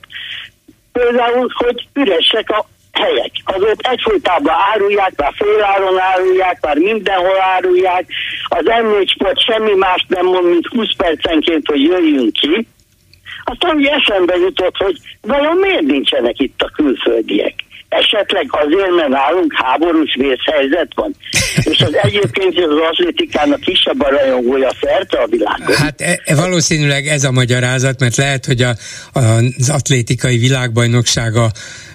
Például, 0.93 1.49
hogy 1.55 1.89
üresek 1.95 2.51
a 2.51 2.66
helyek. 2.93 3.31
Azok 3.45 3.74
egyfolytában 3.78 4.55
árulják, 4.73 5.12
már 5.16 5.32
féláron 5.36 5.99
árulják, 6.01 6.59
már 6.61 6.77
mindenhol 6.77 7.41
árulják. 7.41 8.07
Az 8.49 8.65
M4 8.65 9.09
Sport 9.09 9.41
semmi 9.41 9.74
más 9.74 10.05
nem 10.09 10.27
mond, 10.27 10.49
mint 10.49 10.66
20 10.66 10.95
percenként, 10.97 11.66
hogy 11.66 11.82
jöjjünk 11.82 12.32
ki. 12.32 12.66
Aztán 13.45 13.77
ugye 13.77 13.91
eszembe 13.91 14.35
jutott, 14.36 14.77
hogy 14.77 14.97
vajon 15.20 15.57
miért 15.57 15.81
nincsenek 15.82 16.39
itt 16.39 16.62
a 16.62 16.70
külföldiek? 16.74 17.55
Esetleg 18.00 18.46
azért, 18.50 18.94
mert 18.96 19.08
nálunk 19.08 19.52
háborús 19.54 20.16
vészhelyzet 20.18 20.92
van. 20.94 21.14
És 21.56 21.80
az 21.80 21.94
egyébként 22.02 22.58
az 22.58 22.78
atlétikának 22.90 23.60
kisebb 23.60 24.02
a 24.02 24.08
rajongója 24.08 24.72
szerte 24.80 25.18
a 25.18 25.26
világon. 25.26 25.76
Hát 25.76 26.00
e, 26.00 26.20
e, 26.24 26.34
valószínűleg 26.34 27.06
ez 27.06 27.24
a 27.24 27.32
magyarázat, 27.32 28.00
mert 28.00 28.16
lehet, 28.16 28.44
hogy 28.44 28.62
a, 28.62 28.74
a, 29.12 29.20
az 29.58 29.70
atlétikai 29.70 30.38
világbajnokság 30.38 31.32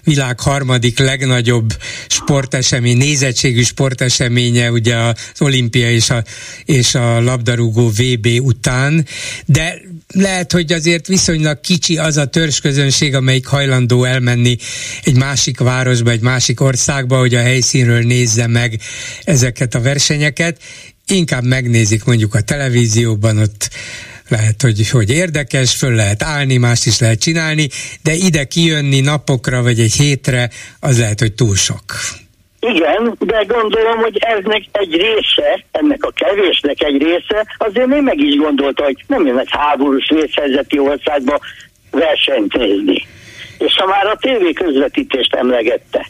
világ 0.03 0.39
harmadik 0.39 0.99
legnagyobb 0.99 1.69
sportesemény, 2.07 2.97
nézettségű 2.97 3.61
sporteseménye, 3.61 4.71
ugye 4.71 4.95
az 4.95 5.41
olimpia 5.41 5.91
és 5.91 6.09
a, 6.09 6.23
és 6.65 6.95
a 6.95 7.21
labdarúgó 7.21 7.88
VB 7.88 8.27
után, 8.41 9.05
de 9.45 9.81
lehet, 10.14 10.52
hogy 10.52 10.72
azért 10.72 11.07
viszonylag 11.07 11.60
kicsi 11.61 11.98
az 11.98 12.18
a 12.18 12.26
törzsközönség, 12.26 13.15
amelyik 13.15 13.45
hajlandó 13.45 14.03
elmenni 14.03 14.57
egy 15.03 15.15
másik 15.15 15.60
városba, 15.60 16.11
egy 16.11 16.22
másik 16.22 16.61
országba, 16.61 17.18
hogy 17.18 17.36
a 17.36 17.41
helyszínről 17.41 18.02
nézze 18.02 18.48
meg 18.48 18.80
ezeket 19.23 19.76
a 19.76 19.81
versenyeket. 19.81 20.61
Inkább 21.07 21.44
megnézik 21.44 22.03
mondjuk 22.03 22.36
a 22.36 22.41
televízióban, 22.41 23.38
ott 23.38 23.69
lehet, 24.27 24.61
hogy, 24.61 24.90
hogy 24.90 25.10
érdekes, 25.10 25.76
föl 25.76 25.94
lehet 25.94 26.23
állni, 26.23 26.57
mást 26.57 26.86
is 26.86 26.99
lehet 26.99 27.19
csinálni, 27.19 27.69
de 28.02 28.14
ide 28.14 28.44
kijönni 28.44 28.99
napokra 28.99 29.61
vagy 29.61 29.80
egy 29.80 29.94
hétre, 29.94 30.49
az 30.80 30.98
lehet, 30.98 31.19
hogy 31.19 31.34
túl 31.34 31.56
sok. 31.56 31.84
Igen, 32.60 33.15
de 33.19 33.44
gondolom, 33.48 33.98
hogy 33.98 34.18
eznek 34.18 34.64
egy 34.72 34.95
része, 34.95 35.64
ennek 35.72 36.03
a 36.03 36.11
kevésnek 36.11 36.84
egy 36.84 37.03
része, 37.03 37.56
azért 37.57 37.88
még 37.88 38.02
meg 38.02 38.19
is 38.19 38.36
gondolta, 38.36 38.84
hogy 38.84 39.03
nem 39.07 39.26
jön 39.26 39.38
egy 39.38 39.52
háborús 39.52 40.10
vészhelyzeti 40.10 40.80
országba 40.80 41.40
versenyt 41.91 42.53
nézni. 42.53 43.07
És 43.57 43.76
ha 43.76 43.86
már 43.86 44.06
a 44.06 44.15
tévé 44.15 44.52
közvetítést 44.52 45.36
emlegette, 45.36 46.06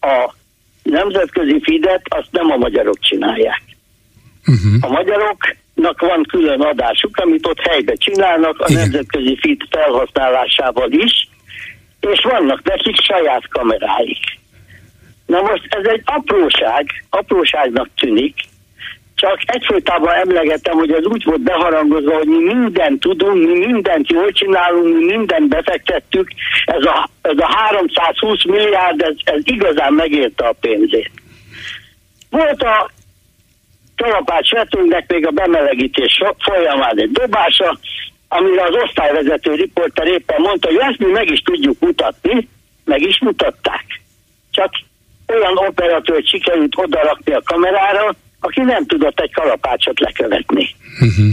a 0.00 0.34
nemzetközi 0.82 1.60
fidet 1.62 2.02
azt 2.08 2.28
nem 2.30 2.50
a 2.50 2.56
magyarok 2.56 2.98
csinálják. 3.00 3.62
Uh-huh. 4.46 4.74
A 4.80 4.88
magyarok 4.88 5.56
van 5.98 6.22
külön 6.28 6.60
adásuk, 6.60 7.16
amit 7.16 7.46
ott 7.46 7.60
helybe 7.60 7.94
csinálnak, 7.94 8.60
a 8.60 8.66
Igen. 8.68 8.80
nemzetközi 8.80 9.38
fit 9.40 9.66
felhasználásával 9.70 10.90
is, 10.90 11.28
és 12.00 12.20
vannak 12.22 12.62
nekik 12.62 12.96
saját 13.02 13.48
kameráik. 13.48 14.38
Na 15.28 15.40
most 15.40 15.66
ez 15.68 15.84
egy 15.84 16.02
apróság, 16.04 17.04
apróságnak 17.10 17.88
tűnik, 17.96 18.34
csak 19.14 19.38
egyfolytában 19.46 20.14
emlegettem, 20.14 20.74
hogy 20.74 20.92
ez 20.92 21.04
úgy 21.04 21.24
volt 21.24 21.40
beharangozva, 21.40 22.16
hogy 22.16 22.26
mi 22.26 22.42
mindent 22.54 23.00
tudunk, 23.00 23.46
mi 23.46 23.66
mindent 23.66 24.10
jól 24.10 24.32
csinálunk, 24.32 24.96
mi 24.96 25.04
mindent 25.04 25.48
befektettük, 25.48 26.28
ez 26.64 26.84
a, 26.84 27.08
ez 27.22 27.38
a 27.38 27.46
320 27.46 28.44
milliárd, 28.44 29.02
ez, 29.02 29.14
ez 29.24 29.40
igazán 29.44 29.92
megérte 29.92 30.46
a 30.46 30.54
pénzét. 30.60 31.10
Volt 32.30 32.62
a 32.62 32.90
kalapács 33.96 34.50
vetőnknek 34.50 35.12
még 35.12 35.26
a 35.26 35.30
bemelegítés 35.30 36.22
folyamán 36.38 37.00
egy 37.00 37.10
dobása, 37.10 37.78
amire 38.28 38.62
az 38.62 38.74
osztályvezető 38.82 39.54
riporter 39.54 40.06
éppen 40.06 40.40
mondta, 40.40 40.68
hogy 40.68 40.78
ezt 40.80 40.98
mi 40.98 41.10
meg 41.10 41.30
is 41.30 41.40
tudjuk 41.40 41.80
mutatni, 41.80 42.48
meg 42.84 43.00
is 43.00 43.18
mutatták. 43.20 43.84
Csak 44.50 44.70
olyan 45.28 45.56
operatőrt 45.56 46.28
sikerült 46.28 46.72
odarakni 46.76 47.32
a 47.32 47.42
kamerára, 47.44 48.14
aki 48.40 48.60
nem 48.60 48.86
tudott 48.86 49.20
egy 49.20 49.32
kalapácsot 49.32 50.00
lekövetni. 50.00 50.74
Uh-huh. 51.00 51.26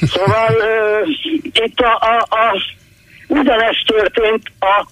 Szóval 0.00 0.54
uh, 0.54 1.08
itt 1.52 1.78
a, 1.78 1.92
a, 2.00 2.36
a, 2.36 2.62
ugyanezt 3.26 3.86
történt 3.86 4.42
a 4.60 4.86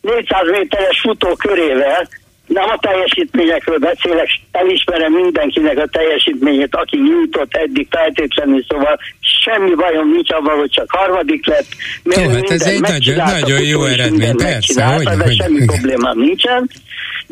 400 0.00 0.50
méteres 0.50 1.00
futó 1.00 1.34
körével, 1.34 2.08
nem 2.46 2.68
a 2.68 2.78
teljesítményekről 2.80 3.78
beszélek, 3.78 4.28
elismerem 4.52 5.12
mindenkinek 5.12 5.78
a 5.78 5.86
teljesítményét, 5.86 6.74
aki 6.74 6.96
nyújtott 6.96 7.54
eddig 7.54 7.86
feltétlenül, 7.90 8.64
szóval 8.68 8.98
semmi 9.44 9.74
bajom 9.74 10.10
nincs 10.10 10.30
abban, 10.30 10.58
hogy 10.58 10.70
csak 10.70 10.90
harmadik 10.90 11.46
lett. 11.46 11.66
Jó, 12.04 12.28
hát 12.28 12.50
ez 12.50 12.62
egy 12.62 12.80
nagyon, 12.80 13.16
nagyon 13.16 13.62
jó 13.62 13.84
eredmény, 13.84 14.36
persze, 14.36 14.84
hogy, 14.84 15.06
hogy, 15.06 15.36
semmi 15.36 15.58
hogy. 15.58 15.66
problémám 15.66 16.18
nincsen. 16.18 16.70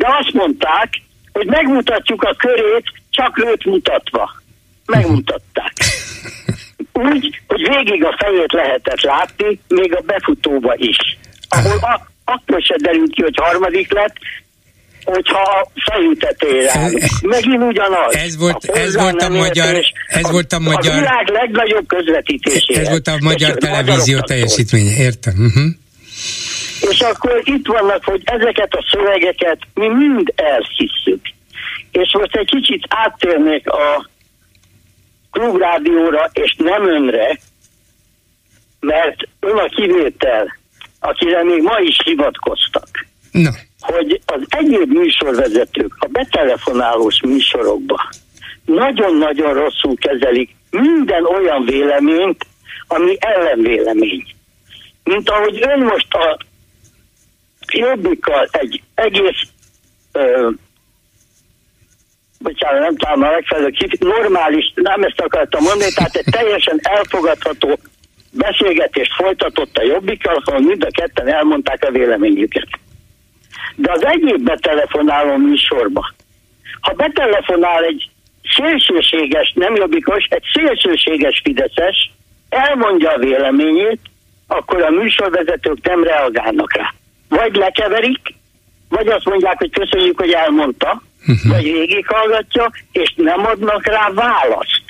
De 0.01 0.09
azt 0.21 0.33
mondták, 0.33 0.89
hogy 1.33 1.47
megmutatjuk 1.47 2.23
a 2.23 2.35
körét, 2.39 2.87
csak 3.11 3.39
őt 3.39 3.65
mutatva. 3.65 4.31
Megmutatták. 4.87 5.73
Úgy, 7.11 7.41
hogy 7.47 7.69
végig 7.69 8.05
a 8.05 8.17
fejét 8.19 8.53
lehetett 8.53 9.01
látni, 9.01 9.61
még 9.69 9.95
a 9.95 10.01
befutóba 10.01 10.75
is. 10.77 10.97
Ahol 11.49 11.79
a, 11.81 12.07
akkor 12.25 12.63
se 12.63 12.77
derült 12.83 13.15
ki, 13.15 13.23
hogy 13.23 13.35
harmadik 13.37 13.93
lett, 13.93 14.17
hogyha 15.05 15.41
a 15.41 15.69
fejütetére. 15.91 16.73
Megint 17.23 17.63
ugyanaz. 17.63 18.15
Ez 18.15 18.37
volt, 18.37 18.65
a 18.65 18.79
ez 18.79 18.97
volt 18.97 19.23
a 19.23 19.29
magyar, 19.29 19.81
ez 20.07 20.31
volt 20.31 20.53
a 20.53 20.59
magyar... 20.59 20.93
A 20.93 20.99
világ 20.99 21.29
legnagyobb 21.29 21.87
közvetítésére. 21.87 22.81
Ez 22.81 22.89
volt 22.89 23.07
a 23.07 23.17
magyar 23.21 23.55
televízió 23.55 24.21
teljesítménye, 24.21 24.97
értem. 24.97 25.35
Uh-huh. 25.39 25.71
És 26.81 27.01
akkor 27.01 27.41
itt 27.45 27.67
vannak, 27.67 28.05
hogy 28.05 28.23
ezeket 28.25 28.75
a 28.75 28.85
szövegeket 28.91 29.59
mi 29.75 29.89
mind 29.89 30.33
elhisszük. 30.37 31.21
És 31.91 32.15
most 32.19 32.37
egy 32.37 32.51
kicsit 32.51 32.87
áttérnék 32.89 33.71
a 33.71 34.09
klubrádióra, 35.31 36.31
és 36.33 36.55
nem 36.59 36.89
önre, 36.89 37.39
mert 38.81 39.17
ön 39.41 39.57
a 39.57 39.69
kivétel, 39.69 40.57
akire 41.01 41.45
még 41.45 41.63
ma 41.63 41.79
is 41.79 41.97
hivatkoztak. 42.05 42.89
No 43.33 43.51
hogy 43.81 44.21
az 44.27 44.43
egyéb 44.49 44.93
műsorvezetők 44.93 45.95
a 45.99 46.07
betelefonálós 46.07 47.21
műsorokba 47.23 48.11
nagyon-nagyon 48.65 49.55
rosszul 49.55 49.97
kezelik 49.97 50.51
minden 50.71 51.25
olyan 51.25 51.65
véleményt, 51.65 52.47
ami 52.87 53.17
ellenvélemény. 53.19 54.25
Mint 55.05 55.31
ahogy 55.31 55.63
ön 55.63 55.79
most 55.79 56.15
a 56.15 56.39
jobbikkal 57.73 58.49
egy 58.51 58.83
egész 58.95 59.43
ö, 60.13 60.51
bocsánat, 62.39 62.81
nem 62.81 62.97
talán 62.97 63.23
a 63.23 63.31
megfelelő 63.31 63.73
normális, 63.99 64.73
nem 64.75 65.03
ezt 65.03 65.21
akartam 65.21 65.63
mondani, 65.63 65.93
tehát 65.93 66.15
egy 66.15 66.25
teljesen 66.31 66.79
elfogadható 66.83 67.79
beszélgetést 68.33 69.13
folytatott 69.15 69.77
a 69.77 69.85
jobbikkal, 69.85 70.43
ahol 70.45 70.61
mind 70.61 70.85
a 70.85 70.91
ketten 70.91 71.29
elmondták 71.29 71.85
a 71.85 71.91
véleményüket. 71.91 72.69
De 73.77 73.93
az 73.93 74.05
egyéb 74.05 74.43
betelefonáló 74.43 75.37
műsorba, 75.37 76.13
ha 76.81 76.93
betelefonál 76.93 77.85
egy 77.85 78.11
szélsőséges, 78.57 79.53
nem 79.55 79.75
jobbikos, 79.75 80.25
egy 80.29 80.45
szélsőséges 80.53 81.41
Fideszes, 81.45 82.11
elmondja 82.49 83.11
a 83.11 83.19
véleményét, 83.19 84.01
akkor 84.47 84.83
a 84.83 84.91
műsorvezetők 84.91 85.87
nem 85.87 86.05
reagálnak 86.05 86.77
rá. 86.77 86.95
Vagy 87.31 87.55
lekeverik, 87.55 88.35
vagy 88.89 89.09
azt 89.09 89.25
mondják, 89.25 89.59
hogy 89.59 89.71
köszönjük, 89.71 90.21
hogy 90.21 90.31
elmondta, 90.31 91.03
uh-huh. 91.21 91.53
vagy 91.53 91.63
végighallgatja, 91.63 92.71
és 92.93 93.13
nem 93.17 93.47
adnak 93.47 93.87
rá 93.87 94.11
választ. 94.15 94.83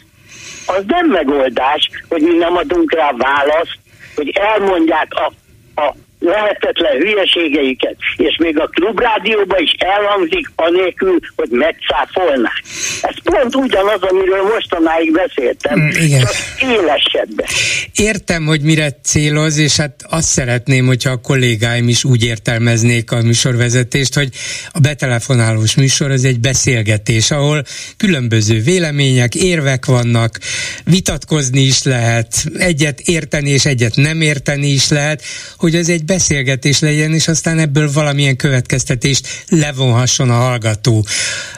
Az 0.66 0.84
nem 0.86 1.06
megoldás, 1.06 1.90
hogy 2.08 2.22
mi 2.22 2.36
nem 2.36 2.56
adunk 2.56 2.94
rá 2.94 3.10
választ, 3.16 3.78
hogy 4.14 4.28
elmondják 4.28 5.08
a, 5.14 5.32
a 5.80 5.94
lehetetlen 6.20 6.96
hülyeségeiket, 6.96 7.96
és 8.16 8.36
még 8.38 8.60
a 8.60 8.66
klubrádióban 8.66 9.62
is 9.62 9.74
elhangzik 9.78 10.50
anélkül, 10.54 11.18
hogy 11.36 11.48
megcáfolnák. 11.50 12.62
Ez 13.02 13.14
pont 13.24 13.54
ugyanaz, 13.54 14.02
amiről 14.02 14.42
mostanáig 14.42 15.12
beszéltem, 15.12 15.78
mm, 15.80 15.88
Igen. 15.88 16.20
csak 16.20 16.34
élesebben. 16.60 17.46
Értem, 17.94 18.46
hogy 18.46 18.60
mire 18.60 18.90
céloz, 19.02 19.58
és 19.58 19.76
hát 19.76 20.04
azt 20.10 20.28
szeretném, 20.28 20.86
hogyha 20.86 21.10
a 21.10 21.20
kollégáim 21.20 21.88
is 21.88 22.04
úgy 22.04 22.24
értelmeznék 22.24 23.12
a 23.12 23.22
műsorvezetést, 23.22 24.14
hogy 24.14 24.28
a 24.72 24.78
betelefonálós 24.78 25.74
műsor 25.74 26.10
az 26.10 26.24
egy 26.24 26.40
beszélgetés, 26.40 27.30
ahol 27.30 27.62
különböző 27.96 28.60
vélemények, 28.60 29.34
érvek 29.34 29.86
vannak, 29.86 30.38
vitatkozni 30.84 31.60
is 31.60 31.82
lehet, 31.82 32.44
egyet 32.58 33.00
érteni 33.00 33.50
és 33.50 33.64
egyet 33.64 33.96
nem 33.96 34.20
érteni 34.20 34.66
is 34.66 34.88
lehet, 34.88 35.22
hogy 35.56 35.74
az 35.74 35.88
egy 35.88 36.04
beszélgetés 36.14 36.80
legyen, 36.80 37.12
és 37.12 37.28
aztán 37.28 37.58
ebből 37.58 37.88
valamilyen 37.94 38.36
következtetést 38.36 39.24
levonhasson 39.48 40.30
a 40.30 40.40
hallgató. 40.46 41.04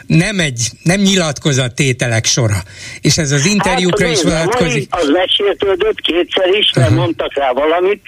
Nem 0.07 0.39
egy, 0.39 0.61
nem 0.83 1.01
nyilatkozat 1.01 1.75
tételek 1.75 2.25
sora. 2.25 2.61
És 3.01 3.15
ez 3.19 3.31
az 3.39 3.47
interjúkra 3.47 4.07
hát, 4.07 4.17
is 4.17 4.23
vonatkozik. 4.23 4.87
Az 4.91 5.09
megsértődött 5.09 6.01
kétszer 6.01 6.49
is, 6.61 6.69
mert 6.75 6.91
uh-huh. 6.91 7.05
mondtak 7.05 7.35
rá 7.35 7.53
valamit, 7.53 8.03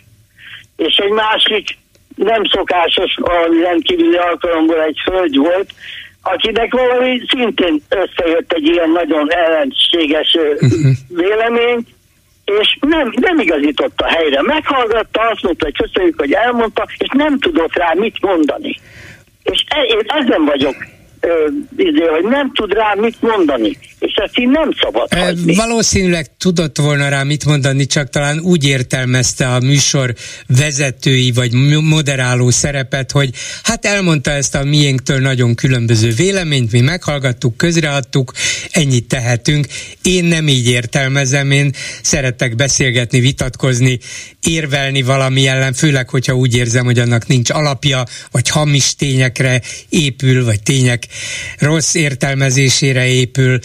és 0.76 0.94
egy 0.96 1.14
másik 1.24 1.66
nem 2.16 2.42
szokásos, 2.54 3.12
valami 3.20 3.60
rendkívüli 3.60 4.16
alkalomból 4.16 4.82
egy 4.82 4.98
hölgy 5.04 5.36
volt, 5.36 5.70
akinek 6.22 6.72
valami 6.72 7.22
szintén 7.28 7.82
összejött 7.88 8.52
egy 8.52 8.66
ilyen 8.66 8.90
nagyon 8.90 9.26
ellenséges 9.32 10.36
uh-huh. 10.60 10.92
vélemény, 11.08 11.86
és 12.44 12.78
nem, 12.80 13.12
nem 13.16 13.38
igazította 13.38 14.06
helyre. 14.06 14.42
Meghallgatta, 14.42 15.20
azt 15.20 15.42
mondta, 15.42 15.64
hogy 15.64 15.76
köszönjük, 15.76 16.18
hogy 16.18 16.32
elmondta, 16.32 16.86
és 16.98 17.08
nem 17.12 17.38
tudott 17.38 17.76
rá 17.76 17.92
mit 17.94 18.20
mondani. 18.20 18.80
És 19.42 19.64
e, 19.68 19.82
én 19.82 20.00
ezen 20.06 20.44
vagyok 20.44 20.74
izé, 21.76 22.05
hogy 22.05 22.24
nem 22.24 22.52
tud 22.52 22.72
rá 22.72 22.94
mit 22.96 23.16
mondani, 23.20 23.78
és 23.98 24.14
ezt 24.14 24.38
így 24.38 24.48
nem 24.48 24.70
szabad 24.82 25.06
e, 25.09 25.18
hagyni. 25.18 25.55
Valószínűleg 25.55 26.36
tudott 26.36 26.78
volna 26.78 27.09
rá 27.09 27.22
mit 27.22 27.44
mondani, 27.44 27.86
csak 27.86 28.09
talán 28.09 28.40
úgy 28.40 28.64
értelmezte 28.64 29.46
a 29.46 29.60
műsor 29.60 30.14
vezetői 30.46 31.32
vagy 31.32 31.52
moderáló 31.82 32.51
szerepet, 32.51 33.10
hogy 33.10 33.30
hát 33.62 33.84
elmondta 33.84 34.30
ezt 34.30 34.55
a 34.55 34.64
miénktől 34.64 35.20
nagyon 35.20 35.55
különböző 35.55 36.10
véleményt, 36.16 36.72
mi 36.72 36.80
meghallgattuk, 36.80 37.56
közreadtuk, 37.56 38.32
ennyit 38.70 39.09
tehetünk. 39.09 39.66
Én 40.02 40.24
nem 40.24 40.48
így 40.48 40.68
értelmezem, 40.68 41.51
én 41.51 41.70
szeretek 42.02 42.55
beszélgetni, 42.55 43.20
vitatkozni, 43.20 43.98
érvelni 44.46 45.02
valami 45.02 45.46
ellen, 45.46 45.72
főleg, 45.72 46.08
hogyha 46.08 46.34
úgy 46.34 46.56
érzem, 46.56 46.84
hogy 46.84 46.98
annak 46.98 47.26
nincs 47.26 47.50
alapja, 47.50 48.04
vagy 48.30 48.48
hamis 48.48 48.94
tényekre 48.94 49.62
épül, 49.88 50.44
vagy 50.44 50.62
tények 50.62 51.06
rossz 51.58 51.94
értelmezésére 51.94 53.06
épül, 53.06 53.58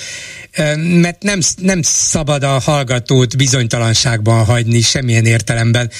mert 0.77 1.23
nem, 1.23 1.39
nem 1.61 1.81
szabad 1.81 2.43
a 2.43 2.59
hallgatót 2.59 3.37
bizonytalanságban 3.37 4.45
hagyni 4.45 4.81
semmilyen 4.81 5.25
értelemben. 5.25 5.91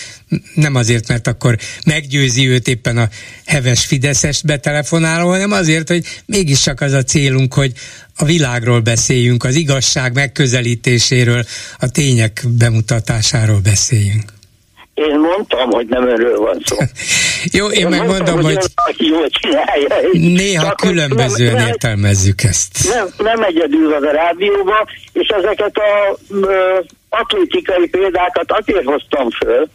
Nem 0.54 0.76
azért, 0.76 1.08
mert 1.08 1.28
akkor 1.28 1.58
meggyőzi 1.86 2.48
őt 2.48 2.68
éppen 2.68 2.98
a 2.98 3.10
heves 3.46 3.86
Fideszes 3.86 4.42
betelefonáló, 4.42 5.30
hanem 5.30 5.52
azért, 5.52 5.88
hogy 5.88 6.06
mégiscsak 6.26 6.82
az 6.82 6.94
a 6.94 7.04
célunk, 7.04 7.54
hogy 7.54 7.74
a 8.16 8.26
világról 8.26 8.80
beszéljünk, 8.80 9.44
az 9.44 9.56
igazság 9.56 10.14
megközelítéséről, 10.14 11.46
a 11.78 11.90
tények 11.90 12.44
bemutatásáról 12.48 13.60
beszéljünk. 13.60 14.39
Én 15.08 15.20
mondtam, 15.20 15.70
hogy 15.70 15.88
nem 15.88 16.08
önről 16.08 16.38
van 16.38 16.62
szó. 16.66 16.78
Jó, 17.58 17.68
én, 17.68 17.80
én 17.82 17.88
megmondom, 17.88 18.42
hogy, 18.42 18.58
hogy 18.76 19.08
jól 19.08 19.28
csinálja. 19.30 20.10
néha 20.12 20.64
Csak 20.64 20.76
különbözően 20.76 21.54
nem, 21.54 21.68
értelmezzük 21.68 22.44
ezt. 22.44 22.94
Nem, 22.94 23.08
nem 23.18 23.44
egyedül 23.44 23.94
az 23.94 24.04
a 24.04 24.12
rádióba, 24.12 24.88
és 25.14 25.28
ezeket 25.28 25.78
a 25.78 26.18
ö, 26.30 26.80
atlétikai 27.10 27.88
példákat 27.88 28.52
azért 28.52 28.86
hoztam 28.86 29.30
föl, 29.30 29.70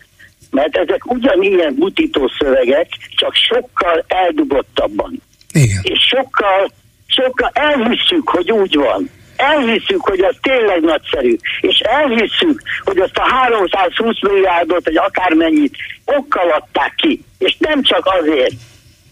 mert 0.51 0.77
ezek 0.77 1.11
ugyanilyen 1.11 1.75
butító 1.79 2.31
szövegek, 2.39 2.89
csak 3.17 3.35
sokkal 3.35 4.05
eldugottabban. 4.07 5.23
Igen. 5.53 5.81
És 5.83 5.99
sokkal, 6.09 6.73
sokkal 7.07 7.51
elhisszük, 7.55 8.29
hogy 8.29 8.53
úgy 8.53 8.75
van 8.75 9.11
elhiszük, 9.37 10.01
hogy 10.01 10.21
az 10.21 10.37
tényleg 10.43 10.81
nagyszerű, 10.81 11.37
és 11.61 11.79
elhiszük, 11.79 12.63
hogy 12.85 12.99
azt 12.99 13.17
a 13.17 13.29
320 13.35 14.23
milliárdot, 14.23 14.85
vagy 14.85 14.97
akármennyit 14.97 15.77
okkal 16.05 16.51
adták 16.51 16.95
ki, 16.97 17.25
és 17.39 17.57
nem 17.59 17.83
csak 17.83 18.07
azért, 18.21 18.55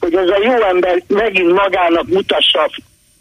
hogy 0.01 0.15
ez 0.15 0.28
a 0.28 0.39
jó 0.43 0.62
ember 0.62 1.03
megint 1.07 1.53
magának 1.53 2.07
mutassa, 2.07 2.70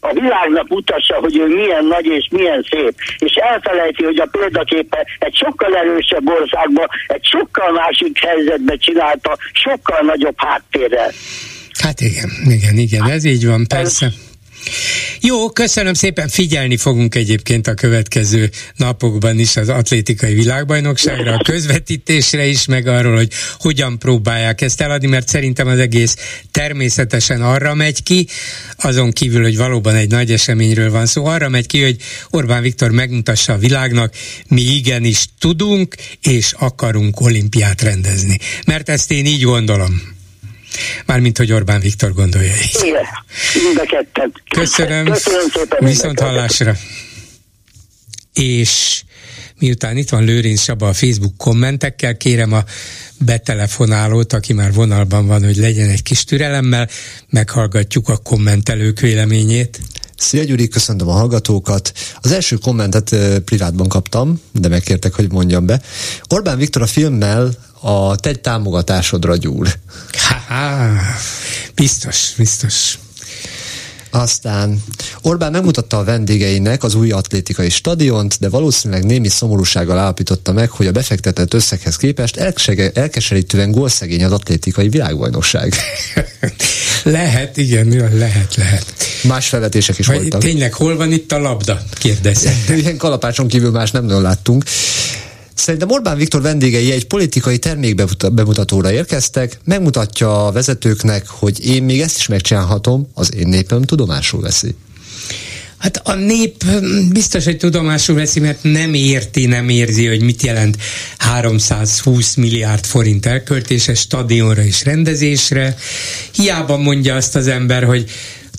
a 0.04 0.14
világnak 0.14 0.68
mutassa, 0.68 1.16
hogy 1.16 1.38
ő 1.38 1.48
milyen 1.48 1.86
nagy 1.86 2.06
és 2.06 2.28
milyen 2.32 2.66
szép, 2.70 2.96
és 3.18 3.34
elfelejti, 3.34 4.04
hogy 4.04 4.20
a 4.20 4.28
példaképe 4.32 5.08
egy 5.20 5.36
sokkal 5.36 5.76
erősebb 5.76 6.30
országban, 6.30 6.88
egy 7.08 7.26
sokkal 7.26 7.72
másik 7.72 8.26
helyzetben 8.26 8.78
csinálta, 8.78 9.38
sokkal 9.54 10.02
nagyobb 10.02 10.36
háttérrel. 10.38 11.12
Hát 11.84 12.00
igen, 12.00 12.30
igen, 12.46 12.78
igen, 12.78 13.10
ez 13.10 13.24
így 13.24 13.46
van, 13.46 13.68
persze. 13.68 14.06
Ez, 14.06 14.14
jó, 15.24 15.50
köszönöm 15.50 15.94
szépen, 15.94 16.28
figyelni 16.28 16.78
fogunk 16.78 17.16
egyébként 17.16 17.68
a 17.68 17.74
következő 17.74 18.50
napokban 18.76 19.40
is 19.40 19.58
az 19.58 19.70
atlétikai 19.70 20.34
világbajnokságra, 20.34 21.34
a 21.34 21.44
közvetítésre 21.44 22.46
is, 22.46 22.66
meg 22.66 22.88
arról, 22.88 23.16
hogy 23.16 23.32
hogyan 23.60 24.00
próbálják 24.00 24.62
ezt 24.62 24.82
eladni, 24.82 25.08
mert 25.08 25.28
szerintem 25.28 25.68
az 25.68 25.80
egész 25.80 26.16
természetesen 26.52 27.42
arra 27.42 27.74
megy 27.74 28.04
ki, 28.04 28.28
azon 28.78 29.12
kívül, 29.12 29.42
hogy 29.42 29.58
valóban 29.58 29.96
egy 29.96 30.10
nagy 30.10 30.32
eseményről 30.32 30.92
van 30.92 31.06
szó, 31.06 31.26
arra 31.26 31.50
megy 31.50 31.68
ki, 31.68 31.82
hogy 31.82 31.96
Orbán 32.30 32.62
Viktor 32.62 32.92
megmutassa 32.92 33.54
a 33.54 33.58
világnak, 33.58 34.14
mi 34.48 34.62
igenis 34.62 35.26
tudunk 35.40 35.96
és 36.22 36.54
akarunk 36.58 37.20
olimpiát 37.20 37.82
rendezni. 37.82 38.38
Mert 38.66 38.90
ezt 38.90 39.12
én 39.12 39.26
így 39.26 39.44
gondolom. 39.44 40.20
Mármint, 41.06 41.38
hogy 41.38 41.52
Orbán 41.52 41.80
Viktor 41.80 42.14
gondolja 42.14 42.54
így. 42.54 42.78
Igen, 42.82 43.06
mind 43.64 43.78
a 43.78 43.86
ketten. 43.86 44.32
Köszönöm. 44.50 45.06
Köszönöm 45.06 45.48
szépen. 45.54 45.88
Viszont 45.88 46.20
hallásra. 46.20 46.76
És 48.34 49.04
miután 49.60 49.98
itt 49.98 50.10
van 50.10 50.24
Lőrinc 50.24 50.62
Saba 50.62 50.88
a 50.88 50.94
Facebook 50.94 51.38
kommentekkel, 51.38 52.18
kérem 52.18 52.54
a 52.54 52.64
betelefonálót, 53.18 54.34
aki 54.34 54.54
már 54.54 54.74
vonalban 54.74 55.28
van, 55.28 55.44
hogy 55.44 55.56
legyen 55.56 55.90
egy 55.90 56.04
kis 56.04 56.24
türelemmel, 56.24 56.90
meghallgatjuk 57.30 58.10
a 58.10 58.18
kommentelők 58.18 59.00
véleményét. 59.00 59.80
Szia 60.18 60.44
Gyuri, 60.44 60.68
köszöntöm 60.68 61.08
a 61.08 61.12
hallgatókat. 61.12 61.94
Az 62.22 62.32
első 62.32 62.56
kommentet 62.56 63.16
privátban 63.46 63.88
kaptam, 63.88 64.42
de 64.52 64.68
megkértek, 64.68 65.14
hogy 65.14 65.32
mondjam 65.32 65.66
be. 65.66 65.82
Orbán 66.28 66.58
Viktor 66.58 66.82
a 66.82 66.88
filmmel 66.88 67.52
a 67.82 68.16
te 68.16 68.36
támogatásodra 68.36 69.36
gyúr. 69.36 69.74
Ha, 70.48 70.90
biztos, 71.76 72.34
biztos. 72.38 73.00
Aztán 74.14 74.84
Orbán 75.22 75.52
megmutatta 75.52 75.98
a 75.98 76.04
vendégeinek 76.04 76.84
az 76.84 76.96
új 76.96 77.12
atlétikai 77.12 77.70
stadiont, 77.70 78.38
de 78.40 78.50
valószínűleg 78.50 79.06
némi 79.06 79.28
szomorúsággal 79.28 79.98
állapította 79.98 80.52
meg, 80.52 80.70
hogy 80.70 80.88
a 80.88 80.92
befektetett 80.92 81.54
összeghez 81.54 81.96
képest 81.96 82.38
elkeserítően 82.94 83.72
gólszegény 83.72 84.24
az 84.24 84.32
atlétikai 84.32 84.90
világbajnokság. 84.90 85.74
lehet, 87.04 87.58
igen, 87.58 87.88
lehet, 88.18 88.56
lehet. 88.56 88.94
Más 89.24 89.48
felvetések 89.48 89.98
is 89.98 90.08
Vagy 90.08 90.18
voltak. 90.18 90.42
Tényleg, 90.42 90.74
hol 90.74 90.96
van 90.96 91.12
itt 91.12 91.32
a 91.32 91.40
labda? 91.40 91.82
Kérdezem. 91.94 92.54
Ilyen 92.80 92.98
kalapácson 92.98 93.48
kívül 93.48 93.72
más 93.72 93.92
nem 93.92 94.06
nagyon 94.06 94.22
láttunk. 94.22 94.64
Szerintem 95.54 95.90
Orbán 95.90 96.18
Viktor 96.18 96.42
vendégei 96.42 96.92
egy 96.92 97.08
politikai 97.08 97.58
termékbemutatóra 97.58 98.92
érkeztek, 98.92 99.60
megmutatja 99.64 100.46
a 100.46 100.52
vezetőknek, 100.52 101.28
hogy 101.28 101.66
én 101.66 101.84
még 101.84 102.02
ezt 102.02 102.18
is 102.18 102.28
megcsinálhatom, 102.28 103.08
az 103.14 103.36
én 103.36 103.48
népem 103.48 103.82
tudomásul 103.82 104.42
veszi. 104.42 104.76
Hát 105.82 106.02
a 106.04 106.14
nép 106.14 106.66
biztos, 107.10 107.46
hogy 107.46 107.58
tudomásul 107.58 108.16
veszi, 108.16 108.40
mert 108.40 108.64
nem 108.64 108.94
érti, 108.94 109.46
nem 109.46 109.70
érzi, 109.70 110.08
hogy 110.08 110.22
mit 110.22 110.44
jelent 110.44 110.78
320 111.18 112.36
milliárd 112.36 112.86
forint 112.86 113.26
elköltése 113.26 113.94
stadionra 113.94 114.64
és 114.64 114.84
rendezésre. 114.84 115.76
Hiába 116.32 116.78
mondja 116.78 117.16
azt 117.16 117.36
az 117.36 117.48
ember, 117.48 117.84
hogy 117.84 118.10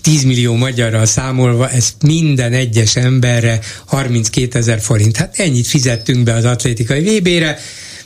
10 0.03 0.23
millió 0.23 0.55
magyarral 0.55 1.05
számolva, 1.05 1.69
ez 1.69 1.93
minden 2.05 2.53
egyes 2.53 2.95
emberre 2.95 3.59
32 3.85 4.59
ezer 4.59 4.81
forint. 4.81 5.17
Hát 5.17 5.39
ennyit 5.39 5.67
fizettünk 5.67 6.23
be 6.23 6.33
az 6.33 6.45
atlétikai 6.45 7.19
VB-re, 7.19 7.59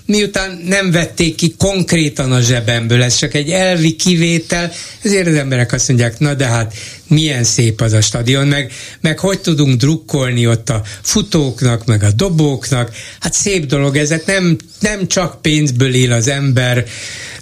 miután 0.06 0.62
nem 0.66 0.92
vették 0.92 1.36
ki 1.36 1.56
konkrétan 1.58 2.32
a 2.32 2.42
zsebemből, 2.42 3.04
ez 3.04 3.16
csak 3.16 3.34
egy 3.34 3.50
elvi 3.50 3.96
kivétel, 3.96 4.72
ezért 5.02 5.28
az 5.28 5.36
emberek 5.36 5.74
azt 5.74 5.88
mondják, 5.88 6.20
na 6.20 6.34
de 6.34 6.46
hát 6.46 6.74
milyen 7.08 7.44
szép 7.44 7.82
az 7.82 7.94
a 7.94 8.02
stadion, 8.02 8.48
meg, 8.48 8.72
meg 9.02 9.20
hogy 9.20 9.40
tudunk 9.40 9.80
drukkolni 9.80 10.48
ott 10.48 10.70
a 10.70 10.82
futóknak, 11.02 11.86
meg 11.86 12.04
a 12.04 12.12
dobóknak, 12.12 12.92
hát 13.20 13.34
szép 13.34 13.66
dolog 13.66 13.98
ez, 13.98 14.10
hát 14.10 14.26
nem, 14.26 14.58
nem 14.80 15.08
csak 15.08 15.42
pénzből 15.42 15.94
él 15.94 16.12
az 16.12 16.28
ember, 16.28 16.86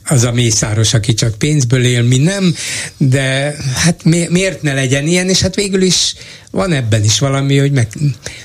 az 0.08 0.24
a 0.24 0.32
mészáros, 0.32 0.94
aki 0.94 1.14
csak 1.14 1.38
pénzből 1.38 1.86
él, 1.86 2.04
mi 2.04 2.18
nem, 2.18 2.56
de 2.98 3.56
hát 3.76 4.04
mi, 4.04 4.28
miért 4.30 4.62
ne 4.62 4.74
legyen 4.74 5.08
ilyen, 5.08 5.30
és 5.30 5.42
hát 5.42 5.56
végül 5.56 5.82
is 5.82 6.14
van 6.52 6.72
ebben 6.72 7.04
is 7.04 7.20
valami, 7.20 7.58
hogy 7.58 7.72
meg, 7.72 7.88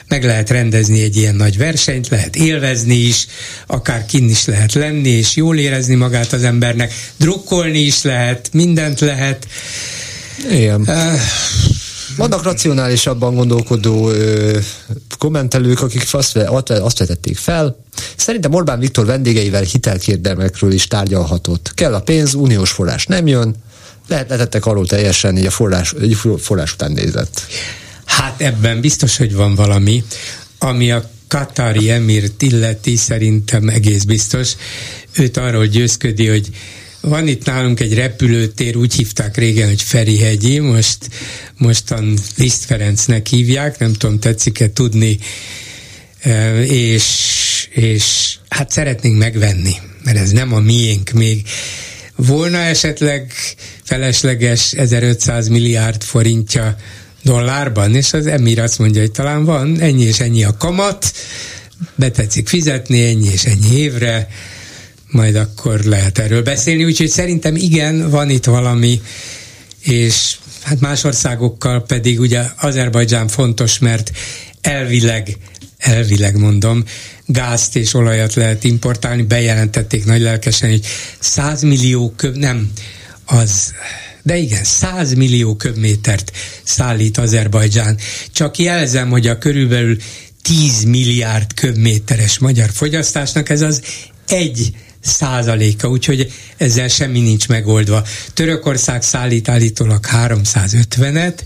meg 0.08 0.24
lehet 0.24 0.50
rendezni 0.50 1.02
egy 1.02 1.16
ilyen 1.16 1.34
nagy 1.34 1.58
versenyt, 1.58 2.08
lehet 2.08 2.36
élvezni 2.36 2.94
is, 2.94 3.26
akár 3.66 4.06
kin 4.06 4.28
is 4.28 4.44
lehet 4.44 4.72
lenni, 4.72 5.08
és 5.08 5.36
jól 5.36 5.58
érezni 5.58 5.94
magát 5.94 6.32
az 6.32 6.42
embernek, 6.42 6.92
drukkolni 7.16 7.78
is 7.78 8.02
lehet, 8.02 8.48
mindent 8.52 9.00
lehet. 9.00 9.46
Igen. 10.48 10.80
Uh, 10.80 11.20
vannak 12.16 12.42
racionálisabban 12.42 13.34
gondolkodó 13.34 14.10
ö, 14.10 14.58
kommentelők, 15.18 15.82
akik 15.82 16.06
azt, 16.10 16.36
azt 16.68 16.98
vetették 16.98 17.36
fel. 17.36 17.84
Szerintem 18.16 18.54
Orbán 18.54 18.78
Viktor 18.78 19.06
vendégeivel 19.06 19.62
hitelkérdemekről 19.62 20.72
is 20.72 20.86
tárgyalhatott. 20.86 21.72
Kell 21.74 21.94
a 21.94 22.00
pénz, 22.00 22.34
uniós 22.34 22.70
forrás 22.70 23.06
nem 23.06 23.26
jön, 23.26 23.54
lehet 24.08 24.28
letettek 24.28 24.66
arról 24.66 24.86
teljesen, 24.86 25.38
így 25.38 25.46
a 25.46 25.50
forrás, 25.50 25.94
így 26.02 26.16
forrás 26.38 26.72
után 26.72 26.92
nézett. 26.92 27.46
Hát 28.04 28.40
ebben 28.40 28.80
biztos, 28.80 29.16
hogy 29.16 29.34
van 29.34 29.54
valami, 29.54 30.04
ami 30.58 30.90
a 30.90 31.10
Katari 31.28 31.90
emirt 31.90 32.42
illeti 32.42 32.96
szerintem 32.96 33.68
egész 33.68 34.02
biztos. 34.02 34.56
Őt 35.12 35.36
arról 35.36 35.66
győzködi, 35.66 36.28
hogy 36.28 36.48
van 37.00 37.28
itt 37.28 37.44
nálunk 37.44 37.80
egy 37.80 37.94
repülőtér, 37.94 38.76
úgy 38.76 38.94
hívták 38.94 39.36
régen, 39.36 39.68
hogy 39.68 39.82
Ferihegyi, 39.82 40.58
most, 40.58 40.98
mostan 41.56 42.18
Liszt 42.36 42.64
Ferencnek 42.64 43.26
hívják, 43.26 43.78
nem 43.78 43.92
tudom, 43.92 44.18
tetszik-e 44.18 44.72
tudni, 44.72 45.18
és, 46.66 47.06
és 47.70 48.36
hát 48.48 48.70
szeretnénk 48.70 49.18
megvenni, 49.18 49.74
mert 50.04 50.18
ez 50.18 50.30
nem 50.30 50.52
a 50.52 50.60
miénk 50.60 51.10
még. 51.10 51.46
Volna 52.16 52.58
esetleg 52.58 53.32
felesleges 53.84 54.72
1500 54.72 55.48
milliárd 55.48 56.02
forintja 56.02 56.76
dollárban, 57.22 57.94
és 57.94 58.12
az 58.12 58.26
emir 58.26 58.60
azt 58.60 58.78
mondja, 58.78 59.00
hogy 59.00 59.10
talán 59.10 59.44
van, 59.44 59.80
ennyi 59.80 60.02
és 60.02 60.20
ennyi 60.20 60.44
a 60.44 60.56
kamat, 60.56 61.12
betetszik 61.94 62.48
fizetni, 62.48 63.04
ennyi 63.04 63.28
és 63.32 63.44
ennyi 63.44 63.76
évre, 63.76 64.28
majd 65.10 65.36
akkor 65.36 65.80
lehet 65.80 66.18
erről 66.18 66.42
beszélni, 66.42 66.84
úgyhogy 66.84 67.08
szerintem 67.08 67.56
igen, 67.56 68.10
van 68.10 68.30
itt 68.30 68.44
valami, 68.44 69.00
és 69.80 70.36
hát 70.62 70.80
más 70.80 71.04
országokkal 71.04 71.82
pedig 71.82 72.20
ugye 72.20 72.42
Azerbajdzsán 72.60 73.28
fontos, 73.28 73.78
mert 73.78 74.10
elvileg, 74.60 75.36
elvileg 75.78 76.38
mondom, 76.38 76.84
gázt 77.26 77.76
és 77.76 77.94
olajat 77.94 78.34
lehet 78.34 78.64
importálni, 78.64 79.22
bejelentették 79.22 80.04
nagy 80.04 80.20
lelkesen, 80.20 80.70
hogy 80.70 80.86
100 81.18 81.62
millió 81.62 82.12
köb, 82.16 82.36
nem, 82.36 82.70
az 83.24 83.72
de 84.22 84.36
igen, 84.36 84.64
100 84.64 85.14
millió 85.14 85.56
köbmétert 85.56 86.32
szállít 86.62 87.18
Azerbajdzsán. 87.18 87.98
Csak 88.32 88.58
jelzem, 88.58 89.10
hogy 89.10 89.26
a 89.26 89.38
körülbelül 89.38 89.96
10 90.42 90.84
milliárd 90.84 91.54
köbméteres 91.54 92.38
magyar 92.38 92.70
fogyasztásnak 92.72 93.48
ez 93.48 93.60
az 93.60 93.82
egy 94.28 94.72
százaléka, 95.00 95.88
úgyhogy 95.88 96.32
ezzel 96.56 96.88
semmi 96.88 97.20
nincs 97.20 97.48
megoldva. 97.48 98.04
Törökország 98.34 99.02
szállít 99.02 99.48
állítólag 99.48 100.06
350-et, 100.12 101.38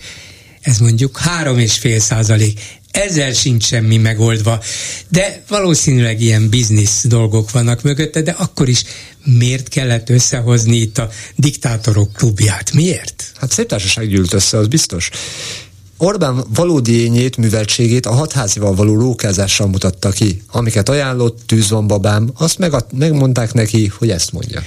ez 0.61 0.79
mondjuk 0.79 1.21
3,5 1.43 1.99
százalék. 1.99 2.61
ezzel 2.91 3.33
sincs 3.33 3.65
semmi 3.65 3.97
megoldva. 3.97 4.63
De 5.09 5.43
valószínűleg 5.49 6.21
ilyen 6.21 6.49
biznisz 6.49 7.05
dolgok 7.05 7.51
vannak 7.51 7.83
mögötte, 7.83 8.23
de 8.23 8.31
akkor 8.31 8.69
is 8.69 8.83
miért 9.25 9.69
kellett 9.69 10.11
összehozni 10.11 10.77
itt 10.77 10.99
a 10.99 11.11
diktátorok 11.37 12.13
klubját? 12.13 12.73
Miért? 12.73 13.25
Hát 13.35 13.51
szép 13.51 13.67
társaság 13.67 14.09
gyűlt 14.09 14.33
össze, 14.33 14.59
az 14.59 14.67
biztos. 14.69 15.11
Orbán 15.97 16.45
valódi 16.55 17.03
ényét, 17.03 17.37
műveltségét 17.37 18.07
a 18.07 18.13
hatházival 18.13 18.75
való 18.75 18.95
lókázással 18.95 19.67
mutatta 19.67 20.11
ki. 20.11 20.43
Amiket 20.51 20.89
ajánlott, 20.89 21.41
tűz 21.47 21.71
van 21.71 21.87
babám, 21.87 22.31
azt 22.35 22.59
meg, 22.59 22.73
megmondták 22.93 23.53
neki, 23.53 23.93
hogy 23.99 24.11
ezt 24.11 24.33
mondja. 24.33 24.63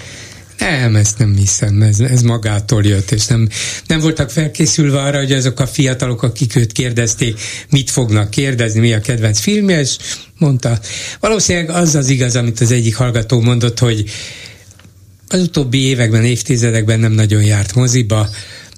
Nem, 0.57 0.95
ezt 0.95 1.17
nem 1.17 1.35
hiszem, 1.35 1.81
ez, 1.81 1.99
ez 1.99 2.21
magától 2.21 2.83
jött, 2.83 3.11
és 3.11 3.25
nem, 3.25 3.49
nem 3.87 3.99
voltak 3.99 4.29
felkészülve 4.29 5.01
arra, 5.01 5.17
hogy 5.17 5.31
azok 5.31 5.59
a 5.59 5.67
fiatalok, 5.67 6.23
akik 6.23 6.55
őt 6.55 6.71
kérdezték, 6.71 7.39
mit 7.69 7.89
fognak 7.89 8.29
kérdezni, 8.29 8.79
mi 8.79 8.93
a 8.93 8.99
kedvenc 8.99 9.39
filmje, 9.39 9.79
és 9.79 9.97
mondta, 10.37 10.79
valószínűleg 11.19 11.69
az 11.69 11.95
az 11.95 12.09
igaz, 12.09 12.35
amit 12.35 12.59
az 12.59 12.71
egyik 12.71 12.95
hallgató 12.95 13.41
mondott, 13.41 13.79
hogy 13.79 14.03
az 15.27 15.41
utóbbi 15.41 15.81
években, 15.81 16.23
évtizedekben 16.23 16.99
nem 16.99 17.11
nagyon 17.11 17.43
járt 17.43 17.75
moziba, 17.75 18.29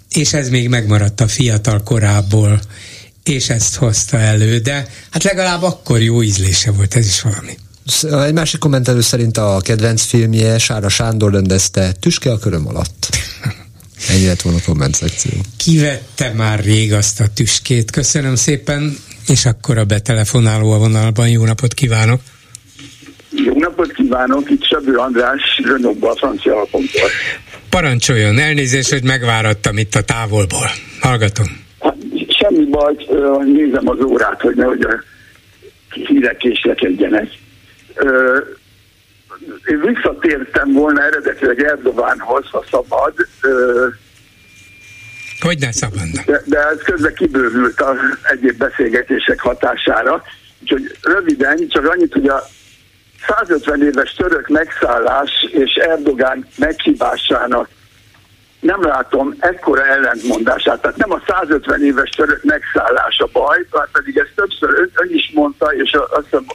és 0.10 0.34
ez 0.34 0.50
még 0.50 0.70
megmaradt 0.70 1.22
a 1.22 1.28
fiatal 1.28 1.84
korából, 1.84 2.60
és 3.24 3.50
ezt 3.50 3.76
hozta 3.76 4.18
elő, 4.18 4.58
de 4.58 4.88
hát 5.10 5.24
legalább 5.24 5.64
akkor 5.64 6.02
jó 6.02 6.24
ízlése 6.24 6.72
volt, 6.72 6.96
ez 6.96 7.06
is 7.06 7.22
valami. 7.22 7.58
Egy 8.26 8.34
másik 8.34 8.60
kommentelő 8.60 9.02
szerint 9.02 9.38
a 9.38 9.60
kedvenc 9.64 10.04
filmje 10.04 10.58
Sára 10.58 10.90
Sándor 10.90 11.32
rendezte 11.32 11.92
Tüske 11.92 12.32
a 12.32 12.38
köröm 12.38 12.68
alatt. 12.68 13.10
Ennyi 14.10 14.26
lett 14.26 14.42
volna 14.42 14.60
a 14.60 14.62
komment 14.66 14.96
szekció. 14.96 15.32
Kivette 15.58 16.34
már 16.34 16.64
rég 16.64 16.94
azt 16.94 17.20
a 17.20 17.26
tüskét. 17.34 17.92
Köszönöm 17.92 18.36
szépen, 18.36 18.98
és 19.28 19.46
akkor 19.46 19.78
a 19.78 19.86
betelefonáló 19.86 20.72
a 20.72 20.78
vonalban. 20.78 21.30
Jó 21.30 21.46
napot 21.46 21.74
kívánok! 21.74 22.22
Jó 23.32 23.54
napot 23.60 23.92
kívánok, 23.92 24.50
itt 24.50 24.64
Sabő 24.64 24.96
András, 24.96 25.62
a 26.02 26.16
francia 26.18 26.54
alapomtól. 26.56 27.10
Parancsoljon, 27.70 28.40
elnézést, 28.40 28.92
hogy 28.92 29.04
megvárattam 29.04 29.78
itt 29.78 29.96
a 29.96 30.02
távolból. 30.02 30.70
Hallgatom. 31.00 31.46
Hát, 31.80 31.96
semmi 32.28 32.66
baj, 32.66 32.96
nézem 33.46 33.90
az 33.90 34.04
órát, 34.04 34.42
hogy 34.42 34.56
nehogy 34.56 34.82
a 34.82 35.04
hírek 35.90 36.38
késlekedjenek. 36.38 37.28
Én 39.66 39.82
visszatértem 39.94 40.74
volna 40.74 41.04
eredetileg 41.04 41.64
Erdogánhoz, 41.64 42.46
ha 42.52 42.66
szabad. 42.72 43.14
Hogy 45.40 45.60
ne 45.60 45.72
szabadna? 45.72 46.22
De, 46.26 46.42
de 46.46 46.58
ez 46.58 46.82
közben 46.84 47.14
kibővült 47.14 47.82
az 47.82 47.98
egyéb 48.32 48.58
beszélgetések 48.58 49.40
hatására. 49.40 50.24
Úgyhogy 50.62 50.98
röviden, 51.02 51.68
csak 51.70 51.88
annyit, 51.88 52.14
hogy 52.14 52.28
a 52.28 52.50
150 53.28 53.84
éves 53.84 54.14
török 54.14 54.48
megszállás 54.48 55.32
és 55.52 55.74
Erdogán 55.74 56.48
meghibásának 56.58 57.70
nem 58.60 58.84
látom 58.84 59.36
ekkora 59.40 59.86
ellentmondását. 59.86 60.82
Tehát 60.82 60.98
nem 60.98 61.12
a 61.12 61.22
150 61.28 61.84
éves 61.84 62.10
török 62.10 62.44
megszállás 62.44 63.20
a 63.20 63.30
baj, 63.32 63.66
pedig 63.92 64.18
ezt 64.18 64.32
többször 64.36 64.70
ön, 64.70 64.92
ön 64.94 65.16
is 65.16 65.32
mondta, 65.34 65.74
és 65.74 65.92
azt 65.92 66.24
hiszem 66.24 66.46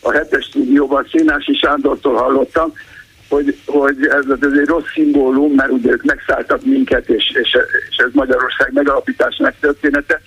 a 0.00 0.12
hetes 0.12 0.44
stúdióban 0.44 1.06
Szénási 1.10 1.54
Sándortól 1.54 2.14
hallottam, 2.14 2.72
hogy, 3.28 3.58
hogy 3.66 4.06
ez, 4.06 4.24
ez 4.40 4.58
egy 4.58 4.66
rossz 4.66 4.92
szimbólum, 4.94 5.52
mert 5.52 5.70
ugye 5.70 5.90
ők 5.90 6.02
megszálltak 6.02 6.64
minket, 6.64 7.08
és, 7.08 7.30
és, 7.42 7.58
és 7.90 7.96
ez 7.96 8.10
Magyarország 8.12 8.72
megalapításnak 8.72 9.54
története. 9.60 10.20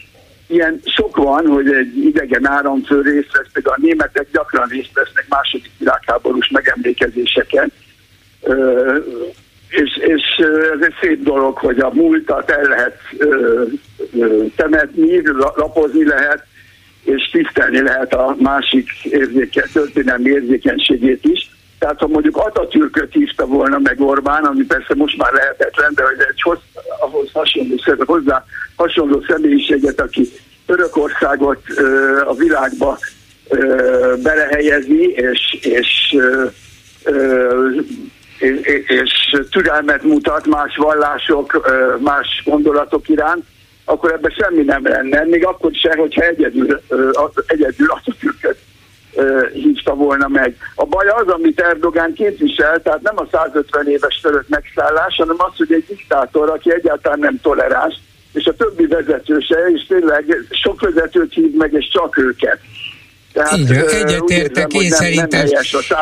Ilyen 0.53 0.79
sok 0.83 1.15
van, 1.15 1.47
hogy 1.47 1.73
egy 1.73 1.97
idegen 1.97 2.47
áramfő 2.47 3.01
részt 3.01 3.31
vesz, 3.31 3.47
például 3.53 3.75
a 3.75 3.81
németek 3.81 4.27
gyakran 4.31 4.67
részt 4.67 4.93
vesznek 4.93 5.25
második 5.29 5.71
világháborús 5.77 6.49
megemlékezéseken, 6.49 7.71
ö, 8.41 8.97
és, 9.69 9.97
és 9.97 10.45
ez 10.73 10.81
egy 10.81 10.95
szép 11.01 11.23
dolog, 11.23 11.57
hogy 11.57 11.79
a 11.79 11.93
múltat 11.93 12.49
el 12.49 12.63
lehet 12.63 12.97
ö, 13.17 13.63
ö, 14.19 14.43
temetni, 14.55 15.21
lapozni 15.55 16.05
lehet, 16.05 16.45
és 17.03 17.29
tisztelni 17.31 17.81
lehet 17.81 18.13
a 18.13 18.35
másik 18.39 18.89
érzéken, 19.03 19.67
történelmi 19.73 20.29
érzékenységét 20.29 21.25
is. 21.25 21.49
Tehát 21.83 21.99
ha 21.99 22.07
mondjuk 22.07 22.37
Atatürköt 22.37 23.13
hívta 23.13 23.45
volna 23.45 23.79
meg 23.79 24.01
Orbán, 24.01 24.43
ami 24.43 24.63
persze 24.63 24.95
most 24.95 25.17
már 25.17 25.33
lehetetlen, 25.33 25.91
de 25.95 26.03
hogy 26.03 26.19
egy 26.19 26.41
hoz, 26.41 26.57
ahhoz 26.99 27.29
hasonló, 27.33 27.75
hozzá 28.05 28.45
hasonló 28.75 29.23
személyiséget, 29.27 30.01
aki 30.01 30.29
Törökországot 30.65 31.59
ö, 31.75 32.21
a 32.25 32.33
világba 32.33 32.97
ö, 33.49 34.13
belehelyezi, 34.23 35.11
és, 35.11 35.57
és 35.61 36.15
ö, 36.17 36.45
ö, 37.03 37.69
és 38.87 39.35
türelmet 39.51 40.03
mutat 40.03 40.45
más 40.45 40.75
vallások, 40.75 41.69
más 41.99 42.41
gondolatok 42.45 43.09
iránt, 43.09 43.43
akkor 43.85 44.11
ebben 44.11 44.31
semmi 44.31 44.63
nem 44.63 44.83
lenne, 44.83 45.23
még 45.23 45.45
akkor 45.45 45.71
sem, 45.73 45.97
hogyha 45.97 46.21
egyedül, 46.21 46.81
egyedül 47.47 47.87
Atatürköt 47.89 48.57
hívta 49.53 49.95
volna 49.95 50.27
meg. 50.27 50.55
A 50.75 50.85
baj 50.85 51.07
az, 51.07 51.27
amit 51.27 51.59
Erdogán 51.59 52.13
képvisel, 52.13 52.81
tehát 52.81 53.01
nem 53.01 53.17
a 53.17 53.27
150 53.31 53.87
éves 53.87 54.19
török 54.21 54.47
megszállás, 54.47 55.15
hanem 55.15 55.35
az, 55.37 55.57
hogy 55.57 55.73
egy 55.73 55.85
diktátor, 55.87 56.49
aki 56.49 56.73
egyáltalán 56.73 57.19
nem 57.19 57.39
toleráns, 57.41 57.99
és 58.33 58.45
a 58.45 58.55
többi 58.55 58.85
vezetőse, 58.85 59.57
és 59.73 59.85
tényleg 59.87 60.45
sok 60.49 60.81
vezetőt 60.81 61.33
hív 61.33 61.53
meg, 61.55 61.73
és 61.73 61.89
csak 61.89 62.17
őket. 62.17 62.59
Tehát, 63.33 63.57
Így 63.57 63.67
van, 63.67 63.87
egyetértek, 63.87 64.73
én 64.73 64.89
szerintem 64.89 65.45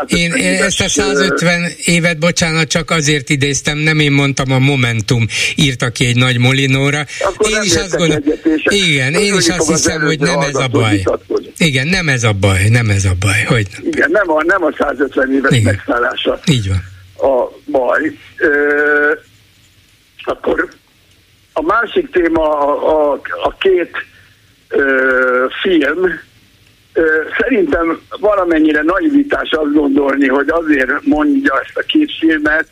én 0.08 0.34
ezt 0.64 0.82
a 0.82 0.90
150 0.90 1.72
évet, 1.86 2.20
bocsánat, 2.20 2.68
csak 2.68 2.90
azért 2.90 3.30
idéztem, 3.30 3.78
nem 3.78 4.00
én 4.00 4.12
mondtam, 4.12 4.52
a 4.52 4.60
Momentum 4.60 5.26
írta 5.56 5.90
ki 5.90 6.06
egy 6.06 6.16
nagy 6.16 6.40
molinóra. 6.40 7.06
Akkor 7.20 7.50
én 7.50 7.62
is 7.62 7.76
azt 7.76 7.96
gondolom, 7.98 8.24
igen, 8.64 9.14
én 9.14 9.34
is 9.34 9.50
azt 9.50 9.68
hiszem, 9.68 10.02
hogy 10.02 10.20
nem 10.20 10.40
ez 10.40 10.56
a 10.56 10.68
baj. 10.68 11.04
Igen, 11.58 11.88
nem 11.88 12.10
ez 12.10 12.24
a 12.24 12.34
baj, 12.34 12.68
nem 12.70 12.90
ez 12.90 13.06
a 13.06 13.14
baj. 13.20 13.44
Hogy 13.48 13.68
nem. 13.74 13.82
Igen, 13.86 14.12
nem 14.12 14.32
a, 14.32 14.44
nem 14.44 14.64
a 14.64 14.72
150 14.78 15.34
éves 15.34 15.52
igen. 15.52 15.64
megszállása 15.64 16.40
Így 16.46 16.68
van. 16.68 16.84
a 17.32 17.60
baj. 17.66 18.18
Ö, 18.38 18.50
akkor 20.24 20.70
a 21.54 21.62
másik 21.62 22.12
téma 22.12 22.60
a, 22.60 23.12
a, 23.12 23.22
a 23.44 23.56
két 23.60 23.92
ö, 24.68 25.46
film, 25.62 26.20
Szerintem 27.40 28.02
valamennyire 28.20 28.82
naivitás 28.82 29.52
azt 29.52 29.74
gondolni, 29.74 30.28
hogy 30.28 30.50
azért 30.50 31.06
mondja 31.06 31.62
ezt 31.66 31.78
a 31.78 31.82
két 31.82 32.12
filmet, 32.20 32.68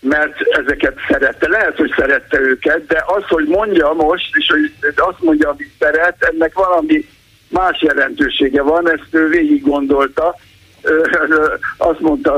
mert 0.00 0.40
ezeket 0.40 0.96
szerette. 1.08 1.48
Lehet, 1.48 1.76
hogy 1.76 1.92
szerette 1.96 2.40
őket, 2.40 2.86
de 2.86 3.04
az, 3.06 3.22
hogy 3.28 3.46
mondja 3.46 3.92
most, 3.92 4.36
és 4.36 4.46
hogy 4.50 4.92
azt 4.96 5.20
mondja, 5.22 5.48
amit 5.48 5.70
szeret, 5.78 6.16
ennek 6.18 6.54
valami 6.54 7.08
más 7.48 7.82
jelentősége 7.82 8.62
van, 8.62 8.90
ezt 8.90 9.06
ő 9.10 9.28
végig 9.28 9.62
gondolta, 9.62 10.36
azt 11.76 12.00
mondta 12.00 12.32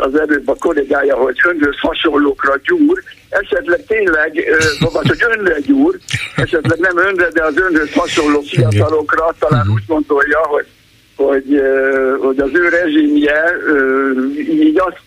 az 0.00 0.18
előbb 0.18 0.48
a 0.48 0.54
kollégája, 0.58 1.16
hogy 1.16 1.36
önhöz 1.48 1.78
hasonlókra 1.78 2.54
gyúr, 2.64 3.02
esetleg 3.28 3.84
tényleg, 3.86 4.44
vagy 4.92 5.08
hogy 5.08 5.24
önre 5.36 5.58
gyúr, 5.60 5.98
esetleg 6.36 6.78
nem 6.78 6.98
önre, 6.98 7.28
de 7.28 7.44
az 7.44 7.56
önhöz 7.56 7.92
hasonló 7.92 8.40
fiatalokra 8.40 9.34
talán 9.38 9.68
úgy 9.74 9.84
gondolja, 9.86 10.38
hogy, 10.38 10.66
hogy, 11.16 11.62
hogy 12.20 12.38
az 12.38 12.50
ő 12.52 12.68
rezsimje 12.68 13.56
így 14.36 14.78
azt 14.78 15.00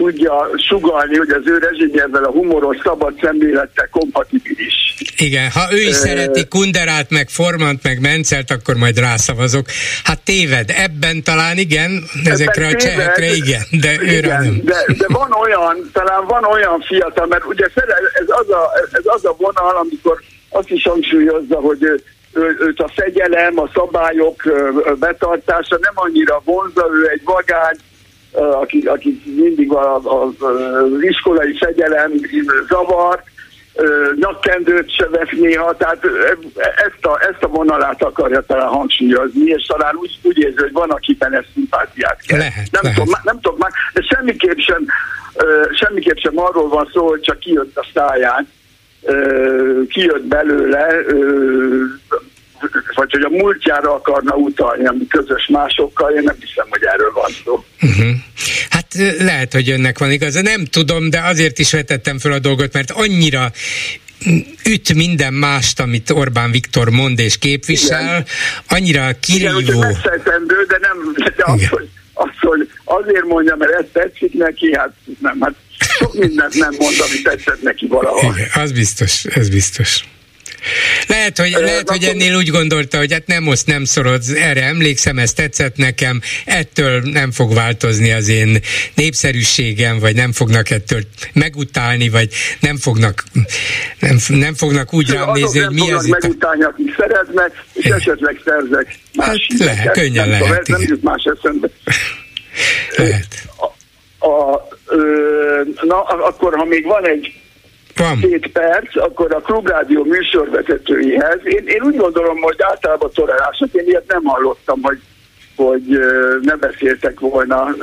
tudja 0.00 0.50
sugalni, 0.68 1.16
hogy 1.16 1.30
az 1.30 1.42
ő 1.44 1.58
rezsimjével 1.58 2.24
a 2.24 2.30
humoros, 2.30 2.76
szabad 2.82 3.14
szemlélettel 3.20 3.88
kompatibilis. 3.90 4.94
Igen, 5.16 5.50
ha 5.50 5.60
ő 5.72 5.80
is 5.80 5.88
e... 5.88 5.92
szereti 5.92 6.48
Kunderát, 6.48 7.10
meg 7.10 7.28
Formant, 7.28 7.82
meg 7.82 8.00
Mencelt, 8.00 8.50
akkor 8.50 8.74
majd 8.74 8.98
rászavazok. 8.98 9.66
Hát 10.04 10.20
téved, 10.24 10.70
ebben 10.76 11.22
talán 11.22 11.56
igen, 11.56 11.90
ezekre 12.24 12.64
ebben 12.64 12.74
a 12.74 12.78
csehekre 12.78 13.34
igen, 13.34 13.62
de 13.70 13.92
igen, 13.92 14.08
őre 14.08 14.38
nem. 14.38 14.60
De, 14.64 14.84
de 14.98 15.06
van 15.08 15.32
olyan, 15.32 15.90
talán 15.92 16.24
van 16.26 16.44
olyan 16.44 16.80
fiatal, 16.80 17.26
mert 17.26 17.44
ugye 17.44 17.66
ez 18.12 18.28
az 18.28 18.50
a, 18.50 18.62
ez 18.92 19.04
az 19.04 19.24
a 19.24 19.34
vonal, 19.38 19.76
amikor 19.76 20.20
azt 20.48 20.70
is 20.70 20.82
hangsúlyozza, 20.82 21.56
hogy 21.56 21.82
őt 22.60 22.80
a 22.80 22.90
fegyelem, 22.94 23.58
a 23.58 23.70
szabályok 23.74 24.42
betartása 24.98 25.78
nem 25.80 25.92
annyira 25.94 26.42
vonza, 26.44 26.86
ő 26.92 27.08
egy 27.08 27.22
vagány, 27.24 27.76
aki, 28.32 28.78
aki 28.78 29.22
mindig 29.24 29.72
a, 29.72 29.96
a, 29.96 30.24
az 30.24 31.02
iskolai 31.02 31.56
fegyelem 31.56 32.12
zavar, 32.68 33.22
nyakkendőt 34.14 34.94
se 34.94 35.08
vesz 35.08 35.30
néha, 35.30 35.76
tehát 35.76 36.04
ezt 36.56 37.04
a, 37.06 37.18
ezt 37.30 37.42
a 37.42 37.48
vonalát 37.48 38.02
akarja 38.02 38.40
talán 38.40 38.68
hangsúlyozni, 38.68 39.44
és 39.44 39.66
talán 39.66 39.94
úgy, 39.94 40.18
úgy 40.22 40.38
érzi, 40.38 40.60
hogy 40.60 40.72
van, 40.72 40.90
akiben 40.90 41.34
ezt 41.34 41.48
szimpátiát 41.54 42.20
kell. 42.26 42.38
Lehet, 42.38 42.70
nem, 42.70 42.82
lehet. 42.82 42.98
Tudom, 42.98 43.20
nem 43.24 43.40
tudom 43.40 43.58
már, 43.58 43.70
de 43.92 44.02
semmiképp 44.02 44.58
sem, 44.58 44.86
semmiképp 45.72 46.16
sem 46.16 46.38
arról 46.38 46.68
van 46.68 46.90
szó, 46.92 47.08
hogy 47.08 47.20
csak 47.20 47.38
kijött 47.38 47.76
a 47.76 47.86
száján, 47.94 48.48
kijött 49.88 50.24
belőle, 50.24 50.86
vagy 52.94 53.10
hogy 53.10 53.22
a 53.22 53.28
múltjára 53.28 53.94
akarna 53.94 54.34
utalni, 54.34 54.86
ami 54.86 55.06
közös 55.06 55.46
másokkal, 55.46 56.10
én 56.10 56.22
nem 56.22 56.36
hiszem, 56.40 56.66
hogy 56.68 56.82
erről 56.82 57.12
van 57.12 57.30
szó. 57.44 57.64
Uh-huh. 57.82 58.16
Hát 58.70 58.86
lehet, 59.18 59.52
hogy 59.52 59.70
önnek 59.70 59.98
van 59.98 60.10
igaza, 60.10 60.42
nem 60.42 60.64
tudom, 60.64 61.10
de 61.10 61.20
azért 61.20 61.58
is 61.58 61.72
vetettem 61.72 62.18
fel 62.18 62.32
a 62.32 62.38
dolgot, 62.38 62.72
mert 62.72 62.90
annyira 62.90 63.52
üt 64.64 64.94
minden 64.94 65.34
mást, 65.34 65.80
amit 65.80 66.10
Orbán 66.10 66.50
Viktor 66.50 66.90
mond 66.90 67.18
és 67.18 67.38
képvisel, 67.38 68.02
Igen. 68.02 68.24
annyira 68.68 69.10
kirívó. 69.20 69.60
Igen, 69.60 70.46
de 70.68 70.78
nem, 70.80 71.14
de 71.36 71.44
az, 71.44 71.68
hogy, 71.68 71.88
az, 72.12 72.30
hogy 72.40 72.70
azért 72.84 73.24
mondja, 73.24 73.56
mert 73.56 73.72
ez 73.72 73.84
tetszik 73.92 74.32
neki, 74.32 74.74
hát 74.74 74.92
nem, 75.20 75.40
hát 75.40 75.54
sok 75.78 76.14
mindent 76.14 76.54
nem 76.54 76.74
mond, 76.78 76.96
ami 76.98 77.22
tetszett 77.22 77.62
neki 77.62 77.86
valahol. 77.86 78.34
Igen, 78.36 78.48
az 78.54 78.72
biztos, 78.72 79.24
ez 79.24 79.48
biztos. 79.48 80.04
Lehet, 81.06 81.38
hogy, 81.38 81.50
lehet, 81.50 81.90
hogy 81.90 82.04
ennél 82.04 82.36
úgy 82.36 82.48
gondolta, 82.48 82.98
hogy 82.98 83.12
hát 83.12 83.26
nem 83.26 83.46
oszt, 83.46 83.66
nem 83.66 83.84
szorod, 83.84 84.22
erre 84.34 84.62
emlékszem, 84.62 85.18
ez 85.18 85.32
tetszett 85.32 85.76
nekem, 85.76 86.20
ettől 86.44 87.00
nem 87.00 87.30
fog 87.30 87.54
változni 87.54 88.12
az 88.12 88.28
én 88.28 88.58
népszerűségem, 88.94 89.98
vagy 89.98 90.14
nem 90.14 90.32
fognak 90.32 90.70
ettől 90.70 91.00
megutálni, 91.32 92.08
vagy 92.08 92.28
nem 92.60 92.76
fognak, 92.76 93.24
nem, 94.00 94.16
nem 94.28 94.54
fognak 94.54 94.92
úgy 94.92 95.10
rám 95.10 95.30
nézni, 95.32 95.60
hogy 95.60 95.74
mi 95.74 95.92
az 95.92 96.04
itt. 96.04 96.20
megutálni, 96.20 96.62
akik 96.62 96.94
szeretnek, 96.98 97.64
és 97.72 97.84
esetleg 97.84 98.40
szerzek 98.44 98.98
más 99.14 99.46
hát 99.48 99.58
lehet, 99.58 99.92
könnyen 99.92 100.28
nem 100.28 100.40
lehet. 100.40 100.64
Tudom, 100.64 100.82
nem 100.82 100.98
más 101.02 101.22
eszembe. 101.36 101.68
Lehet. 102.96 103.26
A, 103.56 103.64
a, 104.28 104.68
ö, 104.86 105.60
na, 105.82 106.02
akkor 106.02 106.56
ha 106.56 106.64
még 106.64 106.84
van 106.84 107.06
egy 107.06 107.32
van. 108.00 108.18
két 108.20 108.48
perc, 108.52 108.96
akkor 108.96 109.34
a 109.34 109.40
klubrádió 109.40 110.04
műsorvezetőihez. 110.04 111.38
Én, 111.44 111.64
én 111.66 111.82
úgy 111.82 111.96
gondolom, 111.96 112.40
hogy 112.40 112.56
általában 112.58 113.10
toleránsok, 113.14 113.72
én 113.72 113.86
ilyet 113.86 114.06
nem 114.06 114.24
hallottam, 114.24 114.82
hogy, 114.82 114.98
hogy 115.56 116.00
ne 116.42 116.56
beszéltek 116.56 117.20
volna. 117.20 117.74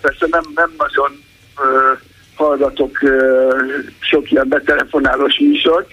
Persze 0.00 0.26
nem, 0.30 0.42
nem 0.54 0.74
nagyon 0.78 1.22
hallgatok 2.34 2.98
sok 4.00 4.30
ilyen 4.30 4.48
betelefonálós 4.48 5.38
műsort, 5.38 5.88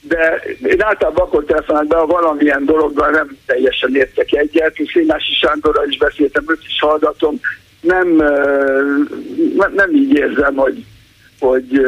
de 0.00 0.42
én 0.62 0.82
általában 0.82 1.26
akkor 1.26 1.44
telefonálok 1.44 1.88
be, 1.88 1.96
ha 1.96 2.06
valamilyen 2.06 2.64
dologgal 2.64 3.10
nem 3.10 3.36
teljesen 3.46 3.94
értek 3.94 4.32
egyet, 4.32 4.78
és 4.78 4.90
Szénási 4.92 5.34
Sándorral 5.34 5.88
is 5.88 5.96
beszéltem, 5.96 6.44
őt 6.48 6.64
is 6.66 6.80
hallgatom, 6.80 7.40
nem, 7.80 8.08
nem 9.74 9.90
így 9.94 10.12
érzem, 10.12 10.54
hogy, 10.54 10.84
hogy 11.42 11.80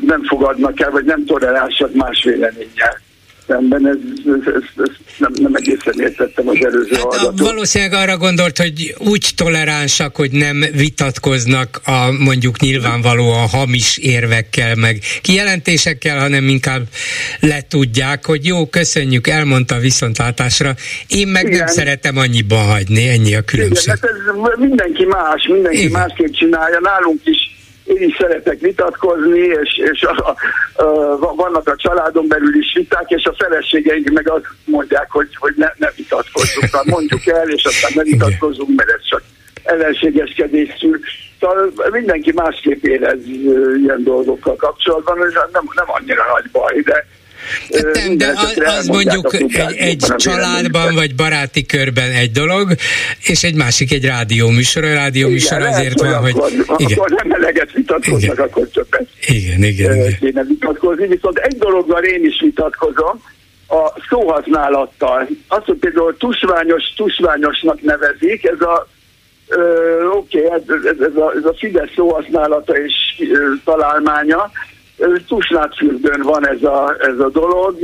nem 0.00 0.24
fogadnak 0.24 0.80
el, 0.80 0.90
vagy 0.90 1.04
nem 1.04 1.24
tolerálsak 1.24 1.94
más 1.94 2.22
véleménnyel 2.24 3.00
szemben, 3.46 3.86
ez, 3.86 3.96
ez, 4.26 4.54
ez, 4.54 4.62
ez 4.84 4.94
nem, 5.18 5.32
nem 5.34 5.54
egészen 5.54 5.94
értettem 5.96 6.48
az 6.48 6.56
előző 6.64 6.94
hát 6.94 7.02
hallgatót. 7.02 7.40
Valószínűleg 7.40 7.92
arra 7.92 8.16
gondolt, 8.16 8.58
hogy 8.58 8.94
úgy 8.98 9.30
toleránsak, 9.36 10.16
hogy 10.16 10.30
nem 10.30 10.64
vitatkoznak 10.72 11.80
a 11.84 12.10
mondjuk 12.18 12.60
nyilvánvalóan 12.60 13.48
hamis 13.48 13.98
érvekkel, 13.98 14.74
meg 14.74 14.98
kijelentésekkel, 15.22 16.18
hanem 16.18 16.48
inkább 16.48 16.82
letudják, 17.40 18.26
hogy 18.26 18.46
jó, 18.46 18.66
köszönjük, 18.66 19.26
elmondta 19.26 19.78
viszontlátásra. 19.78 20.74
Én 21.08 21.28
meg 21.28 21.46
Igen. 21.46 21.58
nem 21.58 21.66
szeretem 21.66 22.16
annyiban 22.16 22.64
hagyni, 22.64 23.08
ennyi 23.08 23.34
a 23.34 23.42
különbség. 23.42 23.94
Igen, 23.94 23.98
hát 24.00 24.10
ez 24.10 24.58
mindenki 24.58 25.04
más, 25.04 25.46
mindenki 25.52 25.78
Igen. 25.78 25.90
másképp 25.90 26.32
csinálja. 26.32 26.78
Nálunk 26.80 27.20
is 27.24 27.59
én 27.90 28.08
is 28.08 28.16
szeretek 28.18 28.60
vitatkozni, 28.60 29.38
és, 29.38 29.78
és 29.92 30.02
a, 30.02 30.36
a, 30.76 30.82
a, 30.84 31.34
vannak 31.34 31.68
a 31.68 31.76
családon 31.76 32.28
belül 32.28 32.56
is 32.56 32.72
viták, 32.74 33.04
és 33.10 33.24
a 33.24 33.34
feleségeink 33.38 34.10
meg 34.10 34.30
azt 34.30 34.46
mondják, 34.64 35.10
hogy, 35.10 35.28
hogy 35.36 35.54
ne, 35.56 35.72
ne 35.76 35.88
vitatkozzunk, 35.96 36.70
hát 36.72 36.84
mondjuk 36.84 37.26
el, 37.26 37.48
és 37.48 37.64
aztán 37.64 37.90
ne 37.94 38.02
vitatkozzunk, 38.02 38.76
mert 38.76 38.90
ez 38.90 39.02
csak 39.08 39.22
ellenségeskedés 39.62 40.68
szül. 40.78 41.00
Szóval 41.40 41.72
mindenki 41.90 42.32
másképp 42.32 42.84
érez 42.84 43.26
ilyen 43.82 44.02
dolgokkal 44.02 44.56
kapcsolatban, 44.56 45.18
és 45.28 45.34
nem, 45.52 45.68
nem 45.74 45.86
annyira 45.86 46.22
nagy 46.32 46.50
baj, 46.50 46.80
de 46.80 47.06
nem, 47.68 48.16
de 48.16 48.32
az, 48.78 48.86
mondjuk 48.86 49.34
egy, 49.34 49.76
egy 49.76 50.04
családban 50.16 50.94
vagy 50.94 51.14
baráti 51.14 51.66
körben 51.66 52.10
egy 52.10 52.30
dolog, 52.30 52.74
és 53.22 53.42
egy 53.42 53.54
másik 53.54 53.92
egy 53.92 54.04
rádióműsor. 54.04 54.84
A 54.84 54.92
rádióműsor 54.92 55.62
azért 55.62 56.00
van, 56.00 56.14
hogy... 56.14 56.34
Igen. 56.76 56.98
Akkor 56.98 57.10
nem 57.10 57.32
eleget 57.32 57.72
vitatkoznak, 57.72 58.22
igen. 58.22 58.36
akkor 58.46 58.68
csak 58.70 59.02
igen, 59.26 59.62
igen, 59.62 59.94
igen. 59.94 60.16
kéne 60.20 60.44
vitatkozni. 60.44 61.06
Viszont 61.06 61.38
egy 61.38 61.56
dologgal 61.58 62.02
én 62.02 62.24
is 62.24 62.40
vitatkozom, 62.40 63.22
a 63.68 63.92
szóhasználattal. 64.08 65.28
Azt, 65.48 65.64
hogy 65.64 65.76
például 65.76 66.16
tusványos, 66.16 66.92
tusványosnak 66.96 67.82
nevezik, 67.82 68.44
ez 68.44 68.60
a 68.60 68.88
oké, 70.12 70.44
okay, 70.44 70.58
ez, 70.58 70.62
ez, 70.84 71.00
ez, 71.00 71.16
a, 71.16 71.32
ez 71.36 71.44
a 71.44 71.54
Fidesz 71.58 71.92
szóhasználata 71.94 72.76
és 72.76 72.92
ö, 73.18 73.52
találmánya, 73.64 74.50
Tusnádfürdőn 75.26 76.22
van 76.22 76.48
ez 76.48 76.62
a, 76.62 76.96
ez 76.98 77.18
a 77.18 77.28
dolog, 77.28 77.76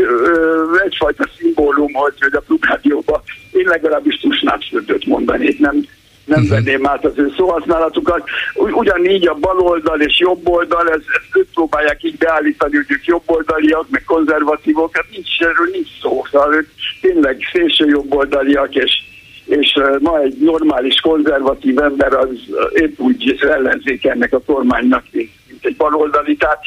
egyfajta 0.85 1.29
szimbólum, 1.39 1.93
hogy, 1.93 2.15
hogy 2.21 2.35
a 2.35 2.43
klubrádióban 2.47 3.23
én 3.53 3.67
legalábbis 3.69 4.21
Tusnádfürdőt 4.21 5.07
mondanék, 5.07 5.59
nem, 5.59 5.85
nem 6.25 6.43
uh-huh. 6.43 6.65
venném 6.65 6.87
át 6.87 7.05
az 7.05 7.13
ő 7.17 7.33
szóhasználatukat. 7.37 8.29
Ugyanígy 8.55 9.29
a 9.29 9.35
baloldal 9.35 10.01
és 10.01 10.19
jobboldal, 10.19 10.91
ez, 10.91 11.01
ezt 11.01 11.37
ők 11.37 11.49
próbálják 11.55 12.03
így 12.03 12.17
beállítani, 12.17 12.77
hogy 12.77 12.87
ők 12.89 13.05
jobboldaliak, 13.05 13.87
meg 13.91 14.05
konzervatívok, 14.05 14.97
hát 14.97 15.07
nincs, 15.11 15.41
erről 15.41 15.69
nincs 15.73 16.01
szó. 16.01 16.25
Szóval 16.31 16.55
ők 16.55 16.69
tényleg 17.01 17.39
szélső 17.53 17.87
jobboldaliak, 17.87 18.75
és, 18.75 19.03
és 19.45 19.79
ma 20.01 20.21
egy 20.21 20.37
normális 20.41 21.01
konzervatív 21.01 21.79
ember 21.79 22.13
az 22.13 22.29
épp 22.73 22.99
úgy 22.99 23.39
ellenzék 23.41 24.05
ennek 24.05 24.33
a 24.33 24.41
kormánynak, 24.47 25.05
mint 25.11 25.31
egy 25.65 25.77
baloldali, 25.77 26.37
tehát 26.37 26.59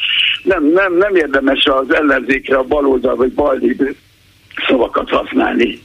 nem, 0.42 0.72
nem, 0.72 0.96
nem 0.96 1.14
érdemes 1.14 1.64
az 1.64 1.94
ellenzékre 1.94 2.56
a 2.56 2.62
baloldal 2.62 3.16
vagy 3.16 3.32
ballévő 3.32 3.96
szavakat 4.68 5.08
használni. 5.08 5.80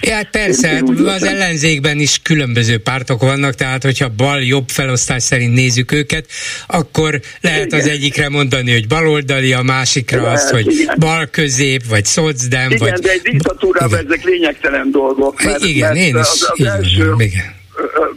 Ja, 0.00 0.14
hát 0.14 0.30
persze, 0.30 0.68
hát 0.68 0.88
az 0.88 1.22
ellenzékben 1.22 1.98
is 1.98 2.22
különböző 2.22 2.78
pártok 2.78 3.20
vannak, 3.20 3.54
tehát 3.54 3.82
hogyha 3.82 4.08
bal-jobb 4.08 4.68
felosztás 4.68 5.22
szerint 5.22 5.54
nézzük 5.54 5.92
őket, 5.92 6.26
akkor 6.66 7.20
lehet 7.40 7.66
igen. 7.66 7.80
az 7.80 7.86
egyikre 7.86 8.28
mondani, 8.28 8.72
hogy 8.72 8.86
baloldali, 8.86 9.52
a 9.52 9.62
másikra 9.62 10.22
lehet, 10.22 10.34
azt, 10.34 10.50
hogy 10.50 10.90
bal-közép, 10.98 11.82
vagy 11.88 12.04
szocdem. 12.04 12.70
Igen, 12.70 12.90
vagy... 12.90 13.00
de 13.00 13.10
egy 13.10 13.22
diktatúrában 13.22 13.98
ezek 13.98 14.24
lényegtelen 14.24 14.90
dolgok. 14.90 15.42
Mert, 15.42 15.64
igen, 15.64 15.92
mert 15.92 16.06
én 16.06 16.14
is. 16.14 16.20
Az, 16.20 16.48
az 16.50 16.58
igen, 16.58 16.72
első 16.72 17.14
igen. 17.18 17.54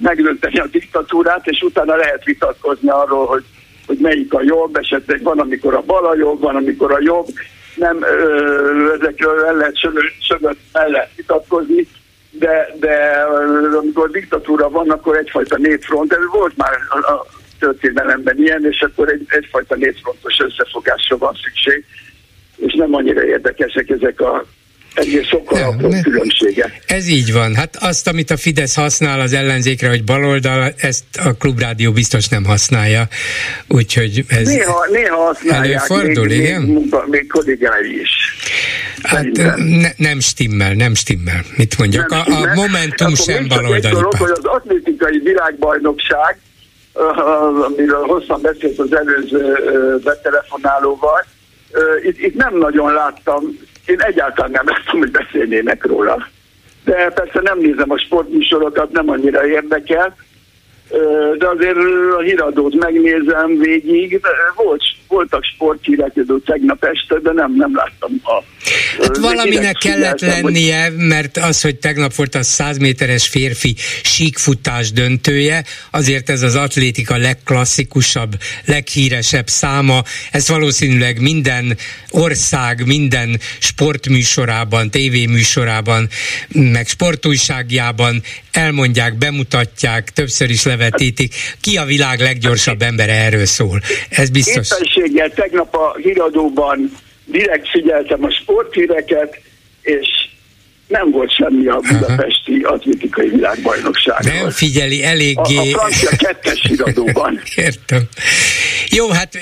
megdönteni 0.02 0.60
a 0.60 0.68
diktatúrát, 0.72 1.48
és 1.48 1.62
utána 1.62 1.96
lehet 1.96 2.24
vitatkozni 2.24 2.90
arról, 2.90 3.26
hogy 3.26 3.44
hogy 3.86 3.98
melyik 3.98 4.34
a 4.34 4.42
jobb, 4.44 4.76
esetleg 4.76 5.24
van, 5.24 5.40
amikor 5.40 5.74
a 5.74 5.82
bal 5.82 6.06
a 6.06 6.16
jobb, 6.16 6.40
van, 6.40 6.56
amikor 6.56 6.92
a 6.92 7.00
jobb, 7.02 7.28
nem 7.76 8.04
ö, 8.04 8.94
ezekről 9.00 9.46
el 9.46 9.56
lehet 9.56 9.78
sögött 10.20 10.60
mellett 10.72 11.12
vitatkozni, 11.16 11.88
de, 12.32 12.76
de 12.80 13.26
amikor 13.80 14.10
diktatúra 14.10 14.70
van, 14.70 14.90
akkor 14.90 15.18
egyfajta 15.18 15.58
népfront, 15.58 16.14
ez 16.14 16.26
volt 16.32 16.58
már 16.58 16.74
a, 16.90 17.12
a 17.12 17.26
történelemben 17.60 18.38
ilyen, 18.38 18.66
és 18.66 18.82
akkor 18.82 19.10
egy, 19.10 19.26
egyfajta 19.28 19.76
népfrontos 19.76 20.40
összefogásra 20.40 21.18
van 21.18 21.34
szükség, 21.44 21.86
és 22.56 22.74
nem 22.74 22.94
annyira 22.94 23.26
érdekesek 23.26 23.90
ezek 23.90 24.22
a 24.22 24.46
egész 24.98 25.28
sokkal 25.28 25.76
ne, 25.76 26.02
különbsége. 26.02 26.74
Ez 26.86 27.08
így 27.08 27.34
van. 27.34 27.56
Hát 27.56 27.76
azt, 27.80 28.08
amit 28.08 28.32
a 28.32 28.38
Fidesz 28.38 28.76
használ 28.76 29.20
az 29.20 29.34
ellenzékre, 29.34 29.90
hogy 29.90 30.04
baloldal, 30.04 30.74
ezt 30.78 31.04
a 31.26 31.34
klubrádió 31.34 31.92
biztos 31.92 32.28
nem 32.28 32.46
használja. 32.46 33.08
Úgyhogy 33.68 34.26
ez 34.28 34.48
néha, 34.48 34.88
néha 34.92 35.16
használják, 35.16 35.90
előfordul, 35.90 36.26
még, 36.26 36.38
igen? 36.38 36.62
Még, 36.62 36.94
még 37.06 37.28
kollégái 37.28 38.02
is. 38.02 38.10
Hát 39.04 39.28
ne, 39.58 39.90
nem 39.98 40.20
stimmel, 40.20 40.74
nem 40.74 40.94
stimmel. 40.94 41.44
Mit 41.56 41.78
mondjak? 41.78 42.10
Nem 42.10 42.20
a, 42.20 42.50
a 42.50 42.54
Momentum 42.54 43.14
Akkor 43.14 43.18
sem 43.18 43.48
baloldali 43.48 43.94
dolog, 43.94 44.16
hogy 44.16 44.32
az 44.32 44.44
atlétikai 44.44 45.20
világbajnokság, 45.24 46.38
amiről 47.66 48.06
hosszan 48.06 48.42
beszélt 48.42 48.80
az 48.80 48.96
előző 48.96 49.58
betelefonálóval, 50.04 51.26
itt, 52.04 52.20
itt 52.20 52.36
nem 52.36 52.58
nagyon 52.58 52.94
láttam 52.94 53.60
én 53.86 54.02
egyáltalán 54.02 54.52
nem 54.52 54.68
láttam, 54.68 55.00
hogy 55.00 55.12
beszélnének 55.12 55.86
róla. 55.86 56.28
De 56.84 57.10
persze 57.10 57.42
nem 57.42 57.60
nézem 57.60 57.92
a 57.92 57.98
sportműsorokat, 57.98 58.92
nem 58.92 59.10
annyira 59.10 59.48
érdekel, 59.48 60.16
de 61.38 61.48
azért 61.48 61.78
a 62.18 62.20
híradót 62.20 62.76
megnézem 62.76 63.58
végig. 63.58 64.22
Volt 64.56 64.82
voltak 65.08 65.44
sporthírek 65.44 66.14
tegnap 66.46 66.84
este, 66.84 67.20
de 67.20 67.32
nem, 67.32 67.54
nem 67.56 67.76
láttam 67.76 68.12
a... 68.24 68.44
Hát 69.02 69.18
valaminek 69.18 69.78
kellett 69.78 70.20
lennie, 70.20 70.90
mert 70.90 71.38
az, 71.38 71.62
hogy 71.62 71.76
tegnap 71.76 72.16
volt 72.16 72.36
a 72.36 72.44
100 72.44 72.78
méteres 72.78 73.28
férfi 73.28 73.76
síkfutás 74.04 74.92
döntője, 74.92 75.64
azért 75.92 76.30
ez 76.30 76.42
az 76.42 76.56
atlétika 76.56 77.18
legklasszikusabb, 77.18 78.36
leghíresebb 78.66 79.48
száma, 79.48 80.04
ezt 80.32 80.48
valószínűleg 80.48 81.22
minden 81.22 81.78
ország, 82.10 82.86
minden 82.86 83.40
sportműsorában, 83.60 84.90
tévéműsorában, 84.90 86.10
meg 86.48 86.88
sportújságjában 86.88 88.22
elmondják, 88.52 89.18
bemutatják, 89.18 90.10
többször 90.10 90.50
is 90.50 90.64
levetítik. 90.64 91.34
Ki 91.62 91.78
a 91.78 91.86
világ 91.86 92.20
leggyorsabb 92.20 92.82
ember 92.82 93.10
erről 93.10 93.46
szól? 93.46 93.82
Ez 94.10 94.30
biztos. 94.30 94.70
Éppenséggel 94.72 95.30
tegnap 95.30 95.76
a 95.76 95.96
híradóban 96.02 96.92
direkt 97.38 97.70
figyeltem 97.70 98.24
a 98.24 98.30
sporthíreket, 98.30 99.42
és 99.82 100.08
nem 100.88 101.12
volt 101.12 101.36
semmi 101.36 101.68
a 101.68 101.80
budapesti 101.80 102.62
Aha. 102.64 102.74
atlétikai 102.74 103.30
világbajnokságon. 103.30 104.34
Nem 104.34 104.50
figyeli 104.50 105.04
eléggé. 105.04 105.58
A, 105.58 105.62
a 105.62 105.66
francia 105.66 106.10
kettes 106.18 106.64
iradóban. 106.70 107.42
Értem. 107.56 108.02
Jó, 108.90 109.10
hát 109.10 109.40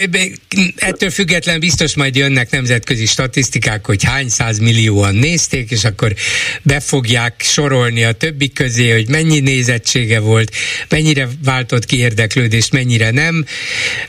ettől 0.76 1.10
független 1.10 1.60
biztos 1.60 1.96
majd 1.96 2.16
jönnek 2.16 2.52
nemzetközi 2.52 3.06
statisztikák, 3.06 3.86
hogy 3.86 4.04
hány 4.04 4.28
millióan 4.62 5.16
nézték, 5.16 5.72
és 5.72 5.84
akkor 5.84 6.14
be 6.62 6.80
fogják 6.80 7.36
sorolni 7.38 8.04
a 8.04 8.12
többi 8.12 8.52
közé, 8.52 8.92
hogy 8.92 9.10
mennyi 9.10 9.40
nézettsége 9.40 10.20
volt, 10.20 10.52
mennyire 10.90 11.28
váltott 11.44 11.86
ki 11.86 11.98
érdeklődést, 11.98 12.72
mennyire 12.72 13.12
nem. 13.12 13.46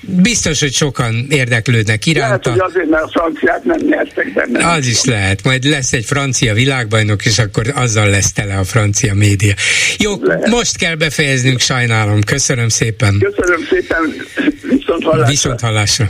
Biztos, 0.00 0.60
hogy 0.60 0.72
sokan 0.72 1.26
érdeklődnek 1.28 2.06
iránta. 2.06 2.28
Lehet, 2.28 2.46
hogy 2.46 2.70
azért, 2.70 2.88
mert 2.88 3.04
a 3.04 3.08
franciák 3.08 3.62
nem 3.62 3.80
nyertek 3.88 4.32
benne. 4.32 4.68
Az 4.68 4.86
is 4.86 5.04
lehet. 5.04 5.44
Majd 5.44 5.64
lesz 5.64 5.92
egy 5.92 6.04
francia 6.04 6.54
világbajnok, 6.54 7.23
és 7.24 7.38
akkor 7.38 7.72
azzal 7.74 8.08
lesz 8.08 8.32
tele 8.32 8.54
a 8.54 8.64
francia 8.64 9.14
média. 9.14 9.54
Jó, 9.98 10.16
Lehet. 10.22 10.48
most 10.48 10.76
kell 10.76 10.94
befejeznünk, 10.94 11.60
sajnálom. 11.60 12.22
Köszönöm 12.22 12.68
szépen. 12.68 13.18
Köszönöm 13.18 13.66
szépen, 13.70 14.26
viszont 14.68 15.02
hallásra. 15.02 15.30
Viszont 15.30 15.60
hallásra. 15.60 16.08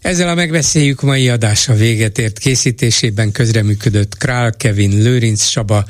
Ezzel 0.00 0.28
a 0.28 0.34
megbeszéljük 0.34 1.02
mai 1.02 1.28
adása 1.28 1.74
véget 1.74 2.18
ért 2.18 2.38
készítésében 2.38 3.32
közreműködött 3.32 4.16
Král 4.16 4.52
Kevin, 4.56 5.02
Lőrinc 5.02 5.46
Csaba, 5.46 5.84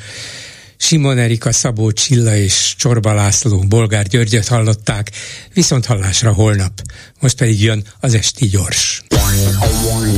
Simon 0.76 1.18
Erika, 1.18 1.52
Szabó 1.52 1.90
Csilla 1.90 2.36
és 2.36 2.74
Csorba 2.78 3.14
László, 3.14 3.64
Bolgár 3.68 4.06
Györgyöt 4.06 4.46
hallották, 4.46 5.10
viszont 5.54 5.86
hallásra 5.86 6.32
holnap. 6.32 6.72
Most 7.20 7.36
pedig 7.36 7.62
jön 7.62 7.84
az 8.00 8.14
Esti 8.14 8.46
Gyors. 8.46 9.02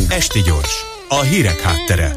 Esti 0.08 0.40
Gyors, 0.40 0.72
a 1.08 1.22
hírek 1.22 1.60
háttere. 1.60 2.16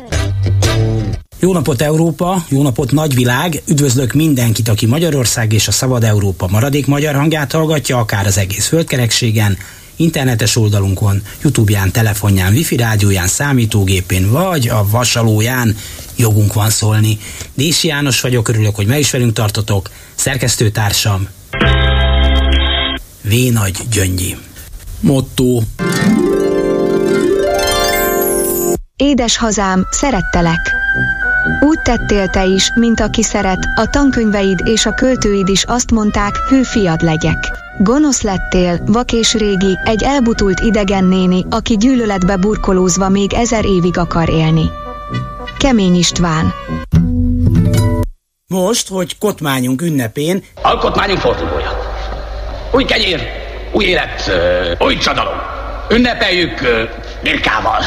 Jó 1.41 1.53
napot 1.53 1.81
Európa, 1.81 2.45
jó 2.49 2.61
napot 2.61 2.91
nagyvilág, 2.91 3.61
üdvözlök 3.67 4.13
mindenkit, 4.13 4.67
aki 4.67 4.85
Magyarország 4.85 5.53
és 5.53 5.67
a 5.67 5.71
Szabad 5.71 6.03
Európa 6.03 6.47
maradék 6.47 6.87
magyar 6.87 7.15
hangját 7.15 7.51
hallgatja, 7.51 7.97
akár 7.97 8.25
az 8.25 8.37
egész 8.37 8.67
földkerekségen, 8.67 9.57
internetes 9.95 10.55
oldalunkon, 10.55 11.21
Youtube-ján, 11.41 11.91
telefonján, 11.91 12.53
wifi 12.53 12.75
rádióján, 12.75 13.27
számítógépén, 13.27 14.31
vagy 14.31 14.67
a 14.67 14.85
vasalóján 14.89 15.75
jogunk 16.15 16.53
van 16.53 16.69
szólni. 16.69 17.17
Dési 17.53 17.87
János 17.87 18.21
vagyok, 18.21 18.47
örülök, 18.47 18.75
hogy 18.75 18.87
meg 18.87 18.99
is 18.99 19.11
velünk 19.11 19.33
tartotok, 19.33 19.89
szerkesztőtársam 20.15 21.27
V. 23.21 23.33
Nagy 23.51 23.77
Gyöngyi. 23.91 24.35
Motto 24.99 25.61
Édes 28.95 29.37
hazám, 29.37 29.87
szerettelek! 29.91 30.80
Úgy 31.59 31.79
tettél 31.79 32.27
te 32.27 32.45
is, 32.45 32.71
mint 32.75 32.99
aki 32.99 33.23
szeret, 33.23 33.65
a 33.75 33.89
tankönyveid 33.89 34.59
és 34.63 34.85
a 34.85 34.93
költőid 34.93 35.47
is 35.47 35.63
azt 35.63 35.91
mondták, 35.91 36.35
hő 36.49 36.63
fiad 36.63 37.01
legyek. 37.01 37.37
Gonosz 37.77 38.21
lettél, 38.21 38.79
vak 38.85 39.11
és 39.11 39.33
régi, 39.33 39.77
egy 39.83 40.03
elbutult 40.03 40.59
idegen 40.59 41.03
néni, 41.03 41.45
aki 41.49 41.77
gyűlöletbe 41.77 42.37
burkolózva 42.37 43.09
még 43.09 43.33
ezer 43.33 43.65
évig 43.65 43.97
akar 43.97 44.29
élni. 44.29 44.69
Kemény 45.57 45.95
István 45.95 46.53
Most, 48.47 48.87
hogy 48.89 49.17
kotmányunk 49.17 49.81
ünnepén... 49.81 50.43
Alkotmányunk 50.61 51.19
fordulója. 51.19 51.79
Új 52.71 52.83
kenyér, 52.83 53.21
új 53.71 53.85
élet, 53.85 54.31
új 54.79 54.97
csodalom. 54.97 55.37
Ünnepeljük 55.89 56.61
birkával 57.23 57.81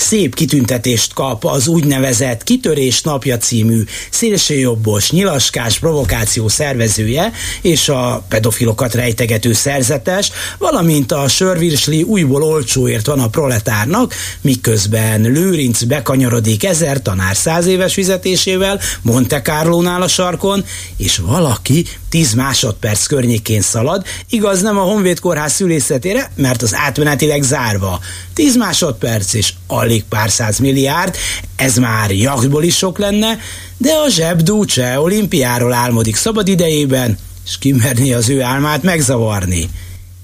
szép 0.00 0.34
kitüntetést 0.34 1.12
kap 1.14 1.44
az 1.44 1.66
úgynevezett 1.66 2.42
Kitörés 2.42 3.02
napja 3.02 3.36
című 3.36 3.82
szélsőjobbos, 4.10 5.10
nyilaskás 5.10 5.78
provokáció 5.78 6.48
szervezője 6.48 7.32
és 7.62 7.88
a 7.88 8.24
pedofilokat 8.28 8.94
rejtegető 8.94 9.52
szerzetes, 9.52 10.30
valamint 10.58 11.12
a 11.12 11.28
sörvirsli 11.28 12.02
újból 12.02 12.42
olcsóért 12.42 13.06
van 13.06 13.20
a 13.20 13.28
proletárnak, 13.28 14.14
miközben 14.40 15.20
Lőrinc 15.20 15.82
bekanyarodik 15.82 16.64
ezer 16.64 17.02
tanár 17.02 17.36
száz 17.36 17.66
éves 17.66 17.94
fizetésével 17.94 18.80
Monte 19.02 19.42
Carlo-nál 19.42 20.02
a 20.02 20.08
sarkon, 20.08 20.64
és 20.96 21.18
valaki 21.18 21.84
10 22.08 22.32
másodperc 22.32 23.06
környékén 23.06 23.60
szalad, 23.60 24.06
igaz 24.28 24.62
nem 24.62 24.78
a 24.78 24.82
Honvéd 24.82 25.18
Kórház 25.18 25.52
szülészetére, 25.52 26.30
mert 26.36 26.62
az 26.62 26.74
átmenetileg 26.74 27.42
zárva. 27.42 28.00
10 28.34 28.56
másodperc 28.56 29.34
és 29.34 29.52
alig 29.88 30.04
pár 30.04 30.30
száz 30.30 30.58
milliárd, 30.58 31.16
ez 31.56 31.76
már 31.76 32.10
jachtból 32.10 32.62
is 32.62 32.76
sok 32.76 32.98
lenne, 32.98 33.38
de 33.76 33.92
a 33.92 34.08
zsebdú 34.08 34.64
cseh 34.64 35.02
olimpiáról 35.02 35.72
álmodik 35.72 36.16
szabad 36.16 36.48
idejében, 36.48 37.18
és 37.44 37.58
kimerni 37.58 38.12
az 38.12 38.28
ő 38.28 38.42
álmát 38.42 38.82
megzavarni. 38.82 39.68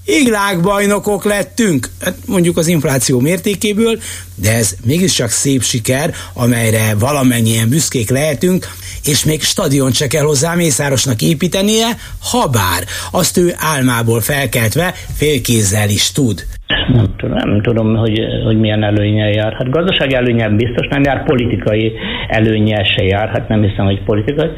Iglákbajnokok 0.05 1.23
lettünk, 1.23 1.89
hát 2.01 2.15
mondjuk 2.25 2.57
az 2.57 2.67
infláció 2.67 3.19
mértékéből, 3.19 3.99
de 4.35 4.55
ez 4.55 4.75
mégiscsak 4.85 5.29
szép 5.29 5.63
siker, 5.63 6.13
amelyre 6.33 6.95
valamennyien 6.99 7.69
büszkék 7.69 8.09
lehetünk, 8.09 8.67
és 9.05 9.23
még 9.25 9.41
stadion 9.41 9.91
se 9.91 10.07
kell 10.07 10.23
hozzá 10.23 10.55
Mészárosnak 10.55 11.21
építenie, 11.21 11.87
ha 12.31 12.47
bár 12.47 12.83
azt 13.11 13.37
ő 13.37 13.53
álmából 13.57 14.21
felkeltve 14.21 14.93
félkézzel 15.15 15.89
is 15.89 16.11
tud. 16.11 16.45
Nem 16.93 17.13
tudom, 17.17 17.37
nem 17.37 17.61
tudom 17.61 17.95
hogy, 17.95 18.19
hogy 18.45 18.59
milyen 18.59 18.83
előnye 18.83 19.29
jár. 19.29 19.53
Hát 19.53 19.69
gazdasági 19.69 20.13
előnye 20.13 20.49
biztos 20.49 20.87
nem 20.89 21.03
jár, 21.03 21.25
politikai 21.25 21.91
előnye 22.27 22.83
se 22.83 23.03
jár, 23.03 23.29
hát 23.29 23.47
nem 23.47 23.61
hiszem, 23.61 23.85
hogy 23.85 24.03
politikai. 24.03 24.49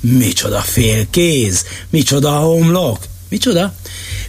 Micsoda 0.00 0.58
félkéz, 0.58 1.66
micsoda 1.90 2.30
homlok, 2.30 2.98
micsoda? 3.30 3.72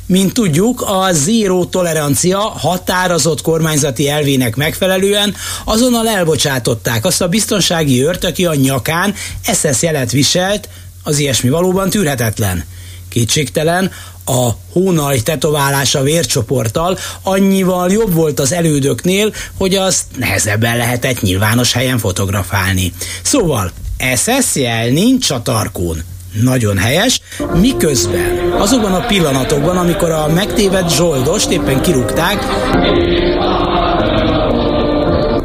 Mint 0.08 0.34
tudjuk, 0.34 0.82
a 0.82 1.10
zéró 1.12 1.66
tolerancia 1.66 2.40
határozott 2.40 3.42
kormányzati 3.42 4.10
elvének 4.10 4.56
megfelelően 4.56 5.36
azonnal 5.64 6.08
elbocsátották 6.08 7.06
azt 7.06 7.22
a 7.22 7.28
biztonsági 7.28 8.04
őrt, 8.04 8.24
aki 8.24 8.46
a 8.46 8.56
nyakán 8.56 9.14
SS 9.42 9.82
jelet 9.82 10.12
viselt, 10.12 10.70
az 11.04 11.20
ilyesmi 11.20 11.50
valóban 11.50 11.90
tűrhetetlen. 11.90 12.64
Kétségtelen, 13.10 13.92
a 14.26 14.50
hónaj 14.72 15.22
tetoválása 15.22 16.02
vércsoporttal 16.02 16.98
annyival 17.22 17.92
jobb 17.92 18.14
volt 18.14 18.40
az 18.40 18.52
elődöknél, 18.52 19.34
hogy 19.58 19.76
azt 19.76 20.04
nehezebben 20.18 20.78
lehetett 20.78 21.22
nyilvános 21.22 21.74
helyen 21.74 22.00
fotografálni. 22.00 22.94
Szóval 23.24 23.72
SS 24.16 24.56
jel 24.56 24.88
nincs 24.88 25.30
a 25.30 25.42
tarkón. 25.42 26.04
Nagyon 26.42 26.78
helyes, 26.78 27.20
miközben 27.54 28.52
azokban 28.52 28.94
a 28.94 29.06
pillanatokban, 29.06 29.78
amikor 29.78 30.10
a 30.10 30.28
megtévedt 30.28 30.96
zsoldost 30.96 31.50
éppen 31.50 31.82
kirúgták, 31.82 32.46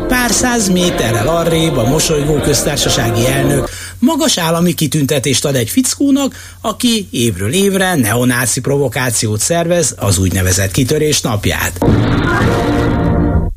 pár 0.09 0.31
száz 0.31 0.69
méterrel 0.69 1.29
arrébb 1.29 1.77
a 1.77 1.89
mosolygó 1.89 2.35
köztársasági 2.35 3.27
elnök 3.27 3.69
magas 4.01 4.39
állami 4.39 4.75
kitüntetést 4.75 5.45
ad 5.45 5.55
egy 5.55 5.71
fickónak, 5.71 6.35
aki 6.61 7.09
évről 7.11 7.53
évre 7.53 7.95
neonáci 7.95 8.61
provokációt 8.61 9.41
szervez 9.41 9.95
az 9.99 10.19
úgynevezett 10.19 10.71
kitörés 10.71 11.21
napját. 11.21 11.79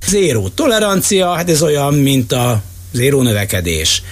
Zéró 0.07 0.47
tolerancia, 0.47 1.34
hát 1.34 1.49
ez 1.49 1.61
olyan, 1.61 1.93
mint 1.93 2.31
a 2.31 2.61
zéró 2.91 3.22
növekedés. 3.22 4.03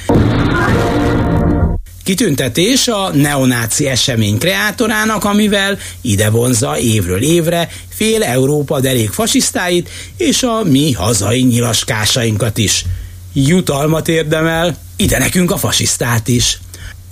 Kitüntetés 2.04 2.88
a 2.88 3.10
neonáci 3.14 3.88
esemény 3.88 4.38
kreátorának, 4.38 5.24
amivel 5.24 5.78
ide 6.02 6.30
vonza 6.30 6.80
évről 6.80 7.22
évre 7.22 7.70
fél 7.90 8.24
Európa 8.24 8.80
derék 8.80 9.10
fasisztáit 9.10 9.90
és 10.18 10.44
a 10.44 10.64
mi 10.64 10.92
hazai 10.92 11.42
nyilaskásainkat 11.42 12.58
is. 12.58 12.86
Jutalmat 13.34 14.08
érdemel, 14.08 14.78
ide 14.96 15.18
nekünk 15.18 15.52
a 15.52 15.58
fasisztát 15.58 16.28
is. 16.28 16.60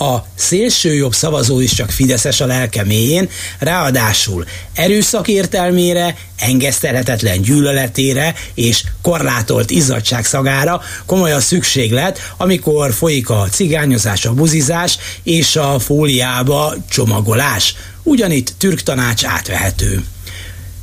A 0.02 0.26
szélsőjobb 0.36 1.14
szavazó 1.14 1.60
is 1.60 1.74
csak 1.74 1.90
Fideszes 1.90 2.42
a 2.42 2.46
lelke 2.46 2.84
mélyén, 2.84 3.30
ráadásul 3.60 4.46
erőszak 4.74 5.28
értelmére, 5.28 6.16
engesztelhetetlen 6.38 7.42
gyűlöletére 7.42 8.34
és 8.54 8.84
korlátolt 9.02 9.72
izzadság 9.72 10.26
szagára 10.26 10.82
komoly 11.06 11.34
a 11.34 11.40
szükséglet, 11.40 12.34
amikor 12.38 12.94
folyik 12.94 13.30
a 13.30 13.48
cigányozás, 13.52 14.26
a 14.26 14.34
buzizás 14.34 14.98
és 15.24 15.56
a 15.56 15.80
fóliába 15.80 16.74
csomagolás. 16.90 17.76
Ugyanitt 18.04 18.54
türk 18.58 18.82
tanács 18.82 19.24
átvehető. 19.26 20.04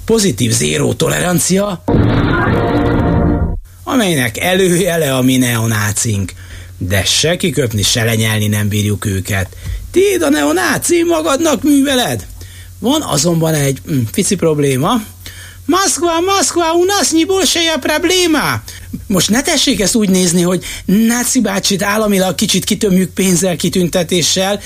Pozitív 0.04 0.52
zéró 0.52 0.92
tolerancia, 0.92 1.82
amelynek 3.84 4.38
előjele 4.38 5.14
a 5.14 5.22
mi 5.22 5.36
neonácink. 5.36 6.32
De 6.78 7.04
se 7.04 7.36
kiköpni, 7.36 7.82
se 7.82 8.04
lenyelni 8.04 8.46
nem 8.46 8.68
bírjuk 8.68 9.04
őket. 9.04 9.48
Téd 9.90 10.22
a 10.22 10.28
neonáci 10.28 11.02
magadnak 11.02 11.62
műveled? 11.62 12.26
Van 12.78 13.02
azonban 13.02 13.54
egy 13.54 13.80
mm, 13.90 14.00
pici 14.12 14.34
probléma. 14.34 15.02
Moszkva, 15.66 16.20
Moszkva, 16.20 16.72
u 16.74 16.84
nas 16.84 17.10
ni 17.10 17.24
bolseja 17.24 17.78
probléma. 17.78 18.62
Most 19.06 19.30
ne 19.30 19.42
tessék 19.42 19.80
ezt 19.80 19.94
úgy 19.94 20.08
nézni, 20.08 20.42
hogy 20.42 20.64
náci 20.84 21.40
bácsit 21.40 21.82
államilag 21.82 22.34
kicsit 22.34 22.64
kitömjük 22.64 23.10
pénzzel, 23.10 23.56
kitüntetéssel, 23.56 24.60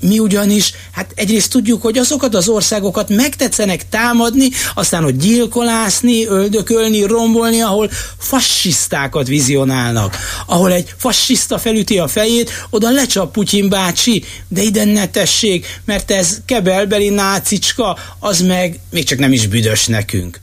mi 0.00 0.18
ugyanis, 0.18 0.72
hát 0.92 1.12
egyrészt 1.14 1.50
tudjuk, 1.50 1.82
hogy 1.82 1.98
azokat 1.98 2.34
az 2.34 2.48
országokat 2.48 3.08
megtetszenek 3.08 3.88
támadni, 3.88 4.48
aztán 4.74 5.02
hogy 5.02 5.16
gyilkolászni, 5.16 6.26
öldökölni, 6.26 7.02
rombolni, 7.02 7.60
ahol 7.60 7.90
fasisztákat 8.18 9.26
vizionálnak. 9.26 10.16
Ahol 10.46 10.72
egy 10.72 10.94
fasiszta 10.96 11.58
felüti 11.58 11.98
a 11.98 12.08
fejét, 12.08 12.50
oda 12.70 12.90
lecsap 12.90 13.32
Putyin 13.32 13.68
bácsi, 13.68 14.24
de 14.48 14.62
ide 14.62 14.84
ne 14.84 15.08
tessék, 15.08 15.80
mert 15.84 16.10
ez 16.10 16.38
kebelbeli 16.44 17.08
nácicska, 17.08 17.98
az 18.18 18.40
meg 18.40 18.80
még 18.90 19.04
csak 19.04 19.18
nem 19.18 19.32
is 19.32 19.46
büdös 19.46 19.86
nekünk 19.86 20.40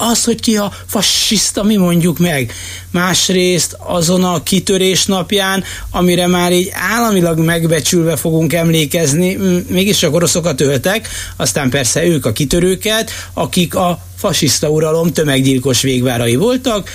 az, 0.00 0.24
hogy 0.24 0.40
ki 0.40 0.56
a 0.56 0.72
fasiszta, 0.86 1.62
mi 1.62 1.76
mondjuk 1.76 2.18
meg. 2.18 2.52
Másrészt 2.90 3.76
azon 3.78 4.24
a 4.24 4.42
kitörés 4.42 5.06
napján, 5.06 5.64
amire 5.90 6.26
már 6.26 6.52
így 6.52 6.70
államilag 6.72 7.38
megbecsülve 7.38 8.16
fogunk 8.16 8.52
emlékezni, 8.52 9.38
mégis 9.68 10.02
a 10.02 10.08
oroszokat 10.10 10.60
öltek, 10.60 11.08
aztán 11.36 11.70
persze 11.70 12.04
ők 12.04 12.26
a 12.26 12.32
kitörőket, 12.32 13.10
akik 13.34 13.74
a 13.74 14.02
fasiszta 14.16 14.68
uralom 14.68 15.12
tömeggyilkos 15.12 15.80
végvárai 15.80 16.36
voltak, 16.36 16.90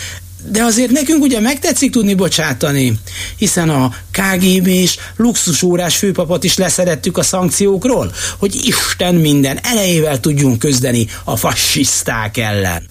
de 0.52 0.64
azért 0.64 0.92
nekünk 0.92 1.24
ugye 1.24 1.40
megtetszik 1.40 1.92
tudni 1.92 2.14
bocsátani, 2.14 3.00
hiszen 3.38 3.70
a 3.70 3.94
KGB 4.12 4.68
és 4.68 4.98
luxusórás 5.16 5.96
főpapot 5.96 6.44
is 6.44 6.58
leszerettük 6.58 7.18
a 7.18 7.24
szankciókról, 7.24 8.12
hogy 8.38 8.56
Isten 8.66 9.16
minden 9.16 9.60
elejével 9.64 10.20
tudjunk 10.20 10.60
közdeni 10.60 11.08
a 11.24 11.36
fasiszták 11.36 12.38
ellen. 12.38 12.86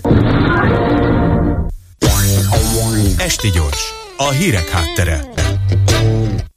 Esti 3.17 3.51
gyors, 3.51 3.93
a 4.17 4.31
hírek 4.31 4.69
háttere. 4.69 5.33